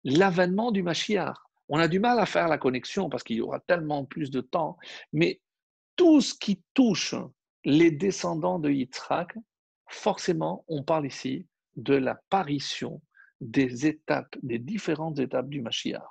l'avènement 0.04 0.72
du 0.72 0.84
Mashiach. 0.84 1.38
On 1.74 1.80
a 1.80 1.88
du 1.88 2.00
mal 2.00 2.20
à 2.20 2.26
faire 2.26 2.50
la 2.50 2.58
connexion 2.58 3.10
parce 3.10 3.24
qu'il 3.24 3.38
y 3.38 3.42
aura 3.42 3.62
tellement 3.62 4.04
plus 4.04 4.30
de 4.30 4.42
temps, 4.42 4.78
mais 5.14 5.40
tout 5.96 6.20
ce 6.20 6.36
qui 6.36 6.62
touche 6.74 7.16
les 7.64 7.92
descendants 7.92 8.60
de 8.60 8.70
Yitzhak, 8.70 9.38
forcément, 9.88 10.66
on 10.68 10.84
parle 10.84 11.08
ici 11.08 11.48
de 11.78 11.96
l'apparition 11.96 13.02
des 13.40 13.88
étapes, 13.88 14.36
des 14.44 14.60
différentes 14.60 15.20
étapes 15.20 15.48
du 15.48 15.62
Mashiach. 15.62 16.04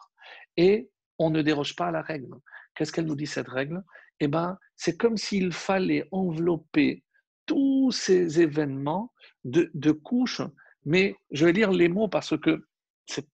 Et 0.57 0.89
on 1.19 1.29
ne 1.29 1.43
déroge 1.43 1.77
pas 1.77 1.89
à 1.89 1.91
la 1.91 2.01
règle. 2.01 2.35
Qu'est-ce 2.75 2.91
qu'elle 2.91 3.05
nous 3.05 3.15
dit 3.15 3.27
cette 3.27 3.49
règle? 3.49 3.85
Eh 4.19 4.29
bien, 4.29 4.59
c'est 4.77 4.97
comme 4.97 5.19
s'il 5.19 5.53
fallait 5.53 6.09
envelopper 6.11 7.05
tous 7.45 7.91
ces 7.91 8.41
événements 8.41 9.13
de, 9.45 9.71
de 9.75 9.93
couches, 9.93 10.43
mais 10.87 11.15
je 11.33 11.45
vais 11.45 11.53
lire 11.53 11.71
les 11.71 11.89
mots 11.89 12.09
parce 12.09 12.39
que 12.39 12.67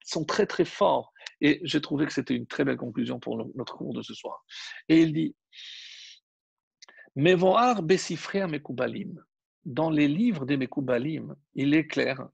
sont 0.05 0.25
très 0.25 0.47
très 0.47 0.65
forts. 0.65 1.13
Et 1.41 1.61
j'ai 1.65 1.81
trouvé 1.81 2.07
que 2.07 2.13
c'était 2.13 2.35
une 2.35 2.47
très 2.47 2.65
belle 2.65 2.77
conclusion 2.77 3.19
pour 3.21 3.37
notre 3.55 3.77
cours 3.77 3.95
de 3.95 4.03
ce 4.03 4.15
soir. 4.15 4.45
Et 4.89 5.01
il 5.01 5.13
dit 5.13 5.35
Mevoar 7.15 7.83
besifre 7.83 8.47
mekubalim. 8.47 9.23
Dans 9.67 9.91
les 9.91 10.07
livres 10.07 10.47
des 10.47 10.57
Mekoubalim, 10.57 11.35
il 11.57 11.75
est 11.75 11.89
clair 11.89 12.29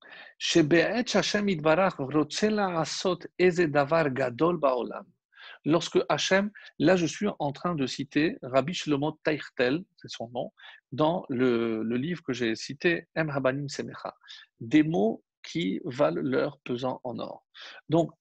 Lorsque 5.64 5.98
Hachem, 6.10 6.50
là 6.78 6.96
je 6.96 7.06
suis 7.06 7.28
en 7.38 7.52
train 7.52 7.74
de 7.74 7.86
citer 7.86 8.36
Rabbi 8.42 8.74
Shlomo 8.74 9.18
Taichtel, 9.24 9.82
c'est 9.96 10.10
son 10.10 10.28
nom, 10.28 10.52
dans 10.92 11.24
le, 11.30 11.82
le 11.82 11.96
livre 11.96 12.22
que 12.22 12.34
j'ai 12.34 12.54
cité, 12.54 13.06
Em 13.16 13.30
Habanim 13.30 13.70
Semecha, 13.70 14.14
des 14.60 14.82
mots 14.82 15.24
qui 15.42 15.80
valent 15.86 16.20
leur 16.20 16.58
pesant 16.58 17.00
en 17.02 17.18
or. 17.18 17.46
Donc, 17.88 18.12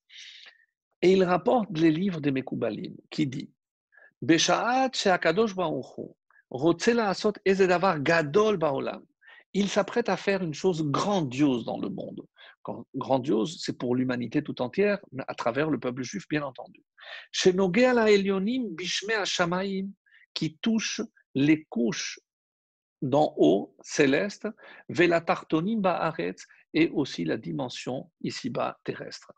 et 1.02 1.12
il 1.12 1.24
rapporte 1.24 1.76
les 1.76 1.90
livres 1.90 2.20
des 2.20 2.30
Mekoubalim 2.30 2.96
qui 3.10 3.26
dit 3.26 3.50
il 9.54 9.68
s'apprête 9.68 10.08
à 10.08 10.16
faire 10.16 10.42
une 10.42 10.54
chose 10.54 10.84
grandiose 10.84 11.64
dans 11.64 11.78
le 11.78 11.88
monde. 11.88 12.26
Grandiose, 12.94 13.60
c'est 13.60 13.76
pour 13.76 13.96
l'humanité 13.96 14.42
tout 14.42 14.62
entière, 14.62 14.98
à 15.26 15.34
travers 15.34 15.70
le 15.70 15.80
peuple 15.80 16.02
juif, 16.02 16.28
bien 16.28 16.44
entendu. 16.44 16.84
Qui 20.34 20.58
touche 20.58 21.00
les 21.34 21.64
couches 21.64 22.20
d'en 23.02 23.34
haut, 23.36 23.74
céleste, 23.82 24.46
Vela 24.88 25.20
Tartonim 25.20 25.80
Ba'aretz, 25.80 26.46
et 26.74 26.88
aussi 26.90 27.24
la 27.24 27.36
dimension 27.36 28.10
ici-bas 28.22 28.78
terrestre. 28.84 29.32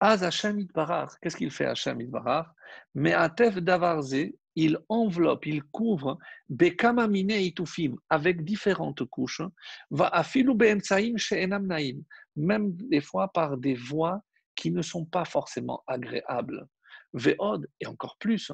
Az 0.00 0.22
Hashem 0.22 0.58
Itbarach, 0.58 1.12
qu'est-ce 1.20 1.36
qu'il 1.36 1.50
fait 1.50 1.66
Hashem 1.66 2.00
Itbarach 2.00 2.48
Mais 2.94 3.12
Atef 3.12 3.56
Davarze, 3.56 4.26
il 4.56 4.78
enveloppe, 4.88 5.46
il 5.46 5.62
couvre 5.64 6.18
Bekamamine 6.48 7.30
Itufim 7.30 7.96
avec 8.08 8.44
différentes 8.44 9.04
couches, 9.04 9.42
va 9.90 10.08
afilu 10.08 10.54
Beemtsaim 10.54 11.16
She'enam 11.16 11.66
Naim, 11.66 12.02
même 12.36 12.72
des 12.76 13.00
fois 13.00 13.28
par 13.28 13.56
des 13.56 13.74
voix 13.74 14.22
qui 14.54 14.70
ne 14.70 14.82
sont 14.82 15.04
pas 15.04 15.24
forcément 15.24 15.82
agréables. 15.86 16.66
Ve'od, 17.12 17.68
et 17.80 17.86
encore 17.86 18.16
plus, 18.18 18.52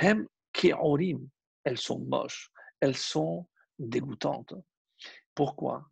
Hem 0.00 0.26
Ke'orim, 0.52 1.28
elles 1.64 1.78
sont 1.78 2.00
moches, 2.00 2.50
elles 2.80 2.96
sont 2.96 3.46
dégoûtantes. 3.78 4.54
Pourquoi? 5.34 5.88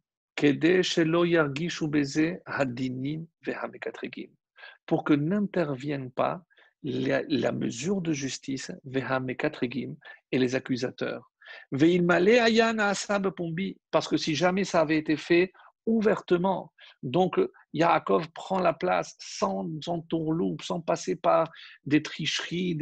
Pour 4.91 5.05
que 5.05 5.15
n'interviennent 5.15 6.11
pas 6.11 6.45
la, 6.83 7.53
mesure 7.53 8.01
de 8.01 8.13
justice 8.13 8.73
et 10.33 10.39
les 10.41 10.55
accusateurs. 10.57 11.31
Parce 13.93 14.09
que 14.09 14.17
si 14.17 14.35
jamais 14.35 14.65
ça 14.65 14.81
avait 14.81 14.99
été 14.99 15.17
fait 15.17 15.53
ouvertement, 15.87 16.73
donc 17.05 17.39
Yaakov 17.73 18.33
prend 18.33 18.59
la 18.59 18.73
place 18.73 19.15
sans 19.21 19.69
entourloupe, 19.87 20.63
sans 20.63 20.81
passer 20.81 21.15
par 21.15 21.49
des 21.85 22.03
tricheries, 22.03 22.77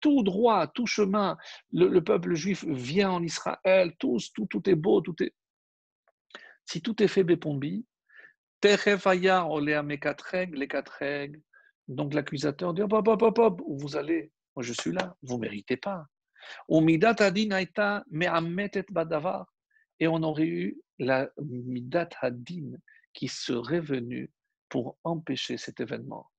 tout 0.00 0.22
droit, 0.22 0.66
tout 0.66 0.86
chemin. 0.86 1.36
Le, 1.72 2.00
peuple 2.00 2.36
juif 2.36 2.64
vient 2.64 3.10
en 3.10 3.22
Israël, 3.22 3.92
tout, 3.98 4.16
tout 4.48 4.70
est 4.70 4.74
beau, 4.74 5.02
tout 5.02 5.22
est. 5.22 5.34
Si 6.64 6.80
tout 6.80 7.02
est 7.02 7.08
fait 7.08 7.22
Bepombi, 7.22 7.84
règles, 10.22 10.58
les 10.58 10.68
quatre 10.68 10.92
règles. 10.92 11.40
Donc 11.86 12.14
l'accusateur 12.14 12.74
dit 12.74 12.82
hop, 12.82 12.92
hop, 12.92 13.08
hop, 13.08 13.38
hop, 13.38 13.62
où 13.64 13.78
vous 13.78 13.96
allez 13.96 14.32
Moi 14.56 14.62
je 14.62 14.72
suis 14.72 14.92
là, 14.92 15.16
vous 15.22 15.36
ne 15.36 15.42
méritez 15.42 15.76
pas. 15.76 16.06
Et 20.00 20.08
on 20.08 20.22
aurait 20.22 20.46
eu 20.46 20.80
la 20.98 21.28
midat 21.38 22.08
hadin 22.20 22.72
qui 23.12 23.28
serait 23.28 23.80
venue 23.80 24.30
pour 24.68 24.98
empêcher 25.04 25.56
cet 25.56 25.80
événement. 25.80 26.30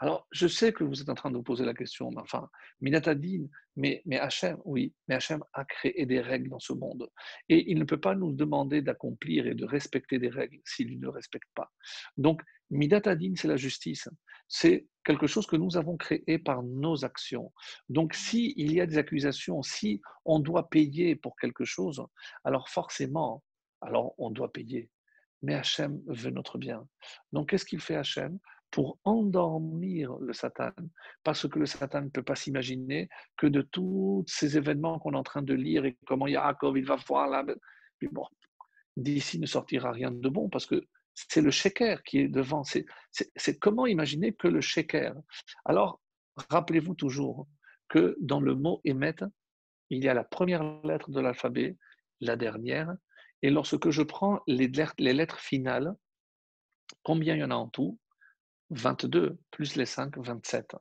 Alors, 0.00 0.28
je 0.30 0.46
sais 0.46 0.72
que 0.72 0.84
vous 0.84 1.00
êtes 1.00 1.08
en 1.08 1.14
train 1.14 1.30
de 1.30 1.36
vous 1.36 1.42
poser 1.42 1.64
la 1.64 1.74
question, 1.74 2.10
mais 2.10 2.20
enfin, 2.20 2.48
Minatadin, 2.80 3.46
mais, 3.76 4.02
mais 4.06 4.18
Hachem, 4.18 4.56
oui, 4.64 4.94
mais 5.08 5.16
Hachem 5.16 5.42
a 5.54 5.64
créé 5.64 6.06
des 6.06 6.20
règles 6.20 6.50
dans 6.50 6.60
ce 6.60 6.72
monde. 6.72 7.08
Et 7.48 7.70
il 7.70 7.78
ne 7.78 7.84
peut 7.84 8.00
pas 8.00 8.14
nous 8.14 8.32
demander 8.32 8.80
d'accomplir 8.80 9.46
et 9.46 9.54
de 9.54 9.64
respecter 9.64 10.18
des 10.18 10.28
règles 10.28 10.60
s'il 10.64 11.00
ne 11.00 11.08
respecte 11.08 11.48
pas. 11.54 11.70
Donc, 12.16 12.42
Midatadin, 12.70 13.32
c'est 13.34 13.48
la 13.48 13.56
justice. 13.56 14.08
C'est 14.46 14.86
quelque 15.04 15.26
chose 15.26 15.46
que 15.46 15.56
nous 15.56 15.76
avons 15.76 15.96
créé 15.96 16.38
par 16.38 16.62
nos 16.62 17.04
actions. 17.04 17.52
Donc, 17.88 18.14
s'il 18.14 18.52
il 18.56 18.72
y 18.72 18.80
a 18.80 18.86
des 18.86 18.98
accusations, 18.98 19.62
si 19.62 20.00
on 20.24 20.38
doit 20.38 20.68
payer 20.70 21.16
pour 21.16 21.36
quelque 21.36 21.64
chose, 21.64 22.04
alors 22.44 22.68
forcément, 22.68 23.42
alors 23.80 24.14
on 24.18 24.30
doit 24.30 24.52
payer. 24.52 24.90
Mais 25.42 25.54
Hachem 25.54 26.00
veut 26.06 26.30
notre 26.30 26.58
bien. 26.58 26.86
Donc, 27.32 27.50
qu'est-ce 27.50 27.64
qu'il 27.64 27.80
fait 27.80 27.96
Hachem? 27.96 28.38
Pour 28.70 28.98
endormir 29.04 30.16
le 30.18 30.32
Satan, 30.32 30.72
parce 31.24 31.48
que 31.48 31.58
le 31.58 31.66
Satan 31.66 32.02
ne 32.02 32.08
peut 32.10 32.22
pas 32.22 32.36
s'imaginer 32.36 33.08
que 33.36 33.46
de 33.46 33.62
tous 33.62 34.24
ces 34.26 34.56
événements 34.56 34.98
qu'on 34.98 35.14
est 35.14 35.16
en 35.16 35.22
train 35.22 35.42
de 35.42 35.54
lire 35.54 35.84
et 35.84 35.96
comment 36.06 36.26
Yaakov 36.26 36.76
il 36.76 36.84
va 36.84 36.96
voir 36.96 37.28
là, 37.28 37.44
bon, 38.12 38.26
d'ici 38.96 39.38
ne 39.40 39.46
sortira 39.46 39.90
rien 39.90 40.10
de 40.10 40.28
bon, 40.28 40.48
parce 40.48 40.66
que 40.66 40.84
c'est 41.14 41.40
le 41.40 41.50
sheker 41.50 42.02
qui 42.04 42.18
est 42.18 42.28
devant. 42.28 42.62
C'est 42.62 43.58
comment 43.58 43.86
imaginer 43.86 44.32
que 44.34 44.48
le 44.48 44.60
sheker. 44.60 45.14
Alors, 45.64 46.00
rappelez-vous 46.50 46.94
toujours 46.94 47.48
que 47.88 48.16
dans 48.20 48.40
le 48.40 48.54
mot 48.54 48.80
émet, 48.84 49.16
il 49.90 50.04
y 50.04 50.08
a 50.08 50.14
la 50.14 50.24
première 50.24 50.62
lettre 50.84 51.10
de 51.10 51.20
l'alphabet, 51.20 51.76
la 52.20 52.36
dernière, 52.36 52.94
et 53.42 53.50
lorsque 53.50 53.90
je 53.90 54.02
prends 54.02 54.40
les 54.46 54.68
lettres 54.68 55.38
finales, 55.38 55.94
combien 57.02 57.34
il 57.34 57.40
y 57.40 57.44
en 57.44 57.50
a 57.50 57.56
en 57.56 57.68
tout? 57.68 57.98
22 58.70 59.38
plus 59.50 59.76
les 59.76 59.86
5, 59.86 60.18
27. 60.18 60.76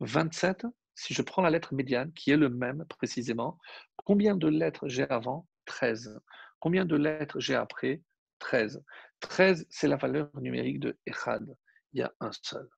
27, 0.00 0.66
si 0.94 1.14
je 1.14 1.22
prends 1.22 1.42
la 1.42 1.50
lettre 1.50 1.74
médiane, 1.74 2.12
qui 2.12 2.30
est 2.30 2.36
le 2.36 2.48
même 2.48 2.84
précisément, 2.88 3.58
combien 3.96 4.34
de 4.34 4.48
lettres 4.48 4.88
j'ai 4.88 5.08
avant? 5.08 5.46
13. 5.66 6.18
Combien 6.60 6.84
de 6.84 6.96
lettres 6.96 7.38
j'ai 7.38 7.54
après? 7.54 8.02
13. 8.38 8.82
13, 9.20 9.66
c'est 9.70 9.88
la 9.88 9.96
valeur 9.96 10.30
numérique 10.40 10.80
de 10.80 10.98
Echad. 11.06 11.54
Il 11.92 12.00
y 12.00 12.02
a 12.02 12.12
un 12.20 12.30
seul. 12.32 12.68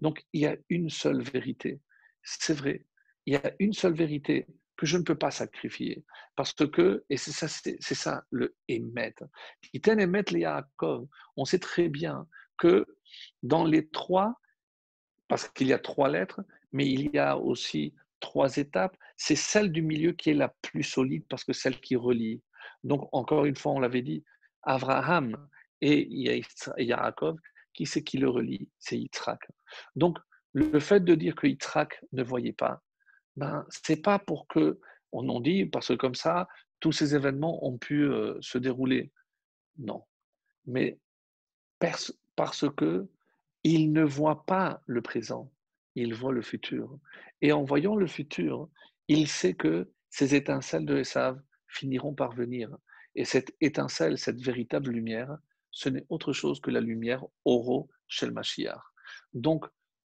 Donc, 0.00 0.24
il 0.32 0.42
y 0.42 0.46
a 0.46 0.56
une 0.68 0.90
seule 0.90 1.22
vérité. 1.22 1.80
C'est 2.22 2.54
vrai, 2.54 2.84
il 3.26 3.34
y 3.34 3.36
a 3.36 3.52
une 3.58 3.72
seule 3.72 3.94
vérité 3.94 4.46
que 4.76 4.86
je 4.86 4.98
ne 4.98 5.02
peux 5.02 5.16
pas 5.16 5.30
sacrifier. 5.30 6.04
Parce 6.34 6.52
que, 6.52 7.04
et 7.08 7.16
c'est 7.16 7.32
ça, 7.32 7.48
c'est, 7.48 7.80
ça 7.80 8.24
le. 8.30 8.54
Emet 8.68 9.14
On 11.36 11.44
sait 11.44 11.58
très 11.58 11.88
bien 11.88 12.26
que 12.58 12.86
dans 13.42 13.64
les 13.64 13.88
trois, 13.88 14.40
parce 15.28 15.48
qu'il 15.48 15.68
y 15.68 15.72
a 15.72 15.78
trois 15.78 16.08
lettres, 16.08 16.40
mais 16.72 16.86
il 16.86 17.14
y 17.14 17.18
a 17.18 17.36
aussi 17.36 17.94
trois 18.20 18.56
étapes, 18.56 18.96
c'est 19.16 19.36
celle 19.36 19.72
du 19.72 19.82
milieu 19.82 20.12
qui 20.12 20.30
est 20.30 20.34
la 20.34 20.48
plus 20.62 20.82
solide 20.82 21.24
parce 21.28 21.44
que 21.44 21.52
celle 21.52 21.80
qui 21.80 21.96
relie. 21.96 22.42
Donc, 22.84 23.08
encore 23.12 23.44
une 23.44 23.56
fois, 23.56 23.72
on 23.72 23.80
l'avait 23.80 24.02
dit, 24.02 24.24
Abraham 24.62 25.48
et 25.80 26.06
Yaakov, 26.78 27.38
qui 27.72 27.86
c'est 27.86 28.02
qui 28.02 28.18
le 28.18 28.28
relie? 28.28 28.68
C'est 28.78 28.98
Yitzhak. 28.98 29.48
Donc, 29.94 30.18
le 30.52 30.80
fait 30.80 31.00
de 31.00 31.14
dire 31.14 31.34
que 31.34 31.46
Yitzhak 31.46 32.02
ne 32.12 32.22
voyait 32.22 32.52
pas, 32.52 32.82
ben, 33.36 33.66
c'est 33.68 34.02
pas 34.02 34.18
pour 34.18 34.46
que, 34.48 34.80
on 35.12 35.28
en 35.28 35.40
dit, 35.40 35.66
parce 35.66 35.88
que 35.88 35.94
comme 35.94 36.14
ça, 36.14 36.48
tous 36.80 36.92
ces 36.92 37.14
événements 37.14 37.64
ont 37.66 37.78
pu 37.78 38.04
euh, 38.04 38.38
se 38.40 38.58
dérouler. 38.58 39.12
Non. 39.78 40.04
Mais 40.66 40.98
parce 42.36 42.66
que 42.70 43.08
ne 43.64 44.04
voit 44.04 44.44
pas 44.46 44.80
le 44.86 45.02
présent, 45.02 45.50
il 45.94 46.14
voit 46.14 46.32
le 46.32 46.42
futur. 46.42 46.98
Et 47.42 47.52
en 47.52 47.64
voyant 47.64 47.96
le 47.96 48.06
futur, 48.06 48.68
il 49.08 49.26
sait 49.26 49.54
que 49.54 49.90
ces 50.10 50.34
étincelles 50.34 50.86
de 50.86 50.98
Esav 50.98 51.40
finiront 51.66 52.14
par 52.14 52.32
venir. 52.32 52.76
Et 53.14 53.24
cette 53.24 53.54
étincelle, 53.60 54.18
cette 54.18 54.40
véritable 54.40 54.90
lumière, 54.90 55.36
ce 55.70 55.88
n'est 55.88 56.06
autre 56.08 56.32
chose 56.32 56.60
que 56.60 56.70
la 56.70 56.80
lumière 56.80 57.24
Oro 57.44 57.88
Shel 58.08 58.30
Mashiach. 58.30 58.80
Donc, 59.34 59.66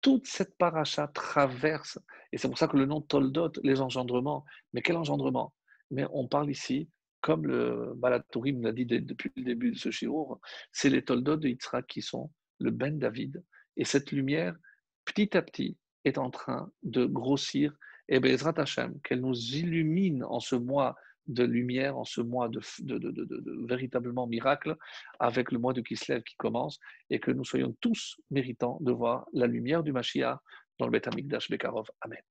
toute 0.02 0.28
cette 0.28 0.58
paracha 0.58 1.08
traverse, 1.08 2.00
et 2.32 2.38
c'est 2.38 2.48
pour 2.48 2.58
ça 2.58 2.68
que 2.68 2.78
le 2.78 2.86
nom 2.86 3.02
Toldot, 3.02 3.52
les 3.64 3.82
engendrements, 3.82 4.46
mais 4.74 4.82
quel 4.82 4.96
engendrement? 4.96 5.54
Mais 5.92 6.06
on 6.12 6.28
parle 6.28 6.50
ici 6.50 6.90
comme 7.22 7.48
le 7.48 7.94
Balatourim 7.96 8.62
l'a 8.62 8.72
dit 8.72 8.86
depuis 8.86 9.32
le 9.36 9.44
début 9.44 9.72
de 9.72 9.78
ce 9.78 9.92
shiur, 9.92 10.40
c'est 10.72 10.90
les 10.90 11.04
Toldot 11.04 11.38
de 11.38 11.48
Yitzhak 11.48 11.88
qui 11.88 12.02
sont 12.02 12.32
le 12.60 12.72
Ben 12.72 12.98
David. 12.98 13.44
Et 13.78 13.86
cette 13.86 14.12
lumière, 14.12 14.56
petit 15.06 15.36
à 15.36 15.42
petit, 15.42 15.78
est 16.06 16.18
en 16.18 16.30
train 16.30 16.72
de 16.84 17.06
grossir. 17.06 17.76
Et 18.08 18.20
Bezrat 18.20 18.54
Hashem, 18.58 19.00
qu'elle 19.02 19.22
nous 19.22 19.38
illumine 19.56 20.24
en 20.24 20.40
ce 20.40 20.56
mois 20.56 20.96
de 21.28 21.44
lumière, 21.44 21.98
en 21.98 22.06
ce 22.06 22.22
mois 22.22 22.50
de, 22.50 22.60
véritablement 23.68 24.26
miracle, 24.26 24.76
avec 25.20 25.52
le 25.52 25.60
mois 25.60 25.74
de 25.74 25.82
Kislev 25.82 26.24
qui 26.24 26.36
commence, 26.36 26.80
et 27.10 27.20
que 27.20 27.32
nous 27.32 27.46
soyons 27.46 27.76
tous 27.82 28.20
méritants 28.32 28.80
de 28.82 28.92
voir 28.92 29.28
la 29.34 29.46
lumière 29.46 29.84
du 29.84 29.92
Mashiach 29.92 30.40
dans 30.80 30.86
le 30.86 30.92
Beth 30.92 31.08
Amikdash 31.08 31.50
Bekarov. 31.50 31.88
Amen. 32.02 32.22